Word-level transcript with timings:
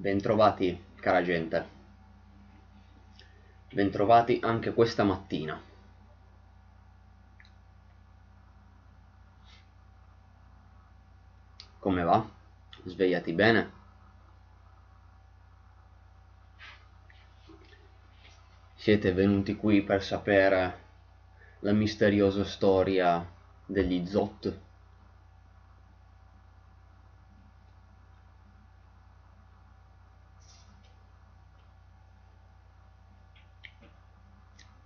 Bentrovati 0.00 0.82
cara 0.98 1.22
gente, 1.22 1.68
bentrovati 3.70 4.40
anche 4.42 4.72
questa 4.72 5.04
mattina. 5.04 5.62
Come 11.78 12.02
va? 12.02 12.26
Svegliati 12.84 13.32
bene? 13.34 13.72
Siete 18.76 19.12
venuti 19.12 19.54
qui 19.54 19.82
per 19.82 20.02
sapere 20.02 20.78
la 21.58 21.72
misteriosa 21.72 22.44
storia 22.44 23.22
degli 23.66 24.06
Zot? 24.06 24.69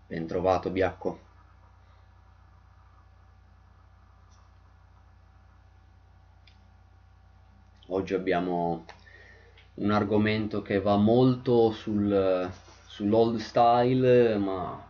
Ben 0.07 0.27
trovato, 0.27 0.71
Biacco. 0.71 1.19
Oggi 7.89 8.13
abbiamo 8.15 8.85
un 9.75 9.91
argomento 9.91 10.63
che 10.63 10.81
va 10.81 10.97
molto 10.97 11.71
sul, 11.71 12.51
sull'old 12.87 13.39
style, 13.39 14.37
ma 14.37 14.83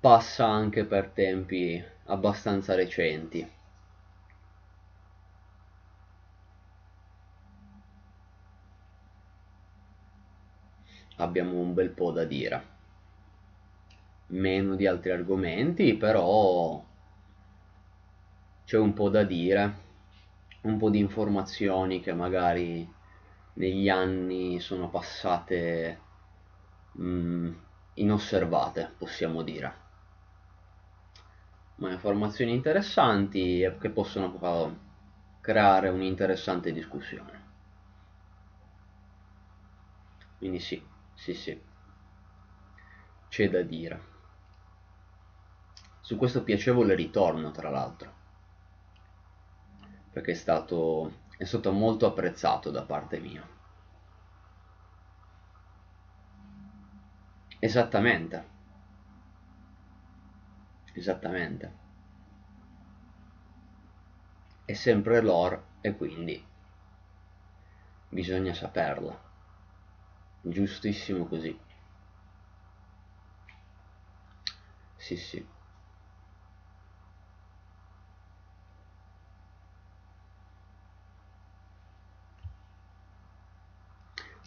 passa 0.00 0.46
anche 0.46 0.84
per 0.84 1.10
tempi 1.10 1.82
abbastanza 2.04 2.74
recenti. 2.74 3.48
Abbiamo 11.16 11.58
un 11.58 11.74
bel 11.74 11.90
po' 11.90 12.12
da 12.12 12.24
dire 12.24 12.75
meno 14.28 14.76
di 14.76 14.86
altri 14.86 15.10
argomenti, 15.10 15.94
però 15.96 16.84
c'è 18.64 18.76
un 18.76 18.92
po' 18.92 19.08
da 19.08 19.24
dire, 19.24 19.74
un 20.62 20.76
po' 20.76 20.90
di 20.90 20.98
informazioni 20.98 22.00
che 22.00 22.12
magari 22.12 22.86
negli 23.54 23.88
anni 23.88 24.60
sono 24.60 24.90
passate 24.90 26.00
mh, 26.92 27.04
mm, 27.08 27.52
inosservate, 27.94 28.94
possiamo 28.98 29.42
dire. 29.42 29.84
Ma 31.76 31.90
informazioni 31.90 32.52
interessanti 32.52 33.60
che 33.80 33.88
possono 33.90 34.78
creare 35.40 35.88
un'interessante 35.88 36.70
discussione. 36.72 37.44
Quindi 40.38 40.60
sì, 40.60 40.82
sì, 41.12 41.34
sì, 41.34 41.60
c'è 43.28 43.48
da 43.48 43.62
dire 43.62 44.15
su 46.06 46.14
questo 46.14 46.44
piacevole 46.44 46.94
ritorno 46.94 47.50
tra 47.50 47.68
l'altro. 47.68 48.12
Perché 50.12 50.30
è 50.30 50.34
stato, 50.34 51.22
è 51.36 51.42
stato 51.42 51.72
molto 51.72 52.06
apprezzato 52.06 52.70
da 52.70 52.82
parte 52.82 53.18
mia. 53.18 53.44
Esattamente. 57.60 58.44
Esattamente. 60.94 61.72
È 64.64 64.74
sempre 64.74 65.20
lore 65.20 65.60
e 65.80 65.96
quindi 65.96 66.40
bisogna 68.10 68.54
saperla 68.54 69.18
giustissimo 70.42 71.26
così. 71.26 71.58
Sì 74.96 75.16
sì 75.16 75.46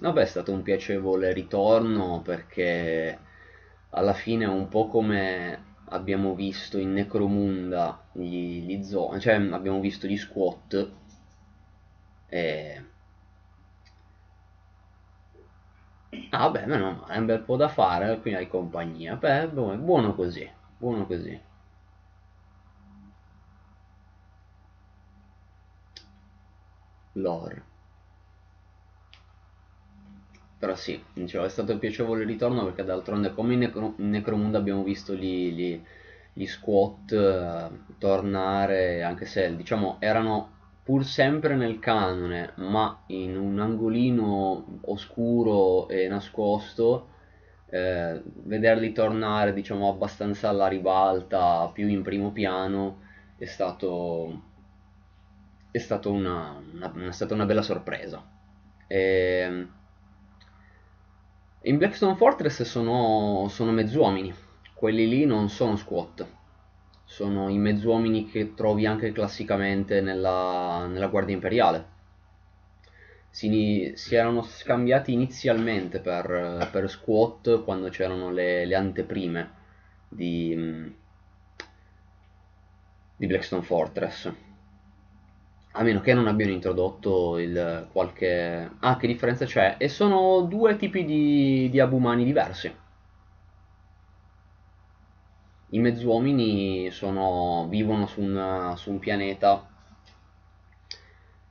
Vabbè, 0.02 0.22
è 0.22 0.26
stato 0.26 0.52
un 0.52 0.62
piacevole 0.64 1.32
ritorno 1.32 2.22
perché 2.24 3.20
alla 3.92 4.14
fine 4.14 4.46
è 4.46 4.48
un 4.48 4.68
po' 4.68 4.88
come 4.88 5.76
abbiamo 5.90 6.34
visto 6.36 6.78
in 6.80 6.94
Necromunda 6.94 8.08
gli, 8.14 8.62
gli 8.66 8.84
zoo, 8.84 9.20
cioè 9.20 9.36
abbiamo 9.36 9.80
visto 9.80 10.08
gli 10.08 10.18
squat 10.18 10.92
e... 12.32 12.82
Ah 16.32 16.50
beh, 16.54 16.66
meno 16.66 16.92
male, 16.94 17.14
è 17.14 17.18
un 17.18 17.26
bel 17.26 17.42
po' 17.44 17.56
da 17.56 17.68
fare, 17.68 18.20
quindi 18.22 18.40
hai 18.40 18.48
compagnia. 18.48 19.16
Beh, 19.16 19.50
buono 19.50 20.16
così, 20.16 20.50
buono 20.78 21.06
così. 21.06 21.40
Lore. 27.14 27.69
Però 30.60 30.76
sì, 30.76 31.02
dicevo, 31.14 31.46
è 31.46 31.50
stato 31.50 31.78
piacevole 31.80 32.26
ritorno 32.26 32.64
perché 32.66 32.84
d'altronde 32.84 33.34
come 33.34 33.54
in, 33.54 33.60
Necro- 33.60 33.94
Necromunda 33.98 34.58
abbiamo 34.58 34.84
visto 34.84 35.14
gli, 35.16 35.52
gli, 35.54 35.82
gli 36.34 36.46
squat 36.46 37.12
uh, 37.12 37.94
tornare, 37.98 39.02
anche 39.02 39.26
se 39.26 39.56
diciamo 39.56 39.98
erano 40.00 40.58
pur 40.84 41.06
sempre 41.06 41.56
nel 41.56 41.80
canone, 41.80 42.52
ma 42.58 43.04
in 43.08 43.38
un 43.38 43.60
angolino 43.60 44.80
oscuro 44.82 45.88
e 45.88 46.08
nascosto, 46.10 47.08
eh, 47.70 48.22
vederli 48.26 48.92
tornare 48.92 49.54
diciamo 49.54 49.88
abbastanza 49.90 50.50
alla 50.50 50.68
ribalta, 50.68 51.70
più 51.74 51.88
in 51.88 52.02
primo 52.04 52.32
piano, 52.32 53.02
è 53.38 53.46
stato, 53.46 54.42
è 55.72 55.78
stato 55.78 56.12
una, 56.12 56.62
una, 56.74 57.08
è 57.08 57.12
stata 57.12 57.34
una 57.34 57.46
bella 57.46 57.62
sorpresa. 57.62 58.28
E, 58.88 58.98
ehm, 58.98 59.74
in 61.64 61.78
Blackstone 61.78 62.16
Fortress 62.16 62.62
sono, 62.64 63.48
sono 63.50 63.72
mezzuomini, 63.72 64.34
quelli 64.74 65.10
lì 65.10 65.26
non 65.26 65.50
sono 65.50 65.76
squat, 65.76 66.26
sono 67.04 67.50
i 67.50 67.58
mezzuomini 67.58 68.30
che 68.30 68.54
trovi 68.54 68.86
anche 68.86 69.12
classicamente 69.12 70.00
nella, 70.00 70.88
nella 70.88 71.08
Guardia 71.08 71.36
Imperiale. 71.36 71.98
Si, 73.30 73.92
si, 73.96 74.16
erano 74.16 74.42
scambiati 74.42 75.12
inizialmente 75.12 76.00
per, 76.00 76.70
per 76.72 76.90
squat 76.90 77.64
quando 77.64 77.90
c'erano 77.90 78.32
le, 78.32 78.66
le, 78.66 78.76
anteprime 78.76 79.52
di, 80.08 80.92
di 83.18 83.28
Blackstone 83.28 83.62
Fortress 83.62 84.34
a 85.80 85.84
meno 85.84 86.02
che 86.02 86.14
non 86.14 86.28
abbiano 86.28 86.52
introdotto 86.52 87.38
il 87.38 87.88
qualche... 87.94 88.70
Ah, 88.80 88.98
che 88.98 89.08
differenza 89.08 89.46
c'è? 89.46 89.76
E 89.78 89.88
sono 89.88 90.42
due 90.42 90.76
tipi 90.76 91.06
di, 91.06 91.70
di 91.72 91.80
abumani 91.80 92.26
diversi. 92.26 92.76
I 95.72 95.80
mezzuomini 95.80 96.92
sono, 96.92 97.68
vivono 97.70 98.08
su 98.08 98.20
un, 98.22 98.74
su 98.76 98.92
un 98.92 99.00
pianeta 99.00 99.68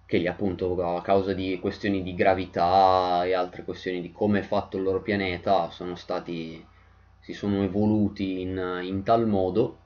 che 0.04 0.28
appunto 0.28 0.96
a 0.96 1.00
causa 1.00 1.32
di 1.32 1.58
questioni 1.58 2.02
di 2.02 2.14
gravità 2.14 3.24
e 3.24 3.32
altre 3.32 3.64
questioni 3.64 4.02
di 4.02 4.12
come 4.12 4.40
è 4.40 4.42
fatto 4.42 4.76
il 4.76 4.82
loro 4.82 5.02
pianeta 5.02 5.68
sono 5.68 5.96
stati 5.96 6.64
si 7.20 7.34
sono 7.34 7.62
evoluti 7.62 8.40
in, 8.40 8.80
in 8.82 9.02
tal 9.02 9.26
modo 9.26 9.80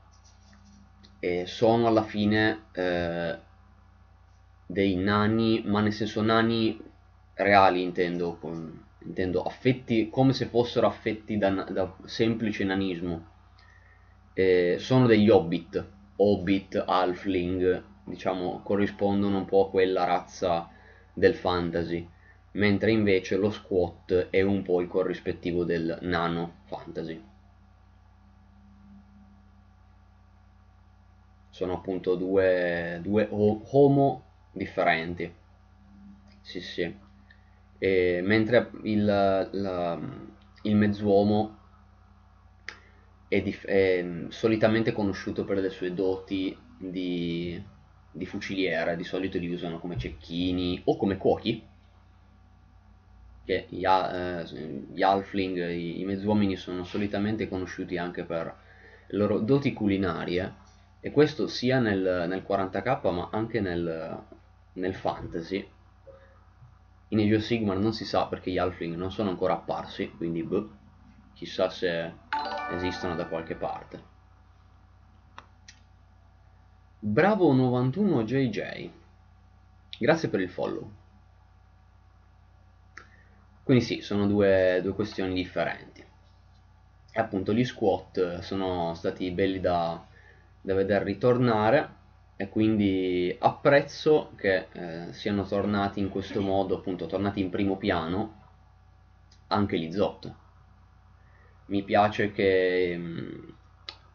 e 1.19 1.45
sono 1.47 1.89
alla 1.89 2.05
fine 2.05 2.67
eh, 2.73 3.37
dei 4.73 4.97
nani, 4.97 5.63
ma 5.67 5.81
nel 5.81 5.93
senso 5.93 6.23
nani 6.23 6.81
reali 7.35 7.83
intendo, 7.83 8.39
con, 8.41 8.85
intendo 9.05 9.43
affetti 9.43 10.09
come 10.09 10.33
se 10.33 10.47
fossero 10.47 10.87
affetti 10.87 11.37
da, 11.37 11.51
da 11.51 11.95
semplice 12.05 12.65
nanismo. 12.65 13.31
Eh, 14.33 14.77
sono 14.79 15.07
degli 15.07 15.29
hobbit, 15.29 15.87
hobbit, 16.17 16.83
halfling, 16.87 17.85
diciamo, 18.05 18.63
corrispondono 18.63 19.37
un 19.37 19.45
po' 19.45 19.67
a 19.67 19.71
quella 19.71 20.05
razza 20.05 20.71
del 21.13 21.35
fantasy, 21.35 22.09
mentre 22.53 22.93
invece 22.93 23.37
lo 23.37 23.51
squat 23.51 24.29
è 24.31 24.41
un 24.41 24.63
po' 24.63 24.81
il 24.81 24.89
corrispettivo 24.89 25.65
del 25.65 25.99
nano 26.01 26.61
fantasy. 26.65 27.23
Sono 31.51 31.75
appunto 31.75 32.15
due, 32.15 32.99
due 33.03 33.29
homo 33.31 34.31
differenti. 34.53 35.33
Sì, 36.41 36.61
sì. 36.61 36.95
E, 37.79 38.21
mentre 38.23 38.71
il, 38.85 39.05
la, 39.05 39.99
il 40.63 40.77
mezzuomo 40.77 41.59
è, 43.29 43.41
dif- 43.43 43.65
è, 43.67 44.05
solitamente 44.29 44.93
conosciuto 44.93 45.45
per 45.45 45.59
le 45.59 45.71
sue 45.71 45.95
doti 45.95 46.57
di, 46.79 47.61
di 48.11 48.27
fuciliere, 48.27 48.97
di 48.97 49.05
solito 49.05 49.39
li 49.39 49.53
usano 49.53 49.79
come 49.79 49.97
cecchini 49.99 50.83
o 50.85 50.97
come 50.97 51.17
cuochi, 51.17 51.63
che 53.45 53.67
gli, 53.69 53.85
eh, 53.85 54.45
gli 54.93 55.03
halfling, 55.03 55.69
i, 55.71 56.01
i 56.01 56.05
mezzuomini 56.05 56.57
sono 56.57 56.85
solitamente 56.85 57.49
conosciuti 57.49 57.97
anche 57.97 58.25
per 58.25 58.55
le 59.09 59.19
loro 59.19 59.39
doti 59.41 59.73
culinarie, 59.73 60.55
e 61.01 61.11
questo 61.11 61.49
sia 61.49 61.81
nel, 61.81 62.27
nel 62.29 62.43
40k 62.43 63.11
ma 63.11 63.29
anche 63.33 63.61
nel, 63.61 64.23
nel 64.75 64.95
fantasy. 64.95 65.69
In 67.09 67.19
Age 67.19 67.35
of 67.35 67.43
Sigmar 67.43 67.77
non 67.77 67.93
si 67.93 68.05
sa 68.05 68.27
perché 68.27 68.51
gli 68.51 68.59
halfling 68.59 68.95
non 68.95 69.13
sono 69.13 69.31
ancora 69.31 69.55
apparsi, 69.55 70.11
quindi 70.11 70.43
boh, 70.43 70.71
chissà 71.35 71.69
se 71.69 72.13
esistono 72.71 73.15
da 73.15 73.27
qualche 73.27 73.55
parte. 73.55 74.11
Bravo 76.99 77.53
91 77.53 78.23
JJ, 78.25 78.91
grazie 79.99 80.29
per 80.29 80.41
il 80.41 80.49
follow. 80.49 80.91
Quindi 83.63 83.85
sì, 83.85 84.01
sono 84.01 84.27
due, 84.27 84.81
due 84.83 84.95
questioni 84.95 85.35
differenti. 85.35 86.01
E 87.15 87.21
appunto 87.21 87.53
gli 87.53 87.65
squat 87.65 88.39
sono 88.39 88.95
stati 88.95 89.31
belli 89.33 89.61
da, 89.61 90.03
da 90.61 90.75
vedere 90.75 91.05
ritornare 91.05 92.01
e 92.37 92.49
quindi 92.49 93.35
apprezzo 93.39 94.33
che 94.37 94.67
eh, 94.73 95.13
siano 95.13 95.45
tornati 95.45 96.01
in 96.01 96.09
questo 96.09 96.41
modo, 96.41 96.77
appunto 96.77 97.07
tornati 97.07 97.41
in 97.41 97.51
primo 97.51 97.77
piano 97.77 98.41
anche 99.49 99.79
gli 99.79 99.93
Zot. 99.93 100.33
Mi 101.67 101.83
piace 101.83 102.33
che, 102.33 102.95
mm, 102.97 103.49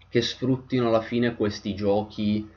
che 0.09 0.21
sfruttino 0.21 0.87
alla 0.87 1.01
fine 1.01 1.35
questi 1.35 1.75
giochi, 1.75 2.49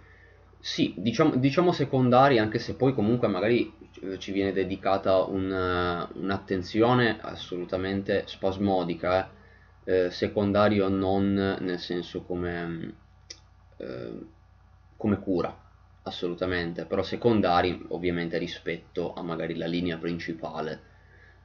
sì, 0.59 0.95
diciamo, 0.97 1.37
diciamo 1.37 1.73
secondari, 1.73 2.39
anche 2.39 2.59
se 2.59 2.75
poi 2.75 2.93
comunque 2.95 3.29
magari 3.29 3.73
eh, 4.03 4.19
ci 4.19 4.33
viene 4.33 4.53
dedicata 4.53 5.23
un, 5.25 6.09
un'attenzione 6.15 7.19
assolutamente 7.21 8.25
spasmodica, 8.27 9.31
eh, 9.31 9.39
eh, 9.85 10.11
secondario 10.11 10.89
non 10.89 11.33
nel 11.61 11.79
senso 11.79 12.23
come 12.23 12.67
mm, 12.67 12.89
eh, 13.79 14.27
come 15.01 15.19
cura, 15.19 15.57
assolutamente, 16.03 16.85
però 16.85 17.03
secondari 17.03 17.87
ovviamente 17.89 18.37
rispetto 18.37 19.15
a 19.15 19.23
magari 19.23 19.57
la 19.57 19.65
linea 19.65 19.97
principale 19.97 20.79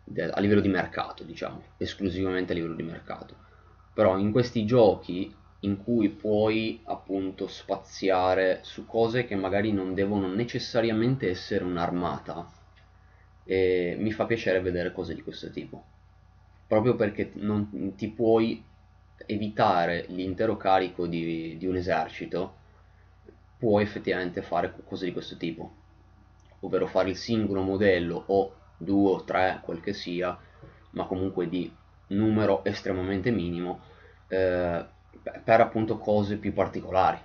del, 0.04 0.30
a 0.34 0.42
livello 0.42 0.60
di 0.60 0.68
mercato, 0.68 1.24
diciamo, 1.24 1.62
esclusivamente 1.78 2.52
a 2.52 2.56
livello 2.56 2.76
di 2.76 2.84
mercato. 2.84 3.34
Però 3.94 4.18
in 4.18 4.34
questi 4.34 4.66
giochi 4.66 5.34
in 5.62 5.78
cui 5.78 6.10
puoi 6.10 6.82
appunto 6.84 7.48
spaziare 7.48 8.60
su 8.64 8.86
cose 8.86 9.26
che 9.26 9.36
magari 9.36 9.72
non 9.72 9.94
devono 9.94 10.28
necessariamente 10.28 11.30
essere 11.30 11.64
un'armata, 11.64 12.52
e 13.46 13.96
mi 13.98 14.12
fa 14.12 14.26
piacere 14.26 14.60
vedere 14.60 14.92
cose 14.92 15.16
di 15.16 15.22
questo 15.22 15.50
tipo. 15.50 15.82
Proprio 16.68 16.96
perché 16.96 17.32
non 17.36 17.94
ti 17.96 18.10
puoi 18.10 18.62
evitare 19.26 20.08
l'intero 20.10 20.58
carico 20.58 21.08
di, 21.08 21.56
di 21.58 21.66
un 21.66 21.78
esercito, 21.78 22.64
puoi 23.66 23.82
effettivamente 23.82 24.44
fare 24.44 24.72
cose 24.86 25.06
di 25.06 25.12
questo 25.12 25.38
tipo, 25.38 25.74
ovvero 26.60 26.86
fare 26.86 27.10
il 27.10 27.16
singolo 27.16 27.64
modello 27.64 28.26
o 28.28 28.54
due 28.78 29.10
o 29.10 29.24
tre, 29.24 29.60
quel 29.64 29.82
che 29.82 29.92
sia, 29.92 30.38
ma 30.92 31.06
comunque 31.06 31.50
di 31.50 31.74
numero 32.10 32.64
estremamente 32.64 33.32
minimo, 33.32 33.80
eh, 34.28 34.86
per 35.44 35.62
appunto 35.62 35.98
cose 35.98 36.38
più 36.38 36.54
particolari, 36.54 37.18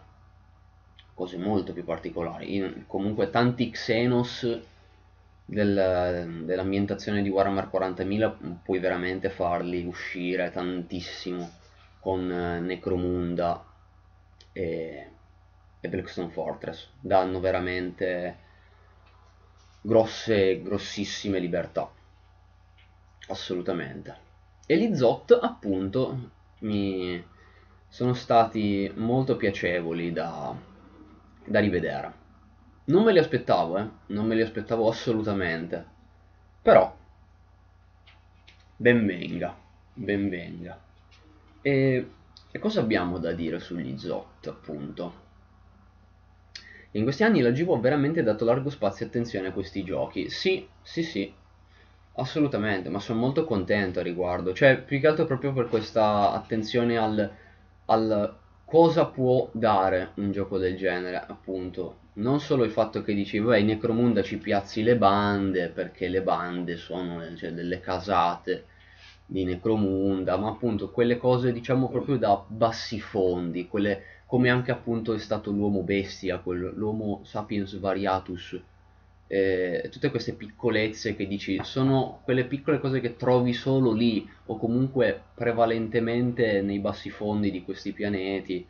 cose 1.13 1.37
molto 1.37 1.75
più 1.75 1.85
particolari. 1.85 2.55
In, 2.55 2.85
comunque 2.87 3.29
tanti 3.29 3.69
Xenos 3.69 4.61
del, 5.45 6.41
dell'ambientazione 6.45 7.21
di 7.21 7.29
Warhammer 7.29 7.69
40.000 7.71 8.63
puoi 8.65 8.79
veramente 8.79 9.29
farli 9.29 9.85
uscire 9.85 10.51
tantissimo 10.51 11.51
con 11.99 12.33
eh, 12.33 12.61
Necromunda 12.61 13.63
e, 14.53 15.11
e 15.81 15.89
Blackstone 15.89 16.31
Fortress 16.31 16.89
danno 17.01 17.41
veramente 17.41 18.37
grosse, 19.81 20.61
grossissime 20.63 21.39
libertà. 21.39 21.91
Assolutamente. 23.29 24.29
E 24.67 24.77
gli 24.77 24.95
Zot 24.95 25.39
appunto 25.41 26.31
mi 26.61 27.23
sono 27.89 28.15
stati 28.15 28.91
molto 28.97 29.37
piacevoli 29.37 30.13
da, 30.13 30.55
da 31.45 31.61
rivedere. 31.61 32.19
Non 32.85 33.05
me 33.05 33.13
li 33.13 33.19
aspettavo 33.19 33.79
eh? 33.79 33.89
non 34.07 34.27
me 34.27 34.35
li 34.35 34.43
aspettavo 34.43 34.89
assolutamente. 34.89 35.85
Però 36.63 36.97
ben 38.77 39.07
venga 39.07 39.69
ben 40.01 40.29
venga. 40.29 40.81
E, 41.61 42.11
e 42.51 42.59
cosa 42.59 42.81
abbiamo 42.81 43.19
da 43.19 43.33
dire 43.33 43.61
sugli 43.61 43.99
Zot, 43.99 44.47
appunto? 44.47 45.29
In 46.93 47.03
questi 47.05 47.25
anni 47.25 47.41
la 47.41 47.51
GV 47.51 47.71
ha 47.73 47.79
veramente 47.81 48.23
dato 48.23 48.45
largo 48.45 48.71
spazio 48.71 49.05
e 49.05 49.09
attenzione 49.09 49.49
a 49.49 49.53
questi 49.53 49.83
giochi. 49.85 50.29
Sì, 50.31 50.69
sì, 50.83 51.03
sì, 51.03 51.33
assolutamente, 52.15 52.89
ma 52.89 52.99
sono 53.01 53.21
molto 53.21 53.45
contento 53.45 54.01
a 54.01 54.03
riguardo. 54.03 54.53
Cioè, 54.53 54.79
più 54.79 55.01
che 55.01 55.07
altro 55.07 55.25
proprio 55.27 55.53
per 55.53 55.69
questa 55.69 56.33
attenzione 56.33 56.97
al, 56.99 57.31
al 57.87 58.37
cosa 58.65 59.07
può 59.07 59.49
dare 59.53 60.11
un 60.17 60.31
gioco 60.33 60.59
del 60.59 60.77
genere, 60.77 61.17
appunto. 61.27 61.99
Non 62.15 62.41
solo 62.41 62.65
il 62.65 62.71
fatto 62.71 63.03
che 63.03 63.15
dici, 63.15 63.41
beh, 63.41 63.61
in 63.61 63.67
Necromunda 63.67 64.23
ci 64.23 64.39
piazzi 64.39 64.83
le 64.83 64.97
bande, 64.97 65.69
perché 65.69 66.09
le 66.09 66.23
bande 66.23 66.77
sono 66.77 67.35
cioè, 67.37 67.53
delle 67.53 67.81
casate 67.81 68.65
di 69.27 69.45
Necromunda, 69.45 70.37
ma 70.37 70.49
appunto 70.49 70.91
quelle 70.91 71.17
cose 71.17 71.53
diciamo 71.53 71.89
proprio 71.89 72.17
da 72.17 72.43
bassi 72.47 73.01
fondi, 73.01 73.69
quelle 73.69 74.03
come 74.31 74.49
anche 74.49 74.71
appunto 74.71 75.13
è 75.13 75.19
stato 75.19 75.51
l'uomo 75.51 75.83
bestia, 75.83 76.41
l'uomo 76.45 77.23
sapiens 77.25 77.77
variatus, 77.81 78.57
eh, 79.27 79.89
tutte 79.91 80.09
queste 80.09 80.35
piccolezze 80.35 81.17
che 81.17 81.27
dici 81.27 81.59
sono 81.65 82.21
quelle 82.23 82.45
piccole 82.45 82.79
cose 82.79 83.01
che 83.01 83.17
trovi 83.17 83.53
solo 83.53 83.91
lì 83.91 84.25
o 84.47 84.57
comunque 84.57 85.21
prevalentemente 85.35 86.63
nei 86.63 86.79
bassi 86.79 87.11
fondi 87.11 87.51
di 87.51 87.65
questi 87.65 87.93
pianeti 87.93 88.65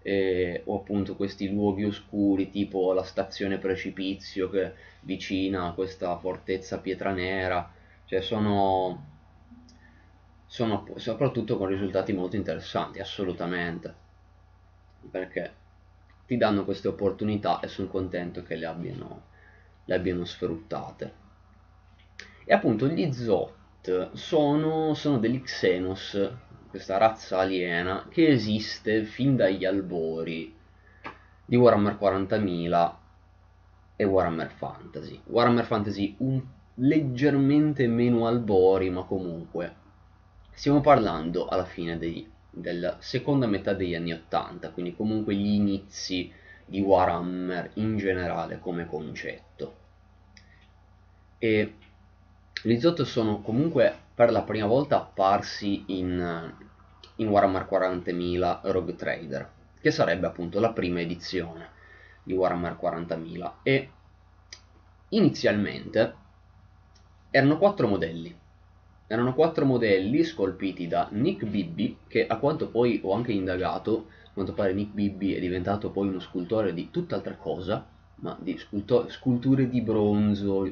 eh, 0.00 0.62
o 0.64 0.76
appunto 0.76 1.14
questi 1.14 1.52
luoghi 1.52 1.84
oscuri 1.84 2.48
tipo 2.48 2.94
la 2.94 3.04
stazione 3.04 3.58
precipizio 3.58 4.48
che 4.48 4.72
vicina 5.00 5.66
a 5.66 5.72
questa 5.72 6.16
fortezza 6.16 6.78
pietra 6.78 7.12
nera. 7.12 7.70
Cioè 8.06 8.22
sono 8.22 9.10
sono 10.46 10.86
soprattutto 10.96 11.58
con 11.58 11.66
risultati 11.66 12.14
molto 12.14 12.36
interessanti, 12.36 12.98
assolutamente, 12.98 14.01
perché 15.10 15.54
ti 16.26 16.36
danno 16.36 16.64
queste 16.64 16.88
opportunità 16.88 17.60
e 17.60 17.68
sono 17.68 17.88
contento 17.88 18.42
che 18.42 18.56
le 18.56 18.66
abbiano, 18.66 19.22
le 19.84 19.94
abbiano 19.94 20.24
sfruttate. 20.24 21.20
E 22.44 22.52
appunto 22.52 22.86
gli 22.88 23.12
Zot 23.12 24.12
sono, 24.12 24.94
sono 24.94 25.18
degli 25.18 25.40
Xenos, 25.40 26.30
questa 26.68 26.96
razza 26.96 27.38
aliena 27.38 28.06
che 28.08 28.28
esiste 28.28 29.04
fin 29.04 29.36
dagli 29.36 29.64
albori 29.64 30.56
di 31.44 31.56
Warhammer 31.56 31.98
40.000 32.00 32.94
e 33.96 34.04
Warhammer 34.04 34.50
Fantasy. 34.50 35.20
Warhammer 35.26 35.64
Fantasy 35.64 36.14
un 36.18 36.42
leggermente 36.76 37.86
meno 37.86 38.26
albori, 38.26 38.88
ma 38.88 39.02
comunque 39.04 39.80
Stiamo 40.54 40.80
parlando 40.80 41.48
alla 41.48 41.64
fine 41.64 41.98
dei, 41.98 42.30
della 42.54 42.98
seconda 43.00 43.46
metà 43.46 43.72
degli 43.72 43.94
anni 43.94 44.12
80, 44.12 44.70
quindi 44.70 44.94
comunque 44.94 45.34
gli 45.34 45.54
inizi 45.54 46.30
di 46.66 46.80
Warhammer 46.80 47.70
in 47.74 47.96
generale 47.96 48.58
come 48.60 48.86
concetto. 48.86 49.76
E 51.38 51.74
gli 52.62 52.78
Zot 52.78 53.02
sono 53.02 53.40
comunque 53.40 53.92
per 54.14 54.30
la 54.30 54.42
prima 54.42 54.66
volta 54.66 54.96
apparsi 54.96 55.84
in, 55.86 56.54
in 57.16 57.28
Warhammer 57.28 57.66
40.000 57.68 58.60
Rogue 58.70 58.94
Trader, 58.94 59.50
che 59.80 59.90
sarebbe 59.90 60.26
appunto 60.26 60.60
la 60.60 60.72
prima 60.72 61.00
edizione 61.00 61.70
di 62.22 62.34
Warhammer 62.34 62.78
40.000 62.80 63.52
e 63.62 63.90
inizialmente 65.08 66.14
erano 67.30 67.58
quattro 67.58 67.88
modelli 67.88 68.38
erano 69.12 69.34
quattro 69.34 69.66
modelli 69.66 70.24
scolpiti 70.24 70.88
da 70.88 71.06
Nick 71.10 71.44
Bibby, 71.44 71.98
che 72.08 72.26
a 72.26 72.38
quanto 72.38 72.70
poi 72.70 72.98
ho 73.04 73.12
anche 73.12 73.30
indagato, 73.32 74.06
a 74.24 74.30
quanto 74.32 74.54
pare 74.54 74.72
Nick 74.72 74.94
Bibby 74.94 75.34
è 75.34 75.38
diventato 75.38 75.90
poi 75.90 76.08
uno 76.08 76.18
scultore 76.18 76.72
di 76.72 76.88
tutt'altra 76.90 77.34
cosa, 77.34 77.86
ma 78.16 78.34
di 78.40 78.58
sculture 79.08 79.68
di 79.68 79.82
bronzo 79.82 80.66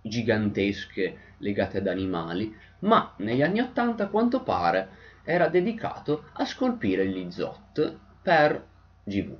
gigantesche 0.00 1.18
legate 1.36 1.76
ad 1.76 1.88
animali, 1.88 2.56
ma 2.80 3.12
negli 3.18 3.42
anni 3.42 3.60
80 3.60 4.04
a 4.04 4.08
quanto 4.08 4.42
pare 4.42 4.88
era 5.22 5.48
dedicato 5.48 6.24
a 6.32 6.46
scolpire 6.46 7.06
gli 7.06 7.30
Zot 7.30 7.98
per 8.22 8.66
GV, 9.04 9.36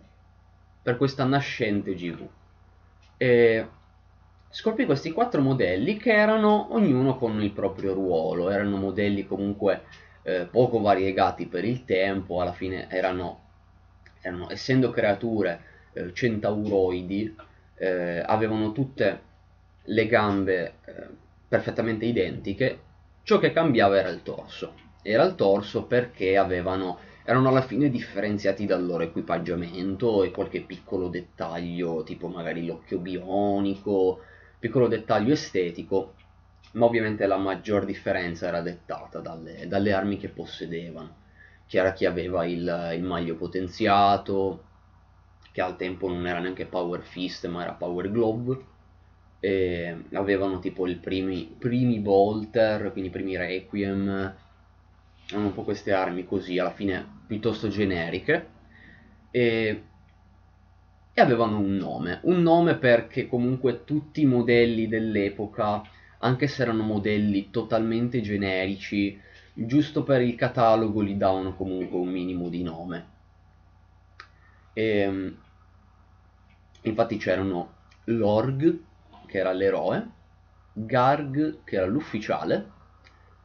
per 0.82 0.98
questa 0.98 1.24
nascente 1.24 1.94
GV. 1.94 2.28
E 3.16 3.68
scoprì 4.50 4.86
questi 4.86 5.12
quattro 5.12 5.40
modelli 5.40 5.96
che 5.96 6.12
erano 6.12 6.74
ognuno 6.74 7.16
con 7.16 7.40
il 7.42 7.52
proprio 7.52 7.92
ruolo, 7.92 8.50
erano 8.50 8.76
modelli 8.76 9.26
comunque 9.26 9.82
eh, 10.22 10.46
poco 10.50 10.80
variegati 10.80 11.46
per 11.46 11.64
il 11.64 11.84
tempo, 11.84 12.40
alla 12.40 12.52
fine 12.52 12.88
erano, 12.90 13.40
erano 14.20 14.50
essendo 14.50 14.90
creature 14.90 15.60
eh, 15.92 16.12
centauroidi, 16.12 17.34
eh, 17.76 18.22
avevano 18.24 18.72
tutte 18.72 19.20
le 19.84 20.06
gambe 20.06 20.74
eh, 20.84 21.06
perfettamente 21.48 22.04
identiche, 22.04 22.78
ciò 23.22 23.38
che 23.38 23.52
cambiava 23.52 23.98
era 23.98 24.08
il 24.08 24.22
torso. 24.22 24.86
Era 25.02 25.24
il 25.24 25.34
torso 25.36 25.84
perché 25.84 26.36
avevano, 26.36 26.98
erano 27.24 27.48
alla 27.48 27.62
fine 27.62 27.88
differenziati 27.88 28.66
dal 28.66 28.84
loro 28.84 29.04
equipaggiamento 29.04 30.24
e 30.24 30.30
qualche 30.30 30.60
piccolo 30.60 31.08
dettaglio, 31.08 32.02
tipo 32.02 32.28
magari 32.28 32.66
l'occhio 32.66 32.98
bionico, 32.98 34.20
piccolo 34.58 34.88
dettaglio 34.88 35.32
estetico, 35.32 36.14
ma 36.72 36.86
ovviamente 36.86 37.26
la 37.26 37.36
maggior 37.36 37.84
differenza 37.84 38.48
era 38.48 38.60
dettata 38.60 39.20
dalle, 39.20 39.66
dalle 39.68 39.92
armi 39.92 40.18
che 40.18 40.28
possedevano. 40.28 41.16
C'era 41.66 41.92
chi 41.92 42.04
aveva 42.04 42.44
il, 42.44 42.92
il 42.94 43.02
maglio 43.02 43.36
potenziato, 43.36 44.64
che 45.52 45.60
al 45.60 45.76
tempo 45.76 46.08
non 46.08 46.26
era 46.26 46.40
neanche 46.40 46.66
Power 46.66 47.02
Fist 47.02 47.46
ma 47.48 47.62
era 47.62 47.72
Power 47.72 48.10
Glove, 48.10 48.64
e 49.40 50.04
avevano 50.12 50.58
tipo 50.58 50.86
i 50.86 50.96
primi, 50.96 51.54
primi 51.58 52.00
Bolter, 52.00 52.90
quindi 52.92 53.08
i 53.08 53.12
primi 53.12 53.36
Requiem, 53.36 54.08
erano 55.28 55.46
un 55.46 55.54
po' 55.54 55.62
queste 55.62 55.92
armi 55.92 56.24
così, 56.24 56.58
alla 56.58 56.72
fine 56.72 57.06
piuttosto 57.26 57.68
generiche, 57.68 58.48
e, 59.30 59.82
e 61.18 61.20
avevano 61.20 61.58
un 61.58 61.74
nome, 61.74 62.20
un 62.22 62.42
nome 62.42 62.76
perché 62.76 63.26
comunque 63.26 63.82
tutti 63.82 64.20
i 64.20 64.24
modelli 64.24 64.86
dell'epoca, 64.86 65.82
anche 66.18 66.46
se 66.46 66.62
erano 66.62 66.84
modelli 66.84 67.50
totalmente 67.50 68.20
generici, 68.20 69.20
giusto 69.52 70.04
per 70.04 70.20
il 70.20 70.36
catalogo 70.36 71.02
gli 71.02 71.14
davano 71.14 71.56
comunque 71.56 71.98
un 71.98 72.08
minimo 72.08 72.48
di 72.48 72.62
nome. 72.62 73.06
E, 74.72 75.34
infatti 76.82 77.16
c'erano 77.16 77.72
l'Org, 78.04 78.78
che 79.26 79.38
era 79.38 79.50
l'eroe, 79.50 80.08
Garg, 80.72 81.64
che 81.64 81.74
era 81.74 81.86
l'ufficiale, 81.86 82.70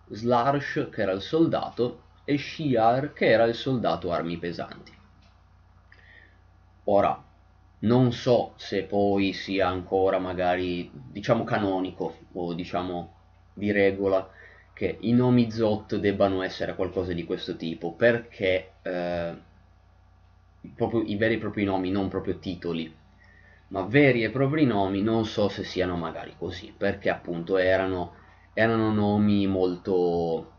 Slarsh, 0.10 0.90
che 0.92 1.02
era 1.02 1.12
il 1.12 1.22
soldato, 1.22 2.02
e 2.24 2.38
Shiar, 2.38 3.14
che 3.14 3.32
era 3.32 3.46
il 3.46 3.56
soldato 3.56 4.12
armi 4.12 4.38
pesanti. 4.38 4.92
Ora, 6.84 7.32
non 7.84 8.12
so 8.12 8.54
se 8.58 8.84
poi 8.84 9.34
sia 9.34 9.68
ancora 9.68 10.20
magari, 10.20 10.90
diciamo, 10.94 11.44
canonico 11.44 12.18
o 12.34 12.54
diciamo 12.54 13.14
di 13.54 13.72
regola 13.72 14.30
che 14.74 14.98
i 15.02 15.14
nomi 15.14 15.52
Zot 15.52 15.98
debbano 15.98 16.42
essere 16.42 16.76
qualcosa 16.76 17.14
di 17.14 17.24
questo 17.26 17.56
tipo, 17.56 17.94
perché 17.94 18.74
eh, 18.82 19.36
proprio 20.76 21.02
i 21.04 21.16
veri 21.16 21.36
e 21.36 21.38
propri 21.38 21.64
nomi, 21.64 21.92
non 21.92 22.08
proprio 22.08 22.40
titoli, 22.40 22.92
ma 23.70 23.84
veri 23.84 24.24
e 24.24 24.30
propri 24.30 24.66
nomi 24.66 25.02
non 25.02 25.26
so 25.26 25.48
se 25.50 25.64
siano 25.64 25.96
magari 25.96 26.34
così, 26.38 26.74
perché 26.76 27.10
appunto 27.10 27.58
erano, 27.58 28.14
erano 28.54 28.92
nomi 28.92 29.46
molto 29.48 30.52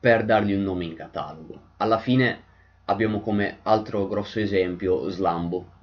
per 0.00 0.24
dargli 0.24 0.52
un 0.52 0.62
nome 0.62 0.84
in 0.84 0.94
catalogo. 0.94 1.60
Alla 1.78 1.98
fine 1.98 2.42
abbiamo 2.86 3.20
come 3.20 3.58
altro 3.62 4.06
grosso 4.06 4.38
esempio 4.40 5.08
Slambo. 5.08 5.74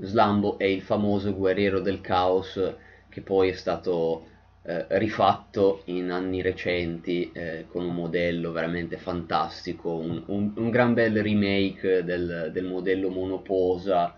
Slambo 0.00 0.58
è 0.58 0.64
il 0.64 0.82
famoso 0.82 1.34
guerriero 1.34 1.80
del 1.80 2.00
caos 2.00 2.60
che 3.08 3.20
poi 3.22 3.50
è 3.50 3.52
stato 3.52 4.26
eh, 4.62 4.86
rifatto 4.98 5.82
in 5.86 6.10
anni 6.10 6.42
recenti 6.42 7.30
eh, 7.32 7.66
con 7.68 7.84
un 7.84 7.94
modello 7.94 8.52
veramente 8.52 8.96
fantastico, 8.98 9.94
un, 9.94 10.22
un, 10.26 10.52
un 10.56 10.70
gran 10.70 10.92
bel 10.92 11.22
remake 11.22 12.04
del, 12.04 12.50
del 12.52 12.64
modello 12.64 13.08
monoposa 13.10 14.14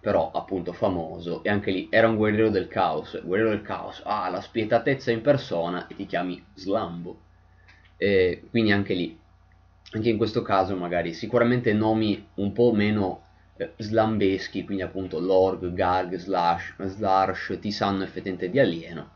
però 0.00 0.30
appunto 0.32 0.74
famoso 0.74 1.42
e 1.42 1.48
anche 1.48 1.70
lì 1.70 1.88
era 1.90 2.08
un 2.08 2.16
guerriero 2.16 2.50
del 2.50 2.68
caos, 2.68 3.18
guerriero 3.24 3.50
del 3.50 3.62
caos, 3.62 4.02
ah 4.04 4.28
la 4.28 4.42
spietatezza 4.42 5.10
in 5.10 5.22
persona 5.22 5.86
e 5.86 5.96
ti 5.96 6.04
chiami 6.04 6.44
Slambo. 6.54 7.20
E 7.96 8.42
quindi 8.50 8.70
anche 8.70 8.92
lì, 8.92 9.18
anche 9.92 10.10
in 10.10 10.18
questo 10.18 10.42
caso 10.42 10.76
magari 10.76 11.14
sicuramente 11.14 11.72
nomi 11.72 12.28
un 12.34 12.52
po' 12.52 12.72
meno 12.72 13.22
slambeschi, 13.76 14.64
quindi 14.64 14.82
appunto 14.82 15.20
Lorg, 15.20 15.72
Garg, 15.72 16.16
Slash, 16.16 16.74
Slash 16.78 17.58
ti 17.60 17.70
sanno 17.70 18.02
effettivamente 18.02 18.50
di 18.50 18.58
alieno, 18.58 19.10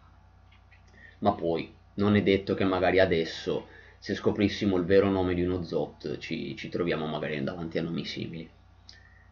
ma 1.19 1.33
poi 1.33 1.73
non 1.95 2.17
è 2.17 2.23
detto 2.23 2.55
che 2.55 2.65
magari 2.65 3.01
adesso 3.01 3.67
se 3.99 4.15
scoprissimo 4.15 4.77
il 4.77 4.85
vero 4.85 5.11
nome 5.11 5.35
di 5.35 5.43
uno 5.43 5.65
Zot 5.65 6.19
ci, 6.19 6.57
ci 6.57 6.69
troviamo 6.69 7.07
magari 7.07 7.43
davanti 7.43 7.79
a 7.79 7.83
nomi 7.83 8.05
simili. 8.05 8.49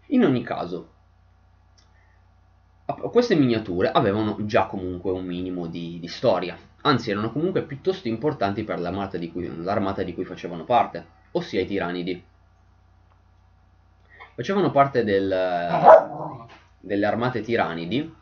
In 0.08 0.25
ogni 0.25 0.42
caso, 0.42 0.90
queste 3.10 3.34
miniature 3.34 3.90
avevano 3.90 4.36
già 4.44 4.66
comunque 4.66 5.12
un 5.12 5.25
minimo 5.25 5.66
di, 5.66 5.98
di 6.00 6.08
storia, 6.08 6.56
anzi 6.82 7.10
erano 7.10 7.30
comunque 7.30 7.62
piuttosto 7.62 8.08
importanti 8.08 8.64
per 8.64 8.80
l'armata 8.80 9.18
di, 9.18 9.30
cui, 9.30 9.50
l'armata 9.62 10.02
di 10.02 10.14
cui 10.14 10.25
facevano 10.25 10.64
parte, 10.64 11.04
ossia 11.32 11.60
i 11.60 11.66
tiranidi. 11.66 12.22
Facevano 14.37 14.71
parte 14.71 15.02
del, 15.02 15.35
delle 16.78 17.07
armate 17.07 17.40
tiranidi 17.40 18.14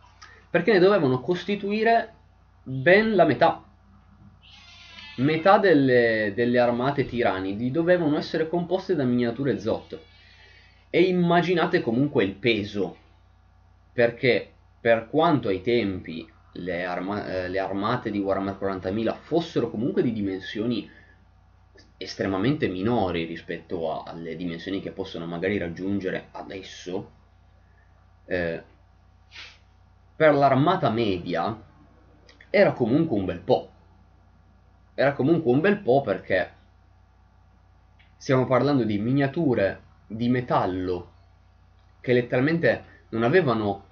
perché 0.49 0.73
ne 0.73 0.79
dovevano 0.79 1.21
costituire 1.21 2.15
ben 2.63 3.17
la 3.17 3.25
metà. 3.25 3.61
Metà 5.17 5.59
delle, 5.59 6.33
delle 6.33 6.61
armate 6.61 7.05
tiranidi 7.05 7.73
dovevano 7.73 8.17
essere 8.17 8.49
composte 8.49 8.95
da 8.95 9.03
miniature 9.03 9.59
Zot. 9.59 10.01
E 10.89 11.03
immaginate 11.03 11.81
comunque 11.81 12.23
il 12.23 12.35
peso, 12.35 12.97
perché 13.93 14.53
per 14.81 15.09
quanto 15.11 15.49
ai 15.49 15.63
tempi 15.63 16.33
le, 16.53 16.85
arma- 16.85 17.27
eh, 17.27 17.49
le 17.49 17.59
armate 17.59 18.13
di 18.13 18.21
Warhammer 18.21 18.57
40.000 18.61 19.17
fossero 19.21 19.69
comunque 19.69 20.03
di 20.03 20.13
dimensioni 20.13 20.89
estremamente 21.97 22.69
minori 22.69 23.25
rispetto 23.25 23.91
a- 23.93 24.11
alle 24.11 24.37
dimensioni 24.37 24.81
che 24.81 24.91
possono 24.93 25.27
magari 25.27 25.59
raggiungere 25.59 26.29
adesso, 26.33 27.11
eh, 28.27 28.63
per 30.17 30.33
l'armata 30.35 30.91
media 30.91 31.57
era 32.51 32.73
comunque 32.73 33.17
un 33.19 33.25
bel 33.25 33.41
po'. 33.41 33.71
Era 34.95 35.13
comunque 35.13 35.53
un 35.53 35.61
bel 35.61 35.79
po' 35.79 36.01
perché 36.01 36.51
stiamo 38.17 38.47
parlando 38.47 38.85
di 38.85 38.99
miniature 38.99 39.83
di 40.07 40.29
metallo 40.29 41.13
che 42.01 42.13
letteralmente 42.13 42.85
non 43.11 43.23
avevano 43.23 43.85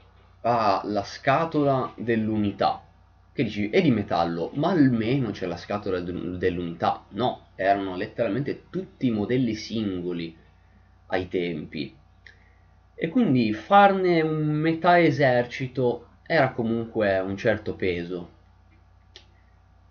ha 0.42 0.82
la 0.85 1.04
scatola 1.04 1.92
dell'unità. 1.97 2.82
Che 3.32 3.44
dici, 3.44 3.71
è 3.71 3.80
di 3.80 3.90
metallo, 3.90 4.50
ma 4.54 4.71
almeno 4.71 5.30
c'è 5.30 5.47
la 5.47 5.56
scatola 5.56 6.00
dell'unità. 6.00 7.04
No, 7.11 7.47
erano 7.62 7.97
letteralmente 7.97 8.64
tutti 8.71 9.11
modelli 9.11 9.54
singoli 9.54 10.37
ai 11.07 11.28
tempi. 11.28 11.97
E 12.95 13.09
quindi 13.09 13.52
farne 13.52 14.21
un 14.21 14.47
metà 14.47 15.00
esercito 15.00 16.09
era 16.25 16.52
comunque 16.52 17.19
un 17.19 17.37
certo 17.37 17.75
peso. 17.75 18.31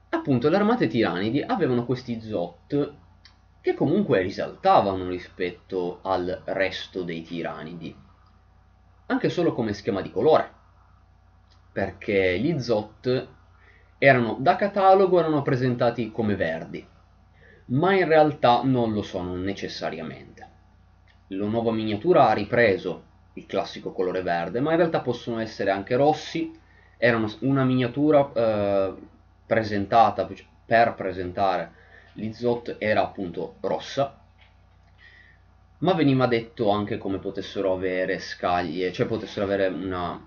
Appunto, 0.09 0.49
le 0.49 0.55
armate 0.55 0.87
tiranidi 0.87 1.41
avevano 1.41 1.85
questi 1.85 2.19
Zot 2.21 2.93
che 3.61 3.73
comunque 3.73 4.21
risaltavano 4.21 5.07
rispetto 5.07 5.99
al 6.01 6.41
resto 6.45 7.03
dei 7.03 7.21
tiranidi 7.21 7.95
anche 9.11 9.29
solo 9.29 9.53
come 9.53 9.73
schema 9.73 10.01
di 10.01 10.09
colore, 10.09 10.49
perché 11.71 12.39
gli 12.39 12.57
Zot 12.59 13.27
erano 13.97 14.37
da 14.39 14.55
catalogo 14.55 15.19
erano 15.19 15.41
presentati 15.41 16.11
come 16.11 16.35
verdi, 16.35 16.85
ma 17.71 17.93
in 17.93 18.07
realtà 18.07 18.61
non 18.63 18.93
lo 18.93 19.01
sono 19.01 19.35
necessariamente. 19.35 20.47
La 21.27 21.45
nuova 21.45 21.71
miniatura 21.71 22.27
ha 22.27 22.33
ripreso 22.33 23.03
il 23.33 23.45
classico 23.45 23.91
colore 23.91 24.21
verde, 24.21 24.59
ma 24.59 24.71
in 24.71 24.77
realtà 24.77 25.01
possono 25.01 25.39
essere 25.39 25.71
anche 25.71 25.95
rossi, 25.95 26.51
erano 26.97 27.31
una 27.39 27.63
miniatura 27.63 28.31
eh, 28.33 28.93
presentata 29.45 30.25
per 30.65 30.93
presentare 30.93 31.79
gli 32.13 32.31
Zot 32.33 32.75
era 32.77 33.01
appunto 33.01 33.55
rossa 33.61 34.21
ma 35.81 35.93
veniva 35.93 36.27
detto 36.27 36.69
anche 36.69 36.97
come 36.97 37.17
potessero 37.17 37.73
avere 37.73 38.19
scaglie, 38.19 38.91
cioè 38.91 39.07
potessero 39.07 39.45
avere 39.45 39.67
una, 39.67 40.19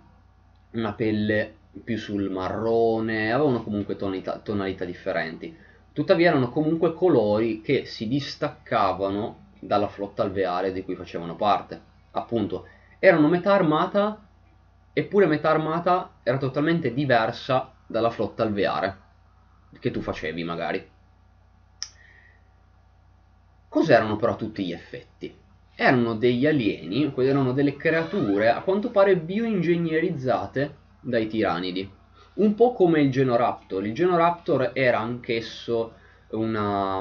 una 0.72 0.92
pelle 0.94 1.54
più 1.84 1.96
sul 1.96 2.30
marrone, 2.30 3.32
avevano 3.32 3.62
comunque 3.62 3.96
tonalità, 3.96 4.38
tonalità 4.38 4.84
differenti. 4.84 5.56
Tuttavia 5.94 6.30
erano 6.30 6.48
comunque 6.48 6.92
colori 6.92 7.60
che 7.60 7.84
si 7.84 8.08
distaccavano 8.08 9.52
dalla 9.60 9.86
flotta 9.86 10.24
alveare 10.24 10.72
di 10.72 10.82
cui 10.82 10.96
facevano 10.96 11.36
parte. 11.36 11.80
Appunto, 12.10 12.66
erano 12.98 13.28
metà 13.28 13.52
armata 13.54 14.26
eppure 14.92 15.26
metà 15.26 15.50
armata 15.50 16.18
era 16.24 16.36
totalmente 16.36 16.92
diversa 16.92 17.72
dalla 17.86 18.10
flotta 18.10 18.42
alveare 18.42 19.02
che 19.78 19.92
tu 19.92 20.00
facevi 20.00 20.42
magari. 20.42 20.84
Cos'erano 23.68 24.16
però 24.16 24.34
tutti 24.34 24.64
gli 24.64 24.72
effetti? 24.72 25.32
Erano 25.76 26.16
degli 26.16 26.44
alieni, 26.44 27.12
erano 27.18 27.52
delle 27.52 27.76
creature 27.76 28.50
a 28.50 28.62
quanto 28.62 28.90
pare 28.90 29.16
bioingegnerizzate 29.16 30.76
dai 30.98 31.28
tiranidi. 31.28 31.88
Un 32.34 32.54
po' 32.56 32.72
come 32.72 33.00
il 33.00 33.12
Genoraptor. 33.12 33.86
Il 33.86 33.94
Genoraptor 33.94 34.72
era 34.74 34.98
anch'esso 34.98 35.94
una, 36.30 37.00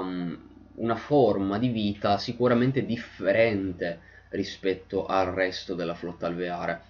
una 0.75 0.95
forma 0.95 1.57
di 1.57 1.69
vita 1.69 2.19
sicuramente 2.19 2.85
differente 2.85 3.99
rispetto 4.29 5.07
al 5.07 5.27
resto 5.27 5.73
della 5.73 5.95
flotta 5.95 6.27
alveare. 6.27 6.81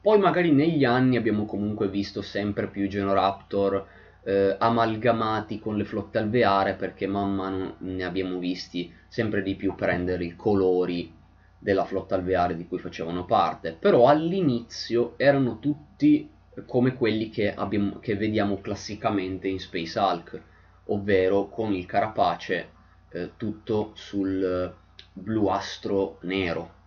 Poi 0.00 0.18
magari 0.18 0.50
negli 0.50 0.84
anni 0.84 1.16
abbiamo 1.16 1.44
comunque 1.44 1.88
visto 1.88 2.22
sempre 2.22 2.66
più 2.66 2.88
Genoraptor 2.88 3.86
eh, 4.24 4.56
amalgamati 4.58 5.60
con 5.60 5.76
le 5.76 5.84
flotte 5.84 6.18
alveare 6.18 6.74
perché 6.74 7.06
man 7.06 7.34
mano 7.34 7.74
ne 7.78 8.02
abbiamo 8.02 8.38
visti 8.38 8.92
sempre 9.06 9.42
di 9.42 9.54
più 9.54 9.76
prendere 9.76 10.24
i 10.24 10.34
colori 10.34 11.12
della 11.56 11.84
flotta 11.84 12.16
alveare 12.16 12.56
di 12.56 12.66
cui 12.66 12.78
facevano 12.78 13.24
parte, 13.26 13.76
però 13.78 14.08
all'inizio 14.08 15.14
erano 15.18 15.58
tutti 15.60 16.28
come 16.66 16.94
quelli 16.94 17.30
che, 17.30 17.54
abbiamo, 17.54 17.98
che 17.98 18.16
vediamo 18.16 18.60
classicamente 18.60 19.48
in 19.48 19.58
Space 19.58 19.98
Hulk, 19.98 20.42
ovvero 20.86 21.48
con 21.48 21.72
il 21.72 21.86
carapace 21.86 22.68
eh, 23.10 23.30
tutto 23.36 23.92
sul 23.94 24.74
bluastro 25.12 26.18
nero 26.22 26.78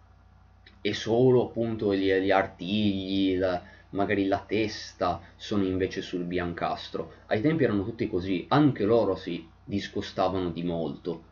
e 0.81 0.93
solo 0.93 1.47
appunto 1.47 1.93
gli, 1.95 2.11
gli 2.11 2.31
artigli, 2.31 3.37
la, 3.37 3.61
magari 3.91 4.27
la 4.27 4.43
testa 4.45 5.21
sono 5.35 5.63
invece 5.63 6.01
sul 6.01 6.23
biancastro. 6.23 7.13
Ai 7.27 7.41
tempi 7.41 7.63
erano 7.63 7.85
tutti 7.85 8.09
così, 8.09 8.45
anche 8.49 8.83
loro 8.83 9.15
si 9.15 9.47
discostavano 9.63 10.49
di 10.49 10.63
molto. 10.63 11.31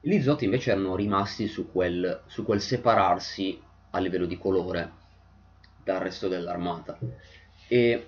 Gli 0.00 0.18
Zotti 0.22 0.44
invece 0.44 0.70
erano 0.70 0.96
rimasti 0.96 1.46
su 1.46 1.70
quel, 1.70 2.22
su 2.26 2.42
quel 2.44 2.60
separarsi 2.60 3.60
a 3.90 3.98
livello 3.98 4.24
di 4.24 4.38
colore 4.38 4.92
dal 5.84 6.00
resto 6.00 6.28
dell'armata. 6.28 6.98
E, 7.72 8.06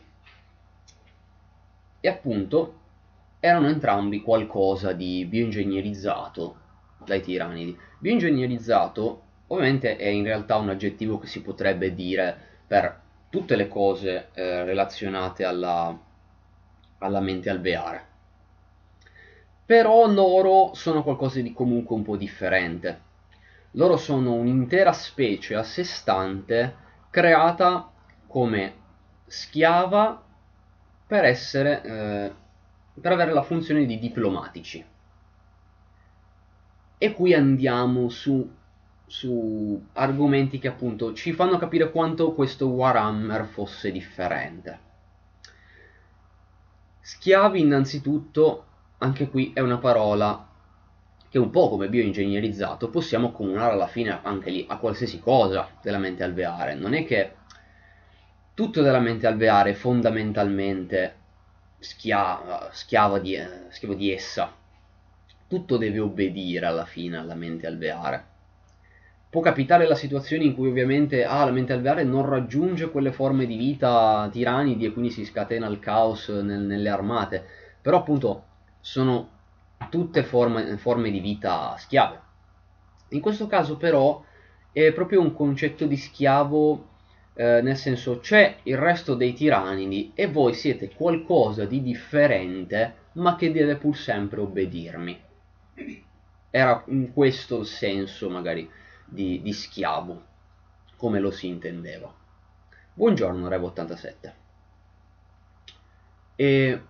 e 2.01 2.09
appunto 2.09 2.81
erano 3.39 3.69
entrambi 3.69 4.21
qualcosa 4.21 4.93
di 4.93 5.25
bioingegnerizzato 5.25 6.57
dai 7.05 7.21
tiranidi. 7.21 7.79
Bioingegnerizzato 8.01 9.23
ovviamente 9.47 9.97
è 9.97 10.09
in 10.09 10.25
realtà 10.25 10.57
un 10.57 10.71
aggettivo 10.71 11.21
che 11.21 11.29
si 11.29 11.43
potrebbe 11.43 11.95
dire 11.95 12.37
per 12.67 13.01
tutte 13.31 13.55
le 13.55 13.69
cose 13.69 14.31
eh, 14.33 14.65
relazionate 14.65 15.45
alla, 15.45 15.97
alla 16.99 17.21
mente 17.21 17.49
alveare. 17.49 18.07
Però 19.65 20.11
loro 20.11 20.75
sono 20.75 21.05
qualcosa 21.05 21.41
di 21.41 21.53
comunque 21.53 21.95
un 21.95 22.03
po' 22.03 22.17
differente. 22.17 23.01
Loro 23.73 23.97
sono 23.97 24.33
un'intera 24.33 24.93
specie 24.93 25.55
a 25.55 25.63
sé 25.63 25.85
stante 25.85 26.75
creata 27.11 27.89
come 28.27 28.81
schiava 29.33 30.23
per 31.07 31.25
essere 31.25 31.83
eh, 31.83 32.33
per 33.01 33.13
avere 33.13 33.33
la 33.33 33.43
funzione 33.43 33.87
di 33.87 33.99
diplomatici. 33.99 34.85
E 36.99 37.13
qui 37.15 37.33
andiamo 37.33 38.11
su 38.11 38.61
su 39.07 39.85
argomenti 39.93 40.59
che 40.59 40.69
appunto 40.69 41.13
ci 41.13 41.33
fanno 41.33 41.59
capire 41.59 41.91
quanto 41.91 42.33
questo 42.33 42.69
Warhammer 42.69 43.45
fosse 43.45 43.91
differente. 43.91 44.79
Schiavi 47.01 47.61
innanzitutto, 47.61 48.65
anche 48.99 49.29
qui 49.29 49.53
è 49.55 49.61
una 49.61 49.77
parola 49.77 50.49
che 51.29 51.39
un 51.39 51.51
po' 51.51 51.69
come 51.69 51.91
bioingegnerizzato 51.91 52.89
possiamo 52.89 53.29
accomunare 53.29 53.73
alla 53.73 53.87
fine 53.87 54.19
anche 54.23 54.51
lì 54.51 54.65
a 54.69 54.77
qualsiasi 54.77 55.19
cosa 55.21 55.69
della 55.83 55.99
mente 55.99 56.23
alveare. 56.23 56.75
Non 56.75 56.95
è 56.95 57.05
che 57.05 57.35
tutto 58.55 58.83
della 58.83 59.01
mente 59.01 59.27
alveare 59.27 59.71
è 59.71 59.75
fondamentalmente 59.75 61.15
schia- 61.79 62.69
schiavo, 62.73 63.19
di, 63.19 63.39
schiavo 63.69 63.95
di 63.95 64.13
essa. 64.13 64.55
Tutto 65.47 65.77
deve 65.77 65.99
obbedire 65.99 66.67
alla 66.67 66.85
fine 66.87 67.19
alla 67.19 67.35
mente 67.35 67.67
alveare 67.67 68.31
può 69.33 69.41
capitare 69.41 69.89
la 69.89 69.95
situazione 69.95 70.45
in 70.45 70.55
cui 70.55 70.69
ovviamente 70.69 71.25
ah, 71.25 71.47
la 71.47 71.53
mente 71.53 71.73
alveare 71.73 72.05
non 72.05 72.29
raggiunge 72.29 72.91
quelle 72.91 73.13
forme 73.13 73.47
di 73.47 73.57
vita 73.57 74.29
tiranidi 74.31 74.85
e 74.85 74.93
quindi 74.93 75.11
si 75.11 75.25
scatena 75.25 75.67
il 75.69 75.79
caos 75.79 76.29
nel, 76.29 76.61
nelle 76.61 76.91
armate, 76.91 77.43
però 77.81 77.97
appunto 77.97 78.45
sono 78.81 79.31
tutte 79.89 80.23
forme, 80.23 80.77
forme 80.77 81.11
di 81.11 81.21
vita 81.21 81.75
schiave. 81.79 82.21
In 83.09 83.23
questo 83.23 83.47
caso 83.47 83.79
però 83.79 84.23
è 84.71 84.93
proprio 84.93 85.23
un 85.23 85.33
concetto 85.33 85.87
di 85.87 85.97
schiavo, 85.97 86.89
eh, 87.35 87.63
nel 87.63 87.77
senso 87.77 88.21
c'è 88.21 88.59
il 88.65 88.77
resto 88.77 89.15
dei 89.15 89.33
tiranidi 89.33 90.13
e 90.15 90.27
voi 90.27 90.53
siete 90.55 90.91
qualcosa 90.95 91.65
di 91.65 91.83
differente 91.83 93.01
ma 93.13 93.37
che 93.37 93.53
deve 93.53 93.77
pur 93.77 93.97
sempre 93.97 94.41
obbedirmi. 94.41 95.21
Era 96.51 96.83
in 96.89 97.13
questo 97.13 97.61
il 97.61 97.67
senso 97.67 98.29
magari 98.29 98.69
di, 99.07 99.41
di 99.41 99.53
schiavo, 99.53 100.23
come 100.97 101.21
lo 101.21 101.31
si 101.31 101.47
intendeva. 101.47 102.13
Buongiorno 102.95 103.49
Revo87. 103.49 104.33
E 106.37 106.83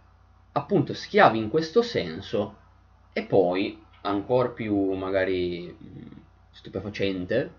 appunto 0.52 0.94
schiavi 0.94 1.38
in 1.38 1.48
questo 1.48 1.82
senso 1.82 2.56
e 3.12 3.22
poi 3.24 3.80
ancora 4.02 4.48
più 4.48 4.92
magari 4.92 5.76
stupefacente 6.50 7.52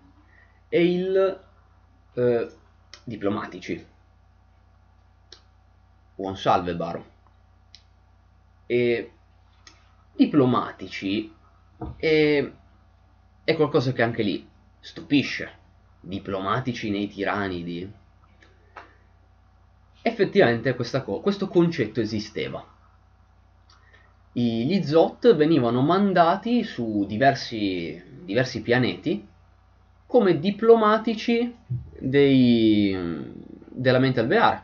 è 0.68 0.76
il 0.76 1.42
eh, 2.14 2.48
diplomatici 3.04 3.86
buon 6.14 6.36
salve 6.36 6.74
Baro 6.74 7.12
e 8.66 9.12
diplomatici 10.16 11.32
è, 11.96 12.50
è 13.44 13.56
qualcosa 13.56 13.92
che 13.92 14.02
anche 14.02 14.22
lì 14.22 14.48
stupisce, 14.80 15.50
diplomatici 16.00 16.90
nei 16.90 17.08
tiranidi. 17.08 17.90
Effettivamente 20.02 20.74
co- 20.74 21.20
questo 21.20 21.48
concetto 21.48 22.00
esisteva. 22.00 22.64
I, 24.32 24.66
gli 24.66 24.82
Zot 24.84 25.34
venivano 25.34 25.80
mandati 25.80 26.62
su 26.64 27.04
diversi, 27.06 28.02
diversi 28.24 28.62
pianeti 28.62 29.26
come 30.14 30.38
diplomatici 30.38 31.52
dei, 31.98 32.96
della 33.66 33.98
mente 33.98 34.20
alveare. 34.20 34.62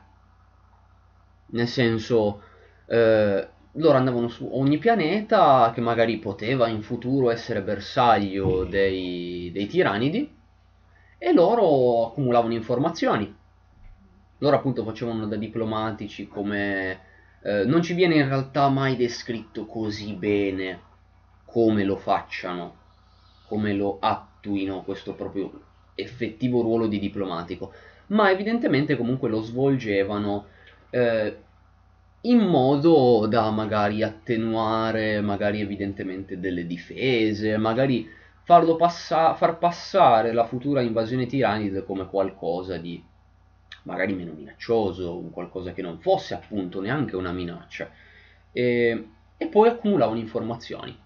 Nel 1.46 1.66
senso, 1.66 2.40
eh, 2.86 3.48
loro 3.72 3.96
andavano 3.96 4.28
su 4.28 4.48
ogni 4.52 4.78
pianeta 4.78 5.72
che 5.74 5.80
magari 5.80 6.18
poteva 6.18 6.68
in 6.68 6.82
futuro 6.82 7.32
essere 7.32 7.62
bersaglio 7.62 8.62
dei, 8.62 9.50
dei 9.52 9.66
tiranidi 9.66 10.32
e 11.18 11.32
loro 11.32 12.06
accumulavano 12.06 12.54
informazioni. 12.54 13.36
Loro 14.38 14.54
appunto 14.54 14.84
facevano 14.84 15.26
da 15.26 15.34
diplomatici 15.34 16.28
come... 16.28 17.00
Eh, 17.42 17.64
non 17.64 17.82
ci 17.82 17.94
viene 17.94 18.14
in 18.14 18.28
realtà 18.28 18.68
mai 18.68 18.94
descritto 18.94 19.66
così 19.66 20.12
bene 20.12 20.80
come 21.44 21.82
lo 21.82 21.96
facciano, 21.96 22.76
come 23.48 23.72
lo 23.72 23.96
attuino 24.40 24.82
questo 24.82 25.14
proprio 25.14 25.52
effettivo 25.94 26.62
ruolo 26.62 26.86
di 26.86 26.98
diplomatico, 26.98 27.72
ma 28.08 28.30
evidentemente 28.30 28.96
comunque 28.96 29.28
lo 29.28 29.42
svolgevano 29.42 30.46
eh, 30.88 31.36
in 32.22 32.38
modo 32.38 33.26
da 33.26 33.50
magari 33.50 34.02
attenuare 34.02 35.20
magari 35.20 35.60
evidentemente 35.60 36.40
delle 36.40 36.66
difese, 36.66 37.56
magari 37.58 38.08
farlo 38.42 38.76
passa- 38.76 39.34
far 39.34 39.58
passare 39.58 40.32
la 40.32 40.46
futura 40.46 40.80
invasione 40.80 41.26
tiranide 41.26 41.84
come 41.84 42.08
qualcosa 42.08 42.78
di 42.78 43.02
magari 43.84 44.14
meno 44.14 44.32
minaccioso, 44.32 45.20
qualcosa 45.32 45.72
che 45.72 45.82
non 45.82 46.00
fosse 46.00 46.34
appunto 46.34 46.80
neanche 46.80 47.16
una 47.16 47.32
minaccia. 47.32 47.90
E, 48.52 49.08
e 49.36 49.46
poi 49.46 49.68
accumulavano 49.68 50.18
informazioni. 50.18 50.98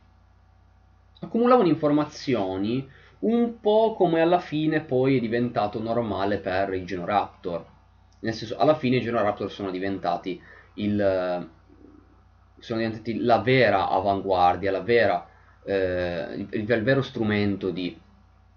Accumulavano 1.20 1.68
informazioni 1.68 2.88
un 3.25 3.61
po' 3.61 3.95
come 3.95 4.21
alla 4.21 4.39
fine 4.39 4.81
poi 4.81 5.17
è 5.17 5.21
diventato 5.21 5.81
normale 5.81 6.39
per 6.39 6.73
i 6.75 6.85
Genoraptor. 6.85 7.65
Nel 8.21 8.35
senso, 8.35 8.57
alla 8.57 8.75
fine 8.75 8.97
i 8.97 9.03
Genoraptor 9.03 9.51
sono 9.51 9.71
diventati 9.71 10.41
il, 10.75 11.49
sono 12.59 12.79
diventati 12.79 13.21
la 13.21 13.39
vera 13.39 13.89
avanguardia, 13.89 14.71
la 14.71 14.81
vera, 14.81 15.27
eh, 15.65 16.35
il, 16.35 16.49
il, 16.51 16.83
vero 16.83 17.03
strumento 17.03 17.71
di 17.71 17.99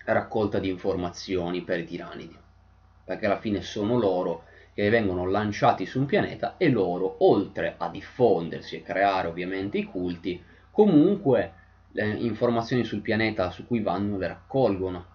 raccolta 0.05 0.59
di 0.59 0.69
informazioni 0.69 1.61
per 1.61 1.79
i 1.79 1.85
tiranidi, 1.85 2.37
perché 3.03 3.25
alla 3.25 3.39
fine 3.39 3.61
sono 3.61 3.97
loro 3.97 4.43
che 4.73 4.89
vengono 4.89 5.25
lanciati 5.25 5.85
su 5.85 5.99
un 5.99 6.05
pianeta 6.05 6.55
e 6.57 6.69
loro, 6.69 7.15
oltre 7.19 7.75
a 7.77 7.89
diffondersi 7.89 8.75
e 8.75 8.83
creare 8.83 9.27
ovviamente 9.27 9.77
i 9.77 9.83
culti, 9.83 10.41
comunque 10.71 11.53
le 11.97 12.13
informazioni 12.13 12.83
sul 12.83 13.01
pianeta 13.01 13.49
su 13.49 13.65
cui 13.65 13.81
vanno 13.81 14.17
le 14.17 14.27
raccolgono. 14.27 15.05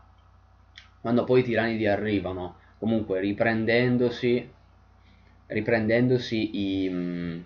Quando 1.01 1.23
poi 1.25 1.41
i 1.41 1.45
tiranidi 1.45 1.87
arrivano, 1.87 2.57
comunque 2.79 3.21
riprendendosi, 3.21 4.51
riprendendosi 5.47 6.85
i, 6.85 6.91
mm, 6.91 7.41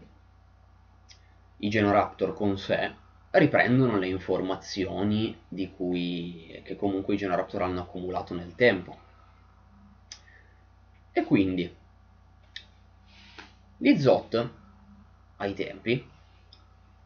i 1.58 1.68
Genoraptor 1.68 2.32
con 2.34 2.56
sé, 2.56 2.94
riprendono 3.32 3.98
le 3.98 4.08
informazioni 4.08 5.36
cui, 5.76 6.62
che 6.64 6.76
comunque 6.76 7.14
i 7.14 7.18
Genoraptor 7.18 7.62
hanno 7.62 7.82
accumulato 7.82 8.32
nel 8.32 8.54
tempo. 8.54 9.04
E 11.12 11.24
quindi 11.24 11.74
gli 13.76 13.98
Zot, 13.98 14.50
ai 15.36 15.52
tempi, 15.52 16.08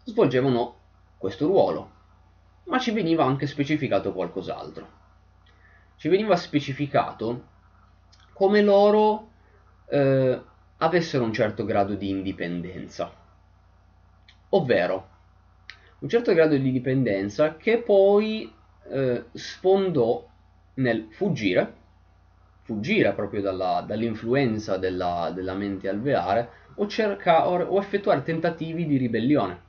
svolgevano 0.05 0.77
questo 1.19 1.47
ruolo, 1.47 1.99
ma 2.71 2.79
ci 2.79 2.93
veniva 2.93 3.25
anche 3.25 3.47
specificato 3.47 4.13
qualcos'altro. 4.13 4.99
Ci 5.97 6.09
veniva 6.09 6.37
specificato 6.37 7.49
come 8.33 8.63
loro 8.63 9.29
eh, 9.89 10.41
avessero 10.79 11.25
un 11.25 11.33
certo 11.33 11.65
grado 11.65 11.95
di 11.95 12.09
indipendenza, 12.09 13.13
ovvero 14.51 15.09
un 15.99 16.09
certo 16.09 16.33
grado 16.33 16.57
di 16.57 16.71
dipendenza 16.71 17.57
che 17.57 17.79
poi 17.83 18.51
eh, 18.89 19.25
sfondò 19.33 20.27
nel 20.75 21.09
fuggire, 21.11 21.75
fuggire 22.63 23.13
proprio 23.13 23.43
dalla, 23.43 23.85
dall'influenza 23.87 24.79
della, 24.79 25.33
della, 25.35 25.55
mente 25.55 25.89
alveare 25.89 26.51
o, 26.77 26.87
cerca, 26.87 27.49
o, 27.49 27.61
o 27.63 27.79
effettuare 27.79 28.23
tentativi 28.23 28.87
di 28.87 28.97
ribellione. 28.97 29.69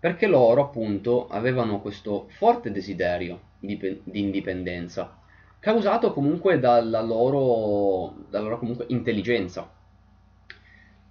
Perché 0.00 0.26
loro 0.26 0.62
appunto 0.62 1.28
avevano 1.28 1.80
questo 1.80 2.26
forte 2.28 2.70
desiderio 2.70 3.40
di, 3.58 4.00
di 4.04 4.20
indipendenza, 4.20 5.18
causato 5.58 6.12
comunque 6.12 6.60
dalla 6.60 7.00
loro, 7.00 8.14
dalla 8.28 8.44
loro 8.44 8.58
comunque 8.58 8.86
intelligenza. 8.88 9.68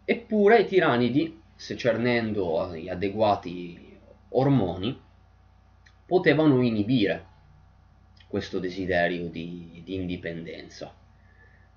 Eppure 0.05 0.61
i 0.61 0.65
tiranidi, 0.65 1.41
se 1.53 1.75
cernendo 1.75 2.73
gli 2.75 2.87
adeguati 2.87 3.97
ormoni 4.29 4.97
potevano 6.05 6.61
inibire 6.61 7.25
questo 8.27 8.59
desiderio 8.59 9.27
di, 9.27 9.81
di 9.83 9.95
indipendenza. 9.95 10.93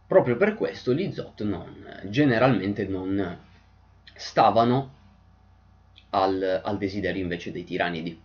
Proprio 0.07 0.37
per 0.37 0.55
questo 0.55 0.93
gli 0.93 1.11
Zot 1.13 1.43
non, 1.43 2.03
generalmente 2.07 2.87
non 2.87 3.39
stavano 4.15 4.99
al, 6.11 6.61
al 6.65 6.79
desiderio 6.79 7.23
invece 7.23 7.53
dei 7.53 7.65
tiranidi, 7.65 8.21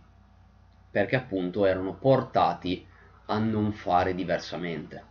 perché 0.90 1.16
appunto 1.16 1.66
erano 1.66 1.94
portati 1.94 2.86
a 3.26 3.38
non 3.38 3.72
fare 3.72 4.14
diversamente. 4.14 5.04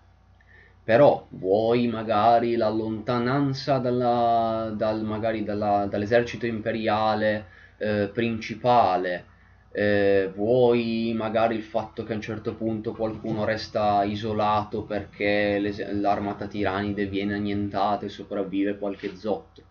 Però 0.84 1.26
vuoi 1.32 1.88
magari 1.88 2.56
la 2.56 2.70
lontananza 2.70 3.80
dalla, 3.80 4.72
dal, 4.76 5.04
magari 5.04 5.44
dalla, 5.44 5.88
dall'esercito 5.88 6.46
imperiale, 6.46 7.48
eh, 7.78 8.10
principale, 8.14 9.26
eh, 9.72 10.32
vuoi 10.34 11.14
magari 11.16 11.56
il 11.56 11.64
fatto 11.64 12.04
che 12.04 12.14
a 12.14 12.16
un 12.16 12.22
certo 12.22 12.56
punto 12.56 12.94
qualcuno 12.94 13.44
resta 13.46 14.04
isolato 14.04 14.84
perché 14.86 15.60
l'armata 15.94 16.48
tiranide 16.48 17.08
viene 17.08 17.34
annientata 17.34 18.06
e 18.06 18.10
sopravvive 18.10 18.78
qualche 18.78 19.16
zotto, 19.16 19.64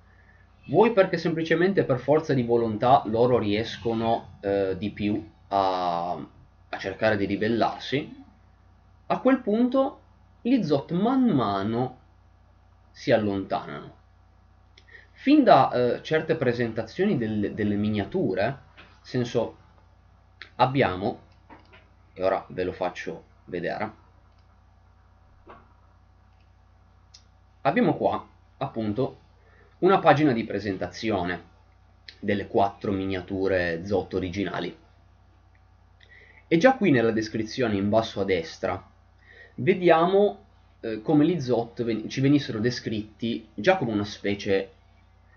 vuoi 0.67 0.93
perché 0.93 1.19
semplicemente 1.19 1.85
per 1.85 1.99
forza 1.99 2.33
di 2.33 2.43
volontà 2.43 3.03
loro 3.07 3.39
riescono 3.39 4.39
eh, 4.41 4.77
di 4.79 4.91
più 4.91 5.31
a, 5.49 6.13
a 6.13 6.79
cercare 6.79 7.17
di 7.17 7.27
ribellarsi, 7.27 8.23
a 9.07 9.19
quel 9.19 9.41
punto 9.41 10.01
gli 10.41 10.63
Zot 10.63 10.93
man 10.93 11.25
mano 11.25 11.99
si 12.91 13.13
allontanano. 13.13 14.03
Fin 15.13 15.45
da 15.45 15.71
eh, 15.71 16.03
certe 16.03 16.37
presentazioni 16.37 17.17
del, 17.17 17.55
delle 17.55 17.77
miniature, 17.77 18.43
nel 18.43 18.59
senso 19.01 19.57
abbiamo, 20.57 21.21
e 22.13 22.23
ora 22.23 22.45
ve 22.49 22.65
lo 22.65 22.73
faccio 22.73 23.25
vedere, 23.45 23.93
abbiamo 27.63 27.95
qua 27.95 28.27
appunto 28.59 29.19
una 29.85 29.99
pagina 29.99 30.33
di 30.33 30.45
presentazione 30.45 31.53
delle 32.19 32.47
quattro 32.47 32.91
miniature 32.91 33.85
Zot 33.85 34.15
originali. 34.15 34.75
E 36.49 36.57
già 36.57 36.75
qui 36.75 36.91
nella 36.91 37.11
descrizione 37.11 37.77
in 37.77 37.91
basso 37.91 38.23
a 38.23 38.25
destra 38.25 38.83
vediamo 39.57 40.45
eh, 40.81 41.03
come 41.03 41.27
gli 41.27 41.39
Zot 41.39 41.85
ven 41.85 42.09
ci 42.09 42.23
venissero 42.23 42.61
descritti 42.61 43.49
già 43.53 43.77
come 43.77 43.93
una 43.93 44.07
specie 44.07 44.71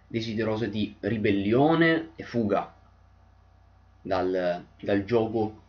desideroso 0.08 0.66
di 0.66 0.96
ribellione 1.02 2.12
e 2.16 2.24
fuga 2.24 2.74
dal, 4.02 4.64
dal 4.80 5.04
gioco 5.04 5.62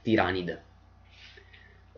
tiranide. 0.00 0.62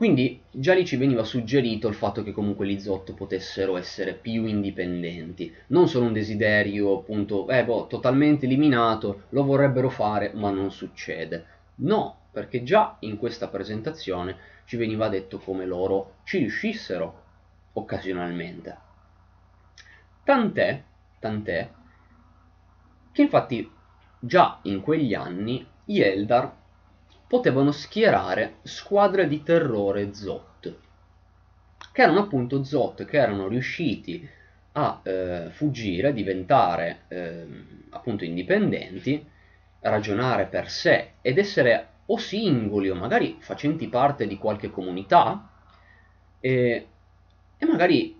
Quindi 0.00 0.40
già 0.50 0.72
lì 0.72 0.86
ci 0.86 0.96
veniva 0.96 1.24
suggerito 1.24 1.86
il 1.86 1.94
fatto 1.94 2.22
che 2.22 2.32
comunque 2.32 2.66
gli 2.66 2.80
Zot 2.80 3.12
potessero 3.12 3.76
essere 3.76 4.14
più 4.14 4.46
indipendenti, 4.46 5.54
non 5.66 5.88
solo 5.88 6.06
un 6.06 6.14
desiderio 6.14 7.00
appunto, 7.00 7.46
eh 7.50 7.66
boh, 7.66 7.86
totalmente 7.86 8.46
eliminato, 8.46 9.24
lo 9.28 9.44
vorrebbero 9.44 9.90
fare 9.90 10.32
ma 10.32 10.48
non 10.48 10.70
succede. 10.70 11.44
No, 11.80 12.16
perché 12.30 12.62
già 12.62 12.96
in 13.00 13.18
questa 13.18 13.48
presentazione 13.48 14.38
ci 14.64 14.78
veniva 14.78 15.10
detto 15.10 15.36
come 15.36 15.66
loro 15.66 16.14
ci 16.24 16.38
riuscissero 16.38 17.22
occasionalmente. 17.74 18.78
Tant'è 20.24 20.82
tant'è 21.18 21.70
che 23.12 23.20
infatti 23.20 23.70
già 24.18 24.60
in 24.62 24.80
quegli 24.80 25.12
anni 25.12 25.66
gli 25.84 26.00
Eldar 26.00 26.56
potevano 27.30 27.70
schierare 27.70 28.56
squadre 28.62 29.28
di 29.28 29.44
terrore 29.44 30.12
Zot, 30.12 30.74
che 31.92 32.02
erano 32.02 32.22
appunto 32.22 32.64
Zot 32.64 33.04
che 33.04 33.18
erano 33.18 33.46
riusciti 33.46 34.28
a 34.72 35.00
eh, 35.04 35.46
fuggire, 35.50 36.12
diventare 36.12 37.02
eh, 37.06 37.46
appunto 37.90 38.24
indipendenti, 38.24 39.24
ragionare 39.78 40.46
per 40.46 40.68
sé 40.68 41.12
ed 41.20 41.38
essere 41.38 41.86
o 42.06 42.18
singoli 42.18 42.90
o 42.90 42.96
magari 42.96 43.36
facenti 43.38 43.86
parte 43.86 44.26
di 44.26 44.36
qualche 44.36 44.68
comunità 44.68 45.52
e, 46.40 46.86
e 47.56 47.64
magari 47.64 48.18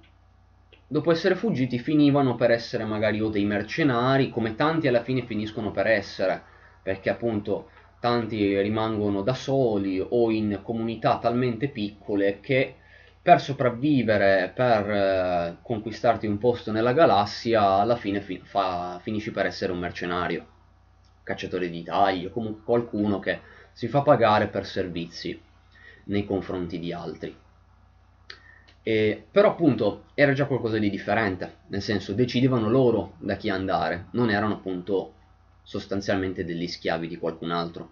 dopo 0.86 1.10
essere 1.10 1.34
fuggiti 1.34 1.80
finivano 1.80 2.36
per 2.36 2.52
essere 2.52 2.84
magari 2.84 3.20
o 3.20 3.28
dei 3.28 3.44
mercenari, 3.44 4.30
come 4.30 4.54
tanti 4.54 4.86
alla 4.86 5.02
fine 5.02 5.26
finiscono 5.26 5.72
per 5.72 5.88
essere, 5.88 6.40
perché 6.80 7.10
appunto 7.10 7.70
tanti 8.00 8.58
rimangono 8.60 9.22
da 9.22 9.34
soli 9.34 10.00
o 10.00 10.30
in 10.30 10.60
comunità 10.62 11.18
talmente 11.18 11.68
piccole 11.68 12.40
che 12.40 12.76
per 13.22 13.40
sopravvivere, 13.40 14.50
per 14.54 14.90
eh, 14.90 15.56
conquistarti 15.62 16.26
un 16.26 16.38
posto 16.38 16.72
nella 16.72 16.94
galassia, 16.94 17.62
alla 17.62 17.96
fine 17.96 18.22
fi- 18.22 18.40
fa- 18.42 18.98
finisci 19.02 19.30
per 19.30 19.44
essere 19.44 19.72
un 19.72 19.78
mercenario, 19.78 20.46
cacciatore 21.22 21.68
di 21.68 21.82
taglio, 21.82 22.30
comunque 22.30 22.62
qualcuno 22.64 23.18
che 23.18 23.40
si 23.72 23.88
fa 23.88 24.00
pagare 24.00 24.48
per 24.48 24.64
servizi 24.64 25.38
nei 26.04 26.24
confronti 26.24 26.78
di 26.78 26.92
altri. 26.94 27.36
E, 28.82 29.26
però 29.30 29.50
appunto 29.50 30.04
era 30.14 30.32
già 30.32 30.46
qualcosa 30.46 30.78
di 30.78 30.88
differente, 30.88 31.58
nel 31.66 31.82
senso 31.82 32.14
decidevano 32.14 32.70
loro 32.70 33.12
da 33.18 33.36
chi 33.36 33.50
andare, 33.50 34.06
non 34.12 34.30
erano 34.30 34.54
appunto 34.54 35.12
sostanzialmente 35.70 36.44
degli 36.44 36.66
schiavi 36.66 37.06
di 37.06 37.16
qualcun 37.16 37.52
altro. 37.52 37.90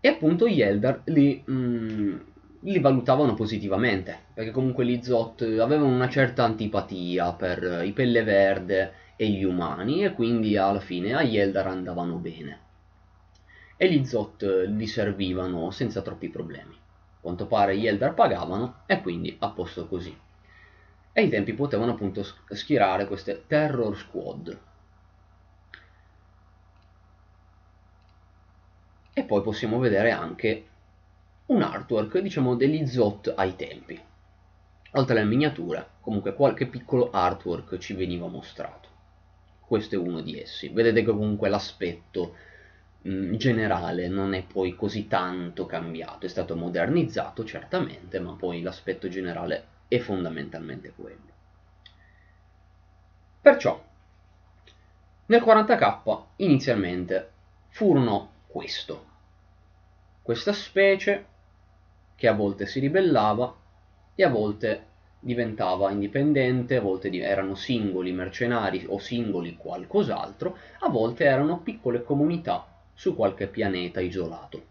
E 0.00 0.08
appunto 0.08 0.48
gli 0.48 0.62
Eldar 0.62 1.02
li, 1.04 1.44
mm, 1.50 2.16
li 2.60 2.80
valutavano 2.80 3.34
positivamente, 3.34 4.18
perché 4.32 4.52
comunque 4.52 4.86
gli 4.86 5.02
Zot 5.02 5.42
avevano 5.42 5.92
una 5.92 6.08
certa 6.08 6.44
antipatia 6.44 7.32
per 7.32 7.82
i 7.84 7.92
pelle 7.92 8.22
verde 8.22 8.92
e 9.16 9.28
gli 9.28 9.44
umani 9.44 10.04
e 10.04 10.14
quindi 10.14 10.56
alla 10.56 10.80
fine 10.80 11.12
agli 11.12 11.36
Eldar 11.36 11.66
andavano 11.66 12.16
bene. 12.16 12.60
E 13.76 13.92
gli 13.92 14.04
Zot 14.06 14.42
li 14.68 14.86
servivano 14.86 15.70
senza 15.70 16.00
troppi 16.00 16.30
problemi 16.30 16.76
quanto 17.20 17.46
pare 17.46 17.76
gli 17.76 17.86
Eldar 17.86 18.14
pagavano 18.14 18.82
e 18.86 19.02
quindi 19.02 19.36
a 19.40 19.50
posto 19.50 19.86
così. 19.86 20.16
E 21.12 21.20
ai 21.20 21.28
tempi 21.28 21.52
potevano 21.52 21.92
appunto 21.92 22.24
schierare 22.48 23.06
queste 23.06 23.44
Terror 23.46 23.96
Squad. 23.96 24.58
E 29.18 29.24
poi 29.24 29.42
possiamo 29.42 29.80
vedere 29.80 30.12
anche 30.12 30.64
un 31.46 31.60
artwork, 31.60 32.20
diciamo, 32.20 32.54
degli 32.54 32.86
Zot 32.86 33.32
ai 33.34 33.56
tempi. 33.56 34.00
Oltre 34.92 35.18
alle 35.18 35.28
miniature, 35.28 35.84
comunque 36.00 36.34
qualche 36.34 36.66
piccolo 36.66 37.10
artwork 37.10 37.78
ci 37.78 37.94
veniva 37.94 38.28
mostrato. 38.28 38.88
Questo 39.58 39.96
è 39.96 39.98
uno 39.98 40.20
di 40.20 40.40
essi. 40.40 40.68
Vedete 40.68 41.00
che 41.02 41.10
comunque 41.10 41.48
l'aspetto 41.48 42.36
mm, 43.08 43.34
generale 43.34 44.06
non 44.06 44.34
è 44.34 44.44
poi 44.44 44.76
così 44.76 45.08
tanto 45.08 45.66
cambiato, 45.66 46.24
è 46.24 46.28
stato 46.28 46.54
modernizzato 46.54 47.44
certamente, 47.44 48.20
ma 48.20 48.34
poi 48.34 48.62
l'aspetto 48.62 49.08
generale 49.08 49.64
è 49.88 49.98
fondamentalmente 49.98 50.92
quello. 50.94 51.32
Perciò, 53.40 53.84
nel 55.26 55.42
40k 55.42 56.22
inizialmente 56.36 57.30
furono 57.70 58.36
questo, 58.46 59.07
questa 60.28 60.52
specie 60.52 61.24
che 62.14 62.28
a 62.28 62.34
volte 62.34 62.66
si 62.66 62.80
ribellava 62.80 63.56
e 64.14 64.22
a 64.22 64.28
volte 64.28 64.84
diventava 65.20 65.90
indipendente, 65.90 66.76
a 66.76 66.82
volte 66.82 67.08
erano 67.10 67.54
singoli 67.54 68.12
mercenari 68.12 68.84
o 68.86 68.98
singoli 68.98 69.56
qualcos'altro, 69.56 70.58
a 70.80 70.90
volte 70.90 71.24
erano 71.24 71.60
piccole 71.60 72.02
comunità 72.02 72.66
su 72.92 73.16
qualche 73.16 73.46
pianeta 73.46 74.00
isolato. 74.00 74.62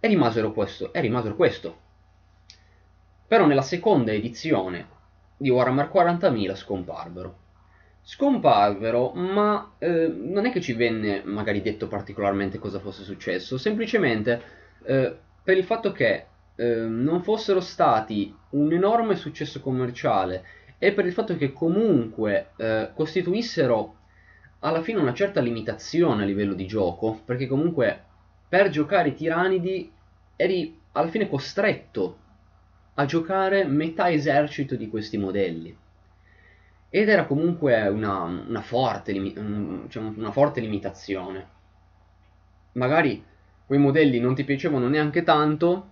E 0.00 0.08
rimasero 0.08 0.52
questo, 0.52 0.92
e 0.92 1.00
rimasero 1.00 1.36
questo. 1.36 1.78
Però 3.28 3.46
nella 3.46 3.62
seconda 3.62 4.10
edizione 4.10 4.88
di 5.36 5.50
Warhammer 5.50 5.88
40.000 5.88 6.56
scomparvero. 6.56 7.41
Scomparvero, 8.04 9.12
ma 9.12 9.74
eh, 9.78 10.08
non 10.08 10.44
è 10.44 10.50
che 10.50 10.60
ci 10.60 10.72
venne 10.72 11.22
magari 11.24 11.62
detto 11.62 11.86
particolarmente 11.86 12.58
cosa 12.58 12.80
fosse 12.80 13.04
successo, 13.04 13.56
semplicemente 13.56 14.42
eh, 14.84 15.16
per 15.42 15.56
il 15.56 15.64
fatto 15.64 15.92
che 15.92 16.26
eh, 16.56 16.74
non 16.74 17.22
fossero 17.22 17.60
stati 17.60 18.34
un 18.50 18.72
enorme 18.72 19.14
successo 19.14 19.60
commerciale 19.60 20.44
e 20.78 20.92
per 20.92 21.06
il 21.06 21.12
fatto 21.12 21.36
che 21.36 21.52
comunque 21.52 22.50
eh, 22.56 22.90
costituissero 22.92 23.96
alla 24.58 24.82
fine 24.82 24.98
una 24.98 25.14
certa 25.14 25.40
limitazione 25.40 26.24
a 26.24 26.26
livello 26.26 26.54
di 26.54 26.66
gioco, 26.66 27.20
perché 27.24 27.46
comunque 27.46 28.02
per 28.48 28.68
giocare 28.68 29.10
i 29.10 29.14
tiranidi 29.14 29.90
eri 30.34 30.76
alla 30.92 31.08
fine 31.08 31.28
costretto 31.28 32.18
a 32.94 33.04
giocare 33.04 33.64
metà 33.64 34.10
esercito 34.10 34.74
di 34.74 34.88
questi 34.88 35.16
modelli. 35.18 35.76
Ed 36.94 37.08
era 37.08 37.24
comunque 37.24 37.88
una, 37.88 38.24
una, 38.24 38.60
forte, 38.60 39.14
cioè 39.88 40.02
una 40.02 40.30
forte 40.30 40.60
limitazione. 40.60 41.46
Magari 42.72 43.24
quei 43.64 43.78
modelli 43.78 44.20
non 44.20 44.34
ti 44.34 44.44
piacevano 44.44 44.88
neanche 44.88 45.22
tanto, 45.22 45.88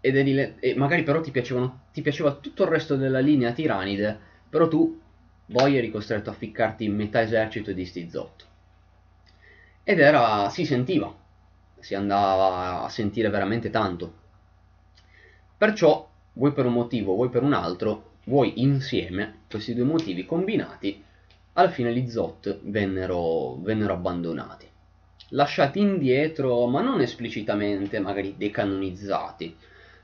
ed 0.00 0.16
eri, 0.16 0.56
e 0.58 0.74
magari 0.74 1.04
però 1.04 1.20
ti, 1.20 1.30
ti 1.30 2.02
piaceva 2.02 2.32
tutto 2.32 2.64
il 2.64 2.68
resto 2.68 2.96
della 2.96 3.20
linea 3.20 3.52
tiranide, 3.52 4.18
però 4.50 4.66
tu 4.66 5.00
poi 5.52 5.76
eri 5.76 5.92
costretto 5.92 6.30
a 6.30 6.34
ficcarti 6.34 6.84
in 6.84 6.96
metà 6.96 7.20
esercito 7.20 7.70
di 7.70 7.84
sti 7.84 8.10
zotto. 8.10 8.44
Ed 9.84 10.00
era, 10.00 10.48
si 10.50 10.64
sentiva, 10.64 11.14
si 11.78 11.94
andava 11.94 12.82
a 12.82 12.88
sentire 12.88 13.30
veramente 13.30 13.70
tanto. 13.70 14.12
Perciò, 15.56 16.10
vuoi 16.32 16.52
per 16.52 16.66
un 16.66 16.72
motivo, 16.72 17.14
vuoi 17.14 17.28
per 17.28 17.44
un 17.44 17.52
altro, 17.52 18.14
vuoi 18.24 18.60
insieme, 18.60 19.42
questi 19.54 19.74
due 19.74 19.84
motivi 19.84 20.24
combinati, 20.24 21.00
alla 21.52 21.70
fine 21.70 21.94
gli 21.94 22.08
Zot 22.08 22.58
vennero, 22.62 23.56
vennero 23.62 23.92
abbandonati. 23.92 24.66
Lasciati 25.28 25.78
indietro, 25.78 26.66
ma 26.66 26.82
non 26.82 27.00
esplicitamente, 27.00 28.00
magari 28.00 28.34
decanonizzati, 28.36 29.56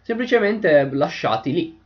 semplicemente 0.02 0.88
lasciati 0.92 1.52
lì, 1.52 1.78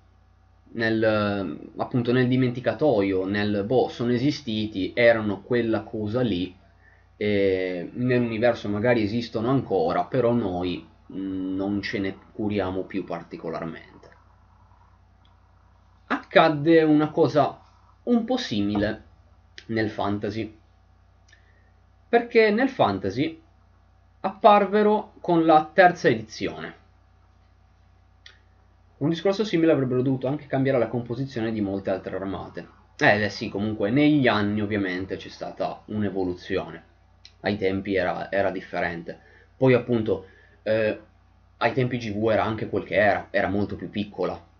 nel, 0.72 1.72
appunto 1.76 2.12
nel 2.12 2.28
dimenticatoio, 2.28 3.24
nel 3.24 3.64
boh, 3.64 3.88
sono 3.88 4.12
esistiti, 4.12 4.92
erano 4.94 5.40
quella 5.40 5.80
cosa 5.80 6.20
lì, 6.20 6.54
nell'universo 7.16 8.68
magari 8.68 9.02
esistono 9.02 9.48
ancora, 9.48 10.04
però 10.04 10.32
noi 10.32 10.86
mm, 11.12 11.54
non 11.56 11.80
ce 11.80 11.98
ne 11.98 12.16
curiamo 12.32 12.82
più 12.82 13.04
particolarmente. 13.04 13.93
Accadde 16.36 16.82
una 16.82 17.10
cosa 17.10 17.60
un 18.02 18.24
po' 18.24 18.36
simile 18.36 19.02
nel 19.66 19.88
fantasy, 19.88 20.52
perché 22.08 22.50
nel 22.50 22.68
fantasy 22.68 23.40
apparvero 24.18 25.12
con 25.20 25.46
la 25.46 25.70
terza 25.72 26.08
edizione 26.08 26.74
un 28.96 29.10
discorso 29.10 29.44
simile 29.44 29.70
avrebbero 29.70 30.02
dovuto 30.02 30.26
anche 30.26 30.48
cambiare 30.48 30.78
la 30.78 30.88
composizione 30.88 31.52
di 31.52 31.60
molte 31.60 31.90
altre 31.90 32.16
armate. 32.16 32.66
Eh, 32.98 33.28
sì, 33.28 33.48
comunque 33.48 33.90
negli 33.90 34.26
anni 34.26 34.60
ovviamente 34.60 35.14
c'è 35.14 35.28
stata 35.28 35.82
un'evoluzione. 35.84 36.82
Ai 37.42 37.56
tempi 37.56 37.94
era, 37.94 38.28
era 38.32 38.50
differente. 38.50 39.16
Poi 39.56 39.72
appunto 39.74 40.26
eh, 40.64 41.00
ai 41.58 41.72
tempi 41.72 41.96
GV 41.96 42.30
era 42.30 42.42
anche 42.42 42.68
quel 42.68 42.82
che 42.82 42.96
era, 42.96 43.28
era 43.30 43.46
molto 43.46 43.76
più 43.76 43.88
piccola. 43.88 44.50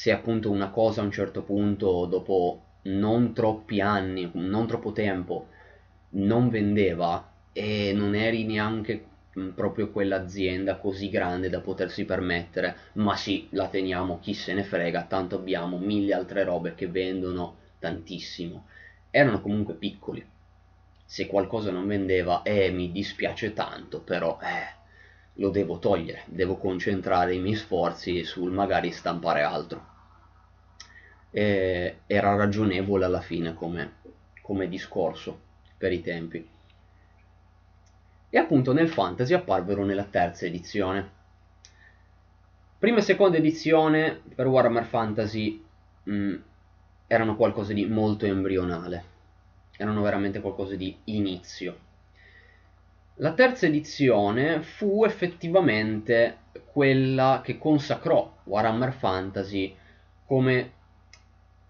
Se 0.00 0.10
appunto 0.12 0.50
una 0.50 0.70
cosa 0.70 1.00
a 1.00 1.04
un 1.04 1.10
certo 1.10 1.42
punto, 1.42 2.06
dopo 2.06 2.62
non 2.82 3.32
troppi 3.32 3.80
anni, 3.80 4.30
non 4.34 4.66
troppo 4.66 4.92
tempo, 4.92 5.48
non 6.10 6.48
vendeva 6.48 7.28
e 7.52 7.92
non 7.92 8.14
eri 8.14 8.44
neanche 8.44 9.04
Mm, 9.38 9.50
proprio 9.50 9.90
quell'azienda 9.90 10.76
così 10.78 11.10
grande 11.10 11.48
da 11.50 11.60
potersi 11.60 12.04
permettere, 12.04 12.74
ma 12.94 13.14
sì, 13.14 13.46
la 13.50 13.68
teniamo, 13.68 14.18
chi 14.20 14.32
se 14.34 14.54
ne 14.54 14.64
frega, 14.64 15.04
tanto 15.04 15.36
abbiamo 15.36 15.78
mille 15.78 16.14
altre 16.14 16.42
robe 16.44 16.74
che 16.74 16.88
vendono 16.88 17.56
tantissimo. 17.78 18.64
Erano 19.10 19.40
comunque 19.40 19.74
piccoli. 19.74 20.26
Se 21.04 21.26
qualcosa 21.26 21.70
non 21.70 21.86
vendeva, 21.86 22.42
eh, 22.42 22.70
mi 22.70 22.90
dispiace 22.90 23.52
tanto, 23.52 24.00
però, 24.00 24.38
eh, 24.42 24.77
lo 25.38 25.50
devo 25.50 25.78
togliere, 25.78 26.22
devo 26.26 26.56
concentrare 26.56 27.34
i 27.34 27.40
miei 27.40 27.56
sforzi 27.56 28.22
sul 28.24 28.52
magari 28.52 28.92
stampare 28.92 29.42
altro. 29.42 29.86
E 31.30 31.98
era 32.06 32.36
ragionevole 32.36 33.04
alla 33.04 33.20
fine 33.20 33.54
come, 33.54 33.94
come 34.42 34.68
discorso 34.68 35.40
per 35.76 35.92
i 35.92 36.00
tempi 36.00 36.56
e 38.30 38.38
appunto 38.38 38.72
nel 38.72 38.88
fantasy 38.88 39.32
apparvero 39.32 39.84
nella 39.84 40.04
terza 40.04 40.44
edizione. 40.44 41.16
Prima 42.78 42.98
e 42.98 43.02
seconda 43.02 43.38
edizione 43.38 44.20
per 44.34 44.46
Warhammer 44.46 44.84
Fantasy 44.84 45.64
mh, 46.04 46.12
mm, 46.12 46.34
erano 47.06 47.36
qualcosa 47.36 47.72
di 47.72 47.86
molto 47.86 48.26
embrionale, 48.26 49.04
erano 49.76 50.02
veramente 50.02 50.40
qualcosa 50.40 50.76
di 50.76 50.96
inizio. 51.04 51.86
La 53.20 53.32
terza 53.32 53.66
edizione 53.66 54.62
fu 54.62 55.04
effettivamente 55.04 56.38
quella 56.70 57.40
che 57.42 57.58
consacrò 57.58 58.32
Warhammer 58.44 58.92
Fantasy 58.92 59.74
come 60.24 60.70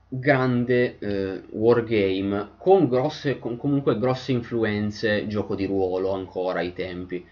grande 0.09 0.99
eh, 0.99 1.43
wargame 1.51 2.51
con 2.59 2.87
grosse 2.87 3.39
con 3.39 3.57
comunque 3.57 3.99
grosse 3.99 4.33
influenze 4.33 5.27
gioco 5.27 5.55
di 5.55 5.65
ruolo 5.65 6.13
ancora 6.13 6.59
ai 6.59 6.75
tempi. 6.75 7.27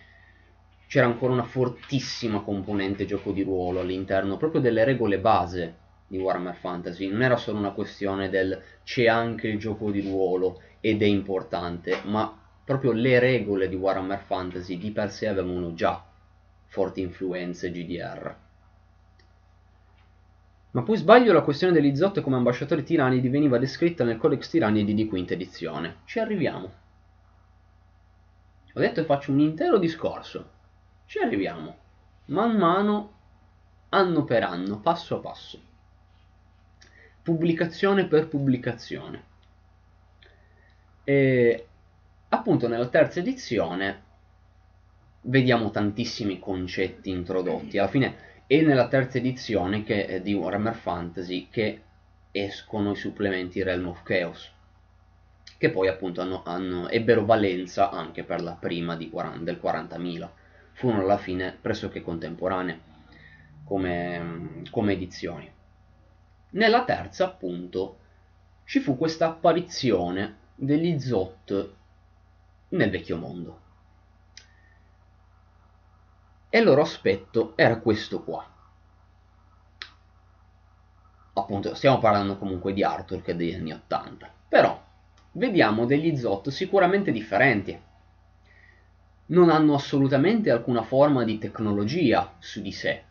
C'era 0.87 1.05
ancora 1.05 1.35
una 1.35 1.43
fortissima 1.43 2.41
componente 2.41 3.05
gioco 3.05 3.33
di 3.33 3.43
ruolo 3.43 3.81
all'interno 3.81 4.39
proprio 4.39 4.63
delle 4.63 4.85
regole 4.85 5.19
base 5.19 5.75
di 6.07 6.17
Warhammer 6.17 6.55
Fantasy. 6.55 7.07
Non 7.09 7.21
era 7.21 7.37
solo 7.37 7.59
una 7.59 7.73
questione 7.73 8.31
del 8.31 8.63
c'è 8.83 9.09
anche 9.09 9.49
il 9.49 9.59
gioco 9.59 9.91
di 9.91 10.01
ruolo 10.01 10.63
ed 10.81 11.03
è 11.03 11.07
importante 11.07 11.99
ma 12.05 12.45
proprio 12.67 12.93
le 12.93 13.19
regole 13.19 13.71
di 13.71 13.77
Warhammer 13.77 14.21
Fantasy 14.21 14.77
di 14.77 14.91
per 14.91 15.11
sé 15.11 15.29
avevano 15.29 15.73
già 15.73 16.05
forti 16.67 17.01
influenze 17.01 17.71
GDR 17.71 18.45
ma 20.77 20.83
poi 20.83 20.99
sbaglio 20.99 21.33
la 21.33 21.41
questione 21.41 21.73
degli 21.73 21.97
Zot 21.97 22.21
come 22.21 22.37
ambasciatori 22.37 22.83
tiranidi 22.83 23.31
veniva 23.31 23.57
descritta 23.57 24.05
nel 24.05 24.19
Codex 24.19 24.51
Tiranidi 24.51 24.93
di 24.93 25.07
quinta 25.07 25.33
edizione. 25.33 26.01
Ci 26.05 26.19
arriviamo. 26.19 26.71
Ho 28.75 28.81
detto 28.81 29.01
che 29.01 29.07
faccio 29.07 29.33
un 29.33 29.41
intero 29.41 29.79
discorso. 29.79 30.51
Ci 31.07 31.19
arriviamo. 31.19 31.79
Man 32.27 32.59
mano, 32.59 33.13
anno 33.89 34.25
per 34.25 34.43
anno, 34.43 34.79
passo 34.81 35.17
a 35.17 35.21
passo. 35.21 35.59
Pubblicazione 37.23 38.07
per 38.07 38.29
pubblicazione. 38.29 39.25
E 41.05 41.67
appunto 42.29 42.69
nella 42.69 42.89
terza 42.89 43.21
edizione 43.21 44.03
vediamo 45.23 45.71
tantissimi 45.71 46.39
concetti 46.39 47.11
introdotti. 47.11 47.79
Alla 47.79 47.89
fine 47.89 48.17
e 48.47 48.63
nella 48.63 48.89
terza 48.89 49.19
edizione 49.19 49.83
che, 49.83 50.21
di 50.23 50.35
Warhammer 50.35 50.75
Fantasy 50.75 51.49
che 51.51 51.83
escono 52.31 52.93
i 52.93 52.97
supplementi 52.97 53.63
Realm 53.63 53.89
of 53.89 54.03
Chaos 54.03 54.55
che 55.59 55.71
poi 55.71 55.89
appunto 55.89 56.21
hanno, 56.21 56.43
hanno, 56.45 56.89
ebbero 56.89 57.25
valenza 57.25 57.91
anche 57.91 58.25
per 58.25 58.43
la 58.43 58.53
prima 58.53 58.95
di 58.95 59.09
40, 59.09 59.43
del 59.43 59.61
40.000 59.63 60.29
furono 60.73 61.03
alla 61.03 61.17
fine 61.17 61.57
pressoché 61.59 62.03
contemporanee 62.03 62.81
come, 63.65 64.63
come 64.71 64.93
edizioni 64.93 65.51
Nella 66.51 66.85
terza, 66.85 67.25
appunto, 67.25 67.99
ci 68.65 68.81
fu 68.81 68.97
questa 68.97 69.27
apparizione 69.27 70.37
degli 70.55 70.99
Zot 71.01 71.75
nel 72.69 72.91
vecchio 72.91 73.17
mondo. 73.17 73.61
E 76.49 76.59
il 76.59 76.65
loro 76.65 76.83
aspetto 76.83 77.53
era 77.57 77.79
questo 77.79 78.23
qua. 78.23 78.45
Appunto, 81.35 81.75
stiamo 81.75 81.99
parlando 81.99 82.39
comunque 82.39 82.73
di 82.73 82.83
Arthur 82.83 83.21
che 83.21 83.33
è 83.33 83.37
degli 83.37 83.55
anni 83.55 83.73
80. 83.73 84.33
Però, 84.49 84.83
vediamo 85.33 85.85
degli 85.85 86.17
Zot 86.17 86.49
sicuramente 86.49 87.13
differenti. 87.13 87.79
Non 89.27 89.51
hanno 89.51 89.75
assolutamente 89.75 90.51
alcuna 90.51 90.83
forma 90.83 91.25
di 91.25 91.37
tecnologia 91.37 92.37
su 92.39 92.63
di 92.63 92.73
sé. 92.73 93.03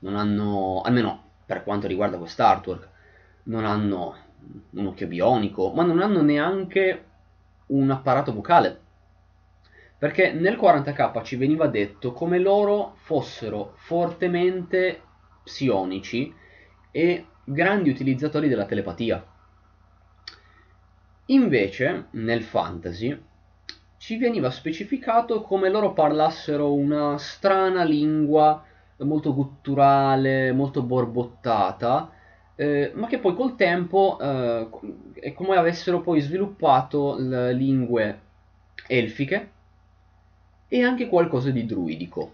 Non 0.00 0.16
hanno, 0.16 0.82
almeno 0.82 1.30
per 1.44 1.64
quanto 1.64 1.86
riguarda 1.86 2.18
quest'artwork, 2.18 2.88
non 3.44 3.64
hanno 3.64 4.16
un 4.70 4.86
occhio 4.86 5.06
bionico, 5.08 5.72
ma 5.72 5.82
non 5.82 6.00
hanno 6.00 6.22
neanche 6.22 7.04
un 7.66 7.90
apparato 7.90 8.32
vocale. 8.32 8.81
Perché 10.02 10.32
nel 10.32 10.58
40k 10.60 11.22
ci 11.22 11.36
veniva 11.36 11.68
detto 11.68 12.10
come 12.10 12.40
loro 12.40 12.96
fossero 13.02 13.74
fortemente 13.76 15.00
psionici 15.44 16.34
e 16.90 17.26
grandi 17.44 17.88
utilizzatori 17.88 18.48
della 18.48 18.64
telepatia. 18.64 19.24
Invece, 21.26 22.06
nel 22.10 22.42
fantasy, 22.42 23.16
ci 23.96 24.16
veniva 24.16 24.50
specificato 24.50 25.40
come 25.42 25.68
loro 25.68 25.92
parlassero 25.92 26.74
una 26.74 27.16
strana 27.18 27.84
lingua 27.84 28.60
molto 28.96 29.32
gutturale, 29.32 30.50
molto 30.50 30.82
borbottata, 30.82 32.10
eh, 32.56 32.90
ma 32.96 33.06
che 33.06 33.20
poi 33.20 33.36
col 33.36 33.54
tempo 33.54 34.18
eh, 34.20 34.68
è 35.20 35.32
come 35.32 35.54
avessero 35.54 36.00
poi 36.00 36.20
sviluppato 36.20 37.16
lingue 37.52 38.20
elfiche 38.88 39.60
e 40.72 40.82
anche 40.82 41.06
qualcosa 41.06 41.50
di 41.50 41.66
druidico. 41.66 42.32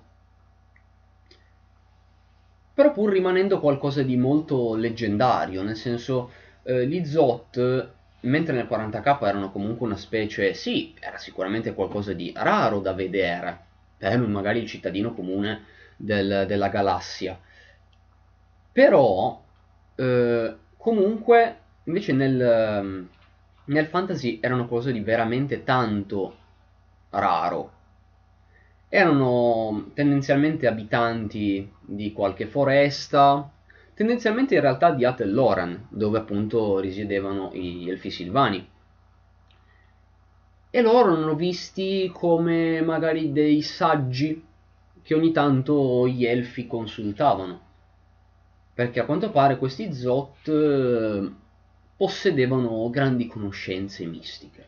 Però 2.72 2.92
pur 2.92 3.10
rimanendo 3.10 3.58
qualcosa 3.58 4.04
di 4.04 4.16
molto 4.16 4.76
leggendario, 4.76 5.64
nel 5.64 5.74
senso 5.74 6.30
eh, 6.62 6.86
gli 6.86 7.04
Zot, 7.04 7.90
mentre 8.20 8.54
nel 8.54 8.68
40k 8.70 9.24
erano 9.26 9.50
comunque 9.50 9.86
una 9.86 9.96
specie, 9.96 10.54
sì, 10.54 10.94
era 11.00 11.18
sicuramente 11.18 11.74
qualcosa 11.74 12.12
di 12.12 12.32
raro 12.32 12.78
da 12.78 12.92
vedere, 12.92 13.58
per 13.96 14.16
magari 14.20 14.60
il 14.60 14.68
cittadino 14.68 15.14
comune 15.14 15.64
del, 15.96 16.44
della 16.46 16.68
galassia. 16.68 17.36
Però 18.70 19.42
eh, 19.96 20.56
comunque 20.76 21.56
invece 21.82 22.12
nel, 22.12 23.08
nel 23.64 23.86
fantasy 23.86 24.38
erano 24.40 24.68
cose 24.68 24.92
di 24.92 25.00
veramente 25.00 25.64
tanto 25.64 26.36
raro. 27.10 27.77
Erano 28.90 29.90
tendenzialmente 29.92 30.66
abitanti 30.66 31.70
di 31.80 32.12
qualche 32.12 32.46
foresta, 32.46 33.50
tendenzialmente 33.92 34.54
in 34.54 34.62
realtà 34.62 34.92
di 34.92 35.04
Atelloran, 35.04 35.88
dove 35.90 36.18
appunto 36.18 36.78
risiedevano 36.78 37.50
gli 37.52 37.88
elfi 37.90 38.10
silvani. 38.10 38.66
E 40.70 40.82
loro 40.82 41.12
erano 41.12 41.34
visti 41.34 42.10
come 42.14 42.80
magari 42.80 43.32
dei 43.32 43.60
saggi 43.62 44.44
che 45.02 45.14
ogni 45.14 45.32
tanto 45.32 46.06
gli 46.06 46.24
elfi 46.24 46.66
consultavano, 46.66 47.60
perché 48.74 49.00
a 49.00 49.04
quanto 49.04 49.30
pare 49.30 49.56
questi 49.58 49.92
Zot 49.92 50.48
eh, 50.48 51.30
possedevano 51.96 52.88
grandi 52.90 53.26
conoscenze 53.26 54.04
mistiche. 54.04 54.66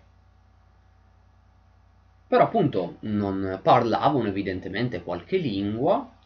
Però 2.30 2.44
appunto 2.44 2.98
non 3.00 3.58
parlavano 3.60 4.28
evidentemente 4.28 5.02
qualche 5.02 5.36
lingua 5.36 6.16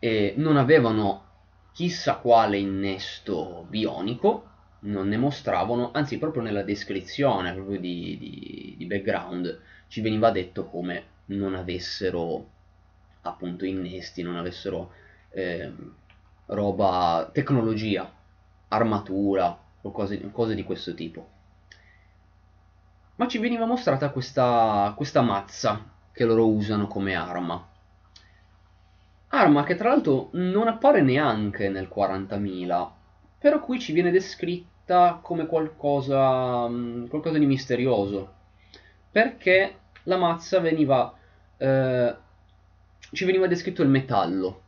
e 0.00 0.34
non 0.38 0.56
avevano 0.56 1.22
chissà 1.70 2.16
quale 2.16 2.58
innesto 2.58 3.64
bionico, 3.68 4.50
non 4.80 5.06
ne 5.06 5.16
mostravano, 5.16 5.92
anzi 5.92 6.18
proprio 6.18 6.42
nella 6.42 6.64
descrizione 6.64 7.52
proprio 7.52 7.78
di, 7.78 8.18
di, 8.18 8.74
di 8.76 8.86
background 8.86 9.60
ci 9.86 10.00
veniva 10.00 10.32
detto 10.32 10.64
come 10.64 11.04
non 11.26 11.54
avessero 11.54 12.50
appunto 13.20 13.64
innesti, 13.64 14.22
non 14.22 14.34
avessero 14.34 14.94
eh, 15.30 15.72
roba, 16.46 17.30
tecnologia, 17.32 18.12
armatura 18.66 19.56
o 19.80 19.92
cose, 19.92 20.20
cose, 20.32 20.56
di 20.56 20.64
questo 20.64 20.92
tipo. 20.92 21.33
Ma 23.16 23.28
ci 23.28 23.38
veniva 23.38 23.64
mostrata 23.64 24.10
questa, 24.10 24.92
questa 24.96 25.22
mazza 25.22 25.84
che 26.12 26.24
loro 26.24 26.48
usano 26.48 26.86
come 26.86 27.14
arma. 27.14 27.68
Arma 29.28 29.64
che 29.64 29.74
tra 29.76 29.88
l'altro 29.88 30.28
non 30.32 30.68
appare 30.68 31.00
neanche 31.00 31.68
nel 31.68 31.90
40.000, 31.94 32.90
però 33.38 33.60
qui 33.60 33.78
ci 33.78 33.92
viene 33.92 34.10
descritta 34.10 35.18
come 35.22 35.46
qualcosa, 35.46 36.68
mm, 36.68 37.06
qualcosa 37.06 37.38
di 37.38 37.46
misterioso, 37.46 38.32
perché 39.10 39.78
la 40.04 40.16
mazza 40.16 40.60
veniva 40.60 41.12
eh, 41.56 42.16
ci 43.12 43.24
veniva 43.24 43.46
descritto 43.46 43.82
il 43.82 43.88
metallo 43.88 44.62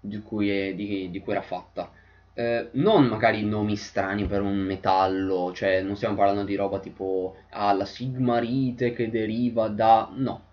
di 0.00 0.20
cui, 0.22 0.50
è, 0.50 0.74
di, 0.74 1.10
di 1.10 1.20
cui 1.20 1.32
era 1.32 1.42
fatta. 1.42 1.90
Eh, 2.34 2.68
non 2.72 3.06
magari 3.06 3.44
nomi 3.44 3.76
strani 3.76 4.24
per 4.26 4.40
un 4.42 4.56
metallo, 4.56 5.52
cioè 5.52 5.82
non 5.82 5.96
stiamo 5.96 6.14
parlando 6.14 6.44
di 6.44 6.54
roba 6.54 6.78
tipo 6.78 7.36
ah, 7.50 7.72
la 7.72 7.84
sigmarite 7.84 8.92
che 8.92 9.10
deriva 9.10 9.68
da... 9.68 10.08
no. 10.12 10.48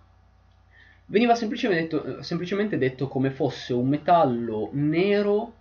Veniva 1.05 1.35
semplicemente 1.35 2.01
detto, 2.01 2.23
semplicemente 2.23 2.77
detto 2.77 3.07
come 3.07 3.29
fosse 3.29 3.73
un 3.73 3.87
metallo 3.87 4.69
nero 4.73 5.53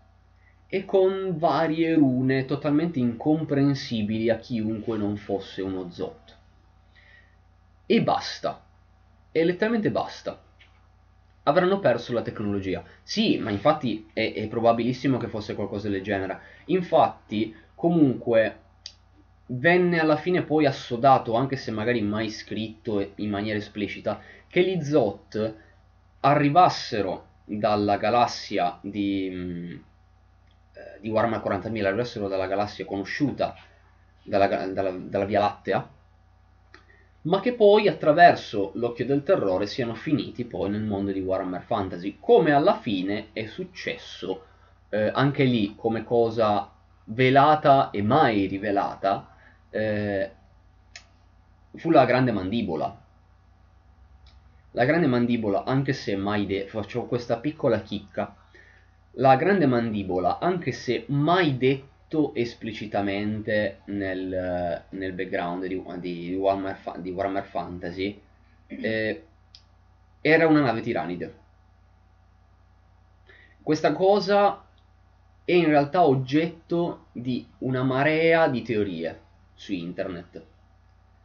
e 0.68 0.84
con 0.84 1.36
varie 1.38 1.94
rune 1.94 2.44
totalmente 2.44 2.98
incomprensibili 2.98 4.28
a 4.30 4.38
chiunque 4.38 4.96
non 4.96 5.16
fosse 5.16 5.62
uno 5.62 5.90
Zot. 5.90 6.36
E 7.86 8.02
basta. 8.02 8.60
E 9.30 9.44
letteralmente 9.44 9.90
basta 9.90 10.40
avranno 11.46 11.78
perso 11.78 12.12
la 12.12 12.22
tecnologia. 12.22 12.82
Sì, 13.02 13.38
ma 13.38 13.50
infatti 13.50 14.08
è, 14.12 14.32
è 14.34 14.46
probabilissimo 14.48 15.16
che 15.16 15.28
fosse 15.28 15.54
qualcosa 15.54 15.88
del 15.88 16.02
genere. 16.02 16.40
Infatti, 16.66 17.54
comunque, 17.74 18.60
venne 19.46 20.00
alla 20.00 20.16
fine 20.16 20.42
poi 20.42 20.66
assodato, 20.66 21.34
anche 21.34 21.56
se 21.56 21.70
magari 21.70 22.02
mai 22.02 22.30
scritto 22.30 23.12
in 23.16 23.30
maniera 23.30 23.58
esplicita, 23.58 24.20
che 24.48 24.62
gli 24.62 24.82
Zot 24.82 25.54
arrivassero 26.20 27.26
dalla 27.44 27.96
galassia 27.96 28.78
di, 28.82 29.80
eh, 30.72 31.00
di 31.00 31.08
Warhammer 31.08 31.40
40.000, 31.40 31.86
arrivassero 31.86 32.28
dalla 32.28 32.46
galassia 32.48 32.84
conosciuta, 32.84 33.54
dalla, 34.22 34.66
dalla, 34.66 34.90
dalla 34.90 35.24
Via 35.24 35.38
Lattea, 35.40 35.88
ma 37.26 37.40
che 37.40 37.54
poi 37.54 37.88
attraverso 37.88 38.70
l'occhio 38.74 39.04
del 39.04 39.22
terrore 39.22 39.66
siano 39.66 39.94
finiti 39.94 40.44
poi 40.44 40.70
nel 40.70 40.82
mondo 40.82 41.10
di 41.10 41.20
Warhammer 41.20 41.62
Fantasy, 41.62 42.18
come 42.20 42.52
alla 42.52 42.78
fine 42.78 43.28
è 43.32 43.46
successo 43.46 44.44
eh, 44.88 45.10
anche 45.12 45.44
lì 45.44 45.74
come 45.76 46.04
cosa 46.04 46.70
velata 47.04 47.90
e 47.90 48.02
mai 48.02 48.46
rivelata, 48.46 49.28
eh, 49.70 50.30
fu 51.74 51.90
la 51.90 52.04
grande 52.04 52.30
mandibola. 52.30 53.02
La 54.72 54.84
grande 54.84 55.06
mandibola, 55.06 55.64
anche 55.64 55.92
se 55.92 56.16
mai 56.16 56.46
detto, 56.46 56.80
faccio 56.80 57.06
questa 57.06 57.38
piccola 57.38 57.80
chicca, 57.80 58.36
la 59.12 59.34
grande 59.36 59.66
mandibola, 59.66 60.38
anche 60.38 60.70
se 60.70 61.06
mai 61.08 61.56
detto 61.56 61.94
detto 62.16 62.34
esplicitamente 62.34 63.80
nel, 63.86 64.84
nel 64.88 65.12
background 65.12 65.66
di, 65.66 65.82
di, 66.00 66.34
Warhammer, 66.34 66.78
di, 66.98 67.10
Warhammer, 67.10 67.44
Fantasy, 67.44 68.20
eh, 68.66 69.24
era 70.20 70.46
una 70.46 70.62
nave 70.62 70.80
tiranide. 70.80 71.34
Questa 73.62 73.92
cosa 73.92 74.64
è 75.44 75.52
in 75.52 75.66
realtà 75.66 76.04
oggetto 76.04 77.06
di 77.12 77.46
una 77.58 77.82
marea 77.82 78.48
di 78.48 78.62
teorie 78.62 79.20
su 79.54 79.72
internet. 79.72 80.42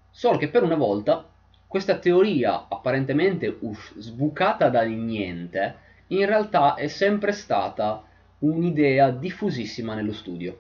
Solo 0.10 0.38
che 0.38 0.50
per 0.50 0.64
una 0.64 0.76
volta 0.76 1.28
questa 1.68 1.98
teoria 1.98 2.68
apparentemente 2.68 3.58
uff, 3.62 3.98
sbucata 3.98 4.70
dal 4.70 4.90
niente 4.90 5.90
in 6.08 6.26
realtà 6.26 6.76
è 6.76 6.88
sempre 6.88 7.32
stata 7.32 8.04
un'idea 8.40 9.12
diffusissima 9.12 9.96
nello 9.96 10.12
studio. 10.12 10.60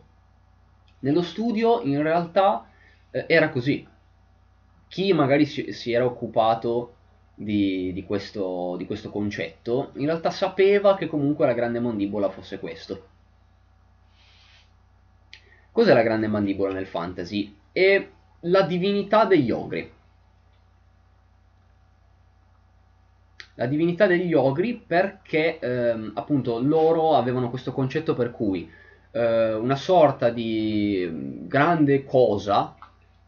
Nello 1.01 1.21
studio 1.21 1.81
in 1.81 2.01
realtà 2.01 2.67
eh, 3.11 3.25
era 3.27 3.49
così. 3.49 3.87
Chi 4.87 5.13
magari 5.13 5.45
si, 5.45 5.71
si 5.71 5.91
era 5.91 6.05
occupato 6.05 6.95
di, 7.33 7.91
di, 7.93 8.03
questo, 8.03 8.75
di 8.77 8.85
questo 8.85 9.09
concetto 9.09 9.91
in 9.95 10.05
realtà 10.05 10.29
sapeva 10.29 10.95
che 10.95 11.07
comunque 11.07 11.45
la 11.45 11.53
grande 11.53 11.79
mandibola 11.79 12.29
fosse 12.29 12.59
questo. 12.59 13.07
Cos'è 15.71 15.93
la 15.93 16.03
grande 16.03 16.27
mandibola 16.27 16.73
nel 16.73 16.85
fantasy? 16.85 17.55
È 17.71 18.07
la 18.41 18.61
divinità 18.63 19.25
degli 19.25 19.51
ogri. 19.51 19.91
La 23.55 23.65
divinità 23.65 24.05
degli 24.05 24.33
ogri 24.33 24.75
perché 24.75 25.59
ehm, 25.59 26.11
appunto 26.15 26.59
loro 26.59 27.15
avevano 27.15 27.49
questo 27.49 27.71
concetto 27.71 28.13
per 28.13 28.31
cui 28.31 28.69
eh, 29.11 29.53
una 29.53 29.75
sorta 29.75 30.29
di 30.29 31.09
grande 31.47 32.03
cosa 32.05 32.75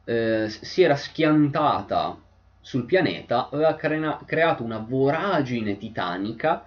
eh, 0.06 0.48
si 0.50 0.82
era 0.82 0.96
schiantata 0.96 2.18
sul 2.60 2.86
pianeta, 2.86 3.50
aveva 3.52 3.76
cre- 3.76 4.18
creato 4.26 4.64
una 4.64 4.78
voragine 4.78 5.78
titanica 5.78 6.66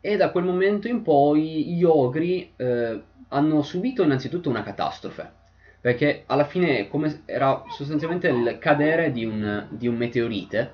e 0.00 0.16
da 0.16 0.30
quel 0.30 0.44
momento 0.44 0.86
in 0.86 1.02
poi 1.02 1.74
gli 1.74 1.82
ogri 1.82 2.52
eh, 2.56 3.02
hanno 3.28 3.62
subito 3.62 4.04
innanzitutto 4.04 4.48
una 4.48 4.62
catastrofe, 4.62 5.32
perché 5.80 6.22
alla 6.26 6.44
fine 6.44 6.88
come 6.88 7.22
era 7.24 7.64
sostanzialmente 7.68 8.28
il 8.28 8.58
cadere 8.60 9.10
di 9.10 9.24
un, 9.24 9.66
di 9.70 9.88
un 9.88 9.96
meteorite, 9.96 10.72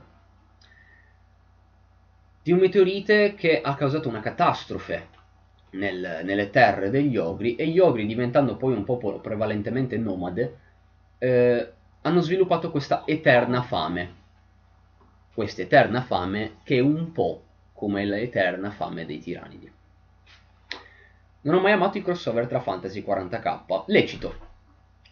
di 2.42 2.52
un 2.52 2.58
meteorite 2.58 3.34
che 3.34 3.60
ha 3.62 3.74
causato 3.74 4.08
una 4.08 4.20
catastrofe 4.20 5.11
nel, 5.72 6.22
nelle 6.24 6.50
terre 6.50 6.90
degli 6.90 7.16
ogri 7.16 7.56
e 7.56 7.66
gli 7.66 7.78
ogri 7.78 8.06
diventando 8.06 8.56
poi 8.56 8.74
un 8.74 8.84
popolo 8.84 9.20
prevalentemente 9.20 9.96
nomade 9.96 10.58
eh, 11.18 11.72
hanno 12.02 12.20
sviluppato 12.20 12.70
questa 12.70 13.02
eterna 13.06 13.62
fame 13.62 14.20
questa 15.34 15.62
eterna 15.62 16.02
fame 16.02 16.56
che 16.62 16.76
è 16.76 16.80
un 16.80 17.12
po' 17.12 17.42
come 17.72 18.04
l'eterna 18.04 18.70
fame 18.70 19.06
dei 19.06 19.18
tirannidi 19.18 19.72
non 21.44 21.56
ho 21.56 21.60
mai 21.60 21.72
amato 21.72 21.98
i 21.98 22.02
crossover 22.02 22.46
tra 22.46 22.60
Fantasy 22.60 23.04
40k. 23.04 23.84
Lecito. 23.86 24.34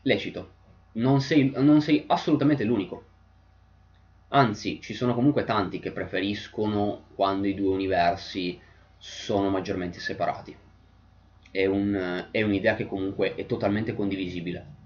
Lecito. 0.03 0.59
Non 0.93 1.21
sei, 1.21 1.53
non 1.57 1.81
sei 1.81 2.05
assolutamente 2.07 2.63
l'unico. 2.63 3.05
Anzi, 4.29 4.81
ci 4.81 4.95
sono 4.95 5.13
comunque 5.13 5.43
tanti 5.43 5.81
che 5.81 5.91
preferiscono 5.91 7.07
quando 7.17 7.49
i 7.49 7.55
due 7.55 7.75
universi 7.75 8.61
sono 9.01 9.49
maggiormente 9.49 9.99
separati. 9.99 10.55
È, 11.51 11.65
un, 11.65 12.29
è 12.31 12.43
un'idea 12.43 12.77
che 12.77 12.87
comunque 12.87 13.35
è 13.35 13.47
totalmente 13.47 13.95
condivisibile. 13.95 14.79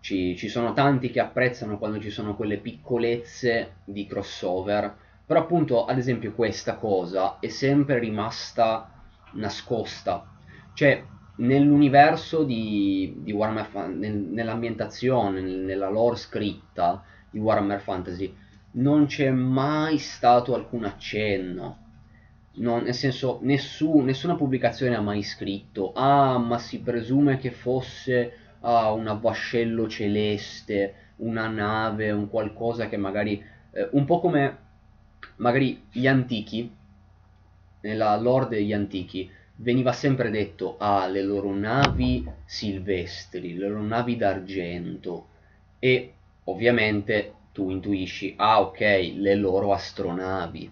Ci, 0.00 0.34
ci, 0.36 0.48
sono 0.48 0.72
tanti 0.72 1.10
che 1.10 1.20
apprezzano 1.20 1.78
quando 1.78 2.00
ci 2.00 2.10
sono 2.10 2.34
quelle 2.34 2.56
piccolezze 2.56 3.74
di 3.84 4.06
crossover, 4.06 4.96
però 5.26 5.40
appunto, 5.40 5.84
ad 5.84 5.98
esempio, 5.98 6.32
questa 6.32 6.76
cosa 6.76 7.38
è 7.38 7.48
sempre 7.48 7.98
rimasta 7.98 8.90
nascosta. 9.32 10.26
Cioè, 10.72 11.04
nell'universo 11.36 12.44
di, 12.44 13.16
di 13.18 13.32
Warhammer, 13.32 13.88
nel, 13.88 14.16
nell'ambientazione, 14.16 15.40
nella 15.40 15.90
lore 15.90 16.16
scritta 16.16 17.04
di 17.28 17.38
Warhammer 17.38 17.80
Fantasy, 17.80 18.34
non 18.72 19.06
c'è 19.06 19.30
mai 19.30 19.98
stato 19.98 20.54
alcun 20.54 20.84
accenno. 20.84 21.84
Non, 22.58 22.82
nel 22.84 22.94
senso, 22.94 23.38
nessun, 23.42 24.04
nessuna 24.04 24.34
pubblicazione 24.34 24.96
ha 24.96 25.00
mai 25.00 25.22
scritto, 25.22 25.92
ah, 25.94 26.38
ma 26.38 26.58
si 26.58 26.80
presume 26.80 27.36
che 27.36 27.50
fosse 27.50 28.32
ah, 28.60 28.92
un 28.92 29.18
vascello 29.20 29.88
celeste, 29.88 30.94
una 31.16 31.48
nave, 31.48 32.10
un 32.10 32.28
qualcosa 32.28 32.88
che 32.88 32.96
magari, 32.96 33.42
eh, 33.72 33.88
un 33.92 34.04
po' 34.06 34.20
come 34.20 34.58
magari 35.36 35.86
gli 35.92 36.06
antichi, 36.06 36.70
nella 37.80 38.16
lore 38.16 38.48
degli 38.48 38.72
antichi 38.72 39.30
veniva 39.56 39.92
sempre 39.92 40.30
detto 40.30 40.76
ah 40.78 41.06
le 41.06 41.22
loro 41.22 41.54
navi 41.54 42.26
silvestri, 42.44 43.54
le 43.56 43.68
loro 43.68 43.82
navi 43.82 44.16
d'argento 44.16 45.28
e 45.78 46.14
ovviamente 46.44 47.32
tu 47.52 47.70
intuisci 47.70 48.34
ah 48.36 48.60
ok 48.60 48.80
le 49.16 49.34
loro 49.34 49.72
astronavi 49.72 50.70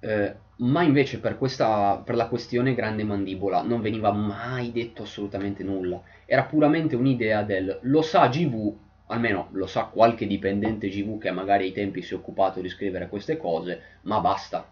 eh, 0.00 0.36
ma 0.58 0.82
invece 0.82 1.20
per, 1.20 1.36
questa, 1.36 2.00
per 2.04 2.14
la 2.14 2.28
questione 2.28 2.74
grande 2.74 3.04
mandibola 3.04 3.62
non 3.62 3.80
veniva 3.80 4.12
mai 4.12 4.72
detto 4.72 5.02
assolutamente 5.02 5.62
nulla. 5.62 6.00
Era 6.24 6.44
puramente 6.44 6.96
un'idea 6.96 7.42
del 7.42 7.78
lo 7.82 8.02
sa 8.02 8.28
GV 8.28 8.74
almeno 9.08 9.48
lo 9.52 9.66
sa 9.66 9.84
qualche 9.84 10.26
dipendente 10.26 10.88
GV 10.88 11.18
che 11.18 11.30
magari 11.30 11.64
ai 11.66 11.72
tempi 11.72 12.02
si 12.02 12.12
è 12.14 12.16
occupato 12.16 12.60
di 12.60 12.68
scrivere 12.68 13.08
queste 13.08 13.36
cose 13.36 13.98
ma 14.02 14.20
basta. 14.20 14.68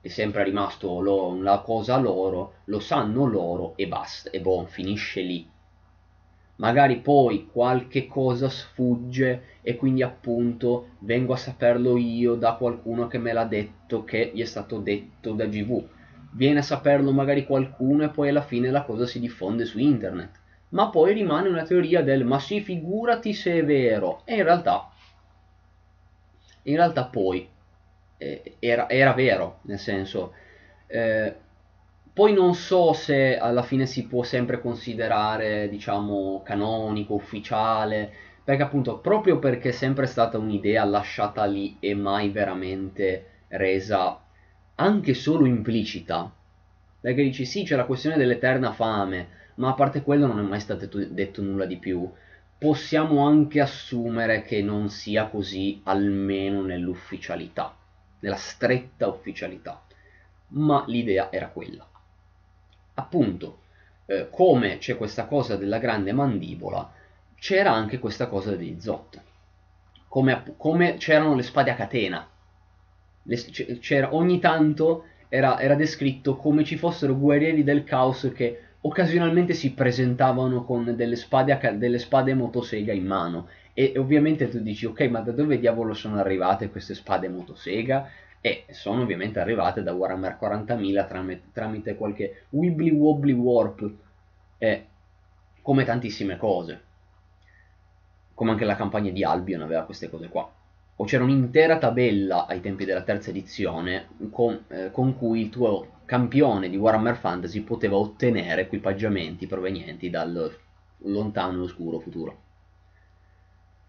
È 0.00 0.08
sempre 0.08 0.44
rimasto 0.44 1.00
lo, 1.00 1.40
la 1.42 1.58
cosa 1.58 1.98
loro, 1.98 2.54
lo 2.66 2.78
sanno 2.78 3.24
loro 3.24 3.76
e 3.76 3.88
basta, 3.88 4.30
e 4.30 4.40
boh, 4.40 4.64
finisce 4.66 5.20
lì. 5.20 5.48
Magari 6.56 7.00
poi 7.00 7.48
qualche 7.52 8.06
cosa 8.06 8.48
sfugge 8.48 9.58
e 9.60 9.76
quindi 9.76 10.02
appunto 10.02 10.92
vengo 11.00 11.34
a 11.34 11.36
saperlo 11.36 11.98
io 11.98 12.34
da 12.34 12.54
qualcuno 12.54 13.08
che 13.08 13.18
me 13.18 13.32
l'ha 13.32 13.44
detto 13.44 14.04
che 14.04 14.30
gli 14.32 14.40
è 14.40 14.46
stato 14.46 14.78
detto 14.78 15.32
da 15.32 15.44
GV. 15.44 15.84
Viene 16.32 16.60
a 16.60 16.62
saperlo 16.62 17.12
magari 17.12 17.44
qualcuno 17.44 18.04
e 18.04 18.08
poi 18.08 18.30
alla 18.30 18.42
fine 18.42 18.70
la 18.70 18.84
cosa 18.84 19.06
si 19.06 19.20
diffonde 19.20 19.66
su 19.66 19.78
internet. 19.78 20.40
Ma 20.70 20.88
poi 20.88 21.12
rimane 21.12 21.48
una 21.48 21.64
teoria 21.64 22.02
del 22.02 22.24
ma 22.24 22.38
sì, 22.38 22.60
figurati 22.60 23.34
se 23.34 23.58
è 23.58 23.64
vero. 23.64 24.22
E 24.24 24.36
in 24.36 24.42
realtà, 24.42 24.90
in 26.62 26.76
realtà 26.76 27.04
poi 27.04 27.46
eh, 28.16 28.56
era, 28.58 28.88
era, 28.88 29.12
vero, 29.12 29.58
nel 29.62 29.78
senso... 29.78 30.32
Eh, 30.86 31.44
poi 32.16 32.32
non 32.32 32.54
so 32.54 32.94
se 32.94 33.36
alla 33.36 33.60
fine 33.60 33.84
si 33.84 34.06
può 34.06 34.22
sempre 34.22 34.58
considerare, 34.58 35.68
diciamo, 35.68 36.40
canonico, 36.42 37.12
ufficiale, 37.12 38.10
perché 38.42 38.62
appunto 38.62 39.00
proprio 39.00 39.38
perché 39.38 39.68
è 39.68 39.72
sempre 39.72 40.06
stata 40.06 40.38
un'idea 40.38 40.82
lasciata 40.84 41.44
lì 41.44 41.76
e 41.78 41.94
mai 41.94 42.30
veramente 42.30 43.42
resa 43.48 44.18
anche 44.76 45.12
solo 45.12 45.44
implicita. 45.44 46.32
Perché 47.00 47.22
dici 47.22 47.44
sì, 47.44 47.64
c'è 47.64 47.76
la 47.76 47.84
questione 47.84 48.16
dell'eterna 48.16 48.72
fame, 48.72 49.28
ma 49.56 49.68
a 49.68 49.74
parte 49.74 50.00
quello 50.00 50.26
non 50.26 50.38
è 50.38 50.42
mai 50.42 50.60
stato 50.60 50.88
detto 50.88 51.42
nulla 51.42 51.66
di 51.66 51.76
più. 51.76 52.10
Possiamo 52.56 53.26
anche 53.26 53.60
assumere 53.60 54.40
che 54.40 54.62
non 54.62 54.88
sia 54.88 55.26
così, 55.26 55.82
almeno 55.84 56.62
nell'ufficialità 56.62 57.76
nella 58.20 58.36
stretta 58.36 59.06
ufficialità, 59.06 59.82
ma 60.48 60.82
l'idea 60.86 61.30
era 61.30 61.48
quella. 61.48 61.86
Appunto, 62.98 63.58
eh, 64.06 64.28
come 64.30 64.78
c'è 64.78 64.96
questa 64.96 65.26
cosa 65.26 65.56
della 65.56 65.78
grande 65.78 66.12
mandibola, 66.12 66.90
c'era 67.38 67.72
anche 67.72 67.98
questa 67.98 68.26
cosa 68.26 68.56
dei 68.56 68.80
Zot. 68.80 69.20
Come, 70.08 70.54
come 70.56 70.96
c'erano 70.96 71.34
le 71.34 71.42
spade 71.42 71.70
a 71.70 71.74
catena. 71.74 72.26
Le, 73.22 74.08
ogni 74.10 74.38
tanto 74.38 75.04
era, 75.28 75.58
era 75.60 75.74
descritto 75.74 76.36
come 76.36 76.64
ci 76.64 76.76
fossero 76.76 77.18
guerrieri 77.18 77.64
del 77.64 77.84
caos 77.84 78.30
che 78.34 78.60
occasionalmente 78.80 79.52
si 79.52 79.72
presentavano 79.72 80.64
con 80.64 80.94
delle 80.96 81.16
spade, 81.16 81.52
a, 81.52 81.72
delle 81.72 81.98
spade 81.98 82.34
motosega 82.34 82.92
in 82.92 83.04
mano 83.04 83.48
e 83.74 83.92
ovviamente 83.96 84.48
tu 84.48 84.60
dici, 84.60 84.86
ok, 84.86 85.00
ma 85.10 85.20
da 85.20 85.32
dove 85.32 85.58
diavolo 85.58 85.92
sono 85.92 86.18
arrivate 86.18 86.70
queste 86.70 86.94
spade 86.94 87.28
motosega? 87.28 88.08
E 88.46 88.64
sono 88.70 89.02
ovviamente 89.02 89.40
arrivate 89.40 89.82
da 89.82 89.92
Warhammer 89.92 90.38
40.000 90.40 91.08
tramite, 91.08 91.42
tramite 91.52 91.96
qualche 91.96 92.44
wibbly 92.50 92.92
wobbly 92.92 93.32
warp, 93.32 93.90
e 94.58 94.86
come 95.62 95.82
tantissime 95.82 96.36
cose. 96.36 96.80
Come 98.34 98.52
anche 98.52 98.64
la 98.64 98.76
campagna 98.76 99.10
di 99.10 99.24
Albion 99.24 99.62
aveva 99.62 99.82
queste 99.82 100.08
cose 100.08 100.28
qua. 100.28 100.48
O 100.94 101.04
c'era 101.04 101.24
un'intera 101.24 101.78
tabella 101.78 102.46
ai 102.46 102.60
tempi 102.60 102.84
della 102.84 103.02
terza 103.02 103.30
edizione 103.30 104.10
con, 104.30 104.62
eh, 104.68 104.92
con 104.92 105.18
cui 105.18 105.40
il 105.40 105.50
tuo 105.50 106.02
campione 106.04 106.68
di 106.68 106.76
Warhammer 106.76 107.16
Fantasy 107.16 107.62
poteva 107.62 107.96
ottenere 107.96 108.60
equipaggiamenti 108.60 109.48
provenienti 109.48 110.08
dal 110.08 110.56
lontano 110.98 111.58
e 111.58 111.62
oscuro 111.62 111.98
futuro. 111.98 112.44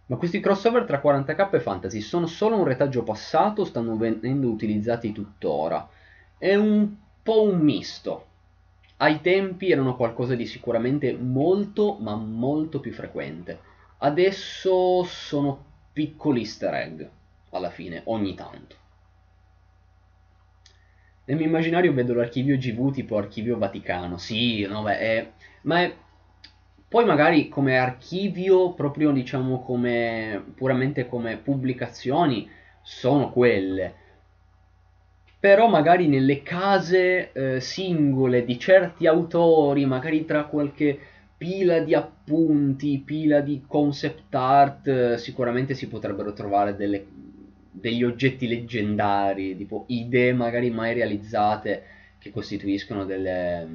Ma 0.08 0.16
questi 0.16 0.40
crossover 0.40 0.86
tra 0.86 1.02
40k 1.02 1.56
e 1.56 1.60
fantasy 1.60 2.00
sono 2.00 2.28
solo 2.28 2.58
un 2.58 2.64
retaggio 2.64 3.04
passato 3.04 3.62
o 3.62 3.66
stanno 3.66 3.98
venendo 3.98 4.48
utilizzati 4.48 5.12
tuttora? 5.12 5.88
È 6.38 6.56
un 6.56 6.96
po' 7.22 7.44
un 7.44 7.60
misto. 7.60 8.26
Ai 8.98 9.20
tempi 9.22 9.70
erano 9.70 9.96
qualcosa 9.96 10.34
di 10.36 10.46
sicuramente 10.46 11.14
molto 11.14 11.98
ma 12.00 12.16
molto 12.16 12.80
più 12.80 12.94
frequente. 12.94 13.60
Adesso 13.98 15.04
sono 15.04 15.66
piccoli 15.92 16.40
easter 16.42 16.74
egg, 16.74 17.04
alla 17.50 17.70
fine, 17.70 18.02
ogni 18.06 18.34
tanto. 18.34 18.76
Nel 21.26 21.36
mio 21.36 21.46
immaginario 21.46 21.92
vedo 21.92 22.14
l'archivio 22.14 22.56
GV 22.56 22.94
tipo 22.94 23.18
archivio 23.18 23.58
Vaticano. 23.58 24.18
Sì, 24.18 24.66
no, 24.66 24.84
beh, 24.84 24.98
è... 25.00 25.32
ma 25.64 25.82
è 25.82 25.94
poi 26.90 27.04
magari 27.04 27.50
come 27.50 27.78
archivio, 27.78 28.74
proprio 28.74 29.12
diciamo 29.12 29.62
come 29.62 30.42
puramente 30.56 31.08
come 31.08 31.36
pubblicazioni, 31.38 32.50
sono 32.82 33.30
quelle. 33.32 34.06
Però 35.40 35.68
magari 35.68 36.08
nelle 36.08 36.42
case 36.44 37.32
eh, 37.34 37.60
singole 37.60 38.46
di 38.46 38.58
certi 38.58 39.06
autori, 39.06 39.86
magari 39.86 40.26
tra 40.26 40.46
qualche 40.46 40.98
pila 41.38 41.80
di 41.80 41.94
appunti, 41.94 43.02
pila 43.06 43.42
di 43.42 43.64
concept 43.68 44.34
art, 44.34 45.16
sicuramente 45.16 45.74
si 45.74 45.88
potrebbero 45.90 46.32
trovare 46.34 46.76
delle, 46.76 47.06
degli 47.70 48.04
oggetti 48.04 48.48
leggendari, 48.48 49.58
tipo 49.58 49.84
idee 49.90 50.34
magari 50.34 50.70
mai 50.72 50.94
realizzate 50.94 51.84
che 52.18 52.32
costituiscono 52.32 53.04
delle, 53.06 53.68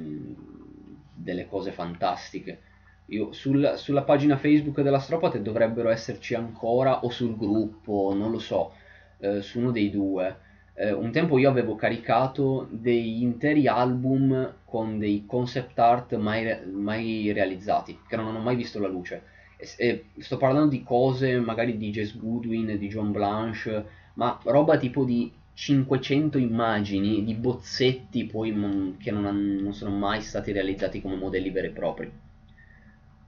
delle 1.13 1.47
cose 1.47 1.71
fantastiche. 1.71 2.59
Io, 3.07 3.31
sul, 3.33 3.73
sulla 3.77 4.03
pagina 4.03 4.37
Facebook 4.37 4.81
dell'Astropate 4.81 5.41
dovrebbero 5.41 5.89
esserci 5.89 6.35
ancora, 6.35 7.03
o 7.03 7.09
sul 7.09 7.35
gruppo, 7.37 8.13
non 8.15 8.31
lo 8.31 8.39
so, 8.39 8.73
eh, 9.19 9.41
su 9.41 9.59
uno 9.59 9.71
dei 9.71 9.89
due 9.89 10.51
eh, 10.75 10.91
un 10.91 11.11
tempo 11.11 11.37
io 11.37 11.49
avevo 11.49 11.75
caricato 11.75 12.67
degli 12.71 13.21
interi 13.21 13.67
album 13.67 14.55
con 14.65 14.97
dei 14.97 15.25
concept 15.27 15.77
art 15.77 16.15
mai, 16.15 16.45
mai 16.71 17.31
realizzati, 17.31 17.99
che 18.07 18.15
non 18.15 18.27
hanno 18.27 18.39
mai 18.39 18.55
visto 18.55 18.79
la 18.79 18.87
luce. 18.87 19.23
E, 19.57 19.67
e 19.77 20.05
sto 20.17 20.37
parlando 20.37 20.69
di 20.69 20.83
cose 20.83 21.39
magari 21.39 21.77
di 21.77 21.91
Jess 21.91 22.17
Goodwin, 22.17 22.77
di 22.77 22.87
John 22.87 23.11
Blanche, 23.11 23.85
ma 24.15 24.39
roba 24.45 24.77
tipo 24.77 25.03
di 25.05 25.31
500 25.53 26.39
immagini, 26.39 27.23
di 27.23 27.35
bozzetti 27.35 28.25
poi 28.25 28.95
che 28.97 29.11
non, 29.11 29.25
hanno, 29.25 29.61
non 29.61 29.73
sono 29.73 29.95
mai 29.95 30.21
stati 30.21 30.51
realizzati 30.51 31.01
come 31.01 31.15
modelli 31.15 31.51
veri 31.51 31.67
e 31.67 31.71
propri. 31.71 32.11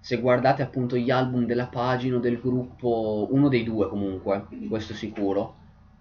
Se 0.06 0.18
guardate 0.18 0.62
appunto 0.62 0.97
gli 0.97 1.10
album 1.10 1.47
della 1.47 1.66
pagina 1.66 2.18
o 2.18 2.20
del 2.20 2.39
gruppo, 2.39 3.28
uno 3.32 3.47
dei 3.47 3.64
due 3.64 3.89
comunque, 3.89 4.45
questo 4.70 4.93
sicuro, 4.93 5.56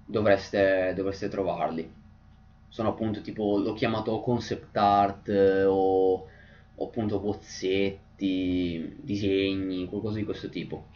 dovreste, 0.05 0.93
dovreste 0.95 1.29
trovarli. 1.29 1.91
Sono 2.69 2.91
appunto 2.91 3.23
tipo, 3.23 3.57
l'ho 3.57 3.73
chiamato 3.73 4.21
concept 4.21 4.77
art 4.77 5.31
o, 5.67 6.27
o 6.75 6.85
appunto 6.87 7.19
bozzetti, 7.19 8.95
disegni, 9.01 9.87
qualcosa 9.87 10.19
di 10.19 10.25
questo 10.25 10.51
tipo. 10.51 10.89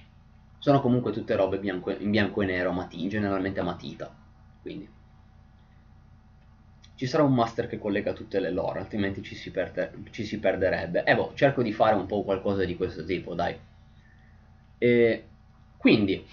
Sono 0.59 0.83
comunque 0.83 1.11
tutte 1.11 1.35
robe 1.35 1.59
bianco, 1.59 1.91
in 1.91 2.11
bianco 2.11 2.43
e 2.43 2.45
nero, 2.45 2.73
mati, 2.73 3.09
generalmente 3.09 3.61
a 3.61 3.65
matita. 3.65 4.15
Quindi 4.61 4.87
ci 6.99 7.07
sarà 7.07 7.23
un 7.23 7.33
master 7.33 7.69
che 7.69 7.79
collega 7.79 8.13
tutte 8.13 8.41
le 8.41 8.51
lore, 8.51 8.81
altrimenti 8.81 9.23
ci 9.23 9.37
si, 9.37 9.53
perde, 9.53 9.93
ci 10.11 10.25
si 10.25 10.41
perderebbe. 10.41 11.05
E 11.05 11.15
boh, 11.15 11.31
cerco 11.35 11.63
di 11.63 11.73
fare 11.73 11.95
un 11.95 12.07
po' 12.07 12.25
qualcosa 12.25 12.65
di 12.65 12.75
questo 12.75 13.05
tipo, 13.05 13.35
dai. 13.35 13.57
E 14.79 15.25
quindi, 15.77 16.27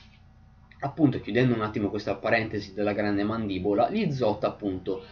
appunto 0.79 1.21
chiudendo 1.21 1.53
un 1.53 1.61
attimo 1.61 1.89
questa 1.89 2.15
parentesi 2.15 2.73
della 2.73 2.93
grande 2.93 3.23
mandibola, 3.23 3.91
gli 3.91 4.11
Zot 4.11 4.43
appunto 4.43 5.05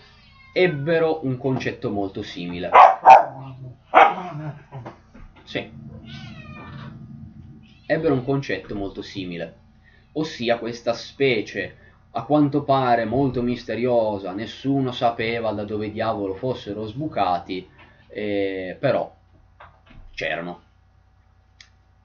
ebbero 0.51 1.23
un 1.23 1.37
concetto 1.37 1.91
molto 1.91 2.23
simile. 2.23 2.71
Sì. 5.43 5.71
Ebbero 7.85 8.13
un 8.15 8.23
concetto 8.23 8.73
molto 8.73 9.03
simile, 9.03 9.55
ossia 10.13 10.57
questa 10.57 10.93
specie 10.93 11.82
a 12.15 12.23
quanto 12.23 12.63
pare 12.63 13.05
molto 13.05 13.41
misteriosa, 13.41 14.33
nessuno 14.33 14.91
sapeva 14.91 15.51
da 15.51 15.63
dove 15.63 15.91
diavolo 15.91 16.35
fossero 16.35 16.85
sbucati, 16.85 17.67
eh, 18.07 18.77
però 18.79 19.11
c'erano 20.13 20.61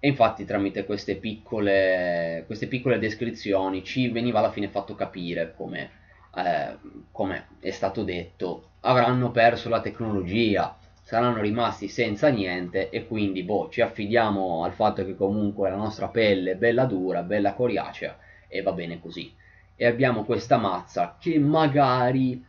e 0.00 0.09
infatti 0.09 0.44
tramite 0.44 0.84
queste 0.84 1.16
piccole, 1.16 2.44
queste 2.46 2.68
piccole 2.68 2.98
descrizioni 2.98 3.82
ci 3.82 4.09
veniva 4.11 4.38
alla 4.38 4.52
fine 4.52 4.68
fatto 4.68 4.94
capire 4.94 5.54
come, 5.56 5.90
eh, 6.36 6.76
come 7.11 7.48
è 7.61 7.70
stato 7.70 8.04
detto, 8.04 8.68
avranno 8.80 9.30
perso 9.32 9.68
la 9.68 9.80
tecnologia, 9.80 10.76
saranno 11.02 11.40
rimasti 11.40 11.88
senza 11.88 12.28
niente 12.28 12.90
e 12.90 13.06
quindi 13.06 13.42
boh, 13.42 13.68
ci 13.70 13.80
affidiamo 13.80 14.62
al 14.64 14.72
fatto 14.72 15.04
che 15.04 15.16
comunque 15.16 15.68
la 15.68 15.76
nostra 15.76 16.09
pelle 16.09 16.52
è 16.52 16.56
bella 16.56 16.84
dura, 16.84 17.22
bella 17.22 17.54
coriacea 17.54 18.16
e 18.46 18.62
va 18.62 18.72
bene 18.72 19.00
così. 19.00 19.34
E 19.80 19.86
abbiamo 19.86 20.24
questa 20.24 20.56
mazza 20.56 21.16
che 21.20 21.38
magari 21.38 22.44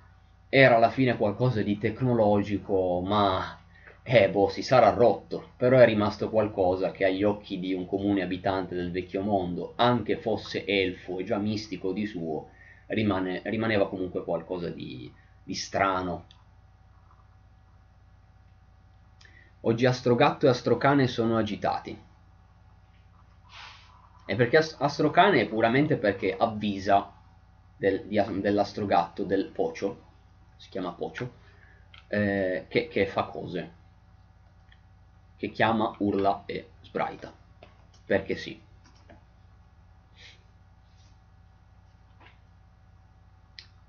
era 0.49 0.77
alla 0.77 0.89
fine 0.89 1.15
qualcosa 1.15 1.61
di 1.61 1.77
tecnologico, 1.77 3.01
ma 3.05 3.55
eh, 4.01 4.31
boh, 4.31 4.49
si 4.49 4.63
sarà 4.63 4.89
rotto, 4.89 5.51
però 5.55 5.77
è 5.77 5.85
rimasto 5.85 6.31
qualcosa 6.31 6.89
che 6.89 7.05
agli 7.05 7.23
occhi 7.23 7.59
di 7.59 7.71
un 7.71 7.85
comune 7.85 8.23
abitante 8.23 8.73
del 8.73 8.89
vecchio 8.89 9.21
mondo, 9.21 9.73
anche 9.75 10.17
fosse 10.17 10.65
elfo 10.65 11.19
e 11.19 11.23
già 11.23 11.37
mistico 11.37 11.91
di 11.93 12.07
suo, 12.07 12.49
rimane, 12.87 13.41
rimaneva 13.45 13.87
comunque 13.87 14.23
qualcosa 14.23 14.69
di, 14.69 15.13
di 15.43 15.53
strano. 15.53 16.25
Oggi 19.61 19.85
Astrogatto 19.85 20.47
e 20.47 20.49
Astrocane 20.49 21.05
sono 21.05 21.37
agitati. 21.37 21.95
E 24.25 24.35
perché 24.35 24.57
Astrocane 24.57 25.41
è 25.41 25.47
puramente 25.47 25.97
perché 25.97 26.35
avvisa 26.35 27.17
del, 27.79 28.03
dell'astrogatto, 28.05 29.23
del 29.23 29.47
pocio, 29.47 30.03
si 30.57 30.69
chiama 30.69 30.91
pocio, 30.91 31.31
eh, 32.09 32.65
che, 32.67 32.87
che 32.87 33.07
fa 33.07 33.23
cose 33.23 33.77
che 35.39 35.51
chiama, 35.51 35.95
urla 35.99 36.43
e 36.45 36.71
sbraita. 36.81 37.33
Perché 38.05 38.35
sì. 38.35 38.61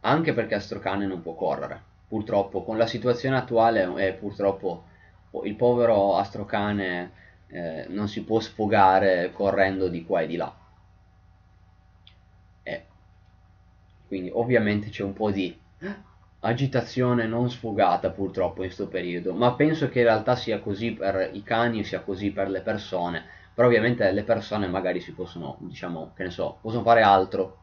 Anche 0.03 0.33
perché 0.33 0.55
Astrocane 0.55 1.07
non 1.07 1.23
può 1.23 1.35
correre. 1.35 1.83
Purtroppo, 2.07 2.63
con 2.63 2.79
la 2.79 2.87
situazione 2.87 3.37
attuale, 3.37 4.07
eh, 4.07 4.13
purtroppo 4.13 4.85
il 5.43 5.57
povero 5.57 6.15
Astrocane 6.15 7.13
eh, 7.49 7.87
non 7.89 8.07
si 8.07 8.23
può 8.23 8.39
sfogare 8.39 9.33
correndo 9.33 9.89
di 9.89 10.05
qua 10.05 10.21
e 10.21 10.27
di 10.29 10.37
là. 10.37 10.60
Quindi 14.11 14.29
ovviamente 14.33 14.89
c'è 14.89 15.05
un 15.05 15.13
po' 15.13 15.31
di 15.31 15.57
agitazione 16.41 17.29
non 17.29 17.49
sfogata 17.49 18.11
purtroppo 18.11 18.63
in 18.63 18.67
questo 18.67 18.89
periodo, 18.89 19.33
ma 19.35 19.55
penso 19.55 19.89
che 19.89 20.01
in 20.01 20.07
realtà 20.07 20.35
sia 20.35 20.59
così 20.59 20.95
per 20.95 21.31
i 21.33 21.45
cani, 21.45 21.85
sia 21.85 22.01
così 22.01 22.33
per 22.33 22.49
le 22.51 22.61
persone, 22.61 23.25
però 23.55 23.69
ovviamente 23.69 24.11
le 24.11 24.25
persone 24.25 24.67
magari 24.67 24.99
si 25.01 25.13
possono, 25.13 25.59
diciamo, 25.61 26.13
che 26.17 26.25
ne 26.25 26.31
so, 26.31 26.59
possono 26.61 26.83
fare 26.83 27.03
altro, 27.03 27.59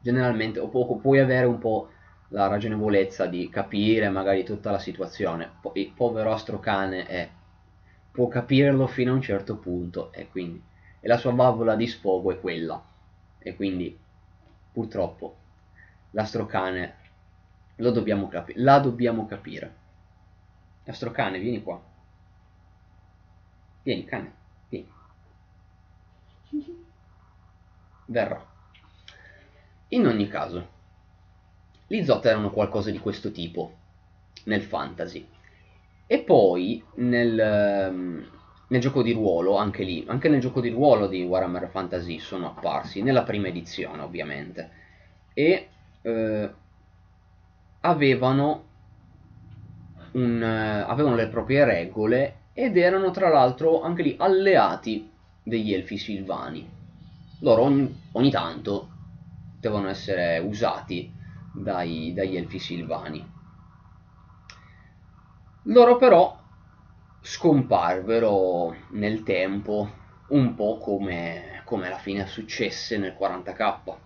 generalmente, 0.00 0.58
o 0.58 0.66
pu- 0.68 1.00
puoi 1.00 1.20
avere 1.20 1.46
un 1.46 1.58
po' 1.60 1.90
la 2.30 2.48
ragionevolezza 2.48 3.26
di 3.26 3.48
capire 3.48 4.08
magari 4.08 4.42
tutta 4.42 4.72
la 4.72 4.80
situazione, 4.80 5.60
il 5.74 5.92
povero 5.92 6.32
astrocane 6.32 7.06
è, 7.06 7.30
può 8.10 8.26
capirlo 8.26 8.88
fino 8.88 9.12
a 9.12 9.14
un 9.14 9.22
certo 9.22 9.58
punto 9.58 10.12
e 10.12 10.28
quindi 10.28 10.60
e 10.98 11.06
la 11.06 11.18
sua 11.18 11.32
valvola 11.32 11.76
di 11.76 11.86
sfogo 11.86 12.32
è 12.32 12.40
quella. 12.40 12.82
E 13.38 13.54
quindi 13.54 13.96
purtroppo 14.72 15.43
l'astrocane 16.14 17.02
lo 17.76 17.90
dobbiamo 17.90 18.28
capire. 18.28 18.60
La 18.60 18.78
dobbiamo 18.78 19.26
capire. 19.26 19.82
Nostro 20.84 21.10
cane, 21.10 21.38
vieni 21.38 21.62
qua. 21.62 21.80
Vieni, 23.82 24.04
cane, 24.04 24.32
vieni. 24.68 24.92
Verrà. 28.06 28.52
In 29.88 30.06
ogni 30.06 30.28
caso, 30.28 30.68
gli 31.86 32.02
Zot 32.04 32.24
erano 32.26 32.50
qualcosa 32.50 32.90
di 32.90 32.98
questo 32.98 33.30
tipo 33.30 33.76
nel 34.44 34.62
fantasy. 34.62 35.26
E 36.06 36.18
poi 36.18 36.82
nel, 36.96 37.38
ehm, 37.38 38.30
nel, 38.68 38.80
gioco 38.80 39.02
di 39.02 39.12
ruolo, 39.12 39.56
anche 39.56 39.84
lì, 39.84 40.04
anche 40.06 40.28
nel 40.28 40.40
gioco 40.40 40.60
di 40.60 40.68
ruolo 40.68 41.06
di 41.06 41.22
Warhammer 41.22 41.68
Fantasy 41.68 42.18
sono 42.18 42.48
apparsi, 42.48 43.02
nella 43.02 43.22
prima 43.22 43.48
edizione 43.48 44.02
ovviamente. 44.02 44.70
E 45.32 45.68
eh, 46.04 46.50
avevano, 47.80 48.64
un, 50.12 50.40
uh, 50.40 50.90
avevano 50.90 51.16
le 51.16 51.28
proprie 51.28 51.64
regole 51.64 52.36
ed 52.52 52.76
erano 52.76 53.10
tra 53.10 53.30
l'altro 53.30 53.82
anche 53.82 54.02
lì 54.02 54.16
alleati 54.18 55.10
degli 55.42 55.72
elfi 55.72 55.96
silvani. 55.96 56.70
Loro 57.40 57.62
ogni, 57.62 58.00
ogni 58.12 58.30
tanto 58.30 58.88
devono 59.60 59.88
essere 59.88 60.38
usati 60.38 61.10
dai, 61.52 62.12
dagli 62.14 62.36
elfi 62.36 62.58
silvani. 62.58 63.32
Loro 65.68 65.96
però 65.96 66.38
scomparvero 67.20 68.74
nel 68.90 69.22
tempo, 69.22 69.90
un 70.28 70.54
po' 70.54 70.76
come, 70.76 71.62
come 71.64 71.86
alla 71.86 71.98
fine 71.98 72.26
successe 72.26 72.98
nel 72.98 73.16
40k 73.18 73.96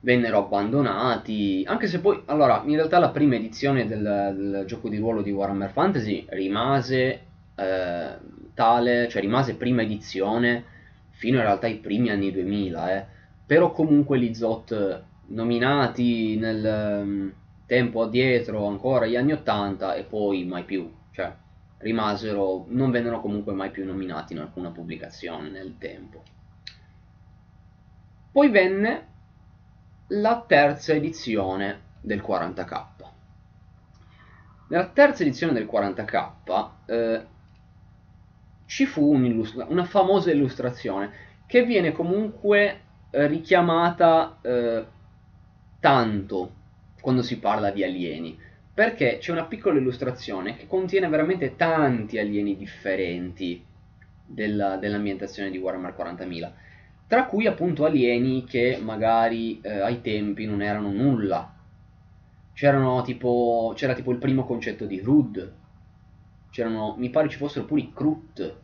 vennero 0.00 0.38
abbandonati, 0.38 1.64
anche 1.66 1.86
se 1.86 2.00
poi, 2.00 2.22
allora, 2.26 2.62
in 2.64 2.74
realtà 2.74 2.98
la 2.98 3.10
prima 3.10 3.34
edizione 3.34 3.86
del, 3.86 4.34
del 4.34 4.64
gioco 4.66 4.88
di 4.88 4.96
ruolo 4.96 5.22
di 5.22 5.30
Warhammer 5.30 5.70
Fantasy 5.70 6.24
rimase 6.28 7.20
eh, 7.54 8.16
tale, 8.54 9.08
cioè 9.08 9.20
rimase 9.20 9.56
prima 9.56 9.82
edizione 9.82 10.64
fino 11.10 11.36
in 11.36 11.42
realtà 11.42 11.66
ai 11.66 11.76
primi 11.76 12.08
anni 12.08 12.32
2000, 12.32 12.96
eh. 12.96 13.06
però 13.44 13.72
comunque 13.72 14.18
gli 14.18 14.32
Zot 14.32 15.02
nominati 15.26 16.36
nel 16.36 17.02
um, 17.02 17.32
tempo 17.66 18.02
addietro, 18.02 18.66
ancora 18.66 19.06
gli 19.06 19.16
anni 19.16 19.32
80 19.32 19.94
e 19.94 20.04
poi 20.04 20.44
mai 20.44 20.64
più, 20.64 20.90
cioè 21.12 21.30
rimasero, 21.78 22.64
non 22.68 22.90
vennero 22.90 23.20
comunque 23.20 23.52
mai 23.52 23.70
più 23.70 23.84
nominati 23.84 24.32
in 24.32 24.40
alcuna 24.40 24.70
pubblicazione 24.70 25.50
nel 25.50 25.76
tempo. 25.78 26.22
Poi 28.32 28.48
venne 28.48 29.08
la 30.12 30.44
terza 30.46 30.92
edizione 30.92 31.80
del 32.00 32.22
40k. 32.26 32.84
Nella 34.68 34.88
terza 34.88 35.22
edizione 35.22 35.52
del 35.52 35.68
40k 35.70 36.70
eh, 36.86 37.26
ci 38.66 38.86
fu 38.86 39.12
una 39.12 39.84
famosa 39.84 40.30
illustrazione 40.30 41.28
che 41.46 41.64
viene 41.64 41.92
comunque 41.92 42.80
eh, 43.10 43.26
richiamata 43.26 44.38
eh, 44.40 44.86
tanto 45.80 46.52
quando 47.00 47.22
si 47.22 47.38
parla 47.38 47.70
di 47.70 47.82
alieni, 47.82 48.38
perché 48.72 49.18
c'è 49.18 49.32
una 49.32 49.46
piccola 49.46 49.78
illustrazione 49.78 50.56
che 50.56 50.66
contiene 50.66 51.08
veramente 51.08 51.56
tanti 51.56 52.18
alieni 52.18 52.56
differenti 52.56 53.64
della, 54.24 54.76
dell'ambientazione 54.76 55.50
di 55.50 55.58
Warhammer 55.58 55.94
40.000, 55.96 56.52
tra 57.10 57.26
cui 57.26 57.48
appunto 57.48 57.84
alieni 57.84 58.44
che 58.44 58.78
magari 58.80 59.60
eh, 59.62 59.80
ai 59.80 60.00
tempi 60.00 60.46
non 60.46 60.62
erano 60.62 60.92
nulla. 60.92 61.52
Tipo, 63.04 63.72
c'era 63.74 63.94
tipo 63.94 64.12
il 64.12 64.18
primo 64.18 64.44
concetto 64.44 64.86
di 64.86 65.00
Rud, 65.00 65.52
c'erano, 66.50 66.94
mi 66.96 67.10
pare 67.10 67.28
ci 67.28 67.36
fossero 67.36 67.64
pure 67.64 67.80
i 67.80 67.92
Krut, 67.92 68.62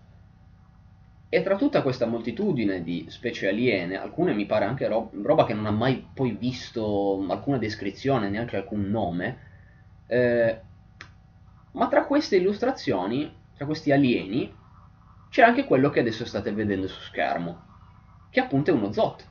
e 1.29 1.43
tra 1.43 1.57
tutta 1.57 1.83
questa 1.83 2.07
moltitudine 2.07 2.83
di 2.83 3.07
specie 3.11 3.49
aliene, 3.49 3.97
alcune 3.99 4.33
mi 4.33 4.47
pare 4.47 4.65
anche 4.65 4.87
ro- 4.87 5.11
roba 5.23 5.45
che 5.45 5.55
non 5.55 5.67
ha 5.67 5.71
mai 5.71 6.09
poi 6.15 6.33
visto 6.33 7.25
alcuna 7.29 7.59
descrizione, 7.59 8.29
neanche 8.31 8.57
alcun 8.57 8.89
nome, 8.89 9.39
eh, 10.07 10.61
ma 11.73 11.89
tra 11.89 12.07
queste 12.07 12.37
illustrazioni, 12.37 13.33
tra 13.55 13.67
questi 13.67 13.93
alieni, 13.93 14.53
c'è 15.29 15.43
anche 15.43 15.65
quello 15.65 15.91
che 15.91 16.01
adesso 16.01 16.25
state 16.25 16.53
vedendo 16.53 16.89
su 16.89 17.01
schermo, 17.01 17.66
che 18.37 18.43
appunto 18.43 18.71
è 18.71 18.75
uno 18.75 18.93
Zot. 18.93 19.25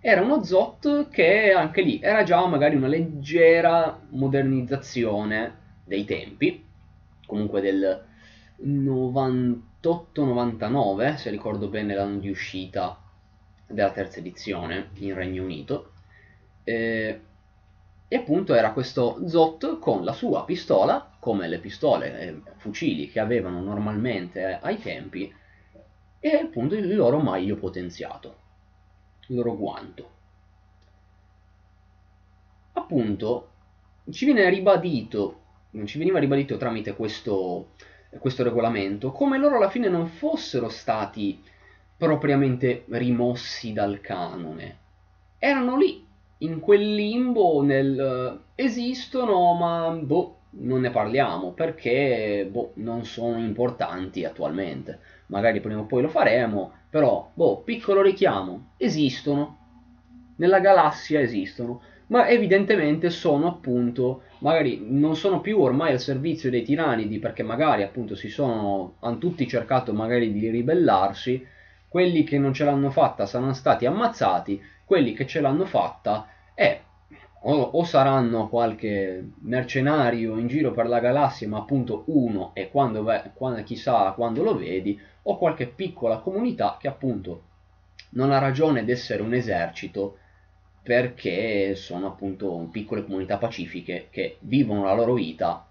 Era 0.00 0.22
uno 0.22 0.42
Zot 0.42 1.08
che 1.08 1.52
anche 1.52 1.82
lì 1.82 2.00
era 2.02 2.24
già 2.24 2.44
magari 2.48 2.74
una 2.74 2.88
leggera 2.88 3.96
modernizzazione 4.08 5.54
dei 5.84 6.04
tempi, 6.04 6.66
comunque 7.24 7.60
del 7.60 8.04
90 8.56 9.70
98-99, 9.82 11.16
se 11.16 11.30
ricordo 11.30 11.66
bene 11.68 11.94
l'anno 11.94 12.18
di 12.18 12.30
uscita 12.30 12.96
della 13.66 13.90
terza 13.90 14.20
edizione 14.20 14.90
in 14.94 15.14
Regno 15.14 15.42
Unito. 15.42 15.92
Eh, 16.62 17.20
e 18.06 18.16
appunto 18.16 18.54
era 18.54 18.72
questo 18.72 19.26
Zot 19.26 19.78
con 19.80 20.04
la 20.04 20.12
sua 20.12 20.44
pistola, 20.44 21.10
come 21.18 21.48
le 21.48 21.58
pistole 21.58 22.20
e 22.20 22.40
fucili 22.58 23.10
che 23.10 23.18
avevano 23.18 23.60
normalmente 23.60 24.58
ai 24.60 24.80
tempi, 24.80 25.32
e 26.24 26.36
appunto 26.36 26.76
il 26.76 26.94
loro 26.94 27.18
maglio 27.18 27.56
potenziato, 27.56 28.36
il 29.26 29.34
loro 29.34 29.56
guanto. 29.56 30.10
Appunto, 32.74 33.48
ci 34.08 34.24
viene 34.24 34.48
ribadito, 34.48 35.40
ci 35.84 35.98
veniva 35.98 36.20
ribadito 36.20 36.56
tramite 36.56 36.94
questo, 36.94 37.70
questo 38.20 38.44
regolamento, 38.44 39.10
come 39.10 39.36
loro 39.36 39.56
alla 39.56 39.68
fine 39.68 39.88
non 39.88 40.06
fossero 40.06 40.68
stati 40.68 41.42
propriamente 41.96 42.84
rimossi 42.90 43.72
dal 43.72 44.00
canone. 44.00 44.78
Erano 45.38 45.76
lì, 45.76 46.06
in 46.38 46.60
quel 46.60 46.94
limbo 46.94 47.62
nel 47.62 48.42
esistono, 48.54 49.54
ma 49.54 49.90
boh, 49.90 50.36
non 50.50 50.82
ne 50.82 50.90
parliamo 50.90 51.50
perché 51.50 52.46
boh, 52.48 52.72
non 52.74 53.04
sono 53.04 53.38
importanti 53.38 54.24
attualmente. 54.24 55.00
Magari 55.32 55.60
prima 55.60 55.80
o 55.80 55.86
poi 55.86 56.02
lo 56.02 56.08
faremo, 56.08 56.72
però 56.90 57.30
boh, 57.32 57.62
piccolo 57.62 58.02
richiamo, 58.02 58.72
esistono. 58.76 59.56
Nella 60.36 60.60
galassia 60.60 61.20
esistono 61.20 61.80
ma 62.12 62.28
evidentemente 62.28 63.08
sono 63.08 63.48
appunto, 63.48 64.24
magari 64.40 64.84
non 64.86 65.16
sono 65.16 65.40
più 65.40 65.58
ormai 65.58 65.92
al 65.92 66.00
servizio 66.00 66.50
dei 66.50 66.62
tiranidi 66.62 67.18
perché 67.18 67.42
magari 67.42 67.82
appunto 67.82 68.14
si 68.14 68.28
sono, 68.28 68.96
hanno 69.00 69.16
tutti 69.16 69.48
cercato 69.48 69.94
magari 69.94 70.30
di 70.30 70.50
ribellarsi, 70.50 71.44
quelli 71.88 72.22
che 72.22 72.38
non 72.38 72.52
ce 72.52 72.64
l'hanno 72.64 72.90
fatta 72.90 73.24
saranno 73.24 73.54
stati 73.54 73.86
ammazzati, 73.86 74.60
quelli 74.84 75.14
che 75.14 75.26
ce 75.26 75.40
l'hanno 75.40 75.64
fatta 75.64 76.28
eh, 76.54 76.80
o, 77.44 77.54
o, 77.54 77.84
saranno 77.84 78.48
qualche 78.48 79.32
mercenario 79.40 80.36
in 80.36 80.46
giro 80.46 80.72
per 80.72 80.86
la 80.86 81.00
galassia, 81.00 81.48
ma 81.48 81.58
appunto 81.58 82.04
uno 82.06 82.52
e 82.54 82.70
quando, 82.70 83.04
quando, 83.34 83.62
chissà 83.62 84.12
quando 84.12 84.42
lo 84.42 84.56
vedi, 84.56 84.98
o 85.22 85.36
qualche 85.36 85.66
piccola 85.66 86.18
comunità 86.18 86.76
che 86.78 86.88
appunto 86.88 87.42
non 88.10 88.30
ha 88.30 88.38
ragione 88.38 88.84
di 88.84 88.92
essere 88.92 89.22
un 89.22 89.34
esercito, 89.34 90.18
perché 90.82 91.74
sono 91.74 92.08
appunto 92.08 92.68
piccole 92.70 93.04
comunità 93.04 93.38
pacifiche 93.38 94.08
che 94.10 94.36
vivono 94.40 94.84
la 94.84 94.94
loro 94.94 95.14
vita 95.14 95.66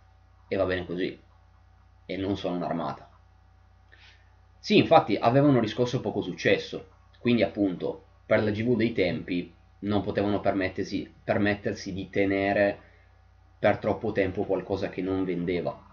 e 0.47 0.55
va 0.55 0.65
bene 0.65 0.85
così 0.85 1.19
e 2.05 2.17
non 2.17 2.37
sono 2.37 2.55
un'armata. 2.55 3.09
Sì, 4.59 4.77
infatti 4.77 5.15
avevano 5.15 5.59
riscosso 5.59 6.01
poco 6.01 6.21
successo, 6.21 6.89
quindi 7.19 7.43
appunto 7.43 8.05
per 8.25 8.43
la 8.43 8.51
GV 8.51 8.75
dei 8.75 8.93
tempi 8.93 9.53
non 9.81 10.01
potevano 10.01 10.39
permettersi, 10.39 11.11
permettersi 11.23 11.93
di 11.93 12.09
tenere 12.09 12.79
per 13.57 13.77
troppo 13.77 14.11
tempo 14.11 14.43
qualcosa 14.43 14.89
che 14.89 15.01
non 15.01 15.23
vendeva 15.23 15.89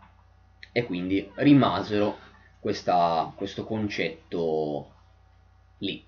e 0.73 0.85
quindi 0.85 1.31
rimasero 1.37 2.17
questa, 2.61 3.33
questo 3.37 3.65
concetto 3.65 4.93
lì 5.79 6.05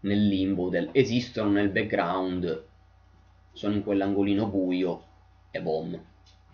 nel 0.00 0.26
limbo 0.26 0.68
del 0.68 0.90
esistono 0.92 1.50
nel 1.50 1.70
background, 1.70 2.64
sono 3.52 3.74
in 3.74 3.82
quell'angolino 3.82 4.46
buio 4.46 5.04
e 5.50 5.60
bom. 5.60 5.98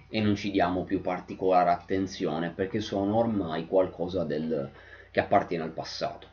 E 0.08 0.20
non 0.20 0.34
ci 0.34 0.50
diamo 0.50 0.84
più 0.84 1.00
particolare 1.00 1.70
attenzione 1.70 2.50
perché 2.50 2.80
sono 2.80 3.16
ormai 3.16 3.66
qualcosa 3.66 4.24
del, 4.24 4.70
che 5.10 5.20
appartiene 5.20 5.64
al 5.64 5.72
passato. 5.72 6.29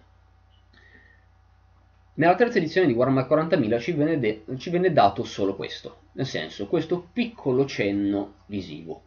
Nella 2.17 2.35
terza 2.35 2.57
edizione 2.59 2.87
di 2.87 2.93
Warhammer 2.93 3.25
40.000 3.27 3.79
ci 3.79 3.91
venne, 3.93 4.43
ci 4.57 4.69
venne 4.69 4.91
dato 4.91 5.23
solo 5.23 5.55
questo, 5.55 6.01
nel 6.13 6.25
senso 6.27 6.67
questo 6.67 7.07
piccolo 7.13 7.65
cenno 7.65 8.33
visivo. 8.45 9.01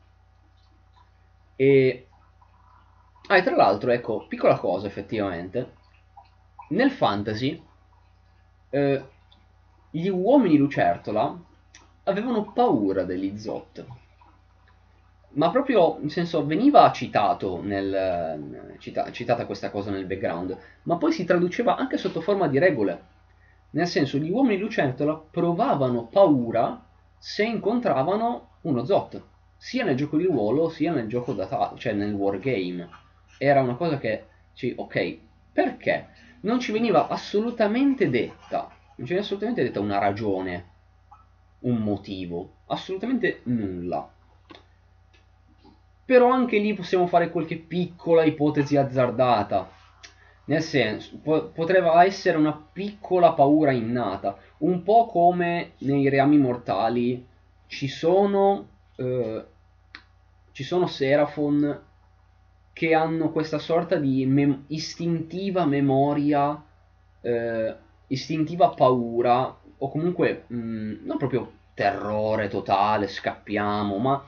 E 1.57 2.07
Ah, 3.29 3.37
e 3.37 3.43
tra 3.43 3.55
l'altro, 3.55 3.93
ecco, 3.93 4.27
piccola 4.27 4.59
cosa 4.59 4.87
effettivamente, 4.89 5.75
nel 6.71 6.91
fantasy 6.91 7.63
eh, 8.71 9.05
gli 9.91 10.09
uomini 10.09 10.57
lucertola 10.57 11.41
avevano 12.05 12.53
paura 12.53 13.05
degli 13.05 13.39
Zot. 13.39 13.87
Ma 15.33 15.51
proprio, 15.51 15.99
nel 16.01 16.11
senso, 16.11 16.45
veniva 16.45 16.91
citato 16.93 17.61
nel, 17.63 18.77
cita, 18.79 19.11
citata 19.13 19.47
questa 19.47 19.71
cosa 19.71 19.91
nel 19.91 20.07
background, 20.07 20.57
ma 20.85 20.97
poi 20.97 21.13
si 21.13 21.25
traduceva 21.25 21.77
anche 21.77 21.97
sotto 21.99 22.21
forma 22.21 22.49
di 22.49 22.59
regole. 22.59 23.09
Nel 23.71 23.87
senso, 23.87 24.19
gli 24.19 24.31
uomini 24.31 24.59
lucertola 24.59 25.17
provavano 25.31 26.07
paura 26.07 26.85
se 27.17 27.45
incontravano 27.45 28.49
uno 28.63 28.85
Zot, 28.85 29.23
sia 29.57 29.85
nel 29.85 29.97
gioco 29.97 30.17
di 30.17 30.25
ruolo 30.25 30.69
sia 30.69 30.93
nel 30.93 31.07
gioco 31.07 31.33
da 31.33 31.75
cioè 31.77 31.93
nel 31.93 32.13
wargame. 32.13 32.89
Era 33.39 33.61
una 33.63 33.77
cosa 33.77 33.99
che, 33.99 34.25
cioè, 34.55 34.73
ok, 34.77 35.19
perché? 35.53 36.09
non 36.43 36.61
ci 36.61 36.73
veniva 36.73 37.09
assolutamente 37.09 38.09
detta, 38.09 38.69
non 38.97 39.07
ci 39.07 39.15
veniva 39.15 39.21
assolutamente 39.21 39.63
detta 39.63 39.81
una 39.81 39.99
ragione, 39.99 40.69
un 41.61 41.77
motivo, 41.79 42.59
assolutamente 42.67 43.41
nulla. 43.45 44.11
Però 46.11 46.29
anche 46.29 46.59
lì 46.59 46.75
possiamo 46.75 47.07
fare 47.07 47.31
qualche 47.31 47.55
piccola 47.57 48.25
ipotesi 48.25 48.77
azzardata. 48.77 49.71
Nel 50.47 50.61
senso, 50.61 51.21
po- 51.23 51.51
potrebbe 51.51 51.89
essere 52.05 52.37
una 52.37 52.67
piccola 52.73 53.31
paura 53.31 53.71
innata, 53.71 54.37
un 54.59 54.83
po' 54.83 55.07
come 55.07 55.75
nei 55.79 56.09
reami 56.09 56.37
mortali 56.37 57.25
ci 57.69 57.87
sono, 57.87 58.67
eh, 58.97 59.45
ci 60.51 60.65
sono 60.65 60.89
Seraphon 60.89 61.81
che 62.73 62.93
hanno 62.93 63.31
questa 63.31 63.59
sorta 63.59 63.95
di 63.95 64.27
mem- 64.27 64.65
istintiva 64.67 65.65
memoria, 65.65 66.61
eh, 67.21 67.77
istintiva 68.09 68.71
paura, 68.71 69.57
o 69.79 69.89
comunque 69.89 70.43
mh, 70.49 70.57
mm, 70.57 71.07
non 71.07 71.19
proprio 71.19 71.53
terrore 71.73 72.49
totale, 72.49 73.07
scappiamo, 73.07 73.97
ma 73.99 74.25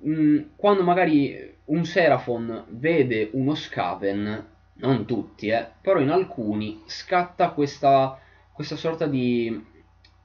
mh, 0.00 0.12
mm, 0.12 0.38
quando 0.56 0.82
magari 0.82 1.56
un 1.66 1.84
Seraphon 1.84 2.64
vede 2.68 3.30
uno 3.32 3.54
Skaven, 3.54 4.48
non 4.74 5.04
tutti, 5.06 5.48
eh, 5.48 5.68
però 5.80 6.00
in 6.00 6.10
alcuni 6.10 6.82
scatta 6.86 7.50
questa, 7.50 8.18
questa 8.52 8.76
sorta 8.76 9.06
di 9.06 9.66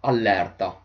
allerta. 0.02 0.82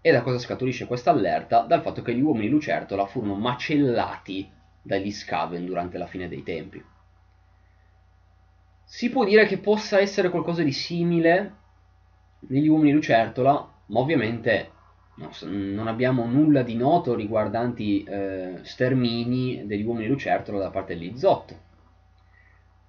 E 0.00 0.12
da 0.12 0.22
cosa 0.22 0.38
scaturisce 0.38 0.86
questa 0.86 1.10
allerta? 1.10 1.62
Dal 1.62 1.82
fatto 1.82 2.02
che 2.02 2.14
gli 2.14 2.20
uomini 2.20 2.48
lucertola 2.48 3.06
furono 3.06 3.34
macellati 3.34 4.48
dagli 4.80 5.10
Skaven 5.10 5.66
durante 5.66 5.98
la 5.98 6.06
fine 6.06 6.28
dei 6.28 6.44
tempi. 6.44 6.84
Si 8.84 9.10
può 9.10 9.24
dire 9.24 9.46
che 9.46 9.58
possa 9.58 9.98
essere 9.98 10.30
qualcosa 10.30 10.62
di 10.62 10.70
simile 10.70 11.54
negli 12.40 12.68
uomini 12.68 12.92
lucertola, 12.92 13.68
ma 13.86 13.98
ovviamente 13.98 14.70
non 15.44 15.86
abbiamo 15.86 16.26
nulla 16.26 16.62
di 16.62 16.76
noto 16.76 17.14
riguardanti 17.14 18.04
eh, 18.04 18.58
stermini 18.62 19.66
degli 19.66 19.82
uomini 19.84 20.08
lucertola 20.08 20.58
da 20.58 20.70
parte 20.70 20.96
degli 20.96 21.16
Zot. 21.16 21.58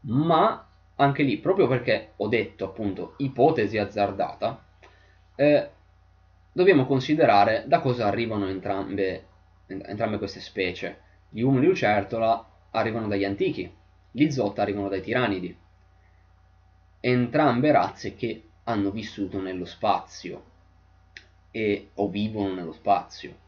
Ma 0.02 0.68
anche 0.96 1.24
lì, 1.24 1.38
proprio 1.38 1.68
perché 1.68 2.14
ho 2.18 2.28
detto 2.28 2.66
appunto 2.66 3.14
ipotesi 3.18 3.78
azzardata, 3.78 4.62
eh, 5.36 5.70
dobbiamo 6.52 6.86
considerare 6.86 7.64
da 7.66 7.80
cosa 7.80 8.08
arrivano 8.08 8.48
entrambe, 8.48 9.26
entrambe 9.68 10.18
queste 10.18 10.42
specie. 10.42 11.00
Gli 11.30 11.42
uomini 11.42 11.68
lucertola 11.68 12.46
arrivano 12.72 13.08
dagli 13.08 13.24
antichi, 13.24 13.72
gli 14.12 14.30
Zot 14.30 14.60
arrivano 14.60 14.90
dai 14.90 15.02
tiranidi. 15.02 15.56
Entrambe 17.00 17.72
razze 17.72 18.16
che 18.16 18.44
hanno 18.64 18.92
vissuto 18.92 19.40
nello 19.40 19.66
spazio 19.66 20.56
e, 21.58 21.90
o 21.96 22.08
vivono 22.08 22.54
nello 22.54 22.72
spazio. 22.72 23.46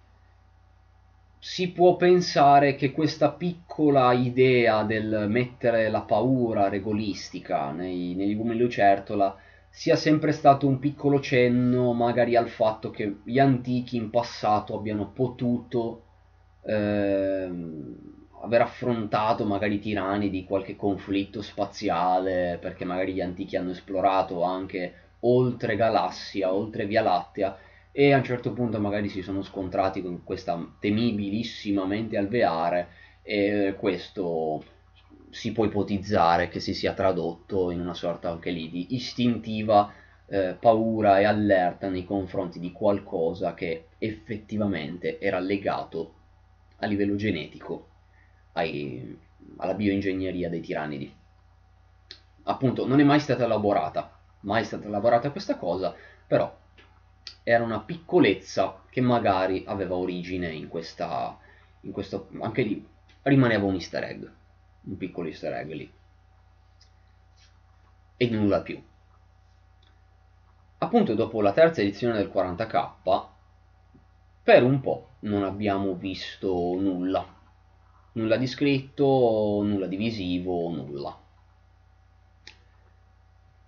Si 1.38 1.70
può 1.70 1.96
pensare 1.96 2.76
che 2.76 2.92
questa 2.92 3.30
piccola 3.30 4.12
idea 4.14 4.84
del 4.84 5.28
mettere 5.30 5.90
la 5.90 6.02
paura 6.02 6.70
regolistica 6.70 7.72
nei, 7.72 8.16
negli 8.16 8.34
uomini 8.34 8.60
lucertola 8.60 9.38
sia 9.70 9.96
sempre 9.96 10.32
stato 10.32 10.68
un 10.68 10.80
piccolo 10.80 11.20
cenno 11.20 11.94
magari 11.94 12.36
al 12.36 12.50
fatto 12.50 12.90
che 12.90 13.18
gli 13.24 13.38
antichi 13.38 13.96
in 13.96 14.10
passato 14.10 14.76
abbiano 14.76 15.12
potuto 15.12 16.02
ehm, 16.64 17.96
aver 18.42 18.62
affrontato 18.62 19.46
magari 19.46 19.80
tirani 19.80 20.32
di 20.32 20.44
qualche 20.44 20.76
conflitto 20.76 21.42
spaziale 21.44 22.58
perché 22.60 22.84
magari 22.84 23.14
gli 23.14 23.22
antichi 23.22 23.56
hanno 23.56 23.72
esplorato 23.72 24.42
anche 24.42 24.94
oltre 25.22 25.76
galassia, 25.76 26.52
oltre 26.54 26.86
Via 26.86 27.02
Lattea 27.02 27.58
e 27.92 28.14
a 28.14 28.18
un 28.18 28.24
certo 28.24 28.54
punto 28.54 28.80
magari 28.80 29.10
si 29.10 29.22
sono 29.22 29.42
scontrati 29.42 30.02
con 30.02 30.24
questa 30.24 30.76
temibilissima 30.80 31.86
mente 31.86 32.18
alveare 32.18 32.88
e 33.24 33.76
questo 33.78 34.64
si 35.30 35.52
può 35.52 35.66
ipotizzare 35.66 36.50
che 36.50 36.60
si 36.60 36.74
sia 36.74 36.94
tradotto 36.94 37.72
in 37.72 37.80
una 37.80 37.94
sorta 37.94 38.30
anche 38.30 38.52
lì 38.52 38.70
di 38.70 38.96
istintiva 38.96 39.92
eh, 40.28 40.56
paura 40.60 41.20
e 41.20 41.26
allerta 41.26 41.90
nei 41.90 42.06
confronti 42.06 42.60
di 42.60 42.72
qualcosa 42.72 43.54
che 43.54 43.88
effettivamente 43.98 45.20
era 45.20 45.40
legato 45.40 46.14
a 46.78 46.86
livello 46.86 47.16
genetico 47.16 47.88
ai, 48.54 49.18
alla 49.58 49.74
bioingegneria 49.74 50.50
dei 50.50 50.62
tirannidi. 50.62 51.14
Appunto, 52.44 52.88
non 52.88 53.00
è 53.00 53.04
mai 53.04 53.20
stata 53.20 53.44
elaborata, 53.44 54.18
mai 54.42 54.64
stata 54.64 54.88
elaborata 54.88 55.32
questa 55.32 55.58
cosa, 55.58 55.94
però 56.26 56.59
era 57.44 57.64
una 57.64 57.80
piccolezza 57.80 58.84
che 58.90 59.02
magari 59.02 59.64
aveva 59.68 59.96
origine 59.96 60.52
in 60.52 60.68
questa, 60.68 61.38
in 61.82 61.92
questo, 61.92 62.30
anche 62.42 62.62
lì 62.64 62.88
rimaneva 63.24 63.66
un 63.66 63.74
easter 63.74 64.04
egg, 64.04 64.26
un 64.84 64.98
piccolo 64.98 65.28
easter 65.28 65.54
egg 65.54 65.72
lì. 65.72 65.92
E 68.18 68.30
nulla 68.30 68.62
più. 68.62 68.82
Appunto 70.80 71.14
dopo 71.14 71.42
la 71.42 71.54
terza 71.54 71.82
edizione 71.82 72.18
del 72.18 72.32
40k, 72.34 73.26
per 74.44 74.64
un 74.64 74.80
po' 74.82 75.10
non 75.20 75.44
abbiamo 75.44 75.96
visto 75.96 76.76
nulla. 76.80 77.38
Nulla 78.14 78.38
di 78.38 78.48
scritto, 78.48 79.62
nulla 79.64 79.88
di 79.88 79.96
visivo, 79.96 80.70
nulla 80.70 81.19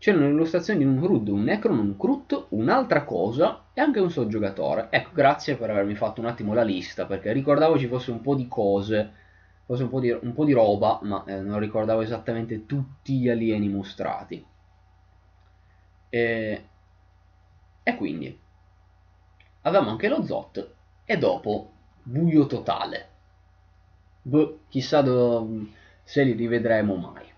c'erano 0.02 0.26
le 0.26 0.32
illustrazioni 0.32 0.80
di 0.80 0.86
un 0.86 1.00
Grud, 1.00 1.28
un 1.28 1.44
Necron, 1.44 1.78
un 1.78 1.96
Krut, 1.96 2.48
un'altra 2.50 3.04
cosa 3.04 3.66
e 3.72 3.82
anche 3.82 4.00
un 4.00 4.10
soggiocatore. 4.10 4.88
Ecco, 4.90 5.12
grazie 5.14 5.58
per 5.58 5.70
avermi 5.70 5.94
fatto 5.94 6.20
un 6.20 6.26
attimo 6.26 6.56
la 6.56 6.64
lista, 6.64 7.06
perché 7.06 7.32
ricordavo 7.32 7.78
ci 7.78 7.86
fosse 7.86 8.10
un 8.10 8.20
po' 8.20 8.34
di 8.34 8.48
cose, 8.48 9.12
fosse 9.64 9.84
un 9.84 9.90
po' 9.90 10.00
di, 10.00 10.10
un 10.10 10.34
po 10.34 10.44
di 10.44 10.54
roba, 10.54 10.98
ma 11.04 11.24
eh, 11.28 11.40
non 11.42 11.60
ricordavo 11.60 12.02
esattamente 12.02 12.66
tutti 12.66 13.20
gli 13.20 13.30
alieni 13.30 13.70
mostrati. 13.70 14.44
E, 16.10 16.66
e 17.84 17.96
quindi 17.96 18.40
avevamo 19.62 19.92
anche 19.92 20.08
lo 20.08 20.24
Zot 20.24 20.74
e 21.06 21.18
dopo 21.20 21.72
buio 22.02 22.48
totale. 22.48 23.10
Boh, 24.24 24.62
chissà 24.68 25.02
do, 25.02 25.48
se 26.04 26.24
li 26.24 26.32
rivedremo 26.32 26.96
mai. 26.96 27.31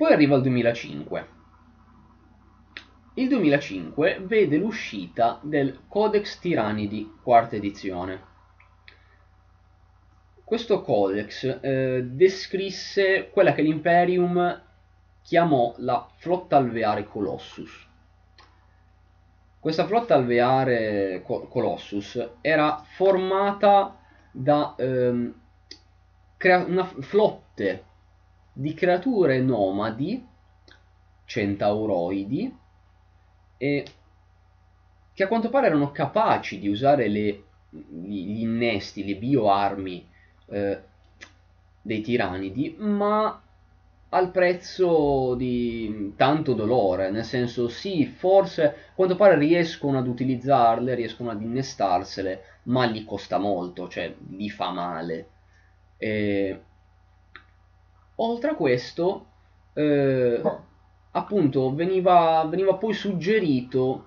Poi 0.00 0.14
arriva 0.14 0.36
il 0.36 0.40
2005. 0.40 1.28
Il 3.16 3.28
2005 3.28 4.20
vede 4.22 4.56
l'uscita 4.56 5.38
del 5.42 5.80
Codex 5.88 6.38
Tirannidi, 6.38 7.18
quarta 7.22 7.56
edizione. 7.56 8.22
Questo 10.42 10.80
codex 10.80 11.58
eh, 11.60 12.02
descrisse 12.02 13.28
quella 13.28 13.52
che 13.52 13.60
l'Imperium 13.60 14.62
chiamò 15.20 15.74
la 15.76 16.08
flotta 16.16 16.56
alveare 16.56 17.04
Colossus. 17.04 17.86
Questa 19.58 19.84
flotta 19.84 20.14
alveare 20.14 21.22
Colossus 21.26 22.36
era 22.40 22.82
formata 22.94 23.98
da 24.32 24.74
ehm, 24.78 25.34
una 26.38 26.84
flotte 26.86 27.88
di 28.60 28.74
creature 28.74 29.40
nomadi, 29.40 30.22
centauroidi, 31.24 32.54
e 33.56 33.86
che 35.14 35.22
a 35.22 35.28
quanto 35.28 35.48
pare 35.48 35.68
erano 35.68 35.90
capaci 35.92 36.58
di 36.58 36.68
usare 36.68 37.08
le, 37.08 37.44
gli 37.70 38.40
innesti, 38.42 39.04
le 39.04 39.16
bioarmi 39.16 40.08
eh, 40.46 40.82
dei 41.80 42.02
tiranidi, 42.02 42.76
ma 42.78 43.42
al 44.10 44.30
prezzo 44.30 45.34
di 45.36 46.12
tanto 46.16 46.52
dolore, 46.52 47.10
nel 47.10 47.24
senso 47.24 47.66
sì, 47.68 48.04
forse 48.04 48.64
a 48.64 48.74
quanto 48.94 49.16
pare 49.16 49.38
riescono 49.38 49.96
ad 49.96 50.06
utilizzarle, 50.06 50.94
riescono 50.94 51.30
ad 51.30 51.40
innestarsele, 51.40 52.44
ma 52.64 52.84
gli 52.86 53.06
costa 53.06 53.38
molto, 53.38 53.88
cioè 53.88 54.14
gli 54.28 54.50
fa 54.50 54.70
male. 54.70 55.28
E 55.96 56.60
Oltre 58.22 58.50
a 58.50 58.54
questo, 58.54 59.26
eh, 59.72 60.42
appunto, 61.12 61.74
veniva, 61.74 62.46
veniva 62.48 62.74
poi 62.74 62.92
suggerito 62.92 64.06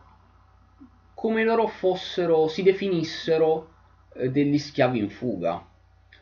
come 1.16 1.44
loro 1.44 1.68
fossero, 1.68 2.48
si 2.48 2.62
definissero 2.62 3.70
eh, 4.14 4.30
degli 4.30 4.60
schiavi 4.60 5.00
in 5.00 5.10
fuga. 5.10 5.66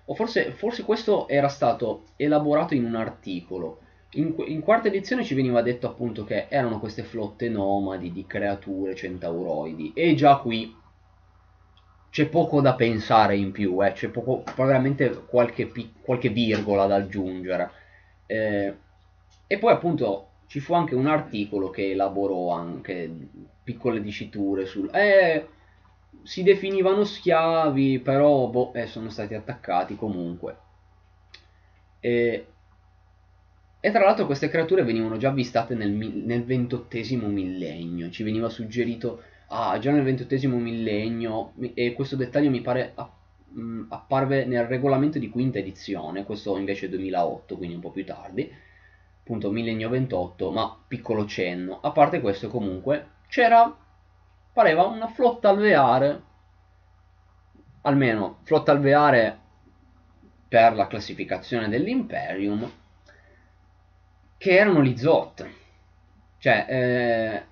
O 0.06 0.16
forse, 0.16 0.52
forse, 0.52 0.84
questo 0.84 1.28
era 1.28 1.50
stato 1.50 2.04
elaborato 2.16 2.76
in 2.76 2.86
un 2.86 2.96
articolo. 2.96 3.80
In, 4.12 4.36
in, 4.46 4.62
quarta 4.62 4.88
edizione 4.88 5.24
ci 5.24 5.34
veniva 5.34 5.62
detto 5.62 5.88
appunto 5.88 6.24
che 6.24 6.48
erano 6.50 6.80
queste 6.80 7.04
flotte 7.04 7.50
nomadi 7.50 8.12
di 8.14 8.26
creature 8.26 8.96
centauroidi. 8.96 9.92
E 9.94 10.16
già 10.16 10.38
qui 10.38 10.74
c'è 12.10 12.28
poco 12.28 12.62
da 12.62 12.76
pensare 12.76 13.36
in 13.36 13.52
più, 13.52 13.84
eh, 13.84 13.92
c'è 13.92 14.10
poco, 14.10 14.44
veramente 14.56 15.24
qualche, 15.26 15.72
qualche 16.02 16.30
virgola 16.30 16.86
da 16.86 16.96
aggiungere. 16.96 17.80
Eh, 18.32 18.74
e 19.46 19.58
poi 19.58 19.74
appunto 19.74 20.28
ci 20.48 20.62
fu 20.62 20.74
anche 20.74 20.96
un 20.96 21.08
articolo 21.08 21.70
che 21.70 21.92
elaborò 21.92 22.52
anche 22.52 23.14
piccole 23.62 24.02
diciture 24.02 24.66
sul... 24.66 24.90
Eh, 24.94 25.48
si 26.24 26.42
definivano 26.44 27.04
schiavi, 27.04 28.00
però 28.00 28.48
boh, 28.48 28.74
eh, 28.74 28.88
sono 28.88 29.10
stati 29.10 29.34
attaccati 29.34 29.98
comunque. 29.98 30.58
E, 32.00 32.46
e, 33.82 33.92
tra 33.92 34.06
l'altro 34.06 34.26
queste 34.26 34.48
creature 34.48 34.84
venivano 34.84 35.18
già 35.18 35.30
avvistate 35.30 35.76
nel, 35.76 35.92
nel 35.92 36.46
ventottesimo 36.46 37.28
millennio, 37.28 38.10
ci 38.12 38.24
veniva 38.24 38.48
suggerito, 38.48 39.24
ah, 39.48 39.78
già 39.80 39.92
nel 39.92 40.04
ventottesimo 40.04 40.58
millennio, 40.58 41.54
e 41.74 41.92
questo 41.94 42.16
dettaglio 42.16 42.50
mi 42.50 42.62
pare 42.62 42.94
mh, 43.52 43.86
apparve 43.90 44.46
nel 44.46 44.66
regolamento 44.66 45.20
di 45.20 45.30
quinta 45.30 45.60
edizione, 45.60 46.24
questo 46.26 46.58
invece 46.58 46.86
è 46.88 46.90
2008, 46.90 47.58
quindi 47.58 47.76
un 47.76 47.82
po' 47.82 47.92
più 47.92 48.06
tardi, 48.06 48.52
appunto 49.20 49.52
millennio 49.52 49.90
28, 49.90 50.52
ma 50.52 50.78
piccolo 50.88 51.26
cenno. 51.26 51.80
A 51.82 51.92
parte 51.92 52.22
questo 52.22 52.48
comunque 52.50 53.08
c'era, 53.28 53.76
pareva 54.54 54.84
una 54.86 55.08
flotta 55.08 55.50
alveare, 55.50 56.22
almeno 57.82 58.40
flotta 58.44 58.72
alveare 58.72 59.40
per 60.48 60.74
la 60.76 60.88
classificazione 60.88 61.70
dell'Imperium, 61.70 62.70
che 64.38 64.56
erano 64.58 64.84
gli 64.84 64.98
Zot. 64.98 65.48
Cioè, 66.40 66.66
eh, 66.68 67.46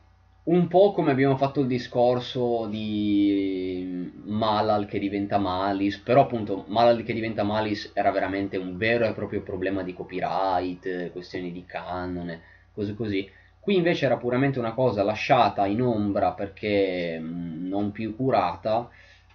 un 0.44 0.68
po' 0.68 0.94
come 0.94 1.12
abbiamo 1.12 1.38
fatto 1.38 1.62
il 1.62 1.68
discorso 1.68 2.66
di 2.68 4.12
Malal 4.26 4.86
che 4.86 4.98
diventa 4.98 5.38
Malis, 5.38 5.98
però 6.00 6.22
appunto 6.22 6.66
Malal 6.68 7.04
che 7.04 7.14
diventa 7.14 7.44
Malis 7.44 7.92
era 7.94 8.12
veramente 8.12 8.58
un 8.58 8.78
vero 8.78 9.06
e 9.06 9.14
proprio 9.14 9.42
problema 9.42 9.84
di 9.84 9.94
copyright, 9.94 11.12
questioni 11.12 11.52
di 11.52 11.66
canone, 11.66 12.42
cose 12.74 12.96
così. 12.96 13.30
Qui 13.60 13.76
invece 13.76 14.06
era 14.06 14.18
puramente 14.18 14.58
una 14.58 14.74
cosa 14.74 15.04
lasciata 15.04 15.66
in 15.68 15.82
ombra 15.82 16.32
perché 16.32 17.20
non 17.22 17.92
più 17.92 18.16
curata, 18.16 18.90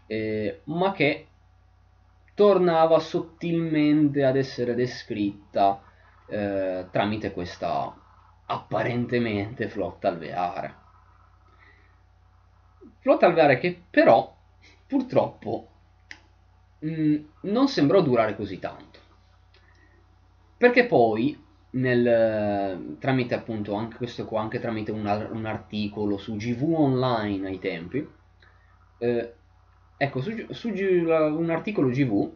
eh, 0.07 0.61
ma 0.65 0.93
che 0.93 1.27
tornava 2.35 2.99
sottilmente 2.99 4.25
ad 4.25 4.37
essere 4.37 4.75
descritta 4.75 5.81
eh, 6.27 6.87
tramite 6.91 7.33
questa 7.33 7.95
apparentemente 8.47 9.69
flotta 9.69 10.09
alveare. 10.09 10.83
Flotta 13.05 13.27
alveare 13.27 13.59
che 13.59 13.83
però 13.91 14.35
purtroppo 14.87 15.69
mh, 16.79 16.91
mm, 16.91 17.17
non 17.43 17.69
sembrò 17.69 18.01
durare 18.01 18.35
così 18.35 18.59
tanto. 18.59 18.99
Perché 20.57 20.87
poi 20.87 21.39
nel, 21.73 22.97
tramite 22.99 23.35
appunto 23.35 23.75
anche 23.75 23.99
questo 23.99 24.25
qua, 24.25 24.41
anche 24.41 24.59
tramite 24.59 24.91
un, 24.91 25.05
un 25.33 25.45
articolo 25.45 26.17
su 26.17 26.37
GV 26.37 26.63
Online 26.63 27.47
ai 27.47 27.59
tempi, 27.59 28.09
eh, 28.97 29.35
ecco, 29.99 30.23
su, 30.23 30.47
su 30.49 30.69
un 30.71 31.51
articolo 31.51 31.89
GV 31.89 32.33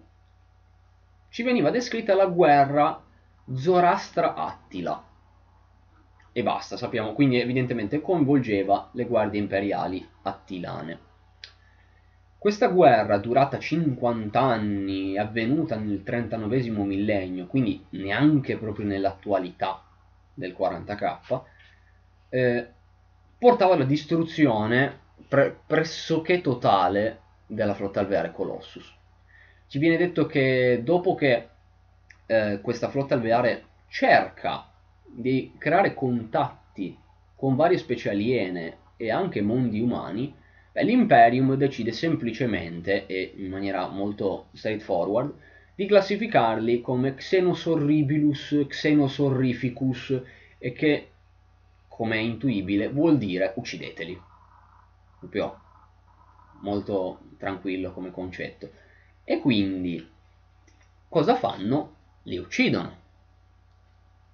ci 1.31 1.43
veniva 1.45 1.71
descritta 1.71 2.15
la 2.15 2.27
guerra 2.27 3.03
Zorastra-Attila. 3.51 5.08
E 6.33 6.43
basta, 6.43 6.77
sappiamo, 6.77 7.13
quindi 7.13 7.41
evidentemente 7.41 8.01
coinvolgeva 8.01 8.91
le 8.93 9.05
guardie 9.05 9.41
imperiali 9.41 10.07
attilane. 10.23 11.07
Questa 12.39 12.69
guerra, 12.69 13.19
durata 13.19 13.59
50 13.59 14.41
anni, 14.41 15.19
avvenuta 15.19 15.77
nel 15.77 16.05
39 16.05 16.71
millennio, 16.71 17.47
quindi 17.47 17.85
neanche 17.91 18.57
proprio 18.57 18.87
nell'attualità 18.87 19.83
del 20.35 20.55
40k, 20.57 21.41
eh, 22.29 22.69
portava 23.37 23.75
alla 23.75 23.85
distruzione 23.85 24.99
pre- 25.27 25.59
pressoché 25.67 26.41
totale 26.41 27.21
della 27.47 27.75
flotta 27.75 27.99
alveare 28.01 28.31
Colossus. 28.31 28.95
Ci 29.67 29.79
viene 29.79 29.97
detto 29.97 30.27
che 30.27 30.83
dopo 30.85 31.15
che 31.17 31.49
eh, 32.27 32.61
questa 32.63 32.89
flotta 32.89 33.15
alveare 33.15 33.65
cerca 33.89 34.68
di 35.11 35.53
creare 35.59 35.95
contatti 35.95 36.97
con 37.35 37.57
varie 37.57 37.79
specie 37.79 38.11
aliene 38.11 38.77
e 38.97 39.11
anche 39.11 39.41
mondi 39.41 39.81
umani, 39.81 40.35
beh, 40.73 40.83
l'Imperium 40.83 41.55
decide 41.55 41.93
semplicemente 41.93 43.07
e 43.07 43.35
in 43.37 43.49
maniera 43.49 43.89
molto 43.89 44.49
straightforward 44.53 45.35
di 45.75 45.87
classificarli 45.87 46.81
come 46.81 47.15
Xenos 47.15 47.67
horribilus, 47.67 48.65
Xenos 48.67 49.19
horrificus 49.19 50.21
e 50.59 50.73
che, 50.73 51.11
come 51.87 52.17
è 52.17 52.19
intuibile, 52.19 52.89
vuol 52.89 53.17
dire 53.17 53.53
uccideteli. 53.55 54.21
Proprio 55.21 55.61
molto 56.63 57.21
tranquillo 57.39 57.93
come 57.93 58.11
concetto. 58.11 58.71
E 59.23 59.39
quindi 59.39 60.05
cosa 61.09 61.37
fanno? 61.37 61.95
Li 62.25 62.39
uccidono. 62.39 63.07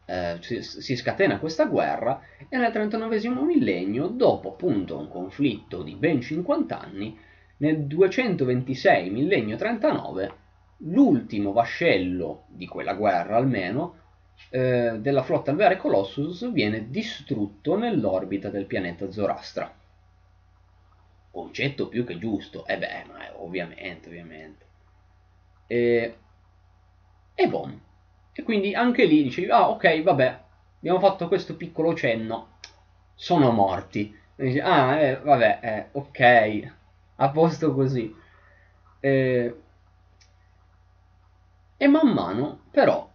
Eh, 0.06 0.36
si, 0.40 0.62
si, 0.62 0.96
scatena 0.96 1.38
questa 1.38 1.64
guerra 1.64 2.20
e 2.48 2.56
nel 2.56 2.70
39 2.70 3.20
millennio, 3.44 4.08
dopo 4.08 4.50
appunto 4.50 4.98
un 4.98 5.08
conflitto 5.08 5.82
di 5.82 5.94
ben 5.94 6.20
50 6.20 6.78
anni, 6.78 7.18
nel 7.58 7.84
226 7.86 9.10
millennio 9.10 9.56
39, 9.56 10.32
l'ultimo 10.78 11.52
vascello 11.52 12.44
di 12.48 12.66
quella 12.66 12.94
guerra 12.94 13.36
almeno, 13.36 14.02
eh, 14.50 14.98
della 14.98 15.22
flotta 15.22 15.50
alveare 15.50 15.76
Colossus 15.76 16.52
viene 16.52 16.90
distrutto 16.90 17.76
nell'orbita 17.76 18.50
del 18.50 18.66
pianeta 18.66 19.10
Zorastra 19.10 19.72
concetto 21.34 21.88
più 21.88 22.04
che 22.04 22.16
giusto. 22.16 22.64
E 22.64 22.74
eh 22.74 22.78
beh, 22.78 23.04
ma 23.08 23.42
ovviamente, 23.42 24.08
ovviamente. 24.08 24.64
E, 25.66 26.16
e 27.34 27.48
boom. 27.48 27.80
E 28.36 28.42
quindi 28.42 28.74
anche 28.74 29.04
lì 29.04 29.22
dicevi, 29.22 29.48
ah 29.48 29.70
ok, 29.70 30.02
vabbè, 30.02 30.40
abbiamo 30.78 30.98
fatto 30.98 31.28
questo 31.28 31.54
piccolo 31.54 31.94
cenno, 31.94 32.58
sono 33.14 33.52
morti. 33.52 34.12
E 34.34 34.44
dici, 34.44 34.58
ah, 34.58 34.96
eh, 34.96 35.16
vabbè, 35.20 35.58
eh, 35.62 35.88
ok, 35.92 36.72
a 37.16 37.30
posto 37.30 37.72
così. 37.72 38.12
E, 38.98 39.60
e 41.76 41.86
man 41.86 42.08
mano, 42.08 42.62
però, 42.72 43.08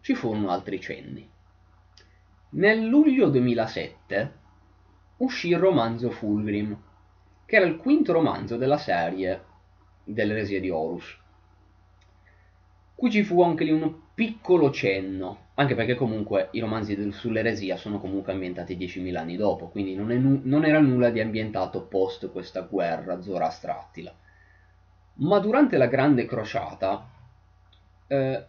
ci 0.00 0.14
furono 0.14 0.48
altri 0.48 0.80
cenni. 0.80 1.28
Nel 2.50 2.86
luglio 2.86 3.28
2007 3.28 4.32
uscì 5.18 5.48
il 5.48 5.58
romanzo 5.58 6.10
Fulgrim, 6.10 6.74
che 7.44 7.56
era 7.56 7.66
il 7.66 7.76
quinto 7.76 8.14
romanzo 8.14 8.56
della 8.56 8.78
serie 8.78 9.44
dell'eresia 10.04 10.58
di 10.58 10.70
Horus. 10.70 11.18
Qui 12.94 13.10
ci 13.10 13.22
fu 13.22 13.42
anche 13.42 13.64
lì 13.64 13.70
un 13.72 13.82
piccolo 14.18 14.72
cenno, 14.72 15.50
anche 15.54 15.76
perché 15.76 15.94
comunque 15.94 16.48
i 16.50 16.58
romanzi 16.58 16.96
del, 16.96 17.14
sull'eresia 17.14 17.76
sono 17.76 18.00
comunque 18.00 18.32
ambientati 18.32 18.76
10.000 18.76 19.14
anni 19.14 19.36
dopo, 19.36 19.68
quindi 19.68 19.94
non, 19.94 20.08
nu- 20.08 20.40
non, 20.42 20.64
era 20.64 20.80
nulla 20.80 21.10
di 21.10 21.20
ambientato 21.20 21.82
post 21.82 22.28
questa 22.32 22.62
guerra 22.62 23.20
Zoroastrattila. 23.20 24.12
Ma 25.20 25.38
durante 25.38 25.76
la 25.76 25.86
Grande 25.86 26.26
Crociata, 26.26 27.08
eh, 28.08 28.44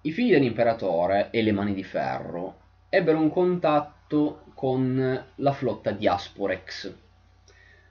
i 0.00 0.10
figli 0.10 0.32
dell'imperatore 0.32 1.30
e 1.30 1.40
le 1.42 1.52
mani 1.52 1.72
di 1.72 1.84
ferro 1.84 2.58
ebbero 2.88 3.20
un 3.20 3.30
contatto 3.30 4.46
con 4.54 5.24
la 5.36 5.52
flotta 5.52 5.92
di 5.92 6.08
Asporex, 6.08 6.94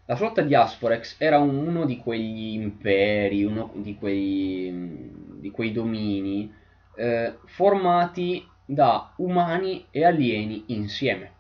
la 0.04 0.18
flotta 0.18 0.42
di 0.42 0.54
Asporex 0.54 1.16
era 1.18 1.40
uno 1.40 1.86
di 1.86 1.96
quegli 1.96 2.56
imperi, 2.56 3.46
uno 3.46 3.72
di 3.76 3.96
quei, 3.96 5.14
di 5.38 5.50
quei 5.50 5.72
domini 5.72 6.59
eh, 7.00 7.38
formati 7.46 8.46
da 8.66 9.14
umani 9.16 9.88
e 9.90 10.04
alieni 10.04 10.66
insieme. 10.68 11.32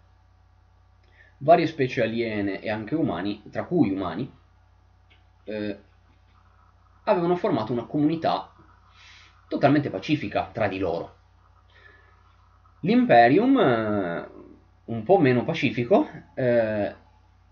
Varie 1.39 1.67
specie 1.67 2.01
aliene 2.01 2.61
e 2.61 2.69
anche 2.69 2.95
umani, 2.95 3.43
tra 3.51 3.65
cui 3.65 3.91
umani, 3.91 4.31
eh, 5.43 5.79
avevano 7.03 7.35
formato 7.35 7.73
una 7.73 7.83
comunità 7.83 8.53
totalmente 9.49 9.89
pacifica 9.89 10.49
tra 10.51 10.69
di 10.69 10.77
loro. 10.77 11.17
L'Imperium, 12.81 13.59
eh, 13.59 14.27
un 14.85 15.03
po' 15.03 15.19
meno 15.19 15.43
pacifico, 15.43 16.09
eh, 16.35 16.95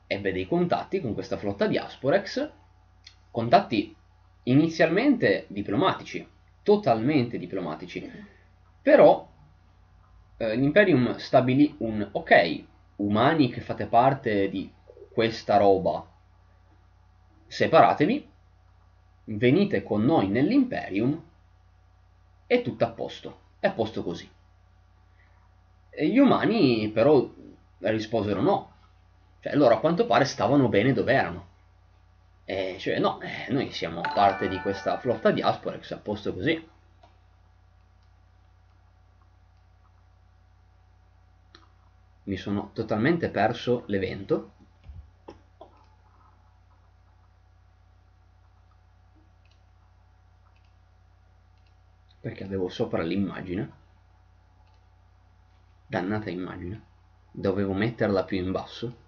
ebbe 0.07 0.31
dei 0.31 0.47
contatti 0.47 1.01
con 1.01 1.13
questa 1.13 1.37
flotta 1.37 1.67
di 1.67 1.77
Asporex, 1.77 2.49
contatti 3.31 3.93
inizialmente 4.43 5.45
diplomatici, 5.49 6.35
totalmente 6.67 7.37
diplomatici, 7.37 8.11
però 8.81 9.25
eh, 10.35 10.55
l'Imperium 10.57 11.15
stabilì 11.15 11.73
un 11.77 12.05
ok, 12.11 12.63
umani 12.97 13.49
che 13.49 13.61
fate 13.61 13.85
parte 13.85 14.49
di 14.49 14.69
questa 15.09 15.55
roba, 15.55 16.05
separatevi, 17.47 18.29
venite 19.23 19.81
con 19.81 20.03
noi 20.03 20.27
nell'Imperium 20.27 21.23
e 22.45 22.61
tutto 22.61 22.83
a 22.83 22.89
posto, 22.89 23.39
è 23.61 23.67
a 23.67 23.71
posto 23.71 24.03
così. 24.03 24.29
E 25.89 26.07
gli 26.09 26.17
umani 26.17 26.89
però 26.89 27.33
risposero 27.77 28.41
no, 28.41 28.73
cioè, 29.39 29.55
loro 29.55 29.75
a 29.75 29.79
quanto 29.79 30.05
pare 30.05 30.25
stavano 30.25 30.67
bene 30.67 30.91
dove 30.91 31.13
erano. 31.13 31.47
E 32.49 32.77
cioè, 32.79 32.97
no, 32.97 33.19
eh, 33.19 33.51
noi 33.51 33.71
siamo 33.73 33.99
parte 33.99 34.47
di 34.47 34.57
questa 34.61 34.97
flotta 34.99 35.31
diaspora 35.31 35.77
che 35.77 35.83
si 35.83 35.91
è 35.91 35.97
a 35.97 35.99
posto 35.99 36.33
così. 36.33 36.69
Mi 42.23 42.37
sono 42.37 42.71
totalmente 42.71 43.29
perso 43.29 43.83
l'evento. 43.87 44.53
Perché 52.21 52.43
avevo 52.45 52.69
sopra 52.69 53.03
l'immagine. 53.03 53.71
Dannata 55.85 56.29
immagine. 56.29 56.81
Dovevo 57.29 57.73
metterla 57.73 58.23
più 58.23 58.37
in 58.37 58.51
basso. 58.53 59.06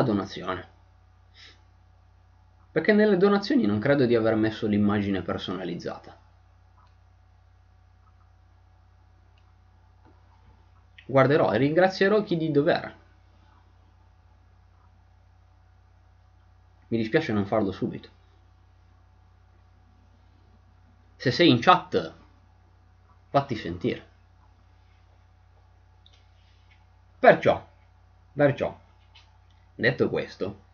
la 0.00 0.02
donazione. 0.02 0.68
Perché 2.72 2.92
nelle 2.92 3.16
donazioni 3.16 3.66
non 3.66 3.78
credo 3.78 4.06
di 4.06 4.14
aver 4.14 4.34
messo 4.34 4.66
l'immagine 4.66 5.22
personalizzata. 5.22 6.18
Guarderò 11.06 11.52
e 11.52 11.58
ringrazierò 11.58 12.22
chi 12.22 12.36
di 12.36 12.50
dovere. 12.50 12.98
Mi 16.88 16.98
dispiace 16.98 17.32
non 17.32 17.46
farlo 17.46 17.72
subito. 17.72 18.08
Se 21.16 21.30
sei 21.30 21.50
in 21.50 21.60
chat, 21.60 22.14
fatti 23.28 23.56
sentire. 23.56 24.08
Perciò, 27.18 27.68
perciò, 28.32 28.80
detto 29.80 30.08
questo, 30.08 30.68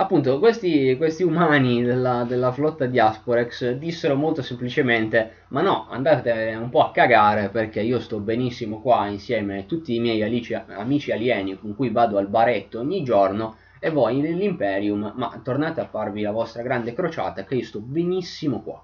appunto 0.00 0.38
questi, 0.38 0.96
questi 0.96 1.24
umani 1.24 1.82
della, 1.82 2.24
della, 2.24 2.52
flotta 2.52 2.86
di 2.86 3.00
Asporex 3.00 3.72
dissero 3.72 4.14
molto 4.14 4.42
semplicemente 4.42 5.44
ma 5.48 5.60
no 5.60 5.88
andate 5.90 6.56
un 6.60 6.70
po' 6.70 6.82
a 6.82 6.92
cagare 6.92 7.48
perché 7.48 7.80
io 7.80 7.98
sto 7.98 8.20
benissimo 8.20 8.80
qua 8.80 9.08
insieme 9.08 9.58
a 9.58 9.62
tutti 9.64 9.94
i 9.94 10.00
miei 10.00 10.22
alici, 10.22 10.54
amici 10.54 11.10
alieni 11.10 11.58
con 11.58 11.74
cui 11.74 11.90
vado 11.90 12.16
al 12.16 12.28
baretto 12.28 12.78
ogni 12.78 13.02
giorno 13.02 13.56
e 13.80 13.90
voi 13.90 14.20
nell'Imperium 14.20 15.12
ma 15.16 15.40
tornate 15.42 15.80
a 15.80 15.88
farvi 15.88 16.22
la 16.22 16.32
vostra 16.32 16.62
grande 16.62 16.92
crociata 16.92 17.44
che 17.44 17.56
io 17.56 17.64
sto 17.64 17.80
benissimo 17.80 18.62
qua 18.62 18.80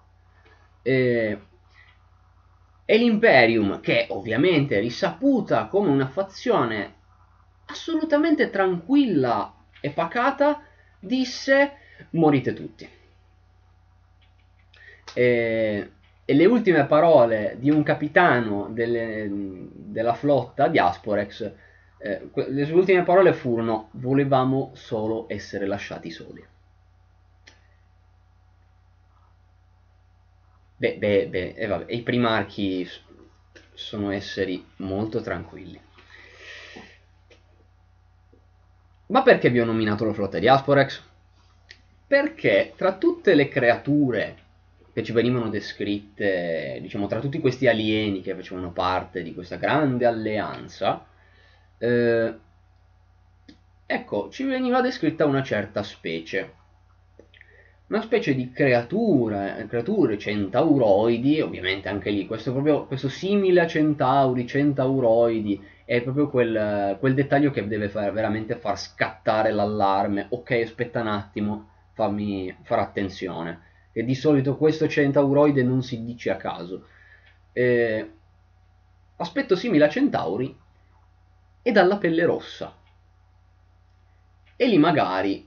e, 0.82 1.38
e 2.84 2.96
l'Imperium 2.98 3.80
che 3.80 4.06
ovviamente 4.10 4.78
è 4.78 4.80
risaputa 4.80 5.66
come 5.66 5.90
una 5.90 6.08
fazione 6.08 7.02
assolutamente 7.66 8.50
tranquilla 8.50 9.54
e 9.80 9.90
pacata 9.90 10.62
disse 10.98 11.72
morite 12.10 12.52
tutti. 12.54 12.88
E, 15.14 15.90
e 16.24 16.34
le 16.34 16.46
ultime 16.46 16.86
parole 16.86 17.56
di 17.58 17.70
un 17.70 17.82
capitano 17.82 18.68
delle, 18.70 19.28
della 19.30 20.14
flotta 20.14 20.68
di 20.68 20.78
Asporex, 20.78 21.52
eh, 21.98 22.30
le 22.32 22.64
sue 22.64 22.74
ultime 22.74 23.02
parole 23.02 23.32
furono 23.32 23.88
volevamo 23.92 24.72
solo 24.74 25.26
essere 25.28 25.66
lasciati 25.66 26.10
soli. 26.10 26.44
Beh, 30.76 30.96
beh, 30.98 31.28
beh, 31.28 31.54
e 31.56 31.66
vabbè, 31.66 31.92
i 31.92 32.02
primarchi 32.02 32.86
sono 33.74 34.10
esseri 34.10 34.64
molto 34.76 35.20
tranquilli. 35.20 35.80
Ma 39.06 39.22
perché 39.22 39.50
vi 39.50 39.60
ho 39.60 39.64
nominato 39.64 40.04
la 40.04 40.14
flotta 40.14 40.38
di 40.38 40.48
Asporex? 40.48 41.02
Perché 42.06 42.72
tra 42.76 42.96
tutte 42.96 43.34
le 43.34 43.48
creature 43.48 44.36
che 44.94 45.02
ci 45.02 45.12
venivano 45.12 45.50
descritte, 45.50 46.78
diciamo, 46.80 47.06
tra 47.06 47.20
tutti 47.20 47.40
questi 47.40 47.66
alieni 47.66 48.22
che 48.22 48.34
facevano 48.34 48.70
parte 48.70 49.22
di 49.22 49.34
questa 49.34 49.56
grande 49.56 50.06
alleanza, 50.06 51.04
eh, 51.76 52.34
ecco, 53.84 54.30
ci 54.30 54.44
veniva 54.44 54.80
descritta 54.80 55.26
una 55.26 55.42
certa 55.42 55.82
specie. 55.82 56.62
Una 57.88 58.00
specie 58.00 58.34
di 58.34 58.50
creatura, 58.52 59.66
creature 59.66 60.16
centauroidi, 60.16 61.40
ovviamente 61.40 61.88
anche 61.88 62.10
lì, 62.10 62.26
questo, 62.26 62.52
proprio, 62.52 62.86
questo 62.86 63.08
simile 63.08 63.60
a 63.60 63.66
centauri, 63.66 64.46
centauroidi, 64.46 65.60
è 65.84 66.02
proprio 66.02 66.30
quel, 66.30 66.96
quel 66.98 67.14
dettaglio 67.14 67.50
che 67.50 67.66
deve 67.66 67.88
far, 67.88 68.12
veramente 68.12 68.56
far 68.56 68.78
scattare 68.78 69.50
l'allarme. 69.50 70.26
Ok, 70.30 70.52
aspetta 70.52 71.00
un 71.00 71.08
attimo, 71.08 71.68
fammi 71.92 72.56
fare 72.62 72.80
attenzione. 72.80 73.60
E 73.92 74.04
di 74.04 74.14
solito 74.14 74.56
questo 74.56 74.88
centauroide 74.88 75.62
non 75.62 75.82
si 75.82 76.02
dice 76.04 76.30
a 76.30 76.36
caso. 76.36 76.86
Eh, 77.52 78.10
aspetto 79.16 79.56
simile 79.56 79.84
a 79.84 79.88
centauri 79.88 80.56
e 81.62 81.72
dalla 81.72 81.98
pelle 81.98 82.24
rossa. 82.24 82.74
E 84.56 84.66
lì 84.66 84.78
magari 84.78 85.46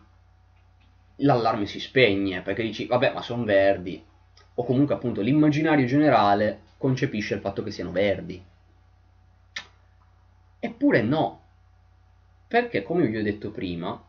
l'allarme 1.17 1.65
si 1.65 1.79
spegne 1.79 2.41
perché 2.41 2.61
dici, 2.61 2.85
vabbè, 2.85 3.11
ma 3.11 3.21
sono 3.21 3.43
verdi. 3.43 4.03
O 4.59 4.63
comunque 4.63 4.95
appunto 4.95 5.21
l'immaginario 5.21 5.85
generale 5.85 6.61
concepisce 6.77 7.33
il 7.33 7.41
fatto 7.41 7.63
che 7.63 7.71
siano 7.71 7.91
verdi 7.91 8.43
Eppure 10.59 11.01
no, 11.01 11.41
perché 12.47 12.81
come 12.81 13.05
vi 13.07 13.17
ho 13.17 13.23
detto 13.23 13.51
prima, 13.51 14.01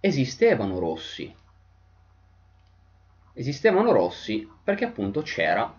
esistevano 0.00 0.78
rossi. 0.78 1.34
Esistevano 3.32 3.92
rossi 3.92 4.48
perché 4.64 4.84
appunto 4.84 5.22
c'era 5.22 5.72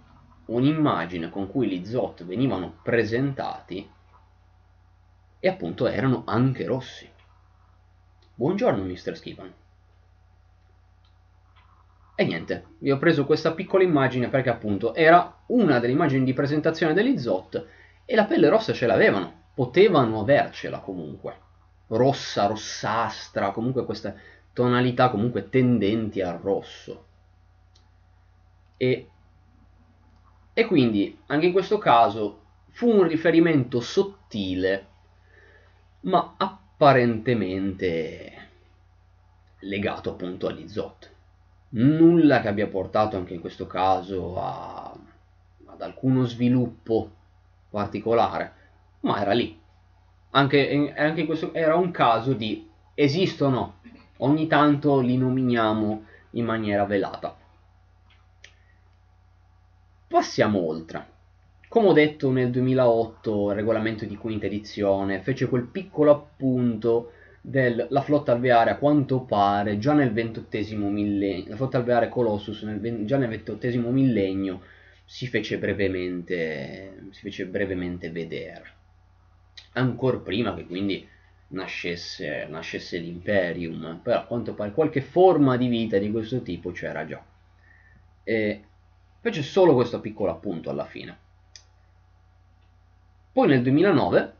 un'immagine 0.45 1.29
con 1.29 1.49
cui 1.49 1.67
gli 1.67 1.85
Zot 1.85 2.23
venivano 2.23 2.77
presentati 2.83 3.89
e 5.39 5.47
appunto 5.47 5.87
erano 5.87 6.23
anche 6.25 6.65
rossi. 6.65 7.09
Buongiorno 8.35 8.83
Mr. 8.83 9.15
Skivan. 9.15 9.53
E 12.15 12.25
niente, 12.25 12.65
vi 12.79 12.91
ho 12.91 12.97
preso 12.97 13.25
questa 13.25 13.53
piccola 13.53 13.83
immagine 13.83 14.29
perché 14.29 14.49
appunto 14.49 14.93
era 14.95 15.39
una 15.47 15.79
delle 15.79 15.93
immagini 15.93 16.23
di 16.23 16.33
presentazione 16.33 16.93
degli 16.93 17.17
Zot 17.17 17.65
e 18.09 18.15
la 18.15 18.23
pelle 18.23 18.47
rossa 18.47 18.71
ce 18.71 18.87
l'avevano, 18.87 19.49
potevano 19.53 20.21
avercela 20.21 20.79
comunque, 20.79 21.35
rossa, 21.87 22.45
rossastra, 22.45 23.51
comunque 23.51 23.83
queste 23.83 24.15
tonalità 24.53 25.09
comunque 25.09 25.49
tendenti 25.49 26.21
al 26.21 26.37
rosso. 26.37 27.05
E, 28.77 29.09
e 30.53 30.65
quindi 30.65 31.19
anche 31.25 31.47
in 31.47 31.51
questo 31.51 31.77
caso 31.79 32.43
fu 32.69 32.89
un 32.89 33.05
riferimento 33.09 33.81
sottile, 33.81 34.87
ma 36.01 36.35
apparentemente 36.37 38.49
legato 39.59 40.11
appunto 40.11 40.47
agli 40.47 40.65
Zot. 40.69 41.11
Nulla 41.69 42.39
che 42.39 42.47
abbia 42.47 42.67
portato 42.67 43.17
anche 43.17 43.33
in 43.33 43.41
questo 43.41 43.67
caso 43.67 44.41
a, 44.41 44.95
ad 45.65 45.81
alcuno 45.81 46.23
sviluppo 46.23 47.11
particolare, 47.69 48.53
ma 49.01 49.21
era 49.21 49.33
lì. 49.33 49.59
Anche, 50.31 50.93
anche 50.95 51.25
questo 51.25 51.53
era 51.53 51.75
un 51.75 51.91
caso 51.91 52.33
di 52.33 52.69
esistono, 52.93 53.79
ogni 54.17 54.47
tanto 54.47 54.99
li 54.99 55.17
nominiamo 55.17 56.03
in 56.31 56.45
maniera 56.45 56.85
velata. 56.85 57.35
Passiamo 60.07 60.65
oltre. 60.65 61.15
Come 61.67 61.87
ho 61.87 61.93
detto 61.93 62.31
nel 62.31 62.49
2008 62.49 63.49
il 63.49 63.55
regolamento 63.55 64.05
di 64.05 64.15
quinta 64.15 64.45
edizione 64.45 65.19
fece 65.19 65.49
quel 65.49 65.65
piccolo 65.65 66.11
appunto 66.11 67.11
della 67.41 68.01
flotta 68.01 68.31
alveare 68.31 68.71
a 68.71 68.77
quanto 68.77 69.21
pare 69.21 69.77
già 69.77 69.93
nel 69.93 70.11
ventottesimo 70.11 70.89
millennio, 70.89 71.49
la 71.49 71.55
flotta 71.55 71.77
alveare 71.77 72.09
Colossus 72.09 72.63
nel, 72.63 73.05
già 73.05 73.17
nel 73.17 73.29
ventottesimo 73.29 73.89
millennio 73.89 74.61
si 75.09 75.27
fece 75.27 75.57
brevemente, 75.57 77.07
si 77.11 77.21
fece 77.21 77.45
brevemente 77.45 78.11
vedere. 78.11 78.73
Ancora 79.73 80.17
prima 80.17 80.53
che 80.53 80.65
quindi 80.65 81.07
nascesse, 81.49 82.45
nascesse 82.49 82.97
l'Imperium, 82.97 84.01
però 84.03 84.19
a 84.19 84.23
quanto 84.25 84.53
pare 84.53 84.73
qualche 84.73 84.99
forma 84.99 85.55
di 85.55 85.67
vita 85.67 85.97
di 85.97 86.11
questo 86.11 86.41
tipo 86.41 86.71
c'era 86.71 87.05
già. 87.05 87.23
E 88.21 88.63
fece 89.21 89.43
solo 89.43 89.75
questo 89.75 90.01
piccolo 90.01 90.29
appunto 90.29 90.69
alla 90.69 90.85
fine. 90.85 91.17
Poi 93.31 93.47
nel 93.47 93.61
2009 93.61 94.33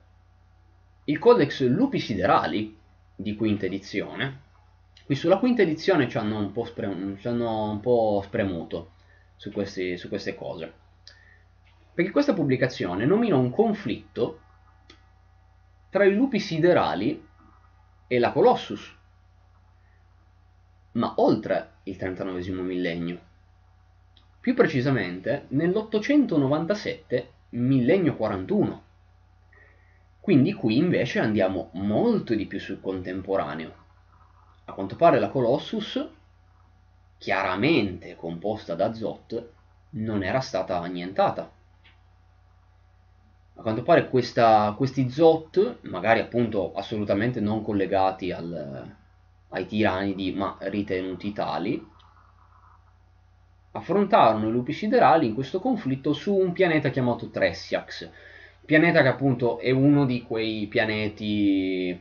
il 1.05 1.17
Codex 1.17 1.65
Lupi 1.65 1.99
Siderali 1.99 2.77
di 3.15 3.35
quinta 3.37 3.65
edizione, 3.65 4.41
qui 5.05 5.15
sulla 5.15 5.37
quinta 5.37 5.61
edizione 5.61 6.09
ci 6.09 6.17
hanno 6.17 6.39
un 6.39 6.51
po', 6.51 6.65
spre- 6.65 7.15
ci 7.19 7.27
hanno 7.29 7.71
un 7.71 7.79
po 7.79 8.21
spremuto, 8.25 8.95
su, 9.37 9.51
questi, 9.51 9.97
su 9.97 10.09
queste 10.09 10.35
cose. 10.35 10.73
Perché 11.93 12.11
questa 12.11 12.33
pubblicazione 12.33 13.05
nomina 13.05 13.37
un 13.37 13.49
conflitto 13.49 14.41
tra 15.89 16.03
i 16.03 16.13
lupi 16.13 16.39
siderali 16.39 17.25
e 18.07 18.19
la 18.19 18.31
Colossus, 18.31 18.95
ma 20.93 21.13
oltre 21.17 21.75
il 21.83 21.95
39 21.95 22.51
millennio. 22.61 23.19
Più 24.39 24.53
precisamente 24.53 25.45
nell'897 25.49 27.25
millennio 27.49 28.15
41. 28.15 28.83
Quindi 30.19 30.53
qui 30.53 30.77
invece 30.77 31.19
andiamo 31.19 31.69
molto 31.73 32.33
di 32.33 32.45
più 32.45 32.59
sul 32.59 32.81
contemporaneo. 32.81 33.85
A 34.65 34.73
quanto 34.73 34.95
pare 34.95 35.19
la 35.19 35.29
Colossus 35.29 36.05
chiaramente 37.17 38.15
composta 38.15 38.75
da 38.75 38.93
Zot, 38.93 39.49
non 39.91 40.23
era 40.23 40.39
stata 40.39 40.79
annientata. 40.79 41.51
A 43.55 43.61
quanto 43.61 43.81
pare 43.81 44.07
questa, 44.07 44.73
questi 44.77 45.09
Zot, 45.09 45.79
magari 45.81 46.19
appunto 46.19 46.73
assolutamente 46.73 47.39
non 47.39 47.63
collegati 47.63 48.31
al, 48.31 48.95
ai 49.49 49.65
tiranidi, 49.65 50.31
ma 50.33 50.57
ritenuti 50.59 51.33
tali, 51.33 51.83
affrontarono 53.71 54.47
i 54.47 54.51
lupi 54.51 54.73
siderali 54.73 55.27
in 55.27 55.33
questo 55.33 55.59
conflitto 55.59 56.13
su 56.13 56.35
un 56.35 56.51
pianeta 56.51 56.89
chiamato 56.89 57.29
Tressiax. 57.29 58.09
pianeta 58.65 59.01
che 59.01 59.07
appunto 59.07 59.59
è 59.59 59.71
uno 59.71 60.05
di 60.05 60.23
quei 60.23 60.67
pianeti 60.67 61.99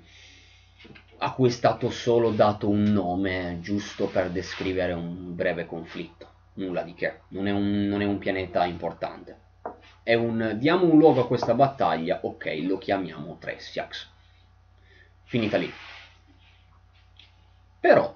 a 1.18 1.32
cui 1.32 1.48
è 1.48 1.52
stato 1.52 1.90
solo 1.90 2.30
dato 2.30 2.68
un 2.68 2.82
nome 2.82 3.58
giusto 3.60 4.06
per 4.06 4.30
descrivere 4.30 4.92
un 4.92 5.34
breve 5.34 5.66
conflitto, 5.66 6.28
nulla 6.54 6.82
di 6.82 6.94
che, 6.94 7.20
non 7.28 7.46
è 7.46 7.52
un, 7.52 7.86
non 7.86 8.02
è 8.02 8.04
un 8.04 8.18
pianeta 8.18 8.64
importante. 8.64 9.44
È 10.02 10.14
un 10.14 10.54
diamo 10.58 10.84
un 10.84 10.98
luogo 10.98 11.22
a 11.22 11.26
questa 11.26 11.54
battaglia, 11.54 12.20
ok, 12.22 12.58
lo 12.62 12.78
chiamiamo 12.78 13.38
Tresiax. 13.38 14.08
Finita 15.24 15.56
lì. 15.56 15.72
Però 17.80 18.14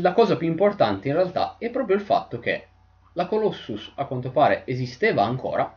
la 0.00 0.12
cosa 0.12 0.36
più 0.36 0.46
importante 0.46 1.08
in 1.08 1.14
realtà 1.14 1.56
è 1.58 1.70
proprio 1.70 1.96
il 1.96 2.02
fatto 2.02 2.38
che 2.38 2.68
la 3.14 3.26
Colossus 3.26 3.92
a 3.94 4.04
quanto 4.04 4.30
pare 4.30 4.62
esisteva 4.66 5.24
ancora, 5.24 5.76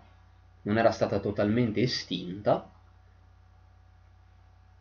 non 0.64 0.78
era 0.78 0.92
stata 0.92 1.20
totalmente 1.20 1.82
estinta, 1.82 2.70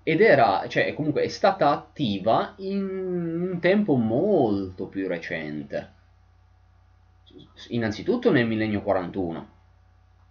ed 0.08 0.20
era, 0.20 0.68
cioè 0.68 0.94
comunque 0.94 1.22
è 1.24 1.26
stata 1.26 1.70
attiva 1.70 2.54
in 2.58 2.80
un 2.80 3.58
tempo 3.58 3.96
molto 3.96 4.86
più 4.86 5.08
recente. 5.08 5.94
Innanzitutto 7.70 8.30
nel 8.30 8.46
millennio 8.46 8.82
41, 8.82 9.48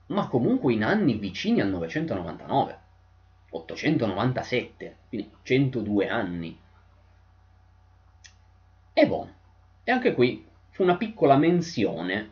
ma 0.05 0.29
comunque 0.29 0.71
in 0.71 0.85
anni 0.85 1.15
vicini 1.15 1.59
al 1.59 1.67
999, 1.67 2.79
897, 3.49 4.97
quindi 5.09 5.29
102 5.41 6.07
anni. 6.07 6.57
E 8.93 9.07
boh, 9.07 9.29
e 9.83 9.91
anche 9.91 10.13
qui 10.13 10.47
fu 10.69 10.83
una 10.83 10.95
piccola 10.95 11.35
menzione 11.35 12.31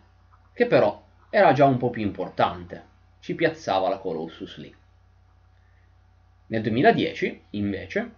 che 0.53 0.65
però 0.65 1.03
era 1.29 1.51
già 1.51 1.65
un 1.65 1.75
po' 1.75 1.89
più 1.89 2.03
importante, 2.03 2.85
ci 3.19 3.35
piazzava 3.35 3.89
la 3.89 3.97
Colossus 3.97 4.55
lì. 4.59 4.73
Nel 6.53 6.61
2010, 6.61 7.41
invece, 7.51 8.11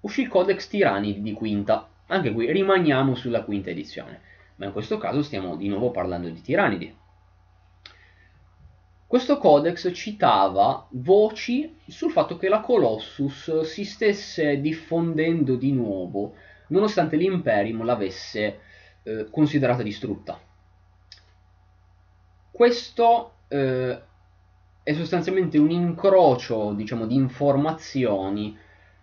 uscì 0.00 0.22
il 0.22 0.28
Codex 0.28 0.66
Tirani 0.66 1.20
di 1.20 1.34
quinta. 1.34 1.86
Anche 2.06 2.32
qui 2.32 2.50
rimaniamo 2.50 3.14
sulla 3.14 3.42
quinta 3.42 3.68
edizione, 3.68 4.20
ma 4.54 4.64
in 4.64 4.72
questo 4.72 4.96
caso 4.96 5.22
stiamo 5.22 5.54
di 5.54 5.68
nuovo 5.68 5.90
parlando 5.90 6.30
di 6.30 6.40
Tiranidi. 6.40 6.96
Questo 9.06 9.36
codex 9.36 9.92
citava 9.92 10.86
voci 10.92 11.76
sul 11.86 12.10
fatto 12.10 12.38
che 12.38 12.48
la 12.48 12.60
Colossus 12.60 13.60
si 13.60 13.84
stesse 13.84 14.62
diffondendo 14.62 15.56
di 15.56 15.70
nuovo, 15.70 16.34
nonostante 16.68 17.16
l'Imperium 17.16 17.84
l'avesse 17.84 18.60
eh, 19.02 19.28
considerata 19.30 19.82
distrutta. 19.82 20.40
Questo 22.50 23.32
eh, 23.48 24.00
è 24.84 24.92
sostanzialmente 24.92 25.56
un 25.58 25.70
incrocio, 25.70 26.72
diciamo, 26.72 27.06
di 27.06 27.14
informazioni 27.16 28.56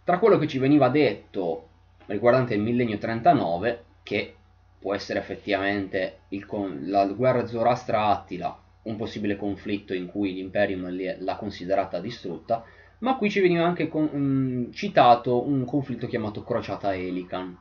tra 0.03 0.19
quello 0.19 0.37
che 0.37 0.47
ci 0.47 0.59
veniva 0.59 0.89
detto 0.89 1.69
riguardante 2.05 2.53
il 2.53 2.61
millennio 2.61 2.99
39, 2.99 3.83
che 4.03 4.35
può 4.79 4.93
essere 4.93 5.19
effettivamente 5.19 6.19
il, 6.29 6.45
la 6.85 7.05
guerra 7.07 7.47
Zoroastra-Attila, 7.47 8.59
un 8.83 8.95
possibile 8.95 9.35
conflitto 9.35 9.93
in 9.93 10.05
cui 10.05 10.33
l'Imperium 10.33 10.87
l'ha 11.19 11.35
considerata 11.35 11.99
distrutta, 11.99 12.63
ma 12.99 13.15
qui 13.15 13.31
ci 13.31 13.39
veniva 13.39 13.65
anche 13.65 13.87
con, 13.87 14.69
citato 14.71 15.47
un 15.47 15.65
conflitto 15.65 16.05
chiamato 16.07 16.43
Crociata 16.43 16.95
Elican. 16.95 17.57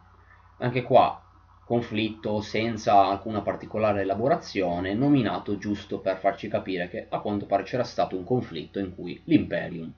Anche 0.59 0.83
qua 0.83 1.30
conflitto 1.71 2.41
senza 2.41 3.07
alcuna 3.07 3.43
particolare 3.43 4.01
elaborazione, 4.01 4.93
nominato 4.93 5.57
giusto 5.57 6.01
per 6.01 6.19
farci 6.19 6.49
capire 6.49 6.89
che 6.89 7.07
a 7.09 7.21
quanto 7.21 7.47
pare 7.47 7.63
c'era 7.63 7.85
stato 7.85 8.17
un 8.17 8.25
conflitto 8.25 8.81
in 8.81 8.93
cui 8.93 9.23
l'Imperium 9.27 9.89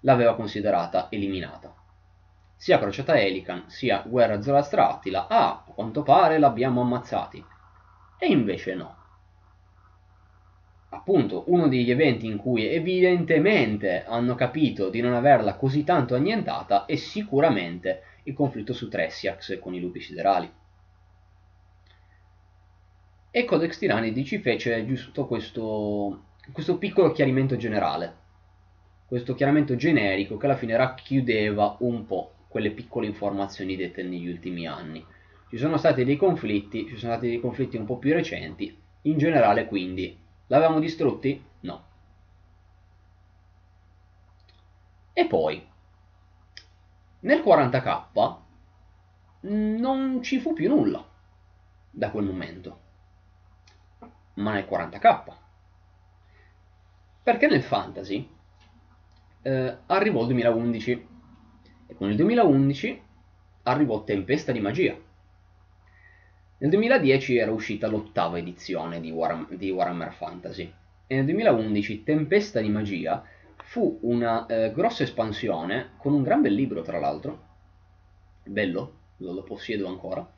l'aveva 0.00 0.34
considerata 0.34 1.08
eliminata. 1.10 1.74
Sia 2.56 2.78
Crociata 2.78 3.20
Elican 3.20 3.64
sia 3.66 4.02
Guerra 4.06 4.40
Zoroastra 4.40 4.88
Attila, 4.88 5.26
ah, 5.28 5.48
a 5.50 5.72
quanto 5.74 6.02
pare 6.02 6.38
l'abbiamo 6.38 6.80
ammazzati. 6.80 7.44
E 8.16 8.26
invece 8.28 8.74
no. 8.74 8.96
Appunto, 10.88 11.44
uno 11.48 11.68
degli 11.68 11.90
eventi 11.90 12.24
in 12.24 12.38
cui 12.38 12.66
evidentemente 12.66 14.06
hanno 14.06 14.34
capito 14.34 14.88
di 14.88 15.02
non 15.02 15.12
averla 15.12 15.56
così 15.56 15.84
tanto 15.84 16.14
annientata 16.14 16.86
è 16.86 16.96
sicuramente 16.96 18.02
il 18.22 18.32
conflitto 18.32 18.72
su 18.72 18.88
Tressiax 18.88 19.58
con 19.58 19.74
i 19.74 19.80
lupi 19.80 20.00
siderali. 20.00 20.60
E 23.34 23.46
Codex 23.46 23.78
Tiranidi 23.78 24.26
ci 24.26 24.40
fece 24.40 24.84
giusto 24.84 25.24
questo, 25.24 26.24
questo 26.52 26.76
piccolo 26.76 27.12
chiarimento 27.12 27.56
generale, 27.56 28.14
questo 29.06 29.34
chiarimento 29.34 29.74
generico 29.74 30.36
che 30.36 30.44
alla 30.44 30.54
fine 30.54 30.76
racchiudeva 30.76 31.76
un 31.78 32.04
po' 32.04 32.34
quelle 32.48 32.72
piccole 32.72 33.06
informazioni 33.06 33.74
dette 33.74 34.02
negli 34.02 34.28
ultimi 34.28 34.66
anni. 34.66 35.02
Ci 35.48 35.56
sono 35.56 35.78
stati 35.78 36.04
dei 36.04 36.18
conflitti, 36.18 36.86
ci 36.86 36.98
sono 36.98 37.12
stati 37.12 37.28
dei 37.28 37.40
conflitti 37.40 37.78
un 37.78 37.86
po' 37.86 37.96
più 37.96 38.12
recenti, 38.12 38.78
in 39.00 39.16
generale 39.16 39.64
quindi 39.64 40.14
l'avevamo 40.48 40.78
distrutti? 40.78 41.42
No. 41.60 41.84
E 45.14 45.24
poi, 45.24 45.66
nel 47.20 47.40
40k 47.40 48.36
non 49.40 50.22
ci 50.22 50.38
fu 50.38 50.52
più 50.52 50.68
nulla 50.68 51.02
da 51.90 52.10
quel 52.10 52.26
momento 52.26 52.90
ma 54.34 54.52
nel 54.52 54.66
40k. 54.68 55.32
Perché 57.22 57.46
nel 57.46 57.62
fantasy 57.62 58.28
eh, 59.42 59.76
arrivò 59.86 60.20
il 60.22 60.26
2011 60.26 61.06
e 61.86 61.94
con 61.94 62.10
il 62.10 62.16
2011 62.16 63.02
arrivò 63.64 64.02
Tempesta 64.04 64.52
di 64.52 64.60
Magia. 64.60 64.96
Nel 66.58 66.70
2010 66.70 67.36
era 67.36 67.50
uscita 67.50 67.88
l'ottava 67.88 68.38
edizione 68.38 69.00
di, 69.00 69.10
War- 69.10 69.54
di 69.54 69.70
Warhammer 69.70 70.12
Fantasy 70.12 70.72
e 71.06 71.14
nel 71.16 71.24
2011 71.24 72.04
Tempesta 72.04 72.60
di 72.60 72.68
Magia 72.68 73.22
fu 73.64 73.98
una 74.02 74.46
eh, 74.46 74.72
grossa 74.72 75.02
espansione 75.02 75.90
con 75.96 76.12
un 76.12 76.22
gran 76.22 76.40
bel 76.40 76.54
libro 76.54 76.82
tra 76.82 76.98
l'altro, 76.98 77.42
bello, 78.44 78.94
lo, 79.18 79.32
lo 79.32 79.42
possiedo 79.42 79.88
ancora, 79.88 80.28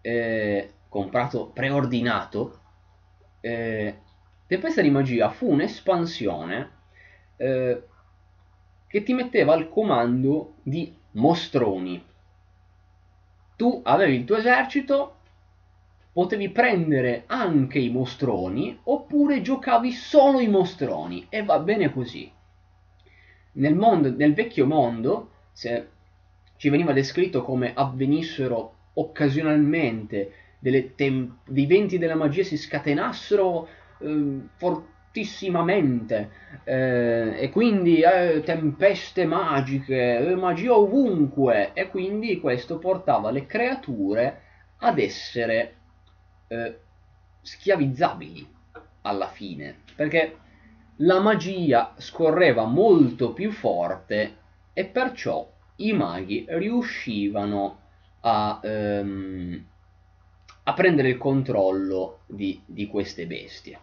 eh, 0.00 0.70
comprato, 0.88 1.50
preordinato 1.50 2.60
eh, 3.40 3.98
Tempesta 4.46 4.80
di 4.80 4.90
Magia 4.90 5.30
fu 5.30 5.50
un'espansione 5.50 6.70
eh, 7.36 7.82
che 8.86 9.02
ti 9.02 9.12
metteva 9.12 9.54
al 9.54 9.68
comando 9.68 10.54
di 10.62 10.94
mostroni. 11.12 12.00
Tu 13.56 13.80
avevi 13.82 14.14
il 14.14 14.24
tuo 14.24 14.36
esercito, 14.36 15.16
potevi 16.12 16.50
prendere 16.50 17.24
anche 17.26 17.80
i 17.80 17.90
mostroni 17.90 18.78
oppure 18.84 19.42
giocavi 19.42 19.90
solo 19.90 20.38
i 20.38 20.48
mostroni 20.48 21.26
e 21.28 21.42
va 21.42 21.58
bene 21.58 21.92
così. 21.92 22.30
Nel, 23.52 23.74
mondo, 23.74 24.14
nel 24.14 24.34
vecchio 24.34 24.66
mondo 24.66 25.30
se 25.50 25.88
ci 26.56 26.68
veniva 26.68 26.92
descritto 26.92 27.42
come 27.42 27.72
avvenissero 27.74 28.74
occasionalmente 28.94 30.32
tem- 30.94 31.38
dei 31.46 31.66
venti 31.66 31.98
della 31.98 32.14
magia 32.14 32.42
si 32.42 32.56
scatenassero 32.56 33.68
eh, 33.98 34.40
fortissimamente. 34.56 36.30
Eh, 36.64 37.36
e 37.38 37.50
quindi 37.50 38.00
eh, 38.00 38.42
tempeste 38.44 39.26
magiche, 39.26 40.18
eh, 40.18 40.34
magia 40.34 40.76
ovunque. 40.76 41.72
E 41.74 41.88
quindi 41.88 42.40
questo 42.40 42.78
portava 42.78 43.30
le 43.30 43.46
creature 43.46 44.40
ad 44.78 44.98
essere 44.98 45.74
eh, 46.48 46.78
schiavizzabili 47.42 48.46
alla 49.02 49.28
fine. 49.28 49.82
Perché 49.94 50.36
la 51.00 51.20
magia 51.20 51.94
scorreva 51.98 52.64
molto 52.64 53.32
più 53.32 53.50
forte 53.52 54.36
e 54.72 54.84
perciò 54.86 55.50
i 55.76 55.92
maghi 55.92 56.46
riuscivano 56.48 57.80
a 58.20 58.60
ehm, 58.62 59.64
a 60.68 60.74
prendere 60.74 61.10
il 61.10 61.18
controllo 61.18 62.20
di, 62.26 62.60
di 62.66 62.88
queste 62.88 63.26
bestie. 63.26 63.78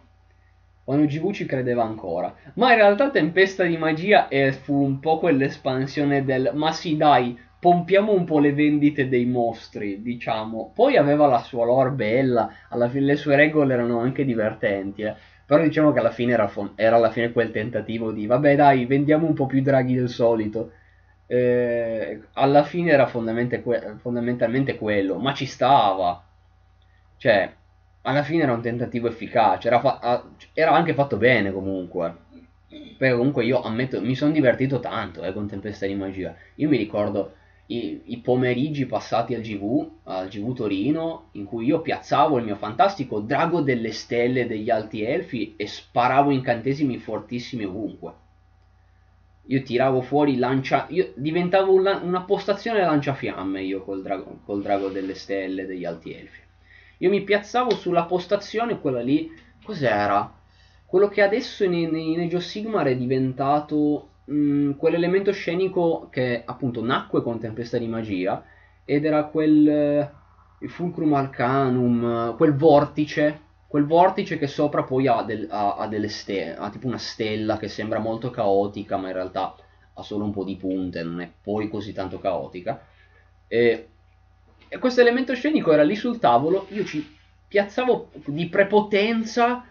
GV 0.84 1.32
ci 1.32 1.46
credeva 1.46 1.82
ancora. 1.82 2.34
Ma 2.54 2.72
in 2.72 2.76
realtà 2.76 3.10
Tempesta 3.10 3.64
di 3.64 3.78
Magia 3.78 4.28
eh, 4.28 4.52
fu 4.52 4.74
un 4.82 5.00
po' 5.00 5.18
quell'espansione 5.18 6.24
del 6.24 6.50
ma 6.52 6.72
sì 6.72 6.98
dai, 6.98 7.38
pompiamo 7.58 8.12
un 8.12 8.24
po' 8.24 8.38
le 8.38 8.52
vendite 8.52 9.08
dei 9.08 9.24
mostri, 9.24 10.02
diciamo. 10.02 10.72
Poi 10.74 10.98
aveva 10.98 11.26
la 11.26 11.38
sua 11.38 11.64
lore 11.64 11.90
bella, 11.90 12.52
alla 12.68 12.90
fine 12.90 13.06
le 13.06 13.16
sue 13.16 13.34
regole 13.34 13.72
erano 13.72 14.00
anche 14.00 14.26
divertenti, 14.26 15.02
eh. 15.02 15.14
Però 15.46 15.62
diciamo 15.62 15.90
che 15.92 16.00
alla 16.00 16.10
fine 16.10 16.32
era, 16.32 16.50
era 16.74 16.96
alla 16.96 17.10
fine 17.10 17.32
quel 17.32 17.50
tentativo 17.50 18.12
di 18.12 18.26
vabbè 18.26 18.56
dai, 18.56 18.84
vendiamo 18.84 19.26
un 19.26 19.34
po' 19.34 19.46
più 19.46 19.62
draghi 19.62 19.94
del 19.94 20.10
solito. 20.10 20.72
Eh, 21.26 22.20
alla 22.34 22.64
fine 22.64 22.90
era 22.90 23.06
fondamentalmente 23.06 24.76
quello, 24.76 25.16
ma 25.16 25.32
ci 25.32 25.46
stava 25.46 26.22
cioè, 27.24 27.50
alla 28.02 28.22
fine 28.22 28.42
era 28.42 28.52
un 28.52 28.60
tentativo 28.60 29.08
efficace, 29.08 29.68
era, 29.68 29.80
fa- 29.80 30.28
era 30.52 30.72
anche 30.72 30.92
fatto 30.92 31.16
bene 31.16 31.52
comunque. 31.52 32.14
perché 32.98 33.16
comunque 33.16 33.46
io 33.46 33.62
ammetto, 33.62 33.98
mi 34.02 34.14
sono 34.14 34.30
divertito 34.30 34.78
tanto 34.78 35.22
eh, 35.22 35.32
con 35.32 35.48
Tempesta 35.48 35.86
di 35.86 35.94
Magia. 35.94 36.36
Io 36.56 36.68
mi 36.68 36.76
ricordo 36.76 37.32
i, 37.68 38.02
i, 38.04 38.18
pomeriggi 38.18 38.84
passati 38.84 39.34
al 39.34 39.40
GV, 39.40 39.90
al 40.02 40.28
GV 40.28 40.54
Torino, 40.54 41.28
in 41.32 41.46
cui 41.46 41.64
io 41.64 41.80
piazzavo 41.80 42.36
il 42.36 42.44
mio 42.44 42.56
fantastico 42.56 43.20
Drago 43.20 43.62
delle 43.62 43.92
Stelle 43.92 44.46
degli 44.46 44.68
Alti 44.68 45.02
Elfi 45.02 45.54
e 45.56 45.66
sparavo 45.66 46.30
incantesimi 46.30 46.98
fortissimi 46.98 47.64
ovunque. 47.64 48.12
Io 49.46 49.62
tiravo 49.62 50.02
fuori 50.02 50.36
lancia... 50.36 50.84
Io 50.90 51.12
diventavo 51.14 51.72
una, 51.72 51.96
una 52.02 52.20
postazione 52.20 52.80
lanciafiamme 52.80 53.62
io 53.62 53.82
col 53.82 54.02
drago, 54.02 54.40
col 54.44 54.60
drago 54.60 54.88
delle 54.88 55.14
Stelle 55.14 55.64
degli 55.64 55.86
Alti 55.86 56.12
Elfi. 56.12 56.42
Io 57.04 57.10
mi 57.10 57.20
piazzavo 57.22 57.74
sulla 57.74 58.04
postazione, 58.04 58.80
quella 58.80 59.02
lì... 59.02 59.30
Cos'era? 59.62 60.32
Quello 60.86 61.08
che 61.08 61.20
adesso 61.20 61.64
in, 61.64 61.74
in 61.74 62.20
Age 62.20 62.36
of 62.36 62.42
Sigmar 62.42 62.86
è 62.86 62.96
diventato 62.96 64.08
mh, 64.24 64.34
mm, 64.34 64.70
quell'elemento 64.72 65.30
scenico 65.32 66.08
che 66.10 66.42
appunto 66.44 66.82
nacque 66.82 67.22
con 67.22 67.38
Tempesta 67.38 67.76
di 67.76 67.86
Magia 67.86 68.42
ed 68.84 69.04
era 69.04 69.24
quel 69.24 70.10
il 70.60 70.70
Fulcrum 70.70 71.12
Arcanum, 71.12 72.36
quel 72.36 72.54
vortice, 72.54 73.40
quel 73.66 73.84
vortice 73.84 74.38
che 74.38 74.46
sopra 74.46 74.82
poi 74.82 75.06
ha, 75.06 75.22
del, 75.22 75.46
ha, 75.50 75.76
ha 75.76 75.86
delle 75.88 76.08
stelle, 76.08 76.56
ha 76.56 76.70
tipo 76.70 76.86
una 76.86 76.98
stella 76.98 77.58
che 77.58 77.68
sembra 77.68 77.98
molto 77.98 78.30
caotica, 78.30 78.96
ma 78.96 79.08
in 79.08 79.14
realtà 79.14 79.54
ha 79.92 80.02
solo 80.02 80.24
un 80.24 80.32
po' 80.32 80.44
di 80.44 80.56
punte, 80.56 81.02
non 81.02 81.20
è 81.20 81.30
poi 81.42 81.68
così 81.68 81.92
tanto 81.92 82.18
caotica. 82.18 82.82
E, 83.46 83.88
questo 84.78 85.00
elemento 85.00 85.34
scenico 85.34 85.72
era 85.72 85.82
lì 85.82 85.94
sul 85.94 86.18
tavolo, 86.18 86.66
io 86.70 86.84
ci 86.84 87.16
piazzavo 87.48 88.10
di 88.26 88.46
prepotenza 88.48 89.64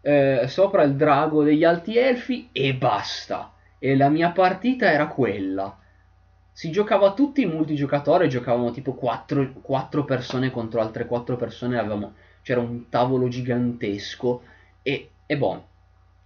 eh, 0.00 0.44
sopra 0.46 0.82
il 0.82 0.94
drago 0.94 1.42
degli 1.42 1.64
alti 1.64 1.96
elfi 1.98 2.48
e 2.52 2.74
basta 2.74 3.52
e 3.78 3.96
la 3.96 4.08
mia 4.08 4.30
partita 4.30 4.90
era 4.90 5.06
quella. 5.08 5.76
Si 6.52 6.70
giocava 6.70 7.14
tutti 7.14 7.42
in 7.42 7.50
multigiocatore, 7.50 8.28
giocavamo 8.28 8.70
tipo 8.70 8.94
4, 8.94 9.52
4 9.62 10.04
persone 10.04 10.50
contro 10.50 10.80
altre 10.80 11.06
4 11.06 11.36
persone, 11.36 11.78
avevamo, 11.78 12.14
c'era 12.42 12.60
un 12.60 12.88
tavolo 12.88 13.28
gigantesco 13.28 14.42
e, 14.82 15.10
e 15.26 15.36
boh. 15.36 15.68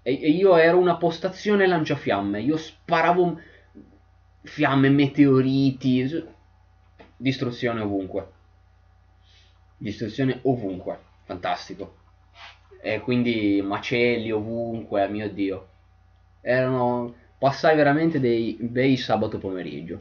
E, 0.03 0.21
e 0.21 0.31
io 0.31 0.57
ero 0.57 0.79
una 0.79 0.97
postazione 0.97 1.67
lanciafiamme, 1.67 2.41
io 2.41 2.57
sparavo 2.57 3.41
fiamme, 4.43 4.89
meteoriti, 4.91 6.25
distruzione 7.25 7.81
ovunque. 7.81 8.27
Distruzione 9.79 10.41
ovunque, 10.43 10.99
fantastico. 11.25 11.97
E 12.83 13.01
quindi 13.01 13.63
macelli 13.63 14.31
ovunque, 14.31 15.09
mio 15.09 15.31
dio. 15.31 15.69
Erano 16.43 17.15
Passai 17.39 17.77
veramente 17.77 18.21
dei 18.21 18.57
bei 18.61 18.97
sabato 18.97 19.39
pomeriggio. 19.39 19.99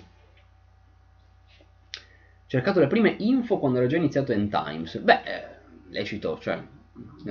Cercato 2.46 2.80
le 2.80 2.88
prime 2.88 3.16
info 3.20 3.58
quando 3.58 3.80
era 3.80 3.88
già 3.88 3.98
iniziato 3.98 4.32
End 4.32 4.50
Times. 4.50 4.98
Beh, 5.00 5.22
eh, 5.24 5.46
lecito, 5.90 6.38
cioè, 6.40 6.62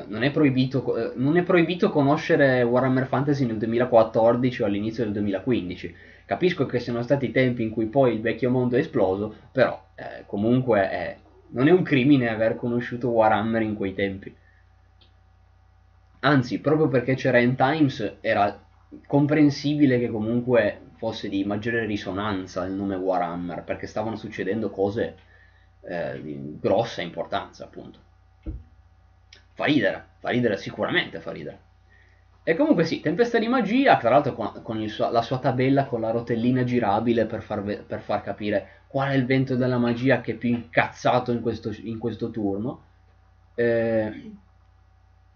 non 0.09 0.23
è, 0.23 0.31
proibito, 0.31 0.97
eh, 0.97 1.12
non 1.16 1.36
è 1.36 1.43
proibito 1.43 1.90
conoscere 1.90 2.62
Warhammer 2.62 3.06
Fantasy 3.06 3.47
nel 3.47 3.59
2014 3.59 4.62
o 4.62 4.66
all'inizio 4.66 5.05
del 5.05 5.12
2015. 5.12 5.94
Capisco 6.33 6.65
che 6.65 6.81
siano 6.81 7.03
stati 7.03 7.31
tempi 7.31 7.63
in 7.63 7.69
cui 7.69 7.85
poi 7.85 8.15
il 8.15 8.23
vecchio 8.23 8.49
mondo 8.49 8.77
è 8.77 8.79
esploso, 8.79 9.35
però 9.53 9.89
eh, 9.95 10.25
comunque 10.25 10.89
è, 10.89 11.19
non 11.49 11.69
è 11.69 11.71
un 11.71 11.83
crimine 11.83 12.31
aver 12.31 12.57
conosciuto 12.57 13.11
Warhammer 13.11 13.61
in 13.61 13.75
quei 13.75 13.93
tempi. 13.93 14.35
Anzi, 16.21 16.59
proprio 16.61 16.89
perché 16.89 17.17
c'era 17.17 17.39
End 17.39 17.57
Times 17.57 18.17
era 18.23 18.59
comprensibile 19.07 19.99
che 19.99 20.09
comunque 20.09 20.81
fosse 20.97 21.29
di 21.29 21.45
maggiore 21.45 21.85
risonanza 21.85 22.65
il 22.65 22.73
nome 22.73 22.97
Warhammer, 22.97 23.63
perché 23.63 23.87
stavano 23.87 24.17
succedendo 24.17 24.71
cose 24.71 25.17
eh, 25.83 26.19
di 26.23 26.57
grossa 26.59 27.03
importanza, 27.03 27.65
appunto. 27.65 27.99
Fa 29.53 29.67
ridere, 29.67 30.03
fa 30.19 30.31
ridere, 30.31 30.57
sicuramente 30.57 31.21
fa 31.21 31.31
ridere. 31.31 31.59
E 32.44 32.56
comunque 32.56 32.85
sì, 32.85 33.01
Tempesta 33.01 33.39
di 33.39 33.47
Magia, 33.47 33.97
tra 33.98 34.10
l'altro 34.10 34.35
con, 34.35 34.62
con 34.62 34.89
suo, 34.89 35.10
la 35.10 35.23
sua 35.23 35.39
tabella 35.39 35.86
con 35.86 36.01
la 36.01 36.10
rotellina 36.10 36.64
girabile 36.64 37.24
per 37.24 37.40
far, 37.40 37.62
per 37.62 38.01
far, 38.01 38.20
capire 38.23 38.81
qual 38.89 39.10
è 39.10 39.14
il 39.14 39.27
vento 39.27 39.55
della 39.55 39.78
magia 39.78 40.20
che 40.20 40.32
è 40.32 40.35
più 40.35 40.48
incazzato 40.48 41.31
in 41.31 41.40
questo, 41.40 41.73
in 41.82 41.98
questo 41.98 42.31
turno. 42.31 42.82
Eh, 43.55 44.32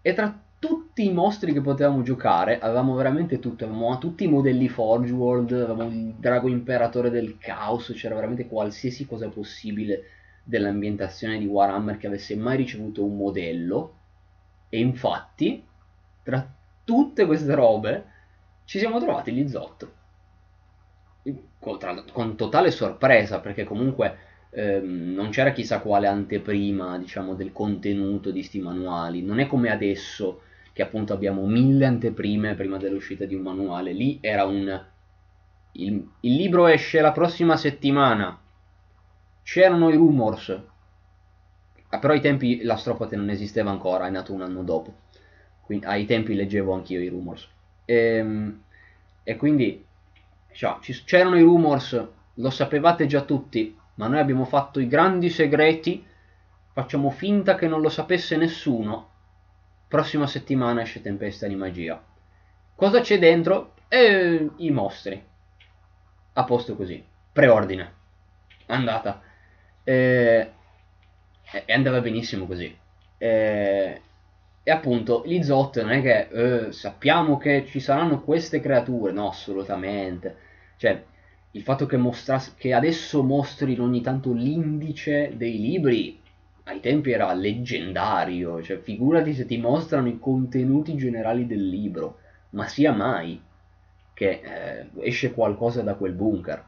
e 0.01 0.13
tra 0.13 0.37
tutti 0.59 1.05
i 1.05 1.13
mostri 1.13 1.53
che 1.53 1.61
potevamo 1.61 2.01
giocare, 2.01 2.59
avevamo 2.59 2.93
veramente 2.95 3.39
tutto, 3.39 3.63
avevamo 3.63 3.97
tutti 3.99 4.25
i 4.25 4.29
modelli 4.29 4.67
Forge 4.67 5.13
World, 5.13 5.51
avevamo 5.53 5.89
il 5.89 6.13
drago 6.13 6.49
imperatore 6.49 7.09
del 7.09 7.37
caos, 7.37 7.91
c'era 7.95 8.15
veramente 8.15 8.47
qualsiasi 8.47 9.05
cosa 9.05 9.29
possibile 9.29 10.03
dell'ambientazione 10.43 11.37
di 11.39 11.45
Warhammer 11.45 11.97
che 11.97 12.07
avesse 12.07 12.35
mai 12.35 12.57
ricevuto 12.57 13.05
un 13.05 13.15
modello. 13.15 13.93
E 14.67 14.79
infatti, 14.79 15.63
tra 16.23 16.45
tutte 16.87 17.25
queste 17.25 17.53
robe, 17.53 18.05
ci 18.63 18.79
siamo 18.79 18.97
trovati 19.01 19.33
gli 19.33 19.45
Zot. 19.45 19.91
Con, 21.59 21.77
tra, 21.77 22.01
con 22.13 22.37
totale 22.37 22.71
sorpresa, 22.71 23.41
perché 23.41 23.65
comunque 23.65 24.17
ehm, 24.51 25.11
non 25.13 25.29
c'era 25.29 25.51
chissà 25.51 25.81
quale 25.81 26.07
anteprima, 26.07 26.97
diciamo, 26.97 27.35
del 27.35 27.51
contenuto 27.51 28.31
di 28.31 28.41
sti 28.41 28.61
manuali. 28.61 29.21
Non 29.21 29.39
è 29.39 29.47
come 29.47 29.69
adesso 29.69 30.43
che 30.71 30.81
appunto 30.81 31.11
abbiamo 31.11 31.45
mille 31.45 31.85
anteprime 31.85 32.55
prima 32.55 32.77
dell'uscita 32.77 33.25
di 33.25 33.35
un 33.35 33.41
manuale. 33.41 33.91
Lì 33.91 34.19
era 34.21 34.45
un... 34.45 34.85
Il, 35.73 36.09
il 36.21 36.35
libro 36.35 36.67
esce 36.67 37.01
la 37.01 37.11
prossima 37.11 37.57
settimana. 37.57 38.39
C'erano 39.43 39.89
i 39.89 39.95
rumors. 39.95 40.57
Ah, 41.89 41.99
però 41.99 42.13
ai 42.13 42.21
tempi 42.21 42.61
l'astropate 42.63 43.17
non 43.17 43.29
esisteva 43.29 43.71
ancora, 43.71 44.07
è 44.07 44.09
nato 44.09 44.31
un 44.31 44.41
anno 44.41 44.63
dopo. 44.63 44.93
Quindi, 45.67 45.85
ai 45.85 46.05
tempi 46.05 46.33
leggevo 46.33 46.73
anch'io 46.73 47.01
i 47.01 47.09
rumors. 47.09 47.47
E, 47.85 47.95
ehm, 47.95 48.63
e 49.23 49.35
quindi 49.35 49.85
cioè, 50.53 50.77
c'erano 51.05 51.37
i 51.37 51.41
rumors, 51.41 52.07
lo 52.33 52.49
sapevate 52.49 53.05
già 53.05 53.21
tutti, 53.21 53.77
ma 53.95 54.07
noi 54.07 54.19
abbiamo 54.19 54.45
fatto 54.45 54.79
i 54.79 54.87
grandi 54.87 55.29
segreti, 55.29 56.03
facciamo 56.71 57.11
finta 57.11 57.55
che 57.55 57.67
non 57.67 57.81
lo 57.81 57.89
sapesse 57.89 58.37
nessuno 58.37 59.09
Prossima 59.87 60.27
settimana 60.27 60.81
esce 60.81 61.01
Tempesta 61.01 61.47
di 61.47 61.55
Magia. 61.55 62.01
Cosa 62.75 62.99
c'è 62.99 63.17
dentro? 63.17 63.73
Eh, 63.87 64.49
I 64.57 64.69
mostri. 64.69 65.23
A 66.33 66.43
posto 66.43 66.75
così. 66.75 67.01
Preordine. 67.31 67.93
Andata. 68.65 69.21
Eh, 69.85 70.51
e 71.65 71.73
andava 71.73 72.01
benissimo 72.01 72.45
così. 72.45 72.77
Eh, 73.17 74.01
e 74.67 74.71
appunto, 74.71 75.23
gli 75.25 75.41
Zot 75.43 75.81
non 75.81 75.91
è 75.91 76.01
che 76.01 76.27
eh, 76.67 76.71
sappiamo 76.73 77.37
che 77.37 77.65
ci 77.67 77.79
saranno 77.79 78.21
queste 78.21 78.59
creature. 78.59 79.13
No, 79.13 79.29
assolutamente. 79.29 80.35
Cioè, 80.75 81.01
il 81.51 81.61
fatto 81.61 81.85
che, 81.85 81.95
mostras- 81.95 82.53
che 82.53 82.73
adesso 82.73 83.23
mostrino 83.23 83.85
ogni 83.85 84.01
tanto 84.01 84.33
l'indice 84.33 85.31
dei 85.37 85.57
libri 85.57 86.19
ai 86.65 86.81
tempi 86.81 87.11
era 87.11 87.31
leggendario, 87.33 88.61
cioè 88.61 88.79
figurati 88.79 89.33
se 89.33 89.45
ti 89.45 89.57
mostrano 89.57 90.09
i 90.09 90.19
contenuti 90.19 90.97
generali 90.97 91.47
del 91.47 91.65
libro, 91.69 92.17
ma 92.49 92.67
sia 92.67 92.91
mai 92.91 93.41
che 94.13 94.41
eh, 94.43 94.89
esce 94.99 95.31
qualcosa 95.31 95.81
da 95.81 95.93
quel 95.95 96.11
bunker. 96.11 96.63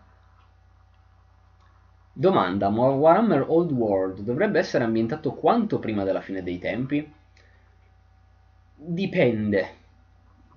Domanda, 2.14 2.68
Warhammer 2.70 3.46
Old 3.48 3.72
World 3.72 4.20
dovrebbe 4.22 4.60
essere 4.60 4.84
ambientato 4.84 5.34
quanto 5.34 5.80
prima 5.80 6.04
della 6.04 6.22
fine 6.22 6.44
dei 6.44 6.60
tempi? 6.60 7.12
Dipende, 8.82 9.70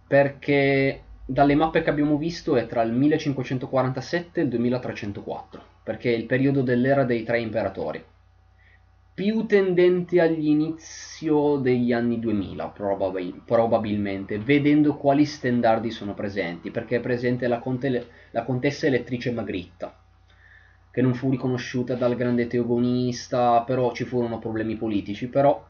perché 0.07 1.03
dalle 1.27 1.55
mappe 1.55 1.83
che 1.83 1.91
abbiamo 1.91 2.17
visto 2.17 2.57
è 2.57 2.67
tra 2.67 2.81
il 2.83 2.93
1547 2.93 4.41
e 4.41 4.45
il 4.45 4.49
2304, 4.49 5.63
perché 5.83 6.13
è 6.13 6.17
il 6.17 6.25
periodo 6.25 6.63
dell'era 6.63 7.05
dei 7.05 7.23
tre 7.23 7.41
imperatori. 7.41 8.03
Più 9.15 9.47
tendente 9.47 10.21
all'inizio 10.21 11.57
degli 11.57 11.93
anni 11.93 12.19
2000 12.19 12.69
probabil- 12.69 13.43
probabilmente, 13.45 14.39
vedendo 14.39 14.97
quali 14.97 15.25
standardi 15.25 15.91
sono 15.91 16.15
presenti, 16.15 16.71
perché 16.71 16.97
è 16.97 17.01
presente 17.01 17.47
la, 17.47 17.59
conte- 17.59 18.07
la 18.31 18.43
contessa 18.45 18.87
elettrice 18.87 19.31
Magritta, 19.31 19.95
che 20.91 21.01
non 21.03 21.15
fu 21.15 21.31
riconosciuta 21.31 21.95
dal 21.95 22.17
grande 22.17 22.47
teogonista, 22.47 23.63
però 23.63 23.93
ci 23.93 24.05
furono 24.05 24.39
problemi 24.39 24.77
politici, 24.77 25.29
però 25.29 25.67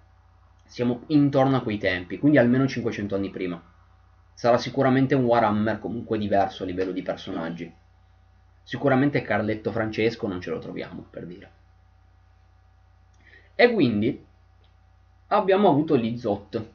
siamo 0.73 1.03
intorno 1.09 1.59
a 1.59 1.61
quei 1.61 1.77
tempi, 1.77 2.19
quindi 2.19 2.39
almeno 2.39 2.66
500 2.66 3.15
anni 3.15 3.28
prima. 3.28 3.62
Sarà 4.32 4.57
sicuramente 4.57 5.15
un 5.15 5.24
Warhammer 5.24 5.78
comunque 5.78 6.16
diverso 6.16 6.62
a 6.62 6.66
livello 6.66 6.93
di 6.93 7.03
personaggi. 7.03 7.70
Sicuramente 8.62 9.20
Carletto 9.20 9.70
Francesco 9.70 10.27
non 10.27 10.40
ce 10.40 10.49
lo 10.49 10.59
troviamo, 10.61 11.05
per 11.11 11.27
dire. 11.27 11.51
E 13.55 13.70
quindi 13.70 14.24
abbiamo 15.27 15.69
avuto 15.69 15.99
gli 15.99 16.16
Zot. 16.16 16.66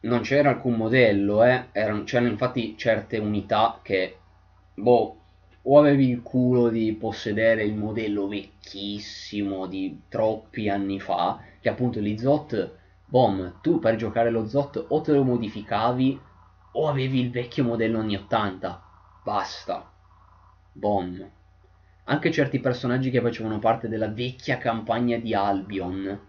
non 0.00 0.20
c'era 0.20 0.50
alcun 0.50 0.74
modello, 0.74 1.44
eh. 1.44 1.68
Erano, 1.72 2.04
c'erano 2.04 2.28
infatti 2.28 2.76
certe 2.76 3.16
unità 3.16 3.78
che, 3.80 4.18
boh, 4.74 5.20
o 5.62 5.78
avevi 5.78 6.10
il 6.10 6.20
culo 6.20 6.68
di 6.68 6.92
possedere 6.92 7.64
il 7.64 7.74
modello 7.74 8.28
vecchissimo 8.28 9.66
di 9.66 10.02
troppi 10.10 10.68
anni 10.68 11.00
fa, 11.00 11.40
che 11.62 11.68
appunto 11.68 12.00
gli 12.00 12.18
Zot, 12.18 12.76
bom, 13.06 13.60
tu 13.62 13.78
per 13.78 13.94
giocare 13.96 14.30
lo 14.30 14.46
Zot 14.46 14.84
o 14.88 15.00
te 15.00 15.12
lo 15.12 15.22
modificavi 15.22 16.20
o 16.72 16.88
avevi 16.88 17.20
il 17.20 17.30
vecchio 17.30 17.64
modello 17.64 18.00
anni 18.00 18.16
80, 18.16 18.82
basta, 19.22 19.90
bom. 20.72 21.30
Anche 22.04 22.32
certi 22.32 22.58
personaggi 22.58 23.10
che 23.10 23.20
facevano 23.20 23.60
parte 23.60 23.88
della 23.88 24.08
vecchia 24.08 24.58
campagna 24.58 25.18
di 25.18 25.34
Albion, 25.34 26.20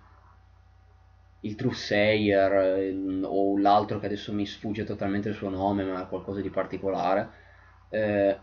il 1.39 1.55
Trusayer 1.55 2.93
o 3.23 3.57
l'altro 3.57 3.99
che 3.99 4.05
adesso 4.05 4.31
mi 4.31 4.45
sfugge 4.45 4.83
totalmente 4.83 5.29
il 5.29 5.35
suo 5.35 5.49
nome, 5.49 5.83
ma 5.83 6.05
qualcosa 6.05 6.41
di 6.41 6.49
particolare, 6.51 7.29
eh, 7.89 8.37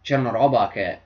c'era 0.00 0.20
una 0.20 0.30
roba 0.30 0.68
che, 0.68 1.00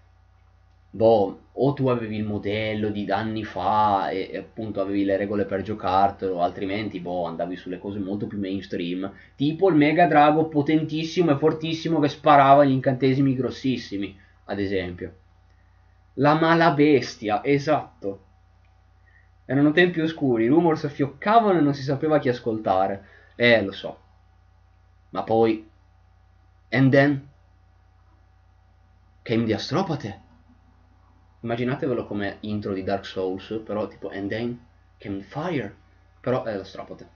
boh, 0.91 1.46
o 1.59 1.73
tu 1.73 1.89
avevi 1.89 2.17
il 2.17 2.25
modello 2.25 2.91
di 2.91 3.11
anni 3.11 3.45
fa 3.45 4.11
e, 4.11 4.29
e, 4.31 4.37
appunto 4.39 4.81
avevi 4.81 5.05
le 5.05 5.17
regole 5.17 5.47
per 5.47 5.63
giocartelo, 5.63 6.43
altrimenti, 6.43 7.01
boh, 7.01 7.25
andavi 7.25 7.57
sulle 7.57 7.79
cose 7.79 7.99
molto 7.99 8.27
più 8.27 8.39
mainstream, 8.39 9.11
tipo 9.37 9.71
il 9.71 9.77
Mega 9.77 10.07
Drago 10.07 10.49
potentissimo 10.49 11.31
e 11.31 11.39
fortissimo 11.39 11.99
che 11.99 12.09
sparava 12.09 12.65
gli 12.65 12.73
incantesimi 12.73 13.35
grossissimi, 13.35 14.19
ad 14.45 14.59
esempio. 14.59 15.15
La 16.15 16.35
mala 16.35 16.73
bestia, 16.73 17.43
esatto. 17.43 18.25
Erano 19.47 19.73
tempi 19.73 20.01
oscuri, 20.01 20.45
i 20.45 20.49
rumors 20.49 20.87
fioccavano 20.89 21.59
e 21.59 21.63
non 21.63 21.73
si 21.73 21.83
sapeva 21.83 22.19
chi 22.19 22.29
ascoltare. 22.29 23.05
Eh, 23.35 23.63
lo 23.63 23.73
so. 23.73 23.99
Ma 25.11 25.23
poi... 25.23 25.67
And 26.69 26.91
then 26.91 27.29
came 29.23 29.47
the 29.47 29.55
Astropate. 29.55 30.25
Immaginatevelo 31.47 32.07
come 32.07 32.39
intro 32.41 32.73
di 32.73 32.83
Dark 32.83 33.07
Souls, 33.07 33.63
però 33.65 33.87
tipo 33.87 34.09
and 34.09 34.29
then 34.29 34.67
came 34.99 35.21
fire, 35.21 35.73
però 36.21 36.43
è 36.43 36.57
l'Astropate. 36.57 37.09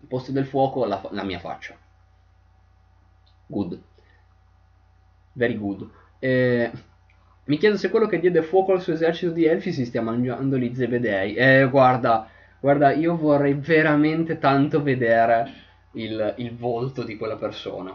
Il 0.00 0.06
posto 0.06 0.32
del 0.32 0.46
fuoco, 0.46 0.86
la, 0.86 1.06
la 1.10 1.24
mia 1.24 1.38
faccia. 1.38 1.76
Good. 3.46 3.78
Very 5.34 5.58
good. 5.58 5.86
Eh, 6.20 6.70
mi 7.44 7.58
chiedo 7.58 7.76
se 7.76 7.90
quello 7.90 8.06
che 8.06 8.18
diede 8.18 8.40
fuoco 8.40 8.72
al 8.72 8.80
suo 8.80 8.94
esercito 8.94 9.32
di 9.32 9.44
elfi 9.44 9.72
si 9.72 9.84
stia 9.84 10.00
mangiando 10.00 10.56
gli 10.56 10.74
zebedei. 10.74 11.34
Eh, 11.34 11.68
guarda, 11.68 12.26
guarda, 12.58 12.92
io 12.92 13.14
vorrei 13.14 13.52
veramente 13.52 14.38
tanto 14.38 14.82
vedere 14.82 15.52
il, 15.92 16.34
il 16.38 16.56
volto 16.56 17.02
di 17.02 17.18
quella 17.18 17.36
persona. 17.36 17.94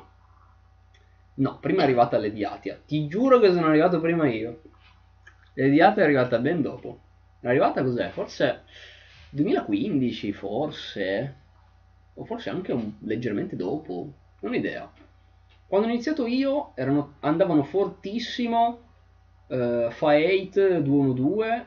No, 1.34 1.58
prima 1.60 1.82
è 1.82 1.84
arrivata 1.86 2.20
l'Ediatia. 2.20 2.80
Ti 2.86 3.08
giuro 3.08 3.40
che 3.40 3.52
sono 3.52 3.66
arrivato 3.66 4.00
prima 4.00 4.28
io. 4.28 4.62
L'Ediatia 5.60 6.04
è 6.04 6.06
arrivata 6.06 6.40
ben 6.40 6.62
dopo. 6.62 7.00
È 7.42 7.48
arrivata 7.48 7.84
cos'è? 7.84 8.10
Forse 8.12 8.62
2015, 9.32 10.32
forse. 10.32 11.36
O 12.14 12.24
forse 12.24 12.50
anche 12.50 12.72
un, 12.72 12.94
leggermente 13.00 13.58
dopo. 13.58 14.14
Non 14.40 14.56
idea. 14.56 14.90
Quando 15.68 15.88
ho 15.88 15.90
iniziato 15.92 16.26
io 16.28 16.72
erano, 16.76 17.16
andavano 17.20 17.64
fortissimo 17.64 18.80
uh, 19.48 19.56
Fa8 19.90 20.78
212 20.80 21.66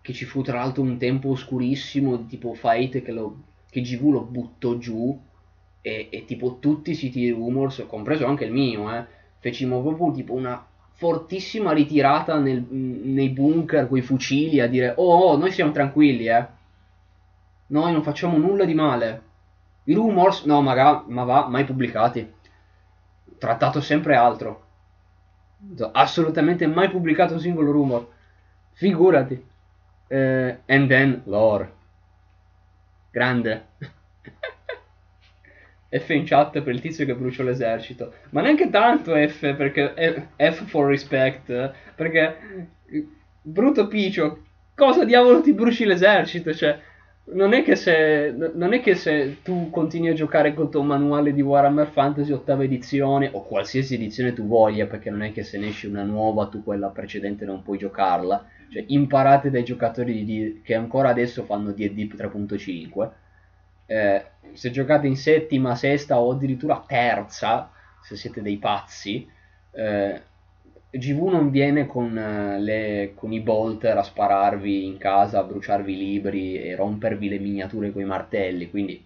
che 0.00 0.12
ci 0.12 0.24
fu 0.24 0.42
tra 0.42 0.58
l'altro 0.58 0.82
un 0.82 0.96
tempo 0.96 1.30
oscurissimo 1.30 2.26
tipo 2.26 2.52
Fa8 2.52 3.02
che, 3.02 3.30
che 3.68 3.80
GV 3.80 4.10
lo 4.10 4.20
buttò 4.22 4.78
giù 4.78 5.20
e, 5.80 6.08
e, 6.08 6.24
tipo 6.24 6.58
tutti 6.60 6.92
i 6.92 6.94
siti 6.94 7.28
rumors, 7.30 7.84
compreso 7.88 8.26
anche 8.26 8.44
il 8.44 8.52
mio, 8.52 8.94
eh, 8.94 9.04
fecimo 9.40 9.82
proprio 9.82 10.12
tipo 10.12 10.34
una 10.34 10.64
fortissima 11.02 11.72
ritirata 11.72 12.38
nel, 12.38 12.62
nei 12.62 13.30
bunker 13.30 13.88
con 13.88 13.98
i 13.98 14.02
fucili 14.02 14.60
a 14.60 14.68
dire 14.68 14.94
oh, 14.96 15.30
oh, 15.30 15.36
noi 15.36 15.50
siamo 15.50 15.72
tranquilli, 15.72 16.28
eh. 16.28 16.46
Noi 17.66 17.90
non 17.90 18.04
facciamo 18.04 18.36
nulla 18.36 18.64
di 18.64 18.74
male. 18.74 19.22
I 19.84 19.94
rumors, 19.94 20.44
no, 20.44 20.62
ma, 20.62 21.04
ma 21.08 21.24
va, 21.24 21.48
mai 21.48 21.64
pubblicati. 21.64 22.32
Trattato 23.36 23.80
sempre 23.80 24.14
altro. 24.14 24.62
Assolutamente 25.90 26.68
mai 26.68 26.88
pubblicato 26.88 27.34
un 27.34 27.40
singolo 27.40 27.72
rumor. 27.72 28.08
Figurati. 28.70 29.44
Eh, 30.06 30.58
and 30.66 30.88
then 30.88 31.22
lore. 31.24 31.72
Grande. 33.10 33.66
F 35.92 36.08
in 36.10 36.24
chat 36.24 36.62
per 36.62 36.72
il 36.72 36.80
tizio 36.80 37.04
che 37.04 37.14
brucia 37.14 37.42
l'esercito. 37.42 38.14
Ma 38.30 38.40
neanche 38.40 38.70
tanto 38.70 39.14
F, 39.14 39.54
perché 39.54 40.28
F 40.36 40.64
for 40.66 40.88
respect. 40.88 41.72
Perché 41.94 42.36
brutto 43.42 43.86
piccio, 43.88 44.44
cosa 44.74 45.04
diavolo 45.04 45.42
ti 45.42 45.52
bruci 45.52 45.84
l'esercito? 45.84 46.54
Cioè, 46.54 46.78
non 47.24 47.52
è, 47.52 47.62
che 47.62 47.76
se, 47.76 48.34
non 48.54 48.72
è 48.72 48.80
che 48.80 48.94
se 48.94 49.42
tu 49.42 49.68
continui 49.70 50.08
a 50.08 50.14
giocare 50.14 50.54
col 50.54 50.70
tuo 50.70 50.82
manuale 50.82 51.32
di 51.32 51.42
Warhammer 51.42 51.86
Fantasy 51.86 52.32
ottava 52.32 52.64
edizione 52.64 53.28
o 53.30 53.44
qualsiasi 53.44 53.94
edizione 53.94 54.32
tu 54.32 54.46
voglia, 54.46 54.86
perché 54.86 55.10
non 55.10 55.22
è 55.22 55.32
che 55.32 55.42
se 55.42 55.58
ne 55.58 55.68
esce 55.68 55.88
una 55.88 56.02
nuova 56.02 56.46
tu 56.46 56.64
quella 56.64 56.88
precedente 56.88 57.44
non 57.44 57.62
puoi 57.62 57.76
giocarla. 57.76 58.46
Cioè, 58.70 58.84
imparate 58.88 59.50
dai 59.50 59.64
giocatori 59.64 60.24
di, 60.24 60.62
che 60.64 60.74
ancora 60.74 61.10
adesso 61.10 61.44
fanno 61.44 61.72
D&D 61.72 62.14
3.5 62.14 63.10
eh, 63.92 64.24
se 64.54 64.70
giocate 64.70 65.06
in 65.06 65.16
settima, 65.16 65.74
sesta 65.74 66.18
o 66.18 66.32
addirittura 66.32 66.82
terza, 66.86 67.70
se 68.02 68.16
siete 68.16 68.40
dei 68.40 68.56
pazzi, 68.56 69.28
eh, 69.72 70.20
GV 70.90 71.28
non 71.28 71.50
viene 71.50 71.86
con, 71.86 72.16
eh, 72.16 72.60
le, 72.60 73.12
con, 73.14 73.32
i 73.32 73.40
bolter 73.40 73.96
a 73.96 74.02
spararvi 74.02 74.86
in 74.86 74.98
casa, 74.98 75.40
a 75.40 75.44
bruciarvi 75.44 75.92
i 75.92 75.98
libri 75.98 76.62
e 76.62 76.74
rompervi 76.74 77.28
le 77.28 77.38
miniature 77.38 77.92
con 77.92 78.02
i 78.02 78.06
martelli. 78.06 78.70
Quindi 78.70 79.04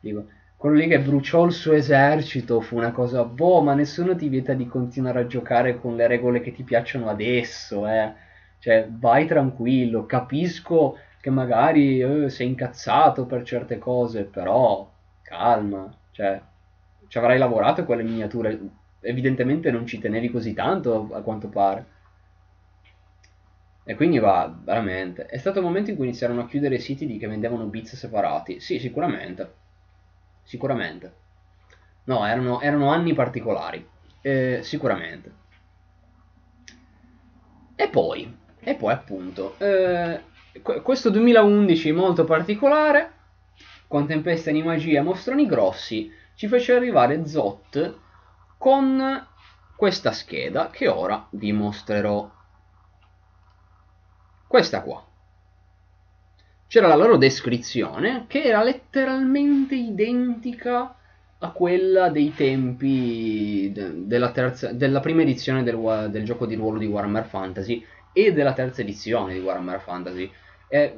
dico, 0.00 0.26
quello 0.56 0.76
lì 0.76 0.86
che 0.88 1.00
bruciò 1.00 1.44
il 1.44 1.52
suo 1.52 1.72
esercito 1.72 2.60
fu 2.60 2.76
una 2.76 2.92
cosa, 2.92 3.24
boh, 3.24 3.60
ma 3.62 3.74
nessuno 3.74 4.16
ti 4.16 4.28
vieta 4.28 4.54
di 4.54 4.66
continuare 4.66 5.20
a 5.20 5.26
giocare 5.26 5.78
con 5.78 5.96
le 5.96 6.06
regole 6.06 6.40
che 6.40 6.52
ti 6.52 6.62
piacciono 6.62 7.08
adesso, 7.08 7.86
eh. 7.88 8.12
Cioè, 8.58 8.88
vai 8.90 9.26
tranquillo, 9.26 10.06
capisco 10.06 10.96
che 11.24 11.30
magari 11.30 12.00
eh, 12.02 12.28
sei 12.28 12.48
incazzato 12.48 13.24
per 13.24 13.44
certe 13.44 13.78
cose, 13.78 14.24
però 14.24 14.92
calma, 15.22 15.90
cioè 16.10 16.38
ci 17.08 17.16
avrai 17.16 17.38
lavorato 17.38 17.86
con 17.86 17.96
le 17.96 18.02
miniature, 18.02 18.60
evidentemente 19.00 19.70
non 19.70 19.86
ci 19.86 19.98
tenevi 19.98 20.28
così 20.30 20.52
tanto 20.52 21.08
a 21.14 21.22
quanto 21.22 21.48
pare. 21.48 21.86
E 23.84 23.94
quindi 23.94 24.18
va, 24.18 24.54
veramente. 24.54 25.24
È 25.24 25.38
stato 25.38 25.60
il 25.60 25.64
momento 25.64 25.88
in 25.88 25.96
cui 25.96 26.04
iniziarono 26.04 26.42
a 26.42 26.46
chiudere 26.46 26.74
i 26.74 26.80
siti 26.80 27.06
di 27.06 27.16
che 27.16 27.26
vendevano 27.26 27.64
bits 27.64 27.96
separati. 27.96 28.60
Sì, 28.60 28.78
sicuramente. 28.78 29.54
Sicuramente. 30.42 31.14
No, 32.04 32.26
erano, 32.26 32.60
erano 32.60 32.90
anni 32.90 33.14
particolari. 33.14 33.82
Eh, 34.20 34.58
sicuramente. 34.62 35.32
E 37.76 37.88
poi, 37.88 38.36
e 38.60 38.74
poi 38.74 38.92
appunto, 38.92 39.54
eh, 39.58 40.20
questo 40.62 41.10
2011 41.10 41.92
molto 41.92 42.24
particolare, 42.24 43.12
con 43.88 44.06
tempesta 44.06 44.50
di 44.50 44.62
magia 44.62 45.00
e 45.00 45.02
mostroni 45.02 45.46
grossi, 45.46 46.10
ci 46.34 46.48
fece 46.48 46.74
arrivare 46.74 47.26
Zot 47.26 47.98
con 48.58 49.26
questa 49.76 50.12
scheda 50.12 50.70
che 50.70 50.88
ora 50.88 51.26
vi 51.30 51.52
mostrerò. 51.52 52.30
Questa 54.46 54.82
qua. 54.82 55.04
C'era 56.66 56.86
la 56.86 56.96
loro 56.96 57.16
descrizione 57.16 58.24
che 58.26 58.42
era 58.42 58.62
letteralmente 58.62 59.74
identica 59.74 60.96
a 61.38 61.50
quella 61.50 62.08
dei 62.08 62.32
tempi 62.34 63.70
de 63.72 64.06
della, 64.06 64.30
terza, 64.30 64.72
della, 64.72 65.00
prima 65.00 65.22
edizione 65.22 65.62
del, 65.62 66.08
del 66.10 66.24
gioco 66.24 66.46
di 66.46 66.54
ruolo 66.54 66.78
di 66.78 66.86
Warhammer 66.86 67.26
Fantasy 67.26 67.84
e 68.12 68.32
della 68.32 68.54
terza 68.54 68.80
edizione 68.80 69.34
di 69.34 69.40
Warhammer 69.40 69.80
Fantasy 69.80 70.30
eh, 70.74 70.92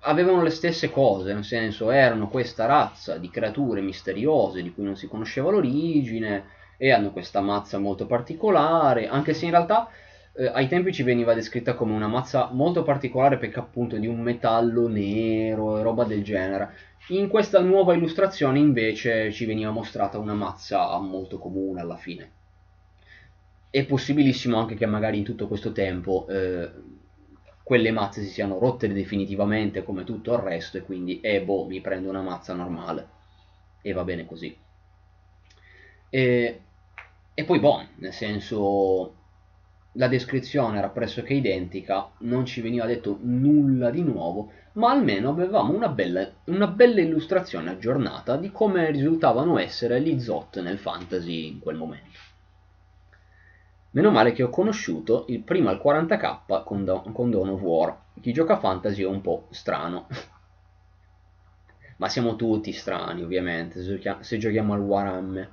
avevano 0.00 0.42
le 0.42 0.50
stesse 0.50 0.90
cose, 0.90 1.32
nel 1.32 1.44
senso 1.44 1.90
erano 1.90 2.28
questa 2.28 2.66
razza 2.66 3.16
di 3.16 3.30
creature 3.30 3.80
misteriose 3.80 4.62
di 4.62 4.70
cui 4.74 4.84
non 4.84 4.96
si 4.96 5.08
conosceva 5.08 5.50
l'origine 5.50 6.44
e 6.76 6.92
hanno 6.92 7.10
questa 7.10 7.40
mazza 7.40 7.78
molto 7.78 8.04
particolare, 8.04 9.08
anche 9.08 9.32
se 9.32 9.46
in 9.46 9.52
realtà 9.52 9.88
eh, 10.34 10.46
ai 10.46 10.68
tempi 10.68 10.92
ci 10.92 11.02
veniva 11.02 11.32
descritta 11.32 11.72
come 11.72 11.94
una 11.94 12.06
mazza 12.06 12.50
molto 12.52 12.82
particolare 12.82 13.38
perché 13.38 13.60
appunto 13.60 13.96
di 13.96 14.06
un 14.06 14.20
metallo 14.20 14.88
nero 14.88 15.78
e 15.78 15.82
roba 15.82 16.04
del 16.04 16.22
genere. 16.22 16.74
In 17.08 17.28
questa 17.28 17.60
nuova 17.60 17.94
illustrazione 17.94 18.58
invece 18.58 19.32
ci 19.32 19.46
veniva 19.46 19.70
mostrata 19.70 20.18
una 20.18 20.34
mazza 20.34 20.98
molto 20.98 21.38
comune 21.38 21.80
alla 21.80 21.96
fine. 21.96 22.30
È 23.70 23.84
possibilissimo 23.86 24.58
anche 24.58 24.74
che 24.74 24.84
magari 24.84 25.16
in 25.16 25.24
tutto 25.24 25.48
questo 25.48 25.72
tempo 25.72 26.26
eh, 26.28 26.70
quelle 27.64 27.90
mazze 27.90 28.22
si 28.22 28.28
siano 28.28 28.58
rotte 28.58 28.92
definitivamente 28.92 29.82
come 29.82 30.04
tutto 30.04 30.34
il 30.34 30.38
resto 30.40 30.76
e 30.78 30.82
quindi, 30.82 31.20
eh 31.20 31.42
boh, 31.42 31.66
mi 31.66 31.80
prendo 31.80 32.10
una 32.10 32.22
mazza 32.22 32.54
normale. 32.54 33.08
e 33.82 33.92
va 33.92 34.04
bene 34.04 34.26
così. 34.26 34.56
E, 36.10 36.60
e 37.34 37.44
poi, 37.44 37.58
boh, 37.60 37.86
nel 37.96 38.12
senso, 38.12 39.14
la 39.92 40.08
descrizione 40.08 40.78
era 40.78 40.88
pressoché 40.90 41.34
identica, 41.34 42.10
non 42.20 42.44
ci 42.46 42.60
veniva 42.60 42.86
detto 42.86 43.18
nulla 43.22 43.90
di 43.90 44.02
nuovo, 44.02 44.52
ma 44.74 44.90
almeno 44.90 45.30
avevamo 45.30 45.72
una 45.74 45.88
bella, 45.88 46.30
una 46.46 46.66
bella 46.66 47.00
illustrazione 47.00 47.70
aggiornata 47.70 48.36
di 48.36 48.50
come 48.50 48.90
risultavano 48.90 49.58
essere 49.58 50.00
gli 50.02 50.18
Zot 50.20 50.60
nel 50.60 50.78
fantasy 50.78 51.46
in 51.48 51.60
quel 51.60 51.76
momento. 51.76 52.23
Meno 53.94 54.10
male 54.10 54.32
che 54.32 54.42
ho 54.42 54.50
conosciuto 54.50 55.24
il 55.28 55.42
primo 55.42 55.68
al 55.68 55.80
40k 55.82 56.64
con, 56.64 56.84
Don, 56.84 57.12
con 57.12 57.30
Dawn 57.30 57.50
of 57.50 57.60
War. 57.60 57.96
Chi 58.20 58.32
gioca 58.32 58.58
fantasy 58.58 59.02
è 59.02 59.06
un 59.06 59.20
po' 59.20 59.46
strano. 59.50 60.08
Ma 61.98 62.08
siamo 62.08 62.34
tutti 62.34 62.72
strani, 62.72 63.22
ovviamente, 63.22 63.80
se, 63.82 63.92
giochiamo, 63.92 64.22
se 64.24 64.38
giochiamo 64.38 64.72
al 64.72 64.80
Warhammer. 64.80 65.50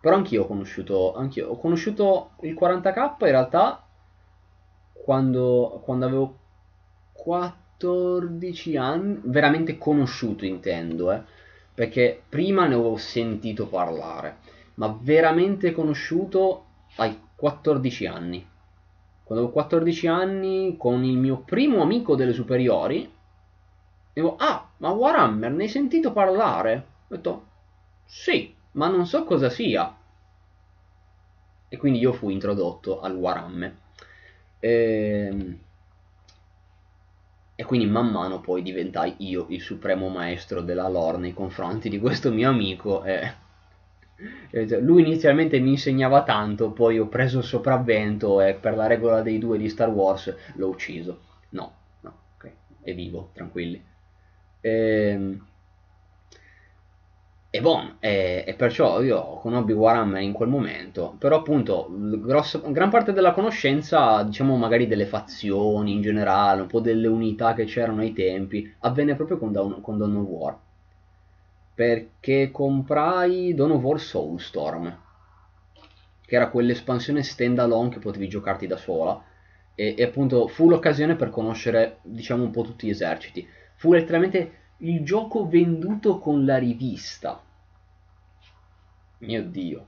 Però 0.00 0.14
anch'io 0.14 0.44
ho 0.44 0.46
conosciuto, 0.46 1.14
anch'io 1.16 1.48
ho 1.48 1.58
conosciuto 1.58 2.32
il 2.42 2.54
40k 2.54 3.14
in 3.18 3.26
realtà 3.26 3.84
quando, 4.92 5.80
quando 5.84 6.06
avevo 6.06 6.38
14 7.14 8.76
anni, 8.76 9.20
veramente 9.24 9.76
conosciuto 9.76 10.44
intendo, 10.44 11.10
eh, 11.10 11.20
perché 11.74 12.22
prima 12.28 12.66
ne 12.66 12.74
avevo 12.74 12.96
sentito 12.96 13.66
parlare, 13.66 14.36
ma 14.74 14.96
veramente 15.00 15.72
conosciuto 15.72 16.64
ai 16.96 17.18
14 17.34 18.06
anni. 18.06 18.46
Quando 19.22 19.44
avevo 19.44 19.50
14 19.50 20.06
anni, 20.06 20.76
con 20.76 21.02
il 21.04 21.16
mio 21.16 21.38
primo 21.38 21.82
amico 21.82 22.14
delle 22.14 22.32
superiori, 22.32 23.10
dico, 24.12 24.36
ah, 24.36 24.68
ma 24.78 24.90
Warhammer, 24.90 25.50
ne 25.52 25.62
hai 25.64 25.68
sentito 25.68 26.12
parlare? 26.12 26.86
Ho 27.08 27.14
detto, 27.14 27.46
sì, 28.04 28.54
ma 28.72 28.88
non 28.88 29.06
so 29.06 29.24
cosa 29.24 29.48
sia. 29.48 29.96
E 31.68 31.76
quindi 31.76 31.98
io 31.98 32.12
fui 32.12 32.32
introdotto 32.32 33.00
al 33.00 33.16
Warhammer. 33.16 33.76
E, 34.60 34.68
ehm, 34.70 35.58
e 37.56 37.64
quindi 37.64 37.86
man 37.86 38.10
mano 38.10 38.40
poi 38.40 38.62
diventai 38.62 39.14
io 39.18 39.46
il 39.50 39.60
supremo 39.60 40.08
maestro 40.08 40.60
della 40.60 40.88
lore 40.88 41.18
nei 41.18 41.32
confronti 41.32 41.88
di 41.88 41.98
questo 41.98 42.30
mio 42.32 42.48
amico. 42.48 43.04
E... 43.04 43.42
Lui 44.80 45.02
inizialmente 45.02 45.58
mi 45.58 45.70
insegnava 45.70 46.22
tanto, 46.22 46.70
poi 46.70 46.98
ho 46.98 47.08
preso 47.08 47.38
il 47.38 47.44
sopravvento 47.44 48.40
e 48.40 48.54
per 48.54 48.76
la 48.76 48.86
regola 48.86 49.22
dei 49.22 49.38
due 49.38 49.58
di 49.58 49.68
Star 49.68 49.90
Wars 49.90 50.34
l'ho 50.54 50.68
ucciso. 50.68 51.20
No, 51.50 51.74
no, 52.00 52.18
ok, 52.36 52.52
è 52.82 52.94
vivo, 52.94 53.30
tranquilli. 53.32 53.82
E, 54.60 54.70
ehm, 54.70 55.46
e 57.50 57.60
bon, 57.60 57.96
e, 58.00 58.42
e, 58.46 58.54
perciò 58.54 59.00
io 59.00 59.36
conobbi 59.36 59.72
Warhammer 59.72 60.20
in 60.22 60.32
quel 60.32 60.48
momento, 60.48 61.14
però 61.18 61.36
appunto 61.38 61.86
grosso, 61.90 62.60
gran 62.72 62.90
parte 62.90 63.12
della 63.12 63.32
conoscenza, 63.32 64.22
diciamo 64.24 64.56
magari 64.56 64.88
delle 64.88 65.06
fazioni 65.06 65.92
in 65.92 66.02
generale, 66.02 66.62
un 66.62 66.66
po' 66.66 66.80
delle 66.80 67.06
unità 67.06 67.54
che 67.54 67.64
c'erano 67.64 68.00
ai 68.00 68.12
tempi, 68.12 68.74
avvenne 68.80 69.14
proprio 69.14 69.38
con 69.38 69.52
Dawn, 69.52 69.80
con 69.80 69.96
Dawn 69.98 70.16
of 70.16 70.26
War. 70.26 70.58
Perché 71.74 72.50
comprai 72.50 73.54
Dawn 73.54 73.72
of 73.72 73.82
War 73.82 74.00
Soulstorm, 74.00 74.98
che 76.24 76.34
era 76.36 76.48
quell'espansione 76.48 77.22
standalone 77.22 77.88
che 77.88 77.98
potevi 77.98 78.28
giocarti 78.28 78.66
da 78.66 78.76
sola, 78.76 79.22
e, 79.74 79.94
e 79.98 80.02
appunto 80.04 80.46
fu 80.46 80.68
l'occasione 80.68 81.16
per 81.16 81.30
conoscere, 81.30 81.98
diciamo, 82.02 82.44
un 82.44 82.50
po' 82.50 82.62
tutti 82.62 82.86
gli 82.86 82.90
eserciti 82.90 83.46
fu 83.76 83.92
letteralmente 83.92 84.62
il 84.78 85.04
gioco 85.04 85.46
venduto 85.46 86.18
con 86.18 86.44
la 86.44 86.58
rivista. 86.58 87.42
Mio 89.18 89.44
Dio. 89.44 89.86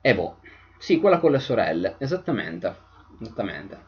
E 0.00 0.14
boh, 0.14 0.38
sì, 0.78 0.98
quella 0.98 1.18
con 1.18 1.32
le 1.32 1.38
sorelle, 1.38 1.96
esattamente, 1.98 2.74
esattamente. 3.20 3.84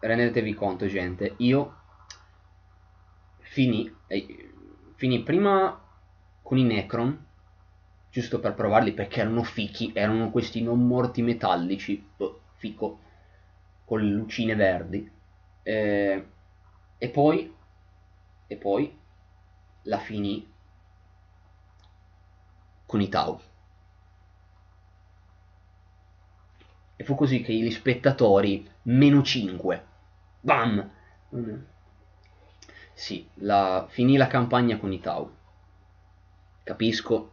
rendetevi 0.00 0.54
conto, 0.54 0.86
gente, 0.86 1.34
io 1.38 1.81
finì, 3.52 3.94
eh, 4.06 4.50
finì 4.94 5.22
prima 5.22 5.78
con 6.40 6.56
i 6.56 6.62
Necron, 6.62 7.26
giusto 8.10 8.40
per 8.40 8.54
provarli 8.54 8.92
perché 8.92 9.20
erano 9.20 9.42
fichi, 9.42 9.92
erano 9.94 10.30
questi 10.30 10.62
non 10.62 10.86
morti 10.86 11.20
metallici, 11.20 12.02
oh, 12.16 12.40
fico, 12.54 12.98
con 13.84 14.00
le 14.00 14.10
lucine 14.10 14.54
verdi. 14.54 15.10
Eh, 15.62 16.26
e 16.96 17.08
poi, 17.10 17.54
e 18.46 18.56
poi 18.56 18.98
la 19.82 19.98
finì 19.98 20.50
con 22.86 23.02
i 23.02 23.08
Tau. 23.10 23.38
E 26.96 27.04
fu 27.04 27.14
così 27.14 27.42
che 27.42 27.52
gli 27.52 27.70
spettatori, 27.70 28.66
meno 28.84 29.22
5, 29.22 29.86
bam! 30.40 30.90
Sì, 33.02 33.28
la, 33.38 33.88
finì 33.88 34.16
la 34.16 34.28
campagna 34.28 34.78
con 34.78 34.92
i 34.92 35.00
Tau. 35.00 35.28
Capisco, 36.62 37.32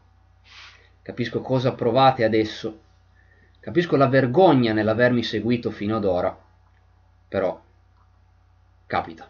capisco 1.03 1.41
cosa 1.41 1.73
provate 1.73 2.23
adesso, 2.23 2.81
capisco 3.59 3.95
la 3.95 4.07
vergogna 4.07 4.73
nell'avermi 4.73 5.21
seguito 5.21 5.69
fino 5.69 5.97
ad 5.97 6.05
ora, 6.05 6.35
però 7.27 7.61
capita 8.87 9.29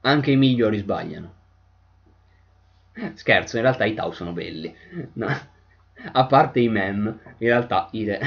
anche 0.00 0.32
i 0.32 0.36
migliori 0.36 0.78
sbagliano. 0.78 1.34
Scherzo, 3.14 3.54
in 3.54 3.62
realtà 3.62 3.84
i 3.84 3.94
Tau 3.94 4.10
sono 4.10 4.32
belli. 4.32 4.74
No. 5.12 5.28
A 6.14 6.26
parte 6.26 6.58
i 6.58 6.68
mem, 6.68 7.06
in 7.38 7.46
realtà 7.46 7.90
i, 7.92 8.18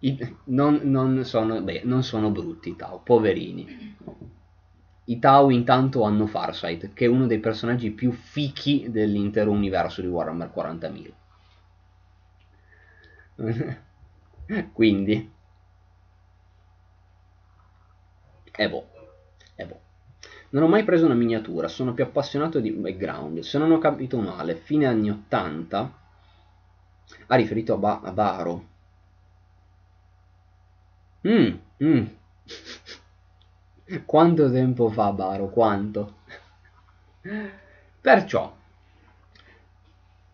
i, 0.00 0.36
non, 0.44 0.80
non, 0.82 1.24
sono, 1.24 1.62
beh, 1.62 1.80
non 1.84 2.02
sono 2.02 2.30
brutti 2.30 2.68
i 2.68 2.76
Tau, 2.76 3.02
poverini. 3.02 3.96
I 5.08 5.18
Tau 5.18 5.50
intanto 5.50 6.02
hanno 6.02 6.26
Farsight, 6.26 6.92
che 6.92 7.04
è 7.06 7.08
uno 7.08 7.26
dei 7.26 7.38
personaggi 7.40 7.90
più 7.90 8.12
fichi 8.12 8.90
dell'intero 8.90 9.50
universo 9.50 10.00
di 10.00 10.06
Warhammer 10.06 10.50
40.000. 10.54 11.14
Quindi... 14.72 15.30
E 18.64 18.68
boh. 18.68 18.86
E 19.56 19.64
boh. 19.66 19.80
Non 20.50 20.62
ho 20.64 20.68
mai 20.68 20.84
preso 20.84 21.04
una 21.06 21.14
miniatura, 21.14 21.68
sono 21.68 21.94
più 21.94 22.04
appassionato 22.04 22.60
di 22.60 22.70
background. 22.70 23.40
Se 23.40 23.58
non 23.58 23.70
ho 23.72 23.78
capito 23.78 24.18
male, 24.18 24.56
fine 24.56 24.86
anni 24.86 25.10
80 25.10 25.92
ha 27.26 27.34
riferito 27.36 27.74
a, 27.74 27.76
ba 27.76 28.00
a 28.02 28.12
Baro. 28.12 28.64
Mm, 31.24 31.58
mm. 31.80 32.06
Quanto 34.04 34.50
tempo 34.50 34.88
fa 34.90 35.12
Baro? 35.12 35.48
Quanto? 35.48 36.16
Perciò, 38.00 38.56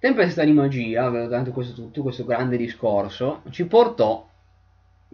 Tempesta 0.05 0.45
di 0.45 0.53
Magia, 0.53 1.09
dato 1.09 1.51
questo, 1.51 1.73
tutto 1.73 2.03
questo 2.03 2.27
grande 2.27 2.59
discorso, 2.59 3.41
ci 3.49 3.65
portò 3.65 4.29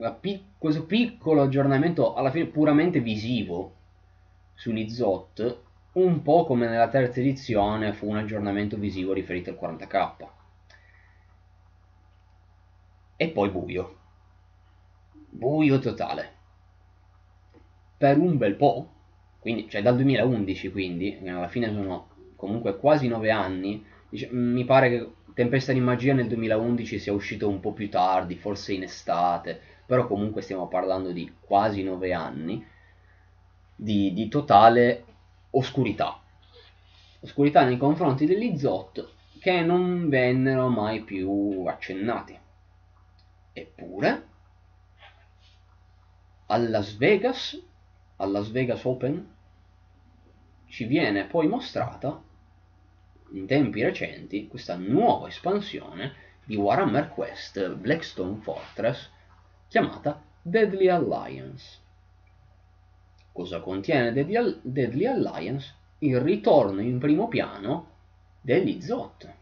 a 0.01 0.11
pic 0.11 0.59
questo 0.59 0.85
piccolo 0.85 1.43
aggiornamento 1.43 2.15
alla 2.15 2.33
fine 2.33 2.47
puramente 2.47 2.99
visivo 2.99 3.75
sugli 4.55 4.91
ZOT, 4.91 5.61
un 5.93 6.23
po' 6.23 6.45
come 6.45 6.67
nella 6.67 6.89
terza 6.89 7.21
edizione 7.21 7.93
fu 7.93 8.09
un 8.09 8.17
aggiornamento 8.17 8.77
visivo 8.77 9.13
riferito 9.13 9.51
al 9.51 9.59
40k. 9.61 10.27
E 13.15 13.29
poi 13.29 13.49
buio. 13.49 13.97
Buio 15.29 15.79
totale. 15.79 16.39
Per 18.01 18.17
un 18.17 18.39
bel 18.39 18.55
po', 18.55 18.89
quindi, 19.41 19.69
cioè 19.69 19.83
dal 19.83 19.95
2011 19.97 20.71
quindi, 20.71 21.21
alla 21.27 21.49
fine 21.49 21.71
sono 21.71 22.09
comunque 22.35 22.79
quasi 22.79 23.09
9 23.09 23.31
anni, 23.31 23.85
mi 24.31 24.65
pare 24.65 24.89
che 24.89 25.13
Tempesta 25.35 25.75
di 25.75 25.81
Magia 25.81 26.15
nel 26.15 26.27
2011 26.27 26.99
sia 26.99 27.13
uscito 27.13 27.47
un 27.47 27.61
po' 27.61 27.75
più 27.75 27.91
tardi, 27.91 28.37
forse 28.37 28.73
in 28.73 28.85
estate, 28.85 29.61
però 29.85 30.07
comunque 30.07 30.41
stiamo 30.41 30.67
parlando 30.67 31.13
di 31.13 31.31
quasi 31.41 31.83
9 31.83 32.15
anni 32.15 32.67
di, 33.77 34.15
di 34.15 34.29
totale 34.29 35.05
oscurità. 35.51 36.19
Oscurità 37.21 37.65
nei 37.65 37.77
confronti 37.77 38.25
degli 38.25 38.57
Zot 38.57 39.13
che 39.41 39.61
non 39.61 40.09
vennero 40.09 40.69
mai 40.69 41.03
più 41.03 41.65
accennati. 41.67 42.39
Eppure, 43.53 44.23
a 46.47 46.57
Las 46.57 46.97
Vegas, 46.97 47.69
a 48.21 48.27
Las 48.27 48.51
Vegas 48.51 48.85
Open, 48.85 49.35
ci 50.67 50.85
viene 50.85 51.27
poi 51.27 51.49
mostrata 51.49 52.23
in 53.33 53.47
tempi 53.47 53.83
recenti 53.83 54.49
questa 54.49 54.77
nuova 54.77 55.29
espansione 55.29 56.15
di 56.45 56.57
Warhammer 56.57 57.11
Quest 57.11 57.75
Blackstone 57.75 58.41
Fortress 58.41 59.11
chiamata 59.69 60.23
Deadly 60.41 60.89
Alliance. 60.89 61.79
Cosa 63.33 63.61
contiene 63.61 64.13
Deadly 64.13 65.07
Alliance? 65.07 65.79
il 66.03 66.21
ritorno 66.21 66.81
in 66.81 66.99
primo 66.99 67.29
piano 67.29 67.89
degli 68.41 68.81
Zot. 68.81 69.35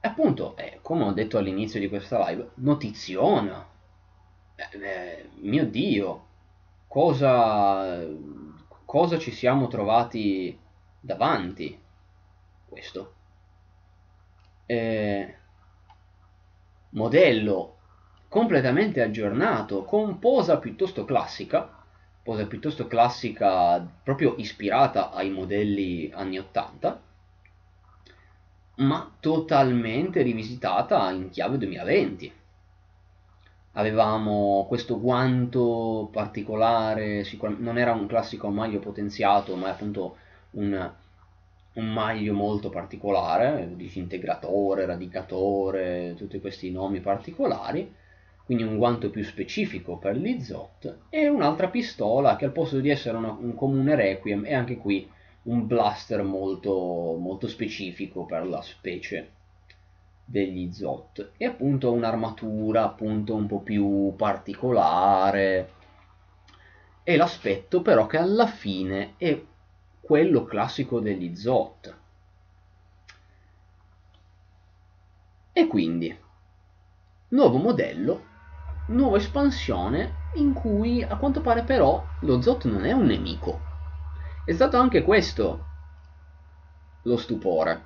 E 0.00 0.08
appunto, 0.08 0.56
eh, 0.56 0.80
come 0.82 1.04
ho 1.04 1.12
detto 1.12 1.38
all'inizio 1.38 1.78
di 1.78 1.88
questa 1.88 2.28
live, 2.28 2.50
notiziona. 2.54 3.64
Eh, 4.54 5.28
mio 5.40 5.66
Dio, 5.66 6.26
cosa, 6.86 8.06
cosa 8.84 9.18
ci 9.18 9.32
siamo 9.32 9.68
trovati 9.68 10.58
davanti? 11.00 11.78
Questo. 12.68 13.14
Eh, 14.66 15.36
modello 16.90 17.76
completamente 18.28 19.02
aggiornato, 19.02 19.84
con 19.84 20.18
posa 20.18 20.58
piuttosto 20.58 21.04
classica, 21.04 21.84
posa 22.22 22.46
piuttosto 22.46 22.86
classica 22.86 23.78
proprio 24.02 24.36
ispirata 24.38 25.10
ai 25.10 25.28
modelli 25.28 26.10
anni 26.14 26.38
80, 26.38 27.02
ma 28.76 29.12
totalmente 29.20 30.22
rivisitata 30.22 31.10
in 31.10 31.28
chiave 31.28 31.58
2020. 31.58 32.32
Avevamo 33.72 34.66
questo 34.68 35.00
guanto 35.00 36.08
particolare, 36.12 37.24
non 37.58 37.78
era 37.78 37.92
un 37.92 38.06
classico 38.06 38.48
maglio 38.50 38.80
potenziato, 38.80 39.56
ma 39.56 39.68
è 39.68 39.70
appunto 39.70 40.16
un, 40.52 40.90
un 41.74 41.92
maglio 41.92 42.34
molto 42.34 42.68
particolare, 42.68 43.70
disintegratore, 43.74 44.84
radicatore, 44.84 46.14
tutti 46.16 46.38
questi 46.40 46.70
nomi 46.70 47.00
particolari, 47.00 47.90
quindi 48.44 48.62
un 48.62 48.76
guanto 48.76 49.08
più 49.08 49.24
specifico 49.24 49.96
per 49.96 50.16
l'Izot, 50.16 50.98
e 51.08 51.28
un'altra 51.28 51.68
pistola 51.68 52.36
che 52.36 52.44
al 52.44 52.52
posto 52.52 52.78
di 52.78 52.90
essere 52.90 53.16
una, 53.16 53.30
un 53.30 53.54
comune 53.54 53.94
Requiem 53.94 54.44
è 54.44 54.52
anche 54.52 54.76
qui 54.76 55.08
un 55.44 55.66
blaster 55.66 56.22
molto, 56.22 57.16
molto 57.18 57.48
specifico 57.48 58.24
per 58.26 58.46
la 58.46 58.60
specie 58.60 59.30
degli 60.32 60.72
Zot 60.72 61.32
e 61.36 61.44
appunto 61.44 61.92
un'armatura 61.92 62.84
appunto 62.84 63.34
un 63.34 63.46
po' 63.46 63.60
più 63.60 64.14
particolare. 64.16 65.72
E 67.02 67.16
l'aspetto 67.16 67.82
però 67.82 68.06
che 68.06 68.16
alla 68.16 68.46
fine 68.46 69.12
è 69.18 69.38
quello 70.00 70.44
classico 70.44 71.00
degli 71.00 71.36
Zot 71.36 71.96
e 75.52 75.66
quindi 75.66 76.18
nuovo 77.28 77.58
modello 77.58 78.30
nuova 78.86 79.18
espansione 79.18 80.30
in 80.36 80.54
cui 80.54 81.02
a 81.02 81.16
quanto 81.16 81.42
pare 81.42 81.62
però 81.62 82.02
lo 82.20 82.40
Zot 82.40 82.64
non 82.64 82.86
è 82.86 82.92
un 82.92 83.04
nemico. 83.04 83.60
È 84.46 84.52
stato 84.52 84.78
anche 84.78 85.02
questo 85.02 85.66
lo 87.02 87.16
stupore, 87.18 87.84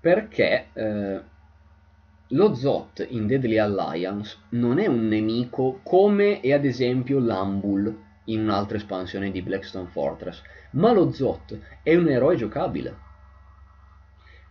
perché 0.00 0.68
eh, 0.72 1.32
lo 2.28 2.54
Zot 2.54 3.06
in 3.10 3.26
Deadly 3.26 3.58
Alliance 3.58 4.38
non 4.50 4.78
è 4.78 4.86
un 4.86 5.06
nemico 5.08 5.80
come 5.82 6.40
è 6.40 6.52
ad 6.52 6.64
esempio 6.64 7.18
l'Ambul 7.20 8.02
in 8.24 8.40
un'altra 8.40 8.78
espansione 8.78 9.30
di 9.30 9.42
Blackstone 9.42 9.88
Fortress, 9.88 10.42
ma 10.70 10.92
lo 10.92 11.12
Zot 11.12 11.58
è 11.82 11.94
un 11.94 12.08
eroe 12.08 12.36
giocabile. 12.36 12.96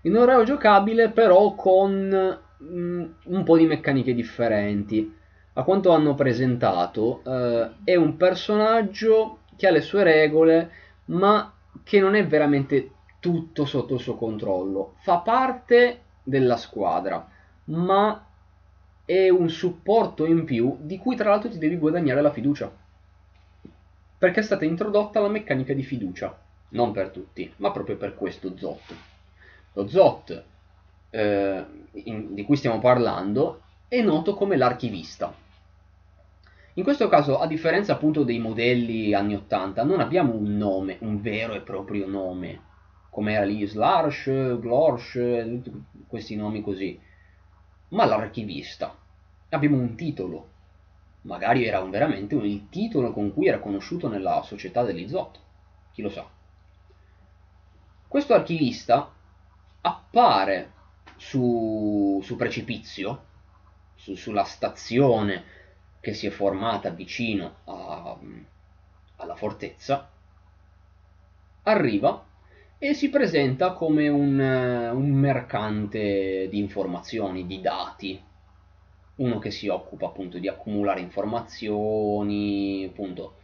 Un 0.03 0.15
eroe 0.15 0.45
giocabile 0.45 1.09
però 1.09 1.55
con 1.55 2.39
mm, 2.63 3.05
un 3.25 3.43
po' 3.43 3.57
di 3.57 3.65
meccaniche 3.65 4.13
differenti. 4.13 5.21
A 5.53 5.63
quanto 5.63 5.91
hanno 5.91 6.13
presentato, 6.13 7.21
eh, 7.25 7.69
è 7.83 7.95
un 7.95 8.17
personaggio 8.17 9.39
che 9.55 9.67
ha 9.67 9.71
le 9.71 9.81
sue 9.81 10.03
regole, 10.03 10.71
ma 11.05 11.51
che 11.83 11.99
non 11.99 12.15
è 12.15 12.25
veramente 12.25 12.91
tutto 13.19 13.65
sotto 13.65 13.95
il 13.95 13.99
suo 13.99 14.15
controllo. 14.15 14.95
Fa 14.99 15.19
parte 15.19 16.01
della 16.23 16.57
squadra, 16.57 17.27
ma 17.65 18.25
è 19.05 19.29
un 19.29 19.49
supporto 19.49 20.25
in 20.25 20.45
più 20.45 20.77
di 20.79 20.97
cui 20.97 21.15
tra 21.15 21.29
l'altro 21.29 21.49
ti 21.49 21.57
devi 21.57 21.77
guadagnare 21.77 22.21
la 22.21 22.31
fiducia. 22.31 22.71
Perché 24.17 24.39
è 24.39 24.43
stata 24.43 24.65
introdotta 24.65 25.19
la 25.19 25.29
meccanica 25.29 25.73
di 25.73 25.83
fiducia, 25.83 26.37
non 26.69 26.91
per 26.91 27.09
tutti, 27.09 27.51
ma 27.57 27.71
proprio 27.71 27.97
per 27.97 28.15
questo 28.15 28.57
Zot. 28.57 28.95
Lo 29.73 29.87
Zot 29.87 30.43
eh, 31.09 31.65
in, 31.91 32.33
di 32.33 32.43
cui 32.43 32.55
stiamo 32.55 32.79
parlando 32.79 33.61
è 33.87 34.01
noto 34.01 34.33
come 34.33 34.55
l'archivista 34.55 35.41
in 36.75 36.83
questo 36.83 37.07
caso, 37.07 37.37
a 37.37 37.45
differenza 37.45 37.93
appunto 37.93 38.23
dei 38.23 38.39
modelli 38.39 39.13
anni 39.13 39.35
80, 39.35 39.83
non 39.83 39.99
abbiamo 39.99 40.33
un 40.33 40.57
nome, 40.57 40.97
un 41.01 41.21
vero 41.21 41.53
e 41.53 41.61
proprio 41.61 42.07
nome, 42.07 42.61
come 43.11 43.33
era 43.33 43.45
lì 43.45 43.63
Slarsh, 43.63 44.57
Glorsh, 44.59 45.59
questi 46.07 46.35
nomi 46.35 46.63
così, 46.63 46.99
ma 47.93 48.05
l'archivista. 48.05 48.95
Abbiamo 49.49 49.77
un 49.77 49.95
titolo, 49.95 50.49
magari 51.21 51.65
era 51.65 51.81
veramente 51.81 52.35
il 52.35 52.67
titolo 52.69 53.13
con 53.13 53.33
cui 53.33 53.47
era 53.47 53.59
conosciuto 53.59 54.09
nella 54.09 54.41
società 54.43 54.83
dell'Izot, 54.83 55.39
chi 55.93 56.01
lo 56.01 56.09
sa. 56.09 56.27
Questo 58.07 58.33
archivista 58.33 59.11
appare 59.81 60.71
su, 61.17 62.19
su 62.23 62.35
precipizio, 62.35 63.25
su, 63.95 64.15
sulla 64.15 64.43
stazione 64.43 65.43
che 65.99 66.13
si 66.13 66.27
è 66.27 66.29
formata 66.29 66.89
vicino 66.89 67.57
a, 67.65 68.17
alla 69.17 69.35
fortezza, 69.35 70.09
arriva 71.63 72.25
e 72.85 72.93
si 72.93 73.09
presenta 73.09 73.71
come 73.71 74.09
un, 74.09 74.37
un 74.37 75.09
mercante 75.11 76.49
di 76.49 76.59
informazioni, 76.59 77.45
di 77.45 77.61
dati, 77.61 78.21
uno 79.15 79.39
che 79.39 79.51
si 79.51 79.69
occupa 79.69 80.07
appunto 80.07 80.37
di 80.37 80.49
accumulare 80.49 80.99
informazioni, 80.99 82.85
appunto 82.89 83.35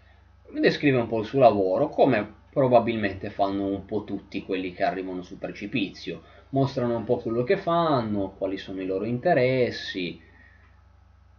descrive 0.52 0.98
un 0.98 1.08
po' 1.08 1.20
il 1.20 1.26
suo 1.26 1.40
lavoro, 1.40 1.88
come 1.88 2.34
probabilmente 2.52 3.30
fanno 3.30 3.68
un 3.68 3.86
po' 3.86 4.04
tutti 4.04 4.44
quelli 4.44 4.74
che 4.74 4.84
arrivano 4.84 5.22
sul 5.22 5.38
precipizio, 5.38 6.22
mostrano 6.50 6.98
un 6.98 7.06
po' 7.06 7.20
quello 7.20 7.44
che 7.44 7.56
fanno, 7.56 8.36
quali 8.38 8.58
sono 8.58 8.82
i 8.82 8.86
loro 8.86 9.06
interessi, 9.06 10.22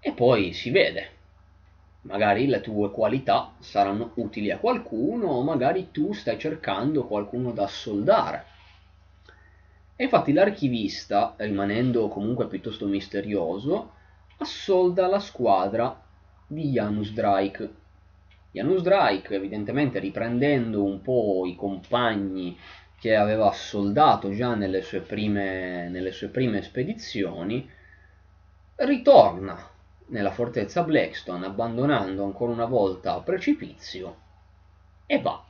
e 0.01 0.12
poi 0.12 0.55
si 0.55 0.70
vede. 0.70 1.18
Magari 2.02 2.47
le 2.47 2.60
tue 2.60 2.90
qualità 2.90 3.52
saranno 3.59 4.12
utili 4.14 4.51
a 4.51 4.59
qualcuno 4.59 5.27
o 5.27 5.43
magari 5.43 5.90
tu 5.90 6.12
stai 6.12 6.39
cercando 6.39 7.06
qualcuno 7.06 7.52
da 7.52 7.66
soldare. 7.66 8.44
E 9.97 10.05
infatti 10.05 10.32
l'archivista, 10.32 11.35
rimanendo 11.36 12.09
comunque 12.09 12.47
piuttosto 12.47 12.86
misterioso, 12.86 13.93
assolda 14.39 15.06
la 15.09 15.18
squadra 15.20 16.02
di 16.47 16.70
Janus 16.70 17.12
Drake. 17.12 17.74
Janus 18.51 18.81
Drake, 18.81 19.35
evidentemente 19.35 19.98
riprendendo 19.98 20.82
un 20.82 21.02
po' 21.02 21.44
i 21.44 21.55
compagni 21.55 22.56
che 22.98 23.14
aveva 23.14 23.52
soldato 23.52 24.32
già 24.32 24.55
nelle 24.55 24.81
sue 24.81 25.01
prime, 25.01 25.90
nelle 25.90 26.12
sue 26.12 26.28
prime 26.28 26.62
spedizioni, 26.62 27.68
ritorna 28.77 29.68
nella 30.11 30.31
fortezza 30.31 30.82
Blackstone, 30.82 31.47
abbandonando 31.47 32.24
ancora 32.24 32.53
una 32.53 32.66
volta 32.66 33.15
a 33.15 33.20
precipizio, 33.20 34.16
e 35.07 35.20
va 35.20 35.43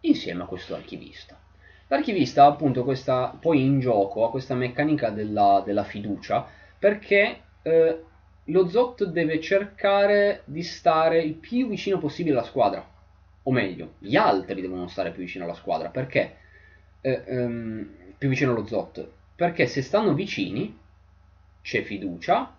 insieme 0.00 0.42
a 0.42 0.46
questo 0.46 0.74
archivista. 0.74 1.38
L'archivista 1.88 2.44
ha 2.44 2.48
appunto 2.48 2.84
questa, 2.84 3.36
poi 3.40 3.64
in 3.64 3.80
gioco, 3.80 4.24
ha 4.24 4.30
questa 4.30 4.54
meccanica 4.54 5.10
della, 5.10 5.62
della 5.64 5.84
fiducia, 5.84 6.46
perché 6.78 7.40
eh, 7.62 8.02
lo 8.44 8.68
Zot 8.68 9.04
deve 9.04 9.40
cercare 9.40 10.42
di 10.44 10.62
stare 10.62 11.20
il 11.20 11.34
più 11.34 11.68
vicino 11.68 11.98
possibile 11.98 12.36
alla 12.36 12.46
squadra, 12.46 12.84
o 13.42 13.52
meglio, 13.52 13.94
gli 13.98 14.16
altri 14.16 14.60
devono 14.60 14.88
stare 14.88 15.12
più 15.12 15.22
vicino 15.22 15.44
alla 15.44 15.54
squadra, 15.54 15.88
perché? 15.88 16.36
Eh, 17.00 17.22
ehm, 17.24 17.90
più 18.18 18.28
vicino 18.28 18.50
allo 18.52 18.66
Zot, 18.66 19.08
perché 19.36 19.66
se 19.66 19.82
stanno 19.82 20.14
vicini 20.14 20.76
c'è 21.62 21.82
fiducia, 21.82 22.52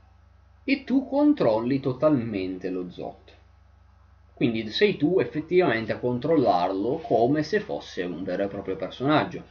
e 0.69 0.83
tu 0.83 1.07
controlli 1.07 1.79
totalmente 1.79 2.69
lo 2.69 2.89
Zot. 2.89 3.33
Quindi 4.33 4.67
sei 4.67 4.97
tu 4.97 5.19
effettivamente 5.19 5.93
a 5.93 5.97
controllarlo 5.97 6.97
come 6.97 7.41
se 7.41 7.61
fosse 7.61 8.03
un 8.03 8.21
vero 8.25 8.43
e 8.43 8.47
proprio 8.47 8.75
personaggio. 8.75 9.43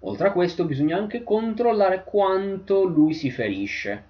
Oltre 0.00 0.28
a 0.28 0.32
questo 0.32 0.66
bisogna 0.66 0.98
anche 0.98 1.22
controllare 1.22 2.04
quanto 2.04 2.84
lui 2.84 3.14
si 3.14 3.30
ferisce. 3.30 4.04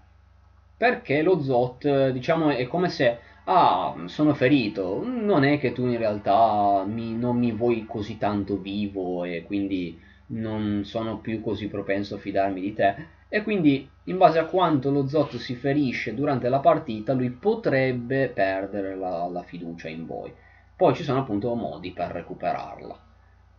Perché 0.76 1.22
lo 1.22 1.40
Zot, 1.40 2.08
diciamo, 2.08 2.50
è 2.50 2.66
come 2.66 2.88
se, 2.88 3.16
ah, 3.44 3.94
sono 4.06 4.34
ferito, 4.34 5.04
non 5.06 5.44
è 5.44 5.60
che 5.60 5.70
tu 5.70 5.86
in 5.86 5.98
realtà 5.98 6.82
mi, 6.84 7.14
non 7.14 7.38
mi 7.38 7.52
vuoi 7.52 7.86
così 7.86 8.18
tanto 8.18 8.58
vivo 8.58 9.22
e 9.22 9.44
quindi 9.44 9.96
non 10.26 10.82
sono 10.82 11.18
più 11.18 11.40
così 11.40 11.68
propenso 11.68 12.16
a 12.16 12.18
fidarmi 12.18 12.60
di 12.60 12.74
te 12.74 13.13
e 13.34 13.42
quindi 13.42 13.88
in 14.04 14.16
base 14.16 14.38
a 14.38 14.44
quanto 14.44 14.90
lo 14.90 15.08
Zot 15.08 15.36
si 15.36 15.54
ferisce 15.54 16.14
durante 16.14 16.48
la 16.48 16.60
partita 16.60 17.14
lui 17.14 17.30
potrebbe 17.30 18.28
perdere 18.28 18.94
la, 18.94 19.26
la 19.26 19.42
fiducia 19.42 19.88
in 19.88 20.06
voi 20.06 20.32
poi 20.76 20.94
ci 20.94 21.04
sono 21.04 21.20
appunto 21.20 21.54
modi 21.54 21.92
per 21.92 22.10
recuperarla. 22.10 22.98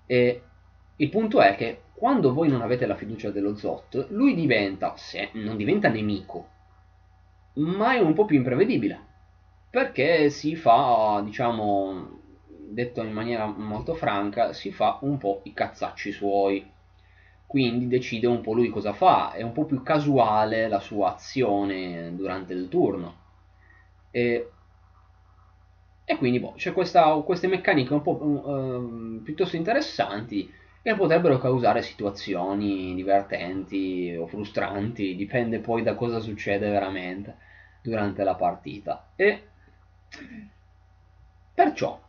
E 0.05 0.41
il 0.97 1.09
punto 1.09 1.41
è 1.41 1.55
che 1.55 1.81
quando 1.93 2.33
voi 2.33 2.49
non 2.49 2.61
avete 2.61 2.85
la 2.85 2.95
fiducia 2.95 3.31
dello 3.31 3.55
Zot, 3.55 4.07
lui 4.09 4.35
diventa, 4.35 4.95
se 4.97 5.29
non 5.33 5.55
diventa 5.55 5.87
nemico, 5.87 6.49
ma 7.53 7.95
è 7.95 7.99
un 7.99 8.13
po' 8.13 8.25
più 8.25 8.35
imprevedibile, 8.35 8.99
perché 9.69 10.29
si 10.29 10.55
fa, 10.55 11.21
diciamo, 11.23 12.19
detto 12.67 13.01
in 13.01 13.13
maniera 13.13 13.45
molto 13.45 13.93
franca, 13.93 14.51
si 14.51 14.71
fa 14.71 14.97
un 15.01 15.17
po' 15.17 15.39
i 15.43 15.53
cazzacci 15.53 16.11
suoi. 16.11 16.73
Quindi 17.47 17.87
decide 17.87 18.27
un 18.27 18.41
po' 18.41 18.53
lui 18.53 18.69
cosa 18.69 18.93
fa, 18.93 19.33
è 19.33 19.41
un 19.41 19.51
po' 19.51 19.65
più 19.65 19.81
casuale 19.83 20.67
la 20.67 20.79
sua 20.79 21.13
azione 21.13 22.15
durante 22.15 22.53
il 22.53 22.67
turno. 22.69 23.23
E, 24.11 24.49
e 26.05 26.17
quindi 26.17 26.39
boh, 26.39 26.53
c'è 26.55 26.73
questa, 26.73 27.13
queste 27.21 27.47
meccaniche 27.47 27.93
un 27.93 28.01
po' 28.01 28.21
uh, 28.21 29.21
piuttosto 29.23 29.55
interessanti 29.55 30.51
che 30.81 30.95
potrebbero 30.95 31.39
causare 31.39 31.81
situazioni 31.81 32.93
divertenti 32.93 34.15
o 34.15 34.27
frustranti, 34.27 35.15
dipende 35.15 35.59
poi 35.59 35.81
da 35.81 35.95
cosa 35.95 36.19
succede 36.19 36.69
veramente 36.69 37.37
durante 37.81 38.23
la 38.23 38.35
partita. 38.35 39.07
E 39.15 39.47
perciò 41.53 42.04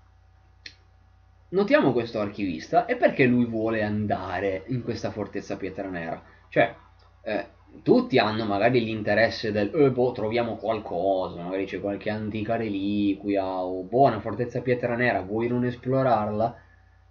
notiamo 1.50 1.92
questo 1.92 2.20
archivista 2.20 2.86
e 2.86 2.96
perché 2.96 3.24
lui 3.24 3.44
vuole 3.46 3.82
andare 3.82 4.64
in 4.68 4.82
questa 4.82 5.10
fortezza 5.10 5.56
pietra 5.56 5.88
nera? 5.88 6.22
Cioè, 6.48 6.74
eh, 7.22 7.46
tutti 7.82 8.18
hanno 8.18 8.44
magari 8.44 8.84
l'interesse 8.84 9.52
del 9.52 9.74
eh, 9.74 9.90
boh, 9.90 10.12
troviamo 10.12 10.56
qualcosa, 10.56 11.42
magari 11.42 11.66
c'è 11.66 11.80
qualche 11.80 12.10
antica 12.10 12.56
reliquia 12.56 13.44
o 13.44 13.82
buona 13.82 14.20
fortezza 14.20 14.60
pietra 14.60 14.96
nera, 14.96 15.22
vuoi 15.22 15.48
non 15.48 15.64
esplorarla? 15.64 16.56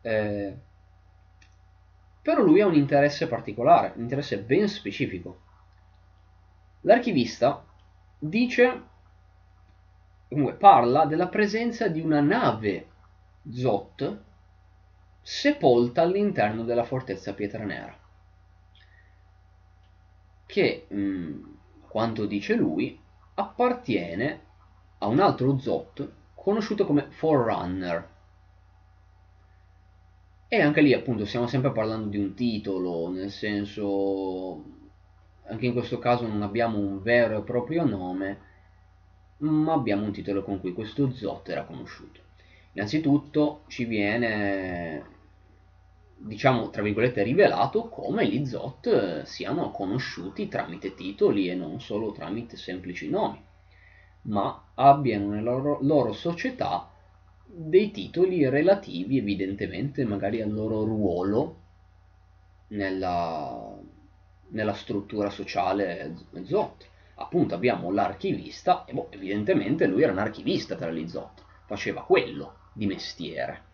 Eh, 0.01 0.53
però 2.21 2.41
lui 2.41 2.61
ha 2.61 2.65
un 2.65 2.73
interesse 2.73 3.27
particolare, 3.27 3.93
un 3.95 4.03
interesse 4.03 4.39
ben 4.39 4.67
specifico. 4.67 5.41
L'archivista 6.81 7.63
dice, 8.17 8.81
comunque 10.27 10.53
parla 10.55 11.05
della 11.05 11.27
presenza 11.27 11.87
di 11.87 12.01
una 12.01 12.21
nave 12.21 12.87
Zot 13.51 14.23
sepolta 15.27 16.03
all'interno 16.03 16.63
della 16.63 16.83
fortezza 16.83 17.33
Pietra 17.33 17.63
Nera, 17.63 17.97
che, 20.45 20.85
mh, 20.87 20.97
mm, 20.97 21.43
quanto 21.87 22.27
dice 22.27 22.53
lui, 22.53 22.99
appartiene 23.33 24.39
a 24.99 25.07
un 25.07 25.19
altro 25.19 25.57
Zot 25.57 26.11
conosciuto 26.35 26.85
come 26.85 27.07
Forerunner 27.09 28.09
e 30.47 30.61
anche 30.61 30.81
lì 30.81 30.93
appunto 30.93 31.25
stiamo 31.25 31.47
sempre 31.47 31.71
parlando 31.71 32.09
di 32.09 32.19
un 32.19 32.35
titolo, 32.35 33.09
nel 33.09 33.31
senso 33.31 34.63
anche 35.47 35.65
in 35.65 35.73
questo 35.73 35.97
caso 35.97 36.27
non 36.27 36.43
abbiamo 36.43 36.77
un 36.77 37.01
vero 37.01 37.39
e 37.39 37.41
proprio 37.41 37.83
nome, 37.83 38.39
ma 39.37 39.73
abbiamo 39.73 40.05
un 40.05 40.11
titolo 40.11 40.43
con 40.43 40.59
cui 40.59 40.73
questo 40.73 41.11
Zot 41.11 41.49
era 41.49 41.63
conosciuto. 41.63 42.21
Innanzitutto 42.73 43.63
ci 43.67 43.85
viene, 43.85 45.14
diciamo, 46.17 46.69
tra 46.69 46.81
virgolette, 46.81 47.23
rivelato 47.23 47.87
come 47.89 48.27
gli 48.27 48.45
Zot 48.45 49.23
siano 49.23 49.71
conosciuti 49.71 50.47
tramite 50.47 50.95
titoli 50.95 51.49
e 51.49 51.55
non 51.55 51.81
solo 51.81 52.11
tramite 52.11 52.57
semplici 52.57 53.09
nomi, 53.09 53.43
ma 54.23 54.69
abbiano 54.75 55.29
nella 55.29 55.51
loro, 55.51 55.79
loro 55.81 56.13
società 56.13 56.89
dei 57.45 57.91
titoli 57.91 58.49
relativi 58.49 59.17
evidentemente 59.17 60.03
magari 60.03 60.41
al 60.41 60.51
loro 60.51 60.83
ruolo 60.83 61.59
nella, 62.69 63.77
nella 64.49 64.73
struttura 64.73 65.29
sociale 65.29 66.15
ZOT. 66.43 66.87
Appunto 67.17 67.55
abbiamo 67.55 67.91
l'archivista 67.91 68.83
e 68.85 68.93
boh, 68.93 69.07
evidentemente 69.11 69.85
lui 69.85 70.03
era 70.03 70.11
un 70.11 70.17
archivista 70.17 70.75
tra 70.75 70.91
gli 70.91 71.07
ZOT, 71.07 71.43
faceva 71.65 72.03
quello 72.03 72.55
di 72.73 72.87
mestiere. 72.87 73.64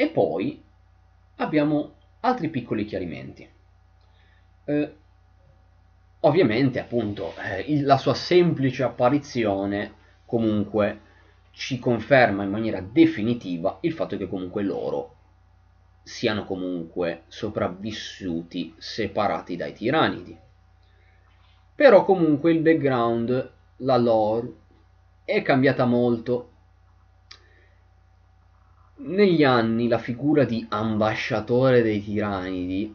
E 0.00 0.08
poi 0.08 0.58
abbiamo 1.36 1.92
altri 2.20 2.48
piccoli 2.48 2.86
chiarimenti. 2.86 3.46
Eh, 4.64 4.94
ovviamente 6.20 6.80
appunto 6.80 7.34
eh, 7.36 7.82
la 7.82 7.98
sua 7.98 8.14
semplice 8.14 8.82
apparizione 8.82 9.92
comunque 10.24 11.00
ci 11.50 11.78
conferma 11.78 12.44
in 12.44 12.48
maniera 12.48 12.80
definitiva 12.80 13.76
il 13.82 13.92
fatto 13.92 14.16
che 14.16 14.26
comunque 14.26 14.62
loro 14.62 15.16
siano 16.02 16.46
comunque 16.46 17.24
sopravvissuti 17.28 18.74
separati 18.78 19.54
dai 19.54 19.74
tiranidi. 19.74 20.34
Però 21.74 22.06
comunque 22.06 22.52
il 22.52 22.60
background, 22.60 23.52
la 23.76 23.96
lore, 23.98 24.50
è 25.26 25.42
cambiata 25.42 25.84
molto. 25.84 26.49
Negli 29.02 29.42
anni 29.42 29.88
la 29.88 29.98
figura 29.98 30.44
di 30.44 30.64
ambasciatore 30.68 31.82
dei 31.82 32.02
tiranidi 32.02 32.94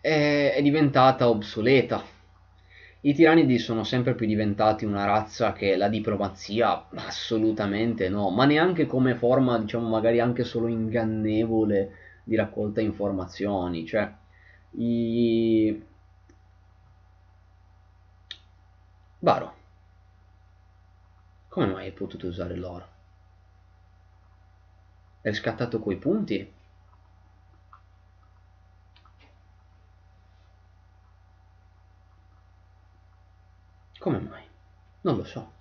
è, 0.00 0.52
è 0.56 0.62
diventata 0.62 1.28
obsoleta 1.28 2.02
i 3.02 3.12
tirannidi 3.12 3.58
sono 3.58 3.84
sempre 3.84 4.14
più 4.14 4.26
diventati 4.26 4.86
una 4.86 5.04
razza 5.04 5.52
che 5.52 5.76
la 5.76 5.88
diplomazia 5.88 6.88
assolutamente 6.94 8.08
no, 8.08 8.30
ma 8.30 8.46
neanche 8.46 8.86
come 8.86 9.14
forma, 9.14 9.58
diciamo, 9.58 9.88
magari 9.88 10.20
anche 10.20 10.42
solo 10.42 10.68
ingannevole 10.68 11.90
di 12.24 12.34
raccolta 12.34 12.80
informazioni, 12.80 13.84
cioè 13.86 14.10
i 14.76 15.82
Baro, 19.18 19.54
come 21.48 21.66
mai 21.66 21.86
hai 21.86 21.92
potuto 21.92 22.26
usare 22.26 22.54
l'oro? 22.56 22.93
Hai 25.24 25.30
riscattato 25.32 25.80
quei 25.80 25.96
punti? 25.96 26.52
Come 33.98 34.18
mai? 34.18 34.44
Non 35.00 35.16
lo 35.16 35.24
so. 35.24 35.52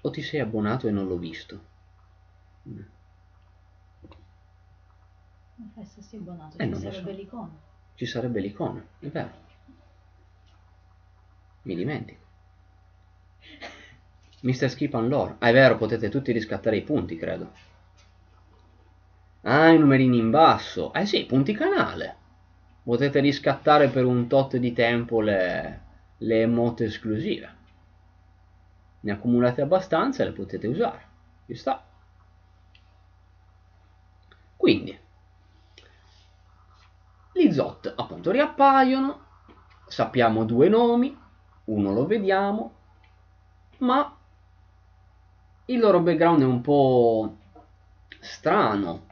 O 0.00 0.10
ti 0.10 0.22
sei 0.22 0.40
abbonato 0.40 0.88
e 0.88 0.90
non 0.90 1.06
l'ho 1.06 1.18
visto? 1.18 1.64
Fai 5.74 5.84
se 5.84 6.00
sei 6.00 6.18
abbonato, 6.18 6.56
eh, 6.56 6.72
ci 6.72 6.80
sarebbe 6.80 7.10
so. 7.10 7.16
l'icona. 7.18 7.58
Ci 7.94 8.06
sarebbe 8.06 8.40
l'icona, 8.40 8.86
è 9.00 9.08
vero. 9.08 9.30
Mi 11.62 11.74
dimentico. 11.74 12.25
Mr. 14.46 14.68
Skip 14.68 14.94
on 14.94 15.08
Lore. 15.08 15.36
Ah, 15.38 15.48
è 15.48 15.52
vero, 15.52 15.76
potete 15.76 16.08
tutti 16.08 16.30
riscattare 16.30 16.76
i 16.76 16.82
punti, 16.82 17.16
credo. 17.16 17.50
Ah, 19.42 19.70
i 19.70 19.78
numerini 19.78 20.18
in 20.18 20.30
basso. 20.30 20.92
Eh 20.92 21.04
sì, 21.04 21.24
punti 21.24 21.52
canale 21.52 22.24
potete 22.86 23.18
riscattare 23.18 23.88
per 23.88 24.04
un 24.04 24.28
tot 24.28 24.58
di 24.58 24.72
tempo 24.72 25.20
le, 25.20 25.80
le 26.18 26.42
emote 26.42 26.84
esclusive. 26.84 27.54
Ne 29.00 29.10
accumulate 29.10 29.60
abbastanza 29.60 30.22
e 30.22 30.26
le 30.26 30.32
potete 30.32 30.68
usare. 30.68 31.08
Ci 31.46 31.54
sta. 31.56 31.84
Quindi, 34.56 34.96
gli 37.32 37.52
Zot 37.52 37.92
appunto 37.96 38.30
riappaiono, 38.30 39.24
sappiamo 39.88 40.44
due 40.44 40.68
nomi, 40.68 41.18
uno 41.64 41.92
lo 41.92 42.06
vediamo, 42.06 42.74
ma 43.78 44.16
il 45.66 45.78
loro 45.78 46.00
background 46.00 46.42
è 46.42 46.44
un 46.44 46.60
po' 46.60 47.36
strano, 48.20 49.04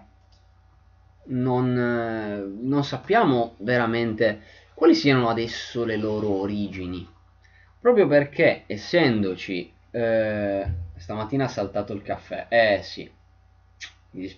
non, 1.27 1.77
eh, 1.79 2.65
non 2.67 2.85
sappiamo 2.85 3.55
veramente 3.59 4.43
quali 4.75 4.95
siano 4.95 5.29
adesso 5.29 5.85
le 5.85 5.97
loro 5.97 6.29
origini. 6.41 7.07
Proprio 7.81 8.07
perché, 8.07 8.65
essendoci, 8.67 9.73
eh, 9.91 10.67
stamattina 10.97 11.45
ha 11.45 11.49
saltato 11.49 11.93
il 11.93 12.03
caffè. 12.03 12.47
Eh 12.49 12.81
sì, 12.83 13.11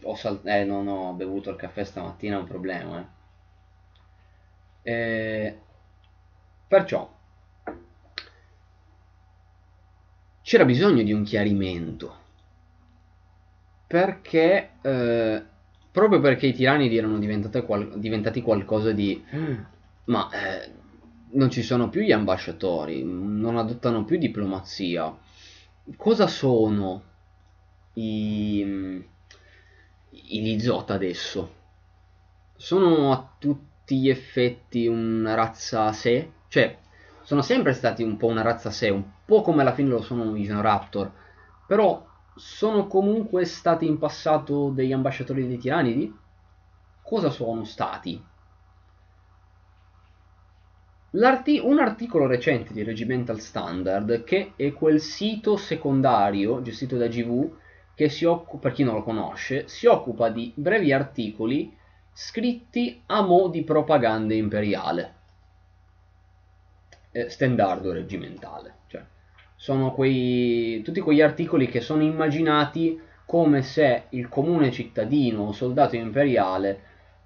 ho 0.02 0.14
sal- 0.14 0.40
eh, 0.44 0.64
non 0.64 0.88
ho 0.88 1.12
bevuto 1.12 1.51
il 1.51 1.56
caffè 1.56 1.84
stamattina, 1.84 2.36
è 2.36 2.40
un 2.40 2.47
problema. 2.47 3.09
Eh. 4.82 4.90
Eh, 4.93 5.59
perciò, 6.68 7.09
c'era 10.47 10.64
bisogno 10.64 11.02
di 11.02 11.12
un 11.12 11.24
chiarimento. 11.24 12.18
Perché... 13.85 14.70
Eh, 14.81 15.43
proprio 15.90 16.20
perché 16.20 16.47
i 16.47 16.55
tirannidi 16.55 16.97
erano 16.97 17.18
qual- 17.64 17.98
diventati 17.98 18.43
qualcosa 18.43 18.93
di... 18.93 19.24
Ma 20.05 20.31
eh, 20.31 20.70
non 21.31 21.51
ci 21.51 21.62
sono 21.62 21.89
più 21.89 22.01
gli 22.02 22.12
ambasciatori, 22.12 23.02
non 23.02 23.56
adottano 23.56 24.05
più 24.05 24.18
diplomazia. 24.18 25.12
Cosa 25.97 26.28
sono 26.28 27.02
i, 27.94 28.60
i 30.10 30.43
Lizot 30.43 30.93
adesso? 30.93 31.55
Sono 32.55 33.10
a 33.10 33.35
tutti 33.36 33.98
gli 33.98 34.09
effetti 34.09 34.86
una 34.86 35.35
razza 35.35 35.86
a 35.86 35.93
sé? 35.93 36.31
Cioè, 36.47 36.78
sono 37.23 37.43
sempre 37.43 37.73
stati 37.73 38.05
un 38.05 38.16
po' 38.16 38.28
una 38.28 38.43
razza 38.43 38.68
a 38.68 38.73
sé, 38.73 38.90
un 38.90 39.15
po' 39.27 39.43
come 39.43 39.61
alla 39.61 39.74
fine 39.74 39.90
lo 39.90 40.01
sono 40.01 40.35
i 40.36 40.44
Genoraptor, 40.44 41.12
però 41.66 42.07
sono 42.35 42.86
comunque 42.86 43.44
stati 43.44 43.86
in 43.86 43.98
passato 43.98 44.70
degli 44.70 44.93
ambasciatori 44.93 45.47
dei 45.47 45.59
tiranidi? 45.59 46.19
Cosa 47.03 47.31
sono 47.31 47.65
stati? 47.65 48.24
L'arti- 51.16 51.59
un 51.59 51.81
articolo 51.81 52.28
recente 52.28 52.73
di 52.73 52.85
Regimental 52.85 53.40
Standard, 53.40 54.23
che 54.23 54.53
è 54.55 54.73
quel 54.73 55.01
sito 55.01 55.57
secondario 55.57 56.62
gestito 56.62 56.97
da 56.97 57.09
GV, 57.09 57.57
che 57.93 58.09
si 58.09 58.24
occupa, 58.24 58.69
per 58.69 58.73
chi 58.73 58.85
non 58.85 58.94
lo 58.94 59.03
conosce, 59.03 59.66
si 59.66 59.86
occupa 59.86 60.28
di 60.28 60.53
brevi 60.55 60.93
articoli 60.93 61.77
scritti 62.12 63.03
a 63.07 63.20
mo' 63.23 63.48
di 63.48 63.65
propaganda 63.65 64.35
imperiale. 64.35 65.15
Eh, 67.11 67.28
standardo 67.31 67.93
reggimentale. 67.93 68.76
Sono 69.56 69.92
quei, 69.92 70.82
tutti 70.82 71.00
quegli 71.00 71.22
articoli 71.22 71.68
che 71.68 71.80
sono 71.80 72.02
immaginati 72.02 73.00
come 73.24 73.62
se 73.62 74.04
il 74.10 74.28
comune 74.28 74.70
cittadino 74.70 75.44
o 75.44 75.52
soldato 75.52 75.96
imperiale 75.96 76.80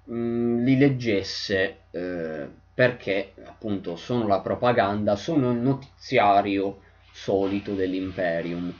mh, 0.05 0.15
mm, 0.15 0.63
li 0.63 0.77
leggesse 0.77 1.77
eh, 1.91 2.47
perché 2.73 3.33
appunto 3.45 3.95
sono 3.95 4.27
la 4.27 4.39
propaganda, 4.39 5.15
sono 5.15 5.51
il 5.51 5.57
notiziario 5.57 6.81
solito 7.11 7.75
dell'imperium. 7.75 8.73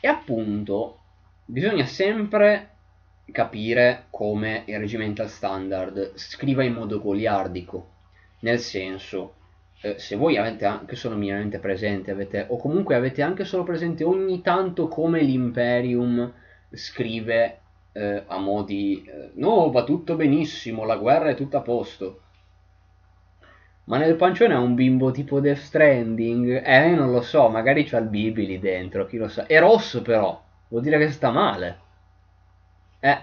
E 0.00 0.08
appunto 0.08 1.00
bisogna 1.44 1.86
sempre 1.86 2.70
capire 3.32 4.06
come 4.10 4.62
il 4.66 4.78
regimental 4.78 5.28
standard 5.28 6.12
scriva 6.14 6.62
in 6.62 6.74
modo 6.74 7.00
goliardico, 7.00 7.94
nel 8.40 8.60
senso 8.60 9.34
eh, 9.80 9.98
se 9.98 10.16
voi 10.16 10.36
avete 10.36 10.64
anche 10.64 10.96
solo 10.96 11.16
minimamente 11.16 11.58
presente 11.58 12.10
avete, 12.10 12.46
o 12.48 12.56
comunque 12.56 12.94
avete 12.94 13.22
anche 13.22 13.44
solo 13.44 13.62
presente 13.62 14.04
ogni 14.04 14.40
tanto 14.42 14.88
come 14.88 15.22
l'imperium 15.22 16.32
scrive 16.70 17.60
eh, 17.92 18.24
a 18.26 18.38
modi 18.38 19.04
eh, 19.04 19.30
no 19.34 19.70
va 19.70 19.84
tutto 19.84 20.16
benissimo 20.16 20.84
la 20.84 20.96
guerra 20.96 21.30
è 21.30 21.34
tutto 21.34 21.56
a 21.56 21.62
posto 21.62 22.20
ma 23.86 23.98
nel 23.98 24.16
pancione 24.16 24.54
ha 24.54 24.58
un 24.58 24.74
bimbo 24.74 25.12
tipo 25.12 25.38
Death 25.38 25.58
Stranding? 25.58 26.60
Eh, 26.64 26.90
non 26.90 27.12
lo 27.12 27.20
so, 27.20 27.48
magari 27.48 27.84
c'ha 27.84 27.98
il 27.98 28.08
Bibi 28.08 28.44
lì 28.44 28.58
dentro, 28.58 29.06
chi 29.06 29.16
lo 29.16 29.28
sa. 29.28 29.46
È 29.46 29.60
rosso 29.60 30.02
però, 30.02 30.42
vuol 30.68 30.82
dire 30.82 30.98
che 30.98 31.10
sta 31.12 31.30
male. 31.30 31.78
Eh. 32.98 33.18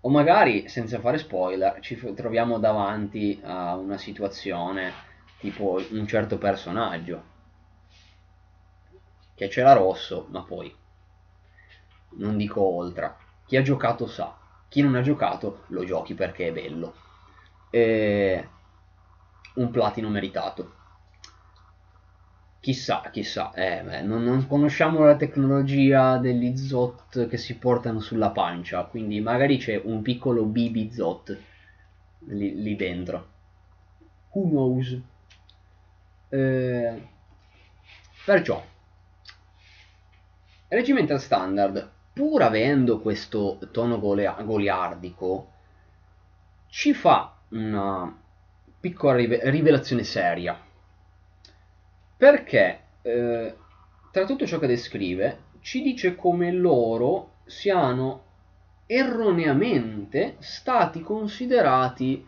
O 0.00 0.08
magari, 0.10 0.68
senza 0.68 1.00
fare 1.00 1.18
spoiler, 1.18 1.80
ci 1.80 1.96
troviamo 2.14 2.58
davanti 2.58 3.40
a 3.42 3.74
una 3.74 3.98
situazione 3.98 4.92
tipo 5.38 5.80
un 5.90 6.06
certo 6.06 6.38
personaggio 6.38 7.36
che 9.34 9.48
c'era 9.48 9.72
rosso, 9.72 10.26
ma 10.30 10.42
poi 10.42 10.74
non 12.16 12.36
dico 12.36 12.60
oltre. 12.62 13.16
Chi 13.46 13.56
ha 13.56 13.62
giocato 13.62 14.06
sa, 14.06 14.36
chi 14.68 14.82
non 14.82 14.94
ha 14.94 15.00
giocato 15.00 15.64
lo 15.68 15.84
giochi 15.84 16.14
perché 16.14 16.48
è 16.48 16.52
bello 16.52 16.94
e 17.70 18.48
un 19.54 19.70
platino 19.70 20.08
meritato. 20.08 20.77
Chissà, 22.68 23.08
chissà, 23.10 23.50
eh, 23.54 23.80
beh, 23.82 24.02
non, 24.02 24.22
non, 24.22 24.46
conosciamo 24.46 25.02
la 25.02 25.16
tecnologia 25.16 26.18
degli 26.18 26.54
Zot 26.54 27.26
che 27.26 27.38
si 27.38 27.56
portano 27.56 27.98
sulla 27.98 28.28
pancia, 28.28 28.84
quindi 28.84 29.22
magari 29.22 29.56
c'è 29.56 29.80
un 29.82 30.02
piccolo 30.02 30.44
BB 30.44 30.90
Zot 30.90 31.38
lì, 32.26 32.60
lì 32.60 32.76
dentro. 32.76 33.28
Who 34.32 34.48
knows? 34.50 35.00
Eh, 36.28 37.08
perciò, 38.26 38.62
Regimental 40.68 41.20
Standard, 41.22 41.90
pur 42.12 42.42
avendo 42.42 43.00
questo 43.00 43.58
tono 43.72 43.98
goliardico, 43.98 45.52
ci 46.68 46.92
fa 46.92 47.34
una 47.48 48.14
piccola 48.78 49.16
rivelazione 49.16 50.04
seria. 50.04 50.66
Perché 52.18 52.80
eh, 53.02 53.54
tra 54.10 54.24
tutto 54.24 54.44
ciò 54.44 54.58
che 54.58 54.66
descrive 54.66 55.44
ci 55.60 55.82
dice 55.82 56.16
come 56.16 56.50
loro 56.50 57.34
siano 57.46 58.24
erroneamente 58.86 60.34
stati 60.40 61.00
considerati 61.00 62.26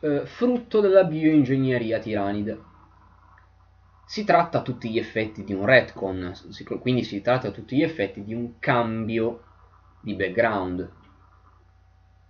eh, 0.00 0.24
frutto 0.24 0.80
della 0.80 1.04
bioingegneria 1.04 1.98
tiranide. 1.98 2.60
Si 4.06 4.24
tratta 4.24 4.58
a 4.58 4.62
tutti 4.62 4.88
gli 4.88 4.98
effetti 4.98 5.44
di 5.44 5.52
un 5.52 5.66
retcon, 5.66 6.32
quindi 6.80 7.02
si 7.02 7.20
tratta 7.20 7.48
a 7.48 7.50
tutti 7.50 7.76
gli 7.76 7.82
effetti 7.82 8.24
di 8.24 8.32
un 8.32 8.58
cambio 8.58 9.42
di 10.00 10.14
background 10.14 10.88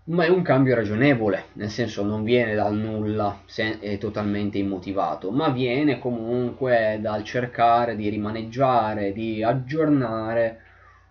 ma 0.08 0.24
è 0.24 0.28
un 0.28 0.42
cambio 0.42 0.74
ragionevole, 0.74 1.46
nel 1.54 1.70
senso 1.70 2.04
non 2.04 2.22
viene 2.22 2.54
dal 2.54 2.74
nulla, 2.74 3.40
è 3.80 3.98
totalmente 3.98 4.58
immotivato, 4.58 5.30
ma 5.30 5.48
viene 5.48 5.98
comunque 5.98 6.98
dal 7.00 7.24
cercare 7.24 7.96
di 7.96 8.08
rimaneggiare, 8.08 9.12
di 9.12 9.42
aggiornare 9.42 10.60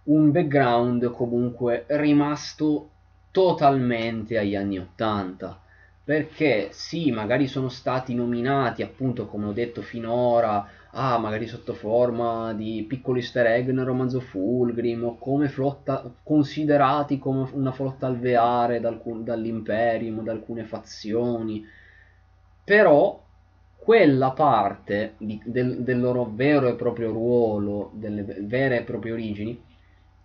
un 0.03 0.31
background 0.31 1.11
comunque 1.11 1.85
rimasto 1.87 2.89
totalmente 3.31 4.37
agli 4.37 4.55
anni 4.55 4.77
80 4.77 5.59
perché 6.05 6.69
sì, 6.71 7.11
magari 7.11 7.47
sono 7.47 7.67
stati 7.67 8.15
nominati 8.15 8.83
appunto 8.83 9.25
come 9.25 9.47
ho 9.47 9.51
detto 9.51 9.81
finora 9.81 10.69
ah, 10.97 11.17
magari 11.17 11.47
sotto 11.47 11.73
forma 11.73 12.53
di 12.53 12.85
piccoli 12.87 13.19
easter 13.19 13.45
egg 13.47 13.69
nel 13.69 13.85
romanzo 13.85 14.19
Fulgrim, 14.19 15.03
o 15.03 15.17
come 15.17 15.49
flotta, 15.49 16.09
considerati 16.23 17.19
come 17.19 17.49
una 17.53 17.71
flotta 17.71 18.07
alveare 18.07 18.79
dall'Imperium, 18.79 20.23
da 20.23 20.31
alcune 20.31 20.63
fazioni, 20.63 21.65
però 22.63 23.21
quella 23.75 24.31
parte 24.31 25.15
di, 25.17 25.39
del, 25.43 25.81
del, 25.83 25.99
loro 25.99 26.31
vero 26.33 26.67
e 26.67 26.75
proprio 26.75 27.11
ruolo, 27.11 27.91
delle 27.93 28.23
vere 28.23 28.79
e 28.79 28.83
proprie 28.83 29.11
origini, 29.11 29.61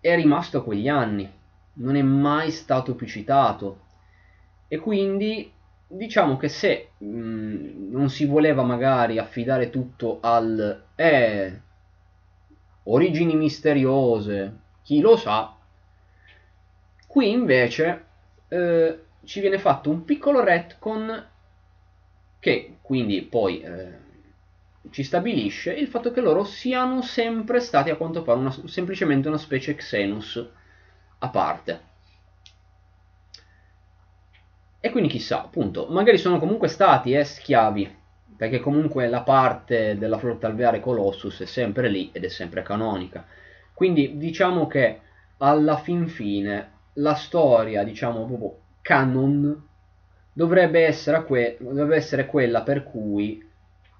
è 0.00 0.14
rimasto 0.14 0.58
a 0.58 0.62
quegli 0.62 0.88
anni, 0.88 1.28
non 1.74 1.96
è 1.96 2.02
mai 2.02 2.50
stato 2.52 2.94
più 2.94 3.06
citato. 3.06 3.88
E 4.68 4.78
quindi 4.78 5.52
diciamo 5.90 6.36
che 6.36 6.48
se 6.48 6.90
mh, 6.98 7.90
non 7.90 8.08
si 8.10 8.24
voleva 8.24 8.62
magari 8.62 9.18
affidare 9.18 9.70
tutto 9.70 10.18
al 10.20 10.84
eh, 10.94 11.60
origini 12.84 13.34
misteriose, 13.36 14.58
chi 14.82 15.00
lo 15.00 15.16
sa, 15.16 15.54
qui 17.06 17.30
invece 17.30 18.04
eh, 18.48 19.04
ci 19.24 19.40
viene 19.40 19.58
fatto 19.58 19.90
un 19.90 20.04
piccolo 20.04 20.42
retcon 20.42 21.26
che 22.38 22.76
quindi 22.80 23.22
poi 23.22 23.60
eh, 23.60 23.98
ci 24.90 25.02
stabilisce 25.02 25.72
il 25.72 25.88
fatto 25.88 26.10
che 26.10 26.20
loro 26.20 26.44
siano 26.44 27.02
sempre 27.02 27.60
stati 27.60 27.90
a 27.90 27.96
quanto 27.96 28.22
pare 28.22 28.38
una, 28.38 28.54
semplicemente 28.66 29.28
una 29.28 29.38
specie 29.38 29.74
Xenus 29.74 30.48
a 31.18 31.28
parte. 31.28 31.88
E 34.82 34.90
quindi 34.90 35.10
chissà, 35.10 35.42
appunto, 35.42 35.88
magari 35.90 36.16
sono 36.16 36.38
comunque 36.38 36.68
stati 36.68 37.12
eh, 37.12 37.22
schiavi, 37.22 37.96
perché 38.34 38.60
comunque 38.60 39.08
la 39.08 39.20
parte 39.20 39.98
della 39.98 40.16
flotta 40.16 40.46
alveare 40.46 40.80
Colossus 40.80 41.42
è 41.42 41.44
sempre 41.44 41.88
lì 41.90 42.08
ed 42.12 42.24
è 42.24 42.28
sempre 42.28 42.62
canonica. 42.62 43.26
Quindi 43.74 44.16
diciamo 44.16 44.66
che 44.66 45.00
alla 45.38 45.76
fin 45.76 46.08
fine 46.08 46.70
la 46.94 47.14
storia, 47.14 47.84
diciamo 47.84 48.24
proprio 48.24 48.58
canon, 48.80 49.68
dovrebbe 50.32 50.86
essere, 50.86 51.24
que- 51.24 51.58
dovrebbe 51.60 51.96
essere 51.96 52.24
quella 52.24 52.62
per 52.62 52.82
cui 52.84 53.46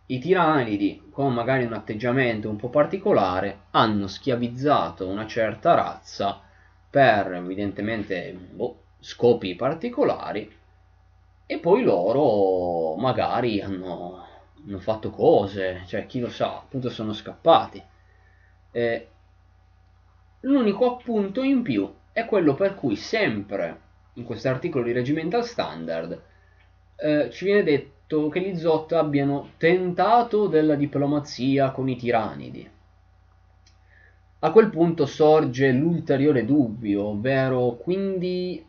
i 0.07 0.19
tiranidi, 0.19 1.09
con 1.11 1.35
magari 1.35 1.65
un 1.65 1.74
atteggiamento 1.74 2.48
un 2.48 2.57
po' 2.57 2.70
particolare, 2.70 3.65
hanno 3.73 4.07
schiavizzato 4.07 5.07
una 5.07 5.27
certa 5.27 5.74
razza 5.74 6.40
per 6.89 7.35
evidentemente 7.35 8.32
boh, 8.32 8.78
scopi 8.98 9.55
particolari 9.55 10.59
e 11.51 11.59
poi 11.59 11.82
loro 11.82 12.94
magari 12.94 13.60
hanno, 13.60 14.24
hanno 14.64 14.78
fatto 14.78 15.10
cose, 15.10 15.82
cioè 15.86 16.06
chi 16.06 16.20
lo 16.20 16.31
sa, 16.31 16.59
appunto 16.59 16.90
sono 16.90 17.12
scappati. 17.12 17.82
Eh, 18.70 19.09
l'unico 20.43 20.93
appunto 20.93 21.43
in 21.43 21.62
più 21.62 21.93
è 22.12 22.24
quello 22.24 22.55
per 22.55 22.77
cui 22.77 22.94
sempre 22.94 23.81
in 24.12 24.22
questo 24.22 24.48
articolo 24.48 24.85
di 24.85 24.93
Regimental 24.93 25.44
Standard 25.44 26.22
eh, 26.94 27.31
ci 27.32 27.47
viene 27.47 27.64
detto 27.64 28.28
che 28.28 28.40
gli 28.43 28.56
Zot 28.56 28.93
abbiano 28.93 29.51
tentato 29.56 30.47
della 30.47 30.77
diplomazia 30.77 31.72
con 31.72 31.89
i 31.89 31.97
tiranidi. 31.97 32.70
A 34.39 34.52
quel 34.52 34.70
punto 34.70 35.05
sorge 35.05 35.72
l'ulteriore 35.72 36.44
dubbio, 36.44 37.06
ovvero 37.06 37.72
quindi 37.74 38.64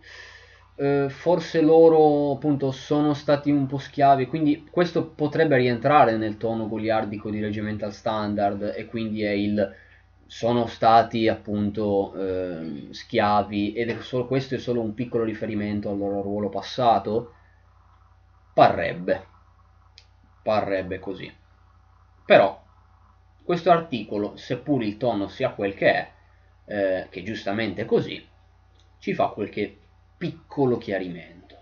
eh, 0.81 1.09
forse 1.09 1.61
loro 1.61 2.31
appunto 2.31 2.71
sono 2.71 3.13
stati 3.13 3.51
un 3.51 3.67
po' 3.67 3.77
schiavi, 3.77 4.25
quindi 4.25 4.67
questo 4.71 5.05
potrebbe 5.05 5.57
rientrare 5.57 6.17
nel 6.17 6.37
tono 6.37 6.67
goliardico 6.67 7.29
di 7.29 7.39
Regimental 7.39 7.93
Standard 7.93 8.73
e 8.75 8.85
quindi 8.87 9.21
è 9.21 9.29
il 9.29 9.75
sono 10.25 10.65
stati 10.65 11.27
appunto 11.27 12.13
eh, 12.15 12.87
schiavi 12.91 13.73
ed 13.73 13.89
è 13.89 14.01
solo, 14.01 14.25
questo 14.25 14.55
è 14.55 14.57
solo 14.57 14.81
un 14.81 14.93
piccolo 14.95 15.23
riferimento 15.23 15.89
al 15.89 15.97
loro 15.97 16.21
ruolo 16.21 16.49
passato? 16.49 17.33
Parrebbe, 18.53 19.25
parrebbe 20.41 20.97
così. 20.99 21.31
Però 22.25 22.59
questo 23.43 23.69
articolo, 23.69 24.35
seppur 24.35 24.81
il 24.83 24.97
tono 24.97 25.27
sia 25.27 25.51
quel 25.51 25.75
che 25.75 25.91
è, 25.93 26.11
eh, 26.65 27.07
che 27.09 27.21
giustamente 27.23 27.83
è 27.83 27.85
così, 27.85 28.25
ci 28.99 29.13
fa 29.13 29.27
qualche 29.27 29.80
piccolo 30.21 30.77
chiarimento. 30.77 31.55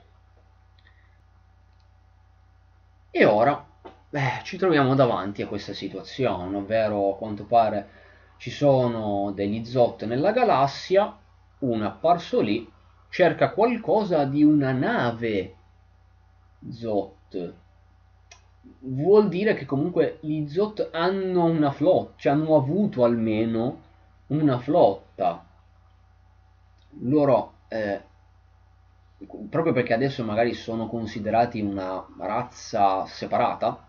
E 3.09 3.23
ora 3.23 3.65
beh, 4.09 4.41
ci 4.43 4.57
troviamo 4.57 4.95
davanti 4.95 5.41
a 5.41 5.47
questa 5.47 5.71
situazione, 5.71 6.57
ovvero 6.57 7.13
a 7.13 7.15
quanto 7.15 7.45
pare 7.45 7.89
ci 8.35 8.51
sono 8.51 9.31
degli 9.31 9.63
Zot 9.63 10.03
nella 10.03 10.33
galassia, 10.33 11.17
uno 11.59 11.83
è 11.85 11.87
apparso 11.87 12.41
lì, 12.41 12.69
cerca 13.07 13.51
qualcosa 13.51 14.25
di 14.25 14.43
una 14.43 14.73
nave 14.73 15.55
Zot. 16.69 17.53
Vuol 18.79 19.29
dire 19.29 19.53
che 19.53 19.63
comunque 19.63 20.17
gli 20.19 20.45
Zot 20.49 20.89
hanno 20.91 21.45
una 21.45 21.71
flotta, 21.71 22.13
cioè 22.17 22.33
hanno 22.33 22.57
avuto 22.57 23.05
almeno 23.05 23.81
una 24.27 24.59
flotta. 24.59 25.45
Loro 27.03 27.53
eh, 27.69 28.07
proprio 29.49 29.73
perché 29.73 29.93
adesso 29.93 30.23
magari 30.23 30.53
sono 30.53 30.87
considerati 30.87 31.59
una 31.61 32.05
razza 32.17 33.05
separata, 33.05 33.85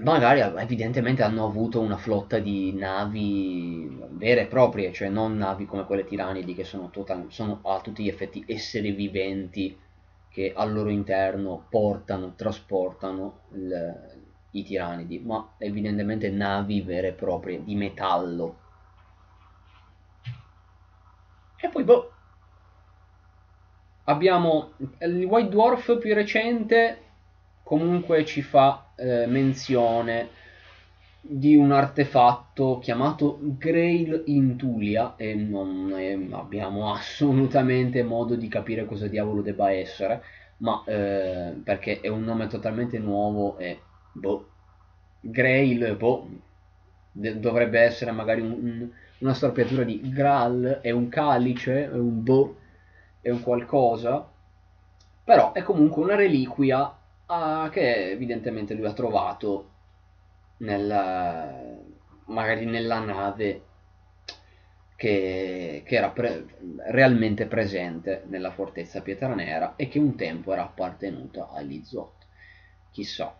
magari 0.00 0.40
evidentemente 0.40 1.22
hanno 1.22 1.44
avuto 1.44 1.80
una 1.80 1.96
flotta 1.96 2.38
di 2.38 2.72
navi 2.74 4.06
vere 4.10 4.42
e 4.42 4.46
proprie, 4.46 4.92
cioè 4.92 5.08
non 5.08 5.36
navi 5.36 5.66
come 5.66 5.84
quelle 5.84 6.04
tiranidi 6.04 6.54
che 6.54 6.64
sono, 6.64 6.90
total, 6.90 7.26
sono 7.30 7.60
a 7.62 7.80
tutti 7.80 8.04
gli 8.04 8.08
effetti 8.08 8.44
esseri 8.46 8.92
viventi 8.92 9.76
che 10.28 10.52
al 10.54 10.72
loro 10.72 10.90
interno 10.90 11.66
portano, 11.68 12.34
trasportano 12.36 13.40
il, 13.54 14.20
i 14.52 14.62
tiranidi, 14.62 15.18
ma 15.20 15.54
evidentemente 15.58 16.30
navi 16.30 16.80
vere 16.82 17.08
e 17.08 17.12
proprie 17.12 17.64
di 17.64 17.74
metallo. 17.74 18.56
E 21.60 21.68
poi 21.68 21.82
boh, 21.82 22.12
abbiamo 24.08 24.72
il 25.00 25.24
White 25.24 25.50
Dwarf 25.50 25.98
più 25.98 26.14
recente 26.14 26.98
comunque 27.62 28.24
ci 28.24 28.42
fa 28.42 28.92
eh, 28.96 29.26
menzione 29.26 30.36
di 31.20 31.56
un 31.56 31.72
artefatto 31.72 32.78
chiamato 32.78 33.38
Grail 33.40 34.22
Intulia 34.26 35.14
e 35.16 35.34
non 35.34 35.92
eh, 35.94 36.28
abbiamo 36.30 36.92
assolutamente 36.94 38.02
modo 38.02 38.34
di 38.34 38.48
capire 38.48 38.86
cosa 38.86 39.06
diavolo 39.06 39.42
debba 39.42 39.70
essere 39.70 40.22
ma 40.58 40.82
eh, 40.86 41.54
perché 41.62 42.00
è 42.00 42.08
un 42.08 42.24
nome 42.24 42.46
totalmente 42.46 42.98
nuovo 42.98 43.58
e 43.58 43.80
boh 44.12 44.48
Grail 45.20 45.94
boh 45.96 46.28
dovrebbe 47.12 47.80
essere 47.80 48.10
magari 48.12 48.40
un, 48.40 48.52
un, 48.52 48.88
una 49.18 49.34
storpiatura 49.34 49.82
di 49.82 50.00
Graal 50.02 50.78
è 50.80 50.90
un 50.90 51.08
calice 51.10 51.90
è 51.90 51.92
un 51.92 52.22
boh 52.22 52.56
è 53.20 53.30
un 53.30 53.42
qualcosa, 53.42 54.28
però 55.24 55.52
è 55.52 55.62
comunque 55.62 56.02
una 56.02 56.14
reliquia 56.14 56.96
uh, 57.26 57.68
che 57.70 58.10
evidentemente 58.10 58.74
lui 58.74 58.86
ha 58.86 58.92
trovato 58.92 59.70
nel, 60.58 61.82
magari 62.26 62.64
nella 62.64 62.98
nave 63.00 63.62
che, 64.96 65.82
che 65.84 65.94
era 65.94 66.10
pre- 66.10 66.46
realmente 66.88 67.46
presente 67.46 68.24
nella 68.26 68.50
fortezza 68.50 69.00
Pietranera 69.00 69.74
e 69.76 69.88
che 69.88 69.98
un 69.98 70.16
tempo 70.16 70.52
era 70.52 70.62
appartenuta 70.62 71.50
agli 71.52 71.82
Zot. 71.84 72.26
Chissà. 72.90 73.36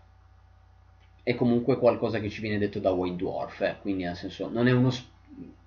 È 1.23 1.35
comunque 1.35 1.79
qualcosa 1.79 2.21
che 2.21 2.31
ci 2.31 2.41
viene 2.41 2.59
detto 2.59 2.79
da 2.79 2.93
White 2.93 3.17
Dwarf, 3.17 3.61
eh? 3.63 3.77
quindi 3.81 4.05
nel 4.05 4.17
senso 4.17 4.49
non 4.49 4.69
è 4.69 4.73
uno... 4.73 4.91
Sp- 4.91 5.17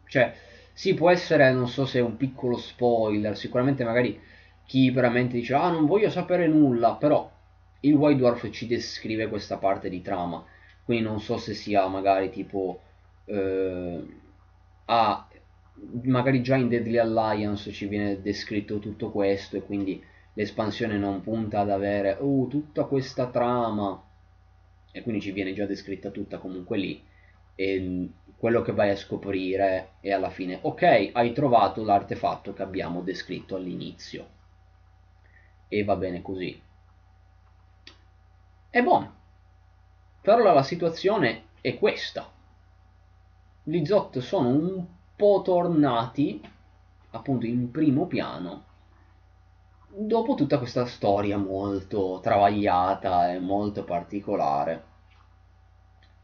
cioè 0.05 0.33
sì, 0.73 0.93
può 0.93 1.09
essere, 1.09 1.51
non 1.51 1.67
so 1.67 1.85
se 1.85 1.99
è 1.99 2.01
un 2.01 2.17
piccolo 2.17 2.57
spoiler, 2.57 3.37
sicuramente 3.37 3.83
magari 3.83 4.19
chi 4.65 4.89
veramente 4.91 5.35
dice 5.35 5.53
ah 5.53 5.69
non 5.69 5.85
voglio 5.85 6.09
sapere 6.09 6.47
nulla, 6.47 6.95
però 6.95 7.29
il 7.81 7.93
White 7.93 8.17
Dwarf 8.19 8.49
ci 8.51 8.67
descrive 8.67 9.27
questa 9.27 9.57
parte 9.57 9.89
di 9.89 10.01
trama, 10.01 10.43
quindi 10.83 11.03
non 11.03 11.19
so 11.19 11.37
se 11.37 11.53
sia 11.53 11.87
magari 11.87 12.29
tipo 12.29 12.81
eh, 13.25 14.05
ah, 14.85 15.27
magari 16.03 16.41
già 16.41 16.55
in 16.55 16.67
Deadly 16.67 16.97
Alliance 16.97 17.71
ci 17.71 17.87
viene 17.87 18.21
descritto 18.21 18.79
tutto 18.79 19.11
questo 19.11 19.57
e 19.57 19.61
quindi 19.63 20.01
l'espansione 20.33 20.97
non 20.97 21.21
punta 21.21 21.59
ad 21.61 21.69
avere 21.69 22.17
oh, 22.19 22.47
tutta 22.47 22.85
questa 22.85 23.27
trama 23.29 24.01
e 24.91 25.01
quindi 25.01 25.21
ci 25.21 25.31
viene 25.31 25.53
già 25.53 25.65
descritta 25.65 26.09
tutta 26.09 26.37
comunque 26.37 26.77
lì 26.77 27.01
e 27.61 28.09
quello 28.37 28.63
che 28.63 28.71
vai 28.71 28.89
a 28.89 28.95
scoprire 28.95 29.91
è 29.99 30.11
alla 30.11 30.31
fine 30.31 30.57
ok 30.63 31.11
hai 31.13 31.31
trovato 31.31 31.83
l'artefatto 31.83 32.53
che 32.53 32.63
abbiamo 32.63 33.01
descritto 33.01 33.55
all'inizio. 33.55 34.39
E 35.67 35.83
va 35.83 35.95
bene 35.95 36.23
così. 36.23 36.59
È 38.69 38.81
buono. 38.81 39.19
Però 40.21 40.41
la 40.41 40.63
situazione 40.63 41.43
è 41.61 41.77
questa. 41.77 42.29
Gli 43.63 43.85
Zot 43.85 44.17
sono 44.19 44.47
un 44.49 44.85
po' 45.15 45.41
tornati 45.43 46.41
appunto 47.11 47.45
in 47.45 47.69
primo 47.69 48.07
piano 48.07 48.63
dopo 49.87 50.33
tutta 50.33 50.57
questa 50.57 50.85
storia 50.85 51.37
molto 51.37 52.19
travagliata 52.23 53.31
e 53.33 53.39
molto 53.39 53.83
particolare 53.83 54.89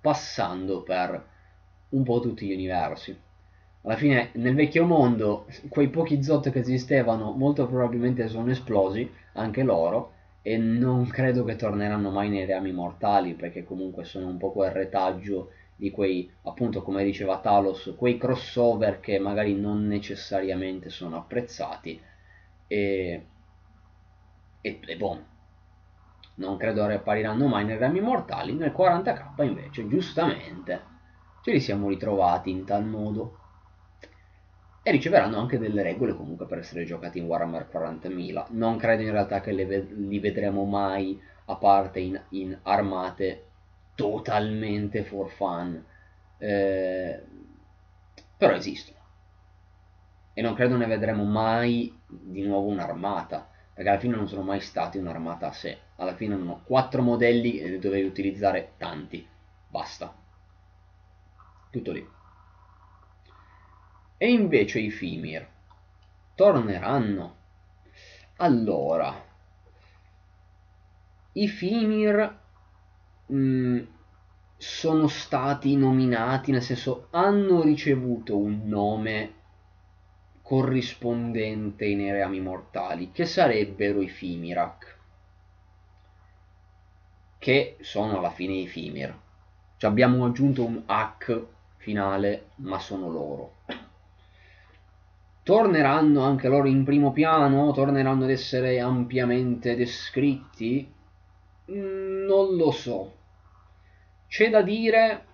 passando 0.08 0.84
per 0.84 1.22
un 1.90 2.04
po' 2.04 2.22
tutti 2.22 2.48
gli 2.48 2.54
universi. 2.54 3.14
Alla 3.82 3.98
fine, 3.98 4.30
nel 4.36 4.56
vecchio 4.56 4.86
mondo, 4.86 5.48
quei 5.68 5.90
pochi 5.90 6.24
Zot 6.24 6.50
che 6.50 6.60
esistevano 6.60 7.32
molto 7.32 7.68
probabilmente 7.68 8.30
sono 8.30 8.50
esplosi, 8.50 9.10
anche 9.34 9.64
loro, 9.64 10.14
e 10.42 10.56
non 10.58 11.08
credo 11.08 11.44
che 11.44 11.58
torneranno 11.58 12.10
mai 12.10 12.30
nei 12.30 12.46
reami 12.46 12.72
mortali, 12.72 13.34
perché 13.34 13.66
comunque 13.66 14.06
sono 14.06 14.28
un 14.28 14.38
po' 14.38 14.54
quel 14.54 14.72
retaggio 14.72 15.52
di 15.76 15.92
quei, 15.92 16.32
appunto 16.44 16.82
come 16.82 17.04
diceva 17.04 17.40
Talos, 17.40 17.94
quei 17.98 18.18
crossover 18.18 19.02
che 19.02 19.20
magari 19.20 19.56
non 19.56 19.88
necessariamente 19.88 20.90
sono 20.90 21.18
apprezzati, 21.18 22.00
e, 22.66 23.26
e, 24.62 24.80
e 24.86 24.96
boh, 24.96 25.20
non 26.38 26.58
credo 26.58 26.86
riappariranno 26.88 27.48
mai 27.48 27.66
nei 27.66 27.78
reami 27.78 28.00
mortali, 28.02 28.54
nel 28.54 28.72
40k 28.72 29.44
invece, 29.44 29.88
giustamente. 29.88 30.96
Ce 31.42 31.52
li 31.52 31.60
siamo 31.60 31.90
ritrovati 31.90 32.50
in 32.50 32.66
tal 32.66 32.86
modo. 32.86 33.38
E 34.82 34.92
riceveranno 34.92 35.38
anche 35.38 35.60
delle 35.60 35.84
regole 35.84 36.16
comunque 36.16 36.46
per 36.46 36.60
essere 36.60 36.86
giocati 36.86 37.18
in 37.20 37.26
Warhammer 37.26 37.68
40.000 37.68 38.48
non 38.52 38.78
credo 38.78 39.02
in 39.04 39.12
realtà 39.12 39.42
che 39.42 39.52
ve- 39.66 39.86
li 39.90 40.20
vedremo 40.20 40.64
mai 40.64 41.22
a 41.46 41.56
parte 41.58 42.00
in, 42.00 42.20
in 42.30 42.58
armate 42.64 43.44
totalmente 43.96 45.04
for 45.04 45.30
fun. 45.30 45.84
Eh, 46.38 47.22
però 48.38 48.54
esistono. 48.56 48.98
E 50.34 50.42
non 50.42 50.54
credo 50.54 50.78
ne 50.78 50.86
vedremo 50.86 51.26
mai 51.26 52.00
di 52.08 52.44
nuovo 52.44 52.68
un'armata 52.70 53.50
perché 53.78 53.92
alla 53.92 54.00
fine 54.00 54.16
non 54.16 54.28
sono 54.28 54.42
mai 54.42 54.60
stati 54.60 54.98
un'armata 54.98 55.50
a 55.50 55.52
sé. 55.52 55.78
Alla 55.98 56.16
fine 56.16 56.34
hanno 56.34 56.64
quattro 56.64 57.04
modelli 57.04 57.60
e 57.60 57.70
ne 57.70 57.78
dovevi 57.78 58.08
utilizzare 58.08 58.74
tanti. 58.76 59.24
Basta. 59.70 60.16
Tutto 61.70 61.92
lì. 61.92 62.10
E 64.18 64.32
invece 64.32 64.80
i 64.80 64.90
Fimir. 64.90 65.48
Torneranno. 66.34 67.36
Allora, 68.38 69.14
i 71.34 71.48
Fimir 71.48 72.40
mh, 73.28 73.38
mm, 73.38 73.80
sono 74.58 75.08
stati 75.08 75.76
nominati, 75.76 76.50
nel 76.50 76.64
senso 76.64 77.10
hanno 77.12 77.62
ricevuto 77.62 78.40
un 78.40 78.62
nome 78.64 79.37
corrispondente 80.48 81.94
nei 81.94 82.10
reami 82.10 82.40
mortali, 82.40 83.12
che 83.12 83.26
sarebbero 83.26 84.02
i 84.02 84.08
Fimirak. 84.08 84.96
che 87.38 87.78
sono 87.82 88.18
alla 88.18 88.32
fine 88.32 88.54
i 88.54 88.68
Fimir. 88.68 89.16
Cioè 89.78 89.90
abbiamo 89.90 90.26
aggiunto 90.26 90.66
un 90.66 90.84
hack 90.86 91.46
finale, 91.78 92.52
ma 92.56 92.80
sono 92.80 93.10
loro. 93.10 93.56
Torneranno 95.44 96.24
anche 96.24 96.48
loro 96.48 96.68
in 96.68 96.84
primo 96.84 97.12
piano? 97.12 97.72
Torneranno 97.74 98.24
ad 98.24 98.30
essere 98.30 98.80
ampiamente 98.80 99.76
descritti? 99.76 100.92
Mm, 101.72 102.26
non 102.26 102.56
lo 102.56 102.72
so. 102.72 103.16
C'è 104.28 104.50
da 104.50 104.62
dire 104.62 105.26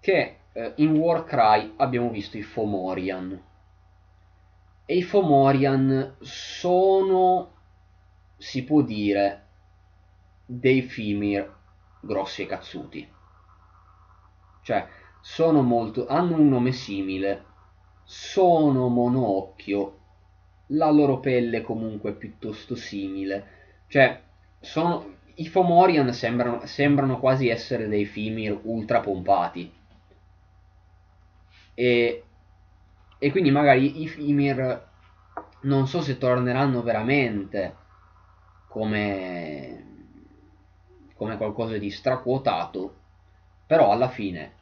che 0.00 0.36
eh, 0.52 0.72
in 0.76 0.96
Warcry 0.96 1.74
abbiamo 1.76 2.10
visto 2.10 2.36
i 2.36 2.42
Fomorian. 2.42 3.40
E 4.84 4.96
i 4.96 5.02
Fomorian 5.02 6.16
sono, 6.20 7.52
si 8.36 8.64
può 8.64 8.82
dire, 8.82 9.46
dei 10.44 10.82
Fimir 10.82 11.60
grossi 12.00 12.42
e 12.42 12.46
cazzuti. 12.46 13.08
Cioè, 14.62 14.86
sono 15.20 15.62
molto, 15.62 16.06
hanno 16.06 16.36
un 16.36 16.48
nome 16.48 16.72
simile, 16.72 17.44
sono 18.04 18.88
monocchio, 18.88 19.98
la 20.68 20.90
loro 20.90 21.20
pelle 21.20 21.62
comunque 21.62 22.10
è 22.10 22.14
piuttosto 22.14 22.74
simile. 22.74 23.60
Cioè, 23.86 24.20
sono, 24.60 25.16
i 25.34 25.46
Fomorian 25.46 26.12
sembrano, 26.12 26.66
sembrano 26.66 27.18
quasi 27.18 27.48
essere 27.48 27.88
dei 27.88 28.04
Fimir 28.04 28.58
ultra 28.64 29.00
pompati. 29.00 29.72
E, 31.74 32.24
e 33.22 33.30
quindi 33.30 33.52
magari 33.52 34.02
i 34.02 34.08
Fimir 34.08 34.88
non 35.60 35.86
so 35.86 36.02
se 36.02 36.18
torneranno 36.18 36.82
veramente 36.82 37.76
come, 38.66 39.84
come 41.14 41.36
qualcosa 41.36 41.78
di 41.78 41.88
straquotato, 41.88 42.96
però 43.64 43.92
alla 43.92 44.08
fine 44.08 44.54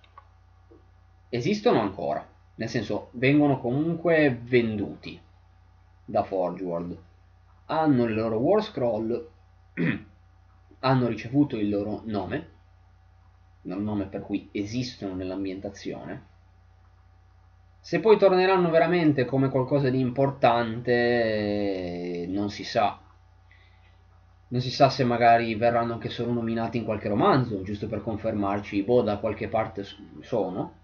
esistono 1.30 1.80
ancora, 1.80 2.22
nel 2.56 2.68
senso 2.68 3.08
vengono 3.12 3.58
comunque 3.58 4.38
venduti 4.42 5.18
da 6.04 6.22
Forge 6.22 6.62
World, 6.62 6.98
hanno 7.64 8.04
il 8.04 8.12
loro 8.12 8.36
War 8.36 8.62
Scroll, 8.62 9.28
hanno 10.80 11.06
ricevuto 11.06 11.56
il 11.56 11.70
loro 11.70 12.02
nome, 12.04 12.48
il 13.62 13.74
nome 13.78 14.04
per 14.04 14.20
cui 14.20 14.50
esistono 14.52 15.14
nell'ambientazione. 15.14 16.29
Se 17.90 17.98
poi 17.98 18.16
torneranno 18.18 18.70
veramente 18.70 19.24
come 19.24 19.48
qualcosa 19.48 19.90
di 19.90 19.98
importante, 19.98 20.94
non 22.28 22.48
si 22.48 22.62
sa. 22.62 23.00
Non 24.46 24.60
si 24.60 24.70
sa 24.70 24.88
se 24.88 25.02
magari 25.02 25.56
verranno 25.56 25.94
anche 25.94 26.08
solo 26.08 26.30
nominati 26.32 26.78
in 26.78 26.84
qualche 26.84 27.08
romanzo, 27.08 27.62
giusto 27.62 27.88
per 27.88 28.00
confermarci, 28.00 28.84
boh, 28.84 29.02
da 29.02 29.18
qualche 29.18 29.48
parte 29.48 29.84
sono. 30.20 30.74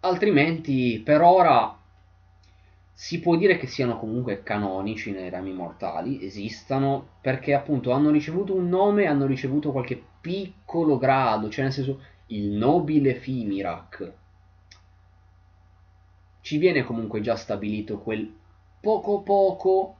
Altrimenti, 0.00 1.02
per 1.04 1.20
ora, 1.20 1.76
si 2.90 3.20
può 3.20 3.36
dire 3.36 3.58
che 3.58 3.66
siano 3.66 3.98
comunque 3.98 4.42
canonici 4.42 5.10
nei 5.10 5.28
rami 5.28 5.52
mortali, 5.52 6.24
esistano, 6.24 7.06
perché 7.20 7.52
appunto 7.52 7.90
hanno 7.90 8.08
ricevuto 8.08 8.54
un 8.54 8.70
nome, 8.70 9.04
hanno 9.04 9.26
ricevuto 9.26 9.72
qualche 9.72 10.02
piccolo 10.22 10.96
grado, 10.96 11.50
cioè 11.50 11.64
nel 11.64 11.72
senso 11.74 12.00
il 12.28 12.52
nobile 12.52 13.16
Fimirak. 13.16 14.24
Ci 16.46 16.58
viene 16.58 16.84
comunque 16.84 17.20
già 17.20 17.34
stabilito 17.34 17.98
quel 17.98 18.32
poco 18.80 19.22
poco 19.22 19.96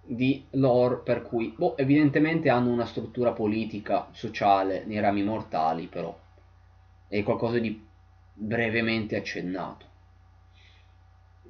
di 0.00 0.46
lore 0.52 0.96
per 1.00 1.20
cui, 1.20 1.52
boh, 1.54 1.76
evidentemente 1.76 2.48
hanno 2.48 2.70
una 2.70 2.86
struttura 2.86 3.32
politica, 3.32 4.08
sociale 4.12 4.86
nei 4.86 4.98
rami 4.98 5.22
mortali, 5.22 5.88
però 5.88 6.18
è 7.06 7.22
qualcosa 7.22 7.58
di 7.58 7.86
brevemente 8.32 9.14
accennato. 9.14 9.84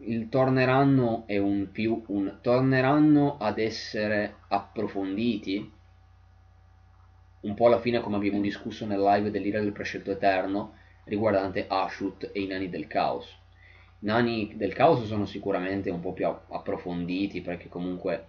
Il 0.01 0.29
torneranno 0.29 1.23
è 1.29 1.39
un 1.39 1.71
più 1.71 2.03
un 2.09 2.39
torneranno 2.41 3.37
ad 3.39 3.61
essere 3.61 4.39
approfonditi 4.49 5.73
un 7.43 7.55
po' 7.55 7.67
alla 7.67 7.79
fine 7.79 8.01
come 8.01 8.17
abbiamo 8.17 8.41
discusso 8.41 8.85
nel 8.85 9.01
live 9.01 9.31
dell'ira 9.31 9.61
del 9.61 9.71
prescelto 9.71 10.11
eterno 10.11 10.75
riguardante 11.05 11.67
Ashut 11.69 12.31
e 12.33 12.41
i 12.41 12.49
nani 12.49 12.69
del 12.69 12.89
caos. 12.89 13.39
I 14.03 14.07
nani 14.07 14.57
del 14.57 14.73
caos 14.73 15.05
sono 15.05 15.27
sicuramente 15.27 15.91
un 15.91 16.01
po' 16.01 16.13
più 16.13 16.27
approfonditi 16.27 17.43
perché 17.43 17.69
comunque 17.69 18.27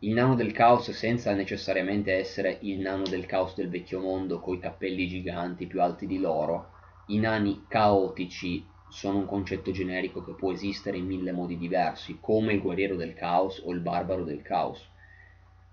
il 0.00 0.12
nano 0.12 0.34
del 0.34 0.52
caos 0.52 0.90
senza 0.92 1.34
necessariamente 1.34 2.12
essere 2.12 2.58
il 2.62 2.78
nano 2.78 3.02
del 3.02 3.26
caos 3.26 3.54
del 3.54 3.68
vecchio 3.68 4.00
mondo 4.00 4.40
coi 4.40 4.58
cappelli 4.58 5.08
giganti 5.08 5.66
più 5.66 5.82
alti 5.82 6.06
di 6.06 6.18
loro 6.18 6.70
i 7.06 7.18
nani 7.18 7.64
caotici 7.66 8.64
sono 8.90 9.18
un 9.18 9.26
concetto 9.26 9.70
generico 9.70 10.22
che 10.22 10.34
può 10.34 10.52
esistere 10.52 10.96
in 10.96 11.06
mille 11.06 11.32
modi 11.32 11.56
diversi, 11.56 12.18
come 12.20 12.52
il 12.52 12.60
guerriero 12.60 12.96
del 12.96 13.14
caos 13.14 13.62
o 13.64 13.72
il 13.72 13.80
barbaro 13.80 14.24
del 14.24 14.42
caos, 14.42 14.84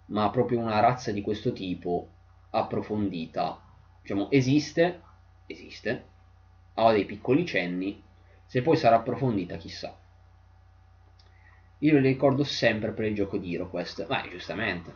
ma 0.07 0.29
proprio 0.29 0.59
una 0.59 0.79
razza 0.79 1.11
di 1.11 1.21
questo 1.21 1.51
tipo 1.51 2.09
approfondita, 2.51 3.59
diciamo, 4.01 4.29
esiste, 4.31 5.01
esiste, 5.47 6.05
ha 6.75 6.91
dei 6.91 7.05
piccoli 7.05 7.45
cenni, 7.45 8.01
se 8.47 8.61
poi 8.61 8.77
sarà 8.77 8.95
approfondita 8.95 9.57
chissà. 9.57 9.95
Io 11.79 11.93
le 11.93 11.99
ricordo 11.99 12.43
sempre 12.43 12.91
per 12.91 13.05
il 13.05 13.13
gioco 13.13 13.37
di 13.37 13.53
Hero 13.53 13.69
Quest, 13.69 14.07
ma 14.07 14.27
giustamente. 14.27 14.95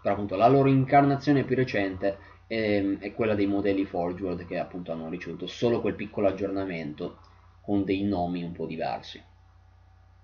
Però 0.00 0.14
appunto 0.14 0.36
la 0.36 0.46
loro 0.46 0.68
incarnazione 0.68 1.42
più 1.44 1.56
recente 1.56 2.18
è, 2.46 2.54
ehm, 2.54 3.00
è 3.00 3.12
quella 3.12 3.34
dei 3.34 3.46
modelli 3.46 3.84
Forge 3.84 4.22
World 4.22 4.46
che 4.46 4.58
appunto 4.58 4.92
hanno 4.92 5.08
ricevuto 5.08 5.46
solo 5.46 5.80
quel 5.80 5.94
piccolo 5.94 6.28
aggiornamento 6.28 7.18
con 7.60 7.84
dei 7.84 8.02
nomi 8.04 8.44
un 8.44 8.52
po' 8.52 8.66
diversi. 8.66 9.20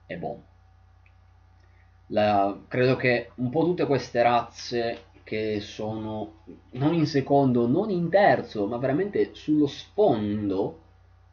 E 0.06 0.16
boh. 0.16 0.42
La, 2.08 2.60
credo 2.68 2.96
che 2.96 3.30
un 3.36 3.50
po' 3.50 3.64
tutte 3.64 3.86
queste 3.86 4.22
razze 4.22 5.04
che 5.24 5.60
sono 5.60 6.42
non 6.72 6.92
in 6.92 7.06
secondo, 7.06 7.66
non 7.66 7.88
in 7.88 8.10
terzo, 8.10 8.66
ma 8.66 8.78
veramente 8.78 9.30
sullo 9.32 9.66
sfondo, 9.66 10.89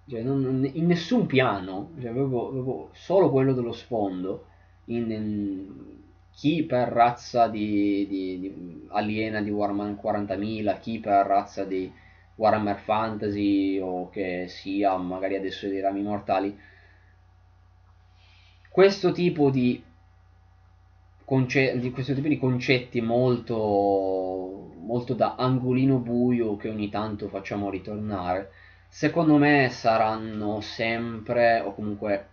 cioè 0.07 0.21
non, 0.21 0.69
in 0.73 0.85
nessun 0.85 1.25
piano, 1.25 1.91
cioè 1.99 2.09
avevo, 2.09 2.49
avevo 2.49 2.89
solo 2.93 3.29
quello 3.29 3.53
dello 3.53 3.73
sfondo, 3.73 4.45
in, 4.85 5.11
in 5.11 5.67
chi 6.31 6.63
per 6.63 6.87
razza 6.87 7.47
di, 7.47 8.07
di, 8.07 8.39
di 8.39 8.85
aliena 8.89 9.41
di 9.41 9.49
Warhammer 9.49 9.97
40.000, 10.01 10.79
chi 10.79 10.99
per 10.99 11.25
razza 11.25 11.65
di 11.65 11.91
Warhammer 12.35 12.77
Fantasy 12.77 13.79
o 13.79 14.09
che 14.09 14.45
sia 14.47 14.95
magari 14.97 15.35
adesso 15.35 15.67
dei 15.67 15.81
rami 15.81 16.01
mortali. 16.03 16.57
Questo 18.69 19.11
tipo 19.11 19.49
di, 19.49 19.83
conce- 21.25 21.79
di, 21.79 21.89
questo 21.91 22.13
tipo 22.13 22.27
di 22.27 22.37
concetti 22.37 23.01
molto, 23.01 24.71
molto 24.79 25.15
da 25.15 25.35
angolino 25.35 25.97
buio 25.97 26.55
che 26.55 26.69
ogni 26.69 26.89
tanto 26.89 27.27
facciamo 27.27 27.71
ritornare, 27.71 28.51
secondo 28.87 29.37
me 29.37 29.69
saranno 29.69 30.61
sempre, 30.61 31.59
o 31.59 31.73
comunque 31.73 32.29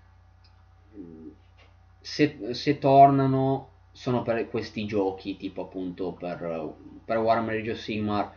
se, 2.01 2.55
se 2.55 2.79
tornano 2.79 3.71
sono 3.93 4.23
per 4.23 4.49
questi 4.49 4.87
giochi, 4.87 5.37
tipo 5.37 5.63
appunto 5.63 6.13
per, 6.13 6.75
per 7.05 7.19
Warhammer 7.19 7.61
Age 7.61 7.71
of 7.71 7.79
Sigmar, 7.79 8.33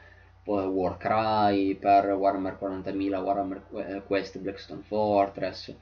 Warcry, 0.46 1.76
per 1.76 2.06
Warhammer 2.06 2.58
40.000, 2.62 3.22
Warhammer 3.22 3.66
eh, 3.74 4.04
Quest 4.06 4.40
Blackstone 4.40 4.82
Fortress. 4.84 5.76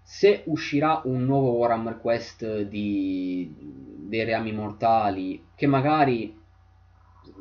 Se 0.00 0.42
uscirà 0.46 1.00
un 1.04 1.24
nuovo 1.24 1.52
Warhammer 1.52 1.98
Quest 1.98 2.62
di, 2.62 3.52
dei 3.56 4.24
reami 4.24 4.52
mortali, 4.52 5.46
che 5.54 5.66
magari, 5.66 6.40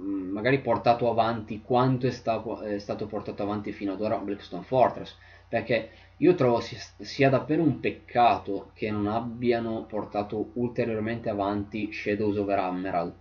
magari 0.01 0.59
portato 0.59 1.09
avanti 1.09 1.61
quanto 1.61 2.07
è, 2.07 2.11
sta, 2.11 2.43
è 2.63 2.79
stato 2.79 3.05
portato 3.05 3.43
avanti 3.43 3.71
fino 3.71 3.93
ad 3.93 4.01
ora 4.01 4.17
Blackstone 4.17 4.63
Fortress, 4.63 5.15
perché 5.47 5.89
io 6.17 6.35
trovo 6.35 6.59
sia, 6.59 6.79
sia, 6.99 7.29
davvero 7.29 7.61
un 7.61 7.79
peccato 7.79 8.71
che 8.73 8.89
non 8.91 9.07
abbiano 9.07 9.83
portato 9.85 10.51
ulteriormente 10.53 11.29
avanti 11.29 11.91
Shadows 11.91 12.37
over 12.37 12.59
Emerald. 12.59 13.13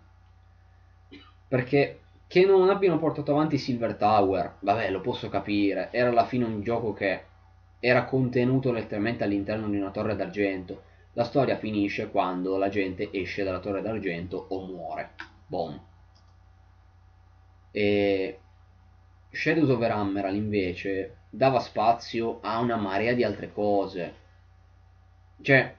Perché 1.48 2.00
che 2.26 2.44
non 2.44 2.70
abbiano 2.70 2.98
portato 2.98 3.32
avanti 3.32 3.58
Silver 3.58 3.96
Tower, 3.96 4.56
vabbè, 4.60 4.90
lo 4.90 5.00
posso 5.00 5.28
capire, 5.28 5.88
era 5.90 6.10
alla 6.10 6.26
fine 6.26 6.44
un 6.44 6.62
gioco 6.62 6.92
che 6.92 7.24
era 7.80 8.04
contenuto 8.04 8.70
letteralmente 8.70 9.24
all'interno 9.24 9.68
di 9.68 9.76
una 9.76 9.90
torre 9.90 10.14
d'argento. 10.14 10.82
La 11.14 11.24
storia 11.24 11.56
finisce 11.56 12.10
quando 12.10 12.56
la 12.56 12.68
gente 12.68 13.08
esce 13.10 13.42
dalla 13.42 13.58
torre 13.58 13.82
d'argento 13.82 14.46
o 14.50 14.64
muore. 14.66 15.10
Boom. 15.46 15.89
E 17.70 18.38
Shadows 19.30 19.68
over 19.70 19.90
Emerald 19.90 20.36
invece 20.36 21.16
dava 21.30 21.60
spazio 21.60 22.40
a 22.40 22.58
una 22.58 22.76
marea 22.76 23.14
di 23.14 23.22
altre 23.22 23.52
cose. 23.52 24.14
Cioè, 25.40 25.74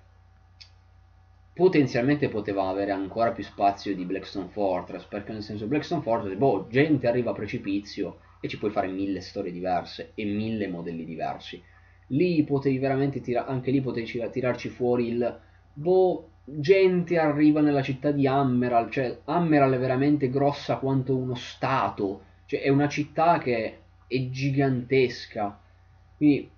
potenzialmente 1.53 2.30
poteva 2.30 2.68
avere 2.68 2.91
ancora 2.91 3.31
più 3.31 3.43
spazio 3.43 3.93
di 3.93 4.05
Blackstone 4.05 4.47
Fortress, 4.47 5.03
perché 5.05 5.34
nel 5.34 5.43
senso 5.43 5.68
Blackstone 5.68 6.01
Fortress, 6.01 6.35
boh, 6.35 6.68
gente 6.69 7.07
arriva 7.07 7.31
a 7.31 7.35
precipizio 7.35 8.19
e 8.39 8.47
ci 8.47 8.57
puoi 8.57 8.72
fare 8.72 8.88
mille 8.88 9.22
storie 9.22 9.51
diverse 9.51 10.11
e 10.15 10.23
mille 10.23 10.68
modelli 10.68 11.05
diversi. 11.05 11.61
Lì 12.07 12.43
potevi 12.43 12.77
veramente 12.80 13.22
tirare, 13.22 13.49
anche 13.49 13.72
lì 13.72 13.81
potevi 13.81 14.30
tirarci 14.31 14.69
fuori 14.69 15.07
il, 15.07 15.39
boh, 15.73 16.30
gente 16.43 17.18
arriva 17.18 17.61
nella 17.61 17.81
città 17.81 18.11
di 18.11 18.27
Ammeral, 18.27 18.89
cioè 18.89 19.19
Ammeral 19.26 19.73
è 19.73 19.80
veramente 19.80 20.30
grossa 20.30 20.77
quanto 20.77 21.15
uno 21.15 21.35
stato, 21.35 22.22
cioè 22.45 22.61
è 22.61 22.69
una 22.69 22.88
città 22.88 23.38
che 23.38 23.80
è 24.07 24.30
gigantesca, 24.30 25.57
quindi 26.18 26.49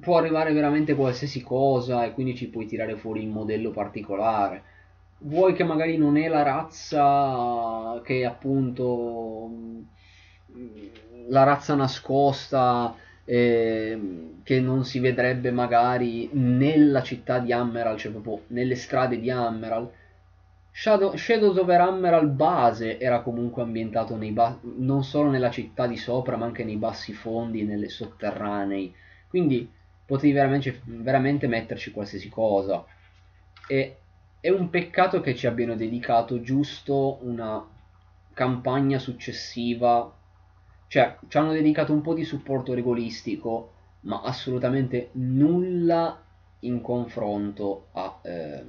può 0.00 0.18
arrivare 0.18 0.52
veramente 0.52 0.94
qualsiasi 0.94 1.42
cosa 1.42 2.04
e 2.04 2.12
quindi 2.12 2.34
ci 2.34 2.48
puoi 2.48 2.66
tirare 2.66 2.96
fuori 2.96 3.22
il 3.22 3.28
modello 3.28 3.70
particolare. 3.70 4.74
Vuoi 5.18 5.54
che 5.54 5.64
magari 5.64 5.96
non 5.96 6.16
è 6.16 6.28
la 6.28 6.42
razza 6.42 8.00
che 8.04 8.24
appunto 8.24 9.50
la 11.28 11.42
razza 11.42 11.74
nascosta 11.74 12.94
eh, 13.26 14.38
che 14.42 14.60
non 14.60 14.84
si 14.84 15.00
vedrebbe 15.00 15.50
magari 15.50 16.30
nella 16.32 17.02
città 17.02 17.38
di 17.40 17.52
Ammeral, 17.52 17.98
cioè 17.98 18.12
proprio 18.12 18.42
nelle 18.48 18.76
strade 18.76 19.20
di 19.20 19.30
Ammeral. 19.30 19.90
Shadow, 20.70 21.16
Shadows 21.16 21.56
over 21.58 21.80
Ammeral 21.80 22.28
base 22.28 22.98
era 22.98 23.20
comunque 23.22 23.62
ambientato 23.62 24.14
ba- 24.32 24.58
non 24.62 25.02
solo 25.04 25.30
nella 25.30 25.50
città 25.50 25.86
di 25.86 25.96
sopra, 25.96 26.36
ma 26.36 26.46
anche 26.46 26.64
nei 26.64 26.76
bassi 26.76 27.12
fondi 27.12 27.64
nelle 27.64 27.88
sotterranei. 27.88 28.94
Quindi 29.28 29.70
potevi 30.06 30.32
veramente, 30.32 30.80
veramente 30.84 31.46
metterci 31.48 31.90
qualsiasi 31.90 32.28
cosa. 32.28 32.84
E 33.68 33.96
è 34.40 34.50
un 34.50 34.70
peccato 34.70 35.20
che 35.20 35.34
ci 35.34 35.46
abbiano 35.46 35.74
dedicato 35.74 36.40
giusto 36.40 37.18
una 37.22 37.66
campagna 38.32 38.98
successiva. 38.98 40.12
Cioè, 40.88 41.16
ci 41.28 41.36
hanno 41.36 41.52
dedicato 41.52 41.92
un 41.92 42.00
po' 42.00 42.14
di 42.14 42.24
supporto 42.24 42.74
regolistico, 42.74 43.72
ma 44.00 44.22
assolutamente 44.22 45.10
nulla 45.12 46.20
in 46.60 46.80
confronto 46.80 47.88
a... 47.92 48.18
Eh, 48.22 48.64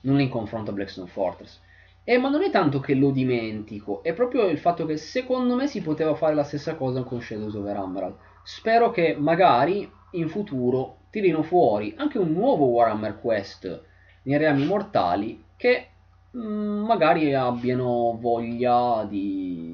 nulla 0.00 0.22
in 0.22 0.28
confronto 0.28 0.70
a 0.70 0.74
Blackstone 0.74 1.08
Fortress. 1.08 1.60
Eh, 2.04 2.18
ma 2.18 2.28
non 2.28 2.42
è 2.42 2.50
tanto 2.50 2.80
che 2.80 2.94
lo 2.94 3.10
dimentico, 3.10 4.02
è 4.02 4.12
proprio 4.12 4.48
il 4.48 4.58
fatto 4.58 4.84
che 4.84 4.98
secondo 4.98 5.54
me 5.54 5.66
si 5.66 5.80
poteva 5.80 6.14
fare 6.14 6.34
la 6.34 6.44
stessa 6.44 6.74
cosa 6.74 7.02
con 7.02 7.22
Shadows 7.22 7.54
of 7.54 7.66
Emerald 7.66 8.16
Spero 8.42 8.90
che 8.90 9.16
magari 9.18 9.90
in 10.10 10.28
futuro 10.28 10.98
tirino 11.08 11.42
fuori 11.42 11.94
anche 11.96 12.18
un 12.18 12.32
nuovo 12.32 12.66
Warhammer 12.66 13.18
Quest 13.18 13.82
nei 14.24 14.36
reami 14.36 14.66
mortali 14.66 15.42
che 15.56 15.88
mh, 16.30 16.38
mm, 16.38 16.84
magari 16.84 17.32
abbiano 17.34 18.18
voglia 18.20 19.06
di, 19.08 19.73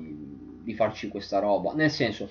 di 0.63 0.75
farci 0.75 1.09
questa 1.09 1.39
roba. 1.39 1.73
Nel 1.75 1.91
senso, 1.91 2.31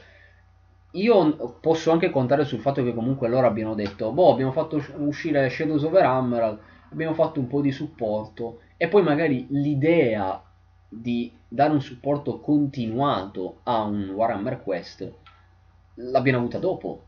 io 0.92 1.58
posso 1.62 1.92
anche 1.92 2.10
contare 2.10 2.46
sul 2.46 2.60
fatto 2.60 2.84
che 2.84 2.94
comunque 2.94 3.28
loro 3.28 3.48
abbiano 3.48 3.76
detto, 3.76 4.12
boh, 4.12 4.32
abbiamo 4.32 4.52
fatto 4.52 4.84
uscire 4.98 5.50
Shadows 5.50 5.84
of 5.84 5.94
Emerald, 5.94 6.60
abbiamo 6.92 7.14
fatto 7.14 7.40
un 7.40 7.48
po' 7.48 7.62
di 7.62 7.72
supporto 7.72 8.62
e 8.78 8.88
poi 8.88 9.04
magari 9.04 9.46
l'idea 9.50 10.42
di 10.88 11.32
dare 11.48 11.72
un 11.72 11.82
supporto 11.82 12.40
continuato 12.40 13.60
a 13.64 13.84
un 13.84 14.10
Warhammer 14.10 14.62
Quest 14.62 15.14
l'abbiamo 16.00 16.40
avuta 16.40 16.58
dopo. 16.58 17.04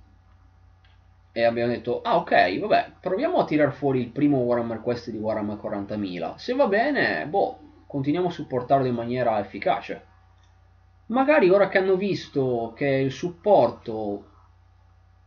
E 1.33 1.43
abbiamo 1.43 1.71
detto, 1.71 2.01
ah 2.01 2.17
ok, 2.17 2.59
vabbè, 2.59 2.91
proviamo 2.99 3.37
a 3.37 3.45
tirar 3.45 3.71
fuori 3.71 4.01
il 4.01 4.09
primo 4.09 4.39
Warhammer 4.39 4.81
Quest 4.81 5.11
di 5.11 5.17
Warhammer 5.17 5.57
40.000. 5.57 6.35
Se 6.35 6.53
va 6.53 6.67
bene, 6.67 7.25
boh, 7.25 7.57
continuiamo 7.87 8.27
a 8.27 8.31
supportarlo 8.31 8.85
in 8.85 8.93
maniera 8.93 9.39
efficace. 9.39 10.09
Magari 11.11 11.49
ora 11.49 11.67
che 11.67 11.77
hanno 11.77 11.97
visto 11.97 12.71
che 12.75 12.87
il 12.87 13.11
supporto 13.11 14.25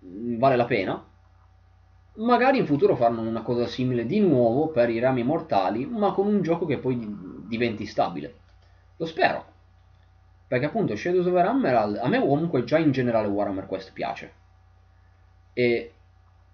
mm, 0.05 0.39
vale 0.39 0.56
la 0.56 0.65
pena, 0.65 1.05
magari 2.15 2.59
in 2.59 2.66
futuro 2.66 2.97
faranno 2.97 3.20
una 3.20 3.43
cosa 3.43 3.66
simile 3.66 4.06
di 4.06 4.19
nuovo 4.20 4.69
per 4.69 4.89
i 4.89 4.98
rami 4.98 5.23
mortali, 5.23 5.85
ma 5.85 6.12
con 6.12 6.27
un 6.27 6.40
gioco 6.40 6.65
che 6.65 6.78
poi 6.78 6.98
diventi 7.47 7.85
stabile. 7.85 8.35
Lo 8.97 9.05
spero. 9.05 9.52
Perché 10.48 10.66
appunto 10.66 10.97
Shadows 10.97 11.27
of 11.27 11.36
Emerald 11.36 11.97
a 11.97 12.09
me 12.09 12.19
comunque 12.19 12.65
già 12.65 12.78
in 12.78 12.90
generale 12.90 13.28
Warhammer 13.28 13.66
Quest 13.66 13.93
piace. 13.93 14.32
E 15.52 15.93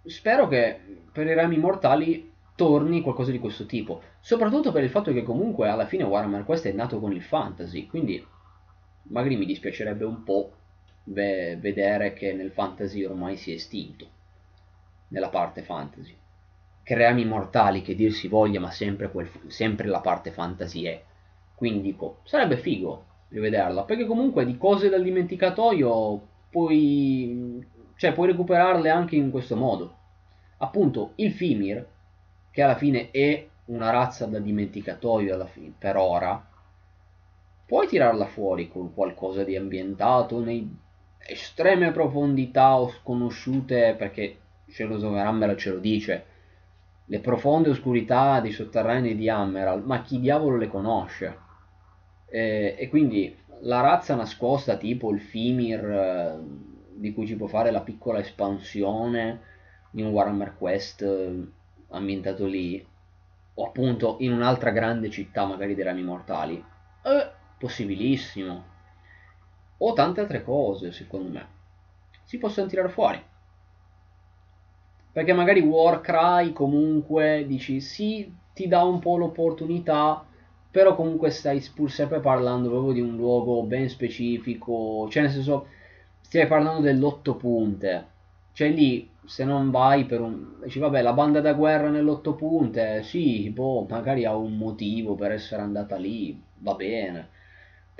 spero 0.06 0.48
che 0.48 0.80
per 1.12 1.26
i 1.26 1.34
rami 1.34 1.56
mortali 1.56 2.32
torni 2.56 3.00
qualcosa 3.00 3.30
di 3.30 3.38
questo 3.38 3.64
tipo. 3.66 4.02
Soprattutto 4.18 4.72
per 4.72 4.82
il 4.82 4.90
fatto 4.90 5.12
che 5.12 5.22
comunque 5.22 5.68
alla 5.68 5.86
fine 5.86 6.02
Warhammer 6.02 6.44
Quest 6.44 6.66
è 6.66 6.72
nato 6.72 6.98
con 6.98 7.12
il 7.12 7.22
fantasy. 7.22 7.86
Quindi 7.86 8.26
magari 9.10 9.36
mi 9.36 9.46
dispiacerebbe 9.46 10.04
un 10.04 10.22
po' 10.24 10.52
ve- 11.04 11.56
vedere 11.60 12.12
che 12.12 12.32
nel 12.32 12.50
fantasy 12.50 13.04
ormai 13.04 13.36
si 13.36 13.52
è 13.52 13.54
estinto. 13.54 14.18
Nella 15.08 15.28
parte 15.28 15.62
fantasy. 15.62 16.16
Che 16.82 16.94
rami 16.94 17.24
mortali 17.24 17.82
che 17.82 17.94
dir 17.94 18.12
si 18.12 18.28
voglia, 18.28 18.60
ma 18.60 18.70
sempre, 18.70 19.10
quel, 19.10 19.30
sempre 19.48 19.86
la 19.86 20.00
parte 20.00 20.30
fantasy 20.30 20.84
è. 20.84 21.02
Quindi 21.54 21.82
dico, 21.82 22.20
sarebbe 22.24 22.56
figo 22.56 23.06
rivederla, 23.28 23.84
perché 23.84 24.06
comunque 24.06 24.44
di 24.44 24.56
cose 24.56 24.88
dal 24.88 25.02
dimenticatoio 25.02 26.20
puoi, 26.50 27.64
cioè, 27.96 28.12
puoi 28.12 28.28
recuperarle 28.28 28.90
anche 28.90 29.16
in 29.16 29.30
questo 29.30 29.56
modo. 29.56 29.94
Appunto, 30.58 31.12
il 31.16 31.32
Fimir, 31.32 31.86
che 32.50 32.62
alla 32.62 32.76
fine 32.76 33.10
è 33.10 33.46
una 33.66 33.90
razza 33.90 34.26
da 34.26 34.40
dimenticatoio 34.40 35.34
alla 35.34 35.46
fine, 35.46 35.72
per 35.78 35.96
ora, 35.96 36.49
puoi 37.70 37.86
tirarla 37.86 38.26
fuori 38.26 38.68
con 38.68 38.92
qualcosa 38.92 39.44
di 39.44 39.54
ambientato 39.54 40.40
nei 40.40 40.68
estreme 41.18 41.92
profondità 41.92 42.76
o 42.76 42.88
sconosciute, 42.88 43.94
perché 43.96 44.38
Shadows 44.66 45.04
of 45.04 45.14
Emerald 45.14 45.56
ce 45.56 45.70
lo 45.70 45.78
dice, 45.78 46.24
le 47.04 47.20
profonde 47.20 47.70
oscurità 47.70 48.40
dei 48.40 48.50
sotterranei 48.50 49.14
di 49.14 49.28
Emerald, 49.28 49.84
ma 49.84 50.02
chi 50.02 50.18
diavolo 50.18 50.56
le 50.56 50.66
conosce? 50.66 51.38
Eh, 52.28 52.74
e 52.76 52.88
quindi 52.88 53.36
la 53.60 53.80
razza 53.80 54.16
nascosta 54.16 54.76
tipo 54.76 55.12
il 55.12 55.20
Fimir, 55.20 55.84
eh, 55.84 56.38
di 56.92 57.12
cui 57.12 57.24
ci 57.24 57.36
può 57.36 57.46
fare 57.46 57.70
la 57.70 57.82
piccola 57.82 58.18
espansione 58.18 59.42
in 59.92 60.06
un 60.06 60.10
Warhammer 60.10 60.56
Quest 60.58 61.02
eh, 61.02 61.46
ambientato 61.90 62.46
lì, 62.46 62.84
o 63.54 63.64
appunto 63.64 64.16
in 64.18 64.32
un'altra 64.32 64.70
grande 64.72 65.08
città, 65.08 65.44
magari 65.44 65.76
dei 65.76 65.84
rami 65.84 66.02
mortali, 66.02 66.64
è 67.02 67.38
possibilissimo. 67.60 68.64
O 69.78 69.92
tante 69.92 70.20
altre 70.20 70.42
cose, 70.42 70.90
secondo 70.90 71.28
me. 71.28 71.46
Si 72.24 72.38
possono 72.38 72.66
tirare 72.66 72.88
fuori. 72.88 73.22
Perché 75.12 75.32
magari 75.32 75.60
Warcry 75.60 76.52
comunque 76.52 77.44
dici 77.46 77.80
sì, 77.80 78.32
ti 78.54 78.66
dà 78.66 78.82
un 78.82 78.98
po' 78.98 79.16
l'opportunità 79.16 80.24
però 80.70 80.94
comunque 80.94 81.30
stai 81.30 81.60
pur 81.74 81.90
sempre 81.90 82.20
parlando 82.20 82.68
proprio 82.68 82.92
di 82.92 83.00
un 83.00 83.16
luogo 83.16 83.64
ben 83.64 83.88
specifico, 83.88 85.08
cioè 85.10 85.24
nel 85.24 85.32
senso 85.32 85.66
stai 86.20 86.46
parlando 86.46 86.80
dell'otto 86.80 87.34
punte, 87.34 88.06
cioè 88.52 88.68
lì 88.68 89.08
se 89.24 89.44
non 89.44 89.70
vai 89.70 90.04
per 90.04 90.20
un... 90.20 90.60
dici 90.62 90.78
vabbè 90.78 91.02
la 91.02 91.12
banda 91.12 91.40
da 91.40 91.54
guerra 91.54 91.88
nell'otto 91.88 92.34
punte, 92.34 93.02
sì, 93.02 93.50
boh, 93.50 93.86
magari 93.88 94.24
ha 94.24 94.36
un 94.36 94.56
motivo 94.56 95.16
per 95.16 95.32
essere 95.32 95.62
andata 95.62 95.96
lì, 95.96 96.40
va 96.58 96.74
bene, 96.74 97.28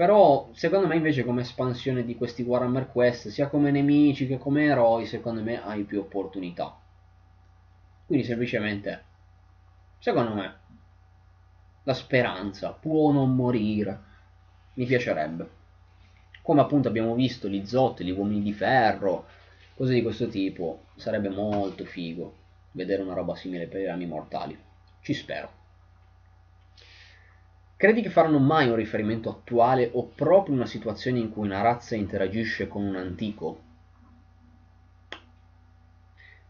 però 0.01 0.49
secondo 0.55 0.87
me 0.87 0.97
invece 0.97 1.25
come 1.25 1.43
espansione 1.43 2.07
di 2.07 2.15
questi 2.15 2.41
Warhammer 2.41 2.91
Quest, 2.91 3.29
sia 3.29 3.49
come 3.49 3.71
nemici 3.71 4.27
che 4.27 4.39
come 4.39 4.65
eroi, 4.65 5.05
secondo 5.05 5.43
me 5.43 5.63
hai 5.63 5.83
più 5.83 6.01
opportunità. 6.01 6.75
Quindi 8.07 8.25
semplicemente, 8.25 9.05
secondo 9.99 10.33
me, 10.33 10.55
la 11.83 11.93
speranza 11.93 12.71
può 12.71 13.13
non 13.13 13.37
morire. 13.37 14.01
Mi 14.73 14.87
piacerebbe. 14.87 15.51
Come 16.41 16.63
appunto 16.63 16.89
abbiamo 16.89 17.15
visto 17.15 17.47
gli 17.47 17.67
zotti, 17.67 18.03
gli 18.03 18.11
uomini 18.11 18.41
di 18.41 18.55
ferro, 18.55 19.27
cose 19.75 19.93
di 19.93 20.01
questo 20.01 20.29
tipo, 20.29 20.85
sarebbe 20.97 21.29
molto 21.29 21.85
figo 21.85 22.37
vedere 22.71 23.03
una 23.03 23.13
roba 23.13 23.37
simile 23.37 23.67
per 23.67 23.83
i 23.83 23.87
rami 23.87 24.07
mortali. 24.07 24.59
Ci 25.03 25.13
spero. 25.13 25.60
Credi 27.81 28.03
che 28.03 28.11
faranno 28.11 28.39
mai 28.39 28.69
un 28.69 28.75
riferimento 28.75 29.31
attuale 29.31 29.89
o 29.95 30.05
proprio 30.05 30.55
una 30.55 30.67
situazione 30.67 31.19
in 31.19 31.31
cui 31.31 31.47
una 31.47 31.63
razza 31.63 31.95
interagisce 31.95 32.69
con 32.69 32.85
un 32.85 32.95
antico? 32.95 33.63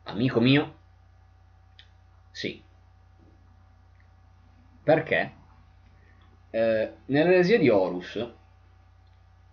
Amico 0.03 0.41
mio, 0.41 0.75
sì, 2.33 2.61
perché? 4.83 5.33
Eh, 6.51 6.93
nell'eresia 7.07 7.61
di 7.61 7.69
Horus 7.69 8.29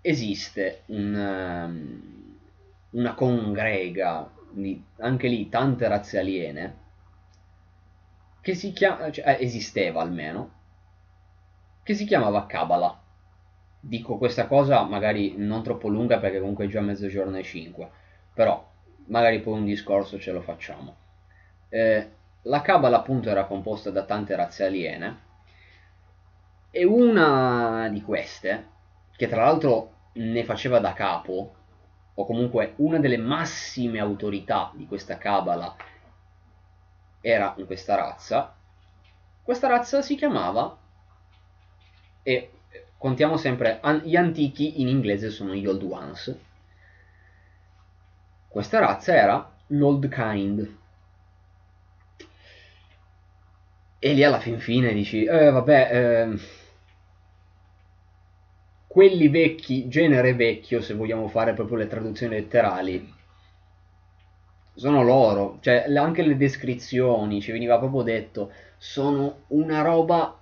esiste 0.02 0.82
un, 0.88 1.14
um, 1.14 2.40
una 3.00 3.14
congrega 3.14 4.32
di 4.50 4.84
anche 4.98 5.28
lì 5.28 5.48
tante 5.48 5.88
razze 5.88 6.18
aliene 6.18 6.78
che 8.42 8.56
si 8.56 8.74
chiama, 8.74 9.12
cioè, 9.12 9.28
eh, 9.28 9.44
esisteva 9.44 10.02
almeno, 10.02 10.57
che 11.88 11.94
si 11.94 12.04
chiamava 12.04 12.46
Kabbalah. 12.48 13.00
Dico 13.80 14.18
questa 14.18 14.46
cosa 14.46 14.84
magari 14.84 15.36
non 15.38 15.64
troppo 15.64 15.88
lunga 15.88 16.20
perché 16.20 16.42
comunque 16.42 16.66
è 16.66 16.68
già 16.68 16.82
mezzogiorno 16.82 17.38
e 17.38 17.44
5, 17.44 17.90
però 18.34 18.70
magari 19.06 19.40
poi 19.40 19.54
un 19.54 19.64
discorso 19.64 20.20
ce 20.20 20.34
lo 20.34 20.42
facciamo. 20.42 20.96
Eh, 21.70 22.10
la 22.42 22.62
Kabbalah 22.62 22.98
appunto 22.98 23.30
era 23.30 23.46
composta 23.46 23.90
da 23.90 24.04
tante 24.04 24.36
razze 24.36 24.66
aliene 24.66 25.20
e 26.72 26.84
una 26.84 27.88
di 27.90 28.02
queste, 28.02 28.68
che 29.16 29.30
tra 29.30 29.46
l'altro 29.46 30.10
ne 30.16 30.44
faceva 30.44 30.80
da 30.80 30.92
capo, 30.92 31.56
o 32.16 32.26
comunque 32.26 32.74
una 32.78 33.00
delle 33.00 33.16
massime 33.16 34.00
autorità 34.00 34.74
di 34.76 34.86
questa 34.88 35.18
Kabbalah 35.18 35.74
era 37.22 37.54
in 37.56 37.66
questa 37.66 37.96
razza, 37.96 38.54
questa 39.42 39.68
razza 39.68 40.02
si 40.02 40.16
chiamava, 40.16 40.80
e 42.28 42.50
contiamo 42.98 43.38
sempre, 43.38 43.80
gli 44.04 44.18
antichi 44.18 44.82
in 44.82 44.90
inglese 44.90 45.30
sono 45.30 45.56
gli 45.56 45.66
Old 45.66 45.82
Ones, 45.82 46.38
questa 48.50 48.80
razza 48.80 49.16
era 49.16 49.50
l'Old 49.68 50.10
Kind. 50.10 50.76
E 54.00 54.14
lì 54.14 54.26
alla 54.26 54.42
fin 54.42 54.60
fine 54.60 54.92
dici, 54.92 55.24
eh, 55.24 55.52
vabbè, 55.52 55.90
eh, 55.94 56.40
quelli 58.88 59.30
vecchi, 59.30 59.88
genere 59.88 60.34
vecchio, 60.34 60.82
se 60.82 60.96
vogliamo 60.96 61.30
fare 61.30 61.54
proprio 61.54 61.78
le 61.78 61.88
traduzioni 61.88 62.36
letterali, 62.36 63.14
sono 64.74 65.02
loro, 65.02 65.60
cioè 65.62 65.86
anche 65.96 66.24
le 66.24 66.36
descrizioni, 66.36 67.40
ci 67.40 67.54
veniva 67.54 67.80
proprio 67.80 68.02
detto, 68.02 68.52
sono 68.76 69.44
una 69.48 69.82
roba 69.82 70.38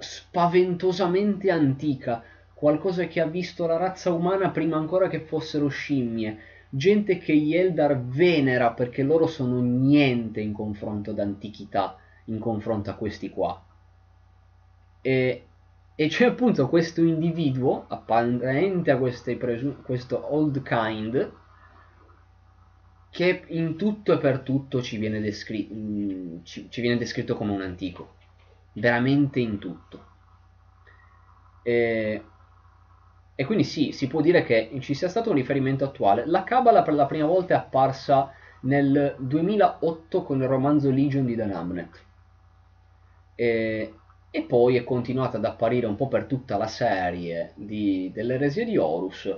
spaventosamente 0.00 1.50
antica, 1.50 2.22
qualcosa 2.52 3.06
che 3.06 3.20
ha 3.20 3.26
visto 3.26 3.66
la 3.66 3.76
razza 3.76 4.12
umana 4.12 4.50
prima 4.50 4.76
ancora 4.76 5.08
che 5.08 5.20
fossero 5.20 5.68
scimmie, 5.68 6.38
gente 6.68 7.18
che 7.18 7.36
gli 7.36 7.54
Eldar 7.54 8.00
venera 8.00 8.72
perché 8.72 9.02
loro 9.02 9.26
sono 9.26 9.60
niente 9.60 10.40
in 10.40 10.52
confronto 10.52 11.10
ad 11.10 11.18
antichità, 11.18 11.96
in 12.26 12.38
confronto 12.38 12.90
a 12.90 12.94
questi 12.94 13.30
qua. 13.30 13.62
E, 15.02 15.44
e 15.94 16.08
c'è 16.08 16.26
appunto 16.26 16.68
questo 16.68 17.02
individuo, 17.02 17.86
apparente 17.88 18.90
a 18.90 18.98
presu- 19.38 19.82
questo 19.82 20.34
old 20.34 20.62
kind, 20.62 21.32
che 23.10 23.42
in 23.48 23.76
tutto 23.76 24.12
e 24.12 24.18
per 24.18 24.40
tutto 24.40 24.80
ci 24.80 24.96
viene, 24.96 25.20
descri- 25.20 25.68
mm, 25.72 26.38
ci, 26.44 26.70
ci 26.70 26.80
viene 26.80 26.96
descritto 26.96 27.34
come 27.36 27.52
un 27.52 27.62
antico, 27.62 28.14
veramente 28.72 29.40
in 29.40 29.58
tutto. 29.58 30.04
E, 31.62 32.24
e 33.34 33.44
quindi 33.44 33.64
sì, 33.64 33.92
si 33.92 34.06
può 34.06 34.20
dire 34.20 34.42
che 34.42 34.70
ci 34.80 34.94
sia 34.94 35.08
stato 35.08 35.30
un 35.30 35.36
riferimento 35.36 35.84
attuale. 35.84 36.26
La 36.26 36.44
Kabbalah 36.44 36.82
per 36.82 36.94
la 36.94 37.06
prima 37.06 37.26
volta 37.26 37.54
è 37.54 37.56
apparsa 37.56 38.32
nel 38.62 39.16
2008 39.18 40.22
con 40.22 40.40
il 40.40 40.48
romanzo 40.48 40.90
Legion 40.90 41.24
di 41.24 41.34
Dan 41.34 41.52
Amnet. 41.52 42.04
E, 43.34 43.94
e, 44.30 44.42
poi 44.42 44.76
è 44.76 44.84
continuata 44.84 45.38
ad 45.38 45.44
apparire 45.44 45.86
un 45.86 45.96
po' 45.96 46.08
per 46.08 46.24
tutta 46.24 46.56
la 46.56 46.66
serie 46.66 47.52
di, 47.54 48.10
dell'eresia 48.12 48.64
di 48.64 48.76
Horus 48.76 49.34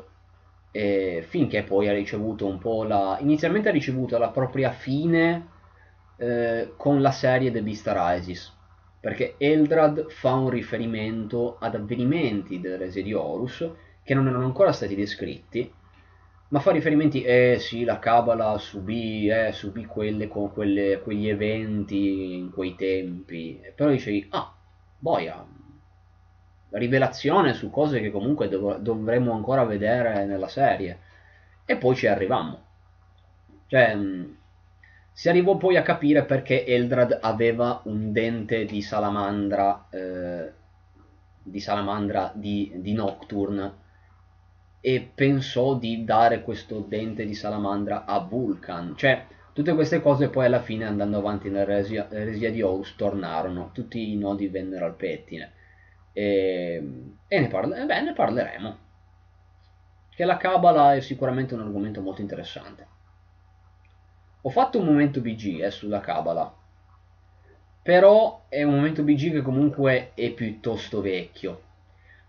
e 0.73 1.25
finché 1.29 1.63
poi 1.63 1.89
ha 1.89 1.93
ricevuto 1.93 2.47
un 2.47 2.59
po' 2.59 2.83
la... 2.83 3.19
inizialmente 3.21 3.69
ha 3.69 3.73
ricevuto 3.73 4.19
la 4.19 4.31
propria 4.31 4.73
fine 4.73 5.49
eh, 6.17 6.73
con 6.77 7.01
la 7.01 7.11
serie 7.13 7.53
The 7.53 7.63
Beast 7.63 7.87
Rises 7.95 8.53
perché 9.03 9.35
Eldrad 9.37 10.09
fa 10.11 10.35
un 10.35 10.49
riferimento 10.49 11.59
ad 11.59 11.75
avvenimenti 11.75 12.61
dell'eresia 12.61 13.03
di 13.03 13.13
Horus 13.13 13.69
che 14.05 14.15
non 14.15 14.29
erano 14.29 14.45
ancora 14.45 14.71
stati 14.71 14.95
descritti 14.95 15.71
ma 16.49 16.61
fa 16.61 16.71
riferimenti, 16.71 17.23
eh 17.23 17.57
sì, 17.59 17.83
la 17.83 17.99
Kabbalah 17.99 18.59
subì, 18.59 19.27
eh, 19.29 19.53
subì 19.53 19.87
quelle, 19.87 20.29
quelle, 20.29 21.01
quegli 21.03 21.29
eventi 21.29 22.35
in 22.37 22.51
quei 22.53 22.75
tempi, 22.77 23.59
però 23.75 23.89
dicevi, 23.91 24.27
ah, 24.33 24.55
boia, 24.99 25.47
rivelazione 26.73 27.55
su 27.55 27.71
cose 27.71 28.01
che 28.01 28.11
comunque 28.11 28.49
dov- 28.49 28.79
dovremmo 28.81 29.33
ancora 29.33 29.65
vedere 29.65 30.25
nella 30.25 30.49
serie. 30.49 30.99
E 31.65 31.77
poi 31.77 31.95
ci 31.97 32.07
arrivammo. 32.07 32.65
Cioè, 33.67 33.97
si 35.13 35.29
arrivò 35.29 35.57
poi 35.57 35.77
a 35.77 35.83
capire 35.83 36.25
perché 36.25 36.65
Eldrad 36.65 37.19
aveva 37.21 37.83
un 37.85 38.13
dente 38.13 38.65
di 38.65 38.81
salamandra, 38.81 39.89
eh, 39.91 40.53
di 41.43 41.61
salamandra 41.61 42.33
di, 42.35 42.73
di 42.77 42.95
Nocturne 42.95 43.81
e 44.81 45.13
pensò 45.15 45.77
di 45.77 46.05
dare 46.05 46.43
questo 46.43 46.81
dente 46.81 47.27
di 47.27 47.35
salamandra 47.35 48.05
a 48.05 48.21
Vulcan. 48.21 48.95
Cioè, 48.97 49.27
tutte 49.53 49.75
queste 49.75 50.01
cose 50.01 50.29
poi 50.29 50.47
alla 50.47 50.63
fine 50.63 50.87
andando 50.87 51.19
avanti 51.19 51.51
nell'eresia 51.51 52.51
di 52.51 52.63
Horus 52.63 52.97
tornarono, 52.97 53.71
tutti 53.73 54.13
i 54.13 54.17
nodi 54.17 54.49
vennero 54.49 54.87
al 54.87 54.97
pettine. 54.97 55.53
E, 56.13 56.83
e 57.29 57.41
ne, 57.41 57.49
parla, 57.49 57.83
eh 57.83 57.85
beh, 57.85 58.01
ne 58.01 58.13
parleremo. 58.13 58.77
Che 60.15 60.25
la 60.25 60.37
Kabbalah 60.37 60.95
è 60.95 61.01
sicuramente 61.01 61.55
un 61.55 61.61
argomento 61.61 62.01
molto 62.01 62.21
interessante. 62.23 62.92
Ho 64.45 64.51
fatto 64.51 64.81
un 64.81 64.87
momento 64.87 65.21
BG 65.21 65.61
eh, 65.61 65.71
sulla 65.71 66.01
Kabbalah, 66.01 66.53
però 67.81 68.47
è 68.49 68.65
un 68.65 68.75
momento 68.75 69.05
BG 69.05 69.31
che 69.31 69.41
comunque 69.41 70.11
è 70.15 70.33
piuttosto 70.33 71.01
vecchio, 71.01 71.63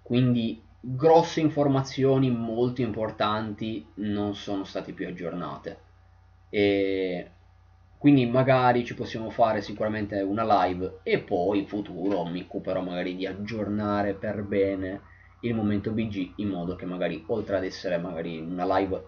quindi 0.04 0.64
grosse 0.80 1.40
informazioni 1.40 2.30
molto 2.30 2.82
importanti 2.82 3.84
non 3.96 4.36
sono 4.36 4.64
state 4.64 4.92
più 4.92 5.08
aggiornate. 5.08 5.78
E 6.50 7.32
quindi 7.98 8.28
magari 8.28 8.86
ci 8.86 8.94
possiamo 8.94 9.32
fare 9.32 9.64
sicuramente 9.64 10.22
una 10.22 10.66
live 10.66 11.00
e 11.02 11.18
poi 11.18 11.62
in 11.62 11.68
futuro 11.68 12.26
mi 12.26 12.42
occuperò 12.42 12.84
magari 12.84 13.16
di 13.16 13.26
aggiornare 13.26 14.14
per 14.14 14.44
bene 14.44 15.02
il 15.40 15.56
momento 15.56 15.90
BG 15.90 16.34
in 16.36 16.50
modo 16.50 16.76
che 16.76 16.86
magari 16.86 17.24
oltre 17.28 17.58
ad 17.58 17.64
essere 17.64 17.98
magari 17.98 18.38
una 18.38 18.78
live 18.78 19.04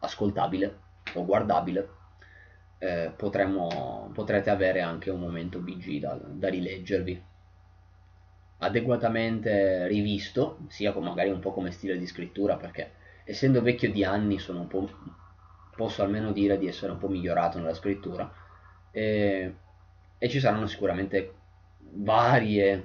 ascoltabile 0.00 0.78
o 1.14 1.24
guardabile 1.24 2.00
eh, 2.82 3.12
potremo, 3.16 4.10
potrete 4.12 4.50
avere 4.50 4.80
anche 4.80 5.08
un 5.08 5.20
momento 5.20 5.60
BG 5.60 6.00
da, 6.00 6.18
da 6.20 6.48
rileggervi. 6.48 7.22
Adeguatamente 8.58 9.86
rivisto 9.86 10.58
sia 10.66 10.92
magari 10.98 11.30
un 11.30 11.38
po' 11.38 11.52
come 11.52 11.70
stile 11.70 11.96
di 11.96 12.06
scrittura 12.06 12.56
perché 12.56 12.92
essendo 13.24 13.62
vecchio 13.62 13.90
di 13.92 14.02
anni 14.02 14.36
posso 15.76 16.02
almeno 16.02 16.32
dire 16.32 16.58
di 16.58 16.66
essere 16.66 16.90
un 16.90 16.98
po' 16.98 17.08
migliorato 17.08 17.58
nella 17.58 17.74
scrittura. 17.74 18.30
E, 18.90 19.54
e 20.18 20.28
ci 20.28 20.40
saranno 20.40 20.66
sicuramente 20.66 21.34
varie, 21.78 22.84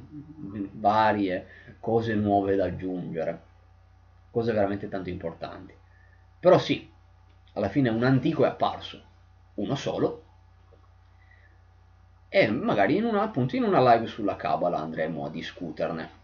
varie 0.73 1.47
cose 1.79 2.13
nuove 2.13 2.55
da 2.55 2.65
aggiungere, 2.65 3.41
cose 4.29 4.51
veramente 4.51 4.87
tanto 4.89 5.09
importanti. 5.09 5.73
Però 6.39 6.59
sì, 6.59 6.87
alla 7.53 7.69
fine 7.69 7.89
un 7.89 8.03
antico 8.03 8.45
è 8.45 8.47
apparso, 8.47 9.06
uno 9.57 9.75
solo, 9.75 10.23
e 12.29 12.49
magari 12.49 12.97
in 12.97 13.05
una, 13.05 13.21
appunto 13.21 13.55
in 13.55 13.63
una 13.63 13.93
live 13.93 14.07
sulla 14.07 14.35
Kabbalah 14.35 14.79
andremo 14.79 15.25
a 15.25 15.29
discuterne 15.29 16.17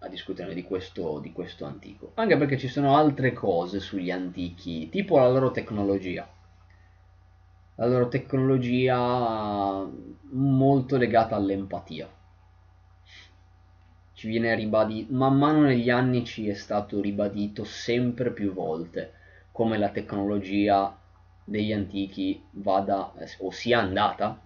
a 0.00 0.08
discuterne 0.08 0.54
di 0.54 0.62
questo, 0.62 1.18
di 1.20 1.32
questo 1.32 1.64
antico. 1.64 2.12
Anche 2.14 2.36
perché 2.36 2.58
ci 2.58 2.68
sono 2.68 2.96
altre 2.96 3.32
cose 3.32 3.80
sugli 3.80 4.10
antichi, 4.10 4.88
tipo 4.88 5.18
la 5.18 5.28
loro 5.28 5.50
tecnologia. 5.50 6.28
La 7.76 7.86
loro 7.86 8.08
tecnologia 8.08 9.86
molto 10.30 10.96
legata 10.96 11.34
all'empatia. 11.34 12.08
Ci 14.12 14.28
viene 14.28 14.54
ribadito, 14.54 15.12
man 15.12 15.36
mano 15.36 15.60
negli 15.62 15.90
anni 15.90 16.24
ci 16.24 16.48
è 16.48 16.54
stato 16.54 17.00
ribadito 17.00 17.64
sempre 17.64 18.30
più 18.30 18.52
volte 18.52 19.12
come 19.50 19.76
la 19.76 19.90
tecnologia 19.90 20.96
degli 21.46 21.72
antichi 21.72 22.44
vada 22.50 23.12
o 23.38 23.50
sia 23.52 23.78
andata, 23.78 24.38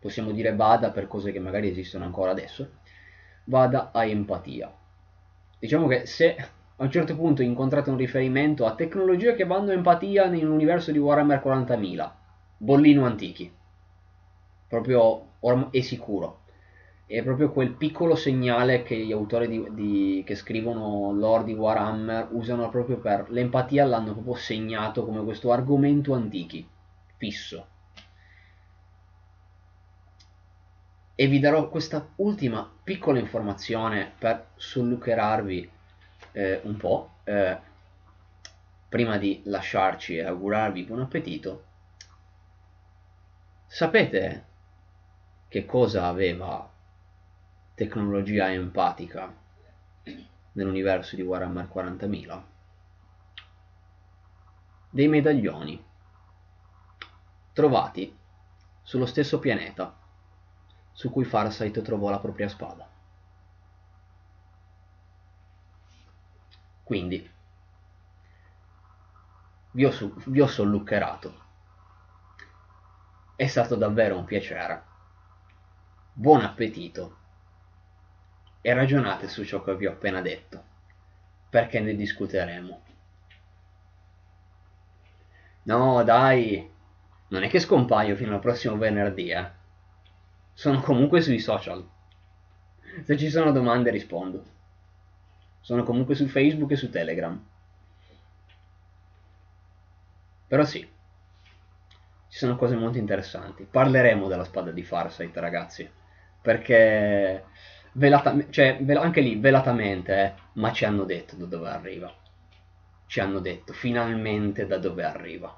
possiamo 0.00 0.32
dire 0.32 0.54
vada 0.54 0.90
per 0.90 1.06
cose 1.06 1.30
che 1.30 1.38
magari 1.38 1.68
esistono 1.68 2.04
ancora 2.04 2.32
adesso, 2.32 2.78
vada 3.44 3.92
a 3.92 4.04
empatia. 4.04 4.74
Diciamo 5.60 5.86
che 5.86 6.06
se 6.06 6.36
a 6.36 6.82
un 6.82 6.90
certo 6.90 7.14
punto 7.14 7.42
incontrate 7.42 7.88
un 7.88 7.96
riferimento 7.96 8.66
a 8.66 8.74
tecnologie 8.74 9.34
che 9.36 9.44
vanno 9.44 9.70
a 9.70 9.74
empatia 9.74 10.26
nell'universo 10.26 10.90
di 10.90 10.98
Warhammer 10.98 11.40
40.000, 11.42 12.10
bollino 12.56 13.06
antichi, 13.06 13.50
proprio 14.68 15.28
è 15.70 15.80
sicuro. 15.80 16.40
È 17.06 17.22
proprio 17.22 17.52
quel 17.52 17.70
piccolo 17.70 18.16
segnale 18.16 18.82
che 18.82 18.96
gli 18.96 19.12
autori 19.12 19.48
di, 19.48 19.66
di, 19.70 20.22
che 20.26 20.34
scrivono 20.34 21.12
lore 21.12 21.44
di 21.44 21.54
Warhammer 21.54 22.28
usano 22.32 22.68
proprio 22.68 22.98
per 22.98 23.30
l'empatia, 23.30 23.84
l'hanno 23.84 24.12
proprio 24.12 24.34
segnato 24.34 25.04
come 25.04 25.22
questo 25.22 25.52
argomento 25.52 26.14
antichi, 26.14 26.68
fisso. 27.16 27.66
e 31.18 31.26
vi 31.28 31.40
darò 31.40 31.70
questa 31.70 32.06
ultima 32.16 32.70
piccola 32.84 33.18
informazione 33.18 34.12
per 34.18 34.48
sollucherarvi 34.54 35.70
eh, 36.32 36.60
un 36.64 36.76
po' 36.76 37.14
eh, 37.24 37.56
prima 38.86 39.16
di 39.16 39.40
lasciarci 39.46 40.16
e 40.18 40.24
augurarvi 40.24 40.82
buon 40.82 41.00
appetito 41.00 41.64
sapete 43.66 44.44
che 45.48 45.64
cosa 45.64 46.06
aveva 46.06 46.70
tecnologia 47.76 48.50
empatica 48.50 49.32
nell'universo 50.52 51.14
di 51.14 51.20
Warhammer 51.20 51.68
40.000 51.72 52.42
dei 54.88 55.08
medaglioni 55.08 55.84
trovati 57.52 58.16
sullo 58.80 59.04
stesso 59.04 59.38
pianeta 59.38 59.94
su 60.92 61.10
cui 61.10 61.24
Farsight 61.24 61.82
trovò 61.82 62.08
la 62.08 62.18
propria 62.18 62.48
spada. 62.48 62.88
Quindi, 66.82 67.30
vi 69.72 69.84
ho, 69.84 69.90
su, 69.90 70.14
vi 70.28 70.40
ho 70.40 70.46
sollucherato. 70.46 71.44
È 73.36 73.46
stato 73.46 73.76
davvero 73.76 74.16
un 74.16 74.24
piacere. 74.24 74.82
Buon 76.14 76.40
appetito. 76.40 77.24
E 78.66 78.74
ragionate 78.74 79.28
su 79.28 79.44
ciò 79.44 79.62
che 79.62 79.76
vi 79.76 79.86
ho 79.86 79.92
appena 79.92 80.20
detto, 80.20 80.60
perché 81.48 81.78
ne 81.78 81.94
discuteremo. 81.94 82.82
No, 85.62 86.02
dai, 86.02 86.68
non 87.28 87.44
è 87.44 87.48
che 87.48 87.60
scompaio 87.60 88.16
fino 88.16 88.34
al 88.34 88.40
prossimo 88.40 88.76
venerdì, 88.76 89.28
eh. 89.28 89.48
Sono 90.52 90.80
comunque 90.80 91.20
sui 91.20 91.38
social. 91.38 91.88
Se 93.04 93.16
ci 93.16 93.30
sono 93.30 93.52
domande 93.52 93.90
rispondo. 93.92 94.44
Sono 95.60 95.84
comunque 95.84 96.16
su 96.16 96.26
Facebook 96.26 96.72
e 96.72 96.76
su 96.76 96.90
Telegram. 96.90 97.40
Però 100.48 100.64
sì, 100.64 100.80
ci 100.80 102.36
sono 102.36 102.56
cose 102.56 102.74
molto 102.74 102.98
interessanti. 102.98 103.62
Parleremo 103.62 104.26
della 104.26 104.42
spada 104.42 104.72
di 104.72 104.82
Farsight, 104.82 105.36
ragazzi. 105.36 105.88
Perché 106.42 107.44
velatamente, 107.96 108.52
cioè, 108.52 108.78
anche 108.94 109.20
lì, 109.20 109.36
velatamente, 109.36 110.22
eh, 110.22 110.34
ma 110.54 110.72
ci 110.72 110.84
hanno 110.84 111.04
detto 111.04 111.36
da 111.36 111.46
dove 111.46 111.68
arriva. 111.68 112.12
Ci 113.06 113.20
hanno 113.20 113.40
detto 113.40 113.72
finalmente 113.72 114.66
da 114.66 114.78
dove 114.78 115.04
arriva. 115.04 115.54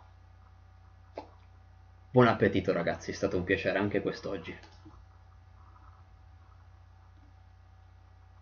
Buon 2.11 2.29
appetito 2.29 2.73
ragazzi, 2.73 3.11
è 3.11 3.15
stato 3.15 3.37
un 3.37 3.45
piacere 3.45 3.79
anche 3.79 4.01
quest'oggi. 4.01 4.57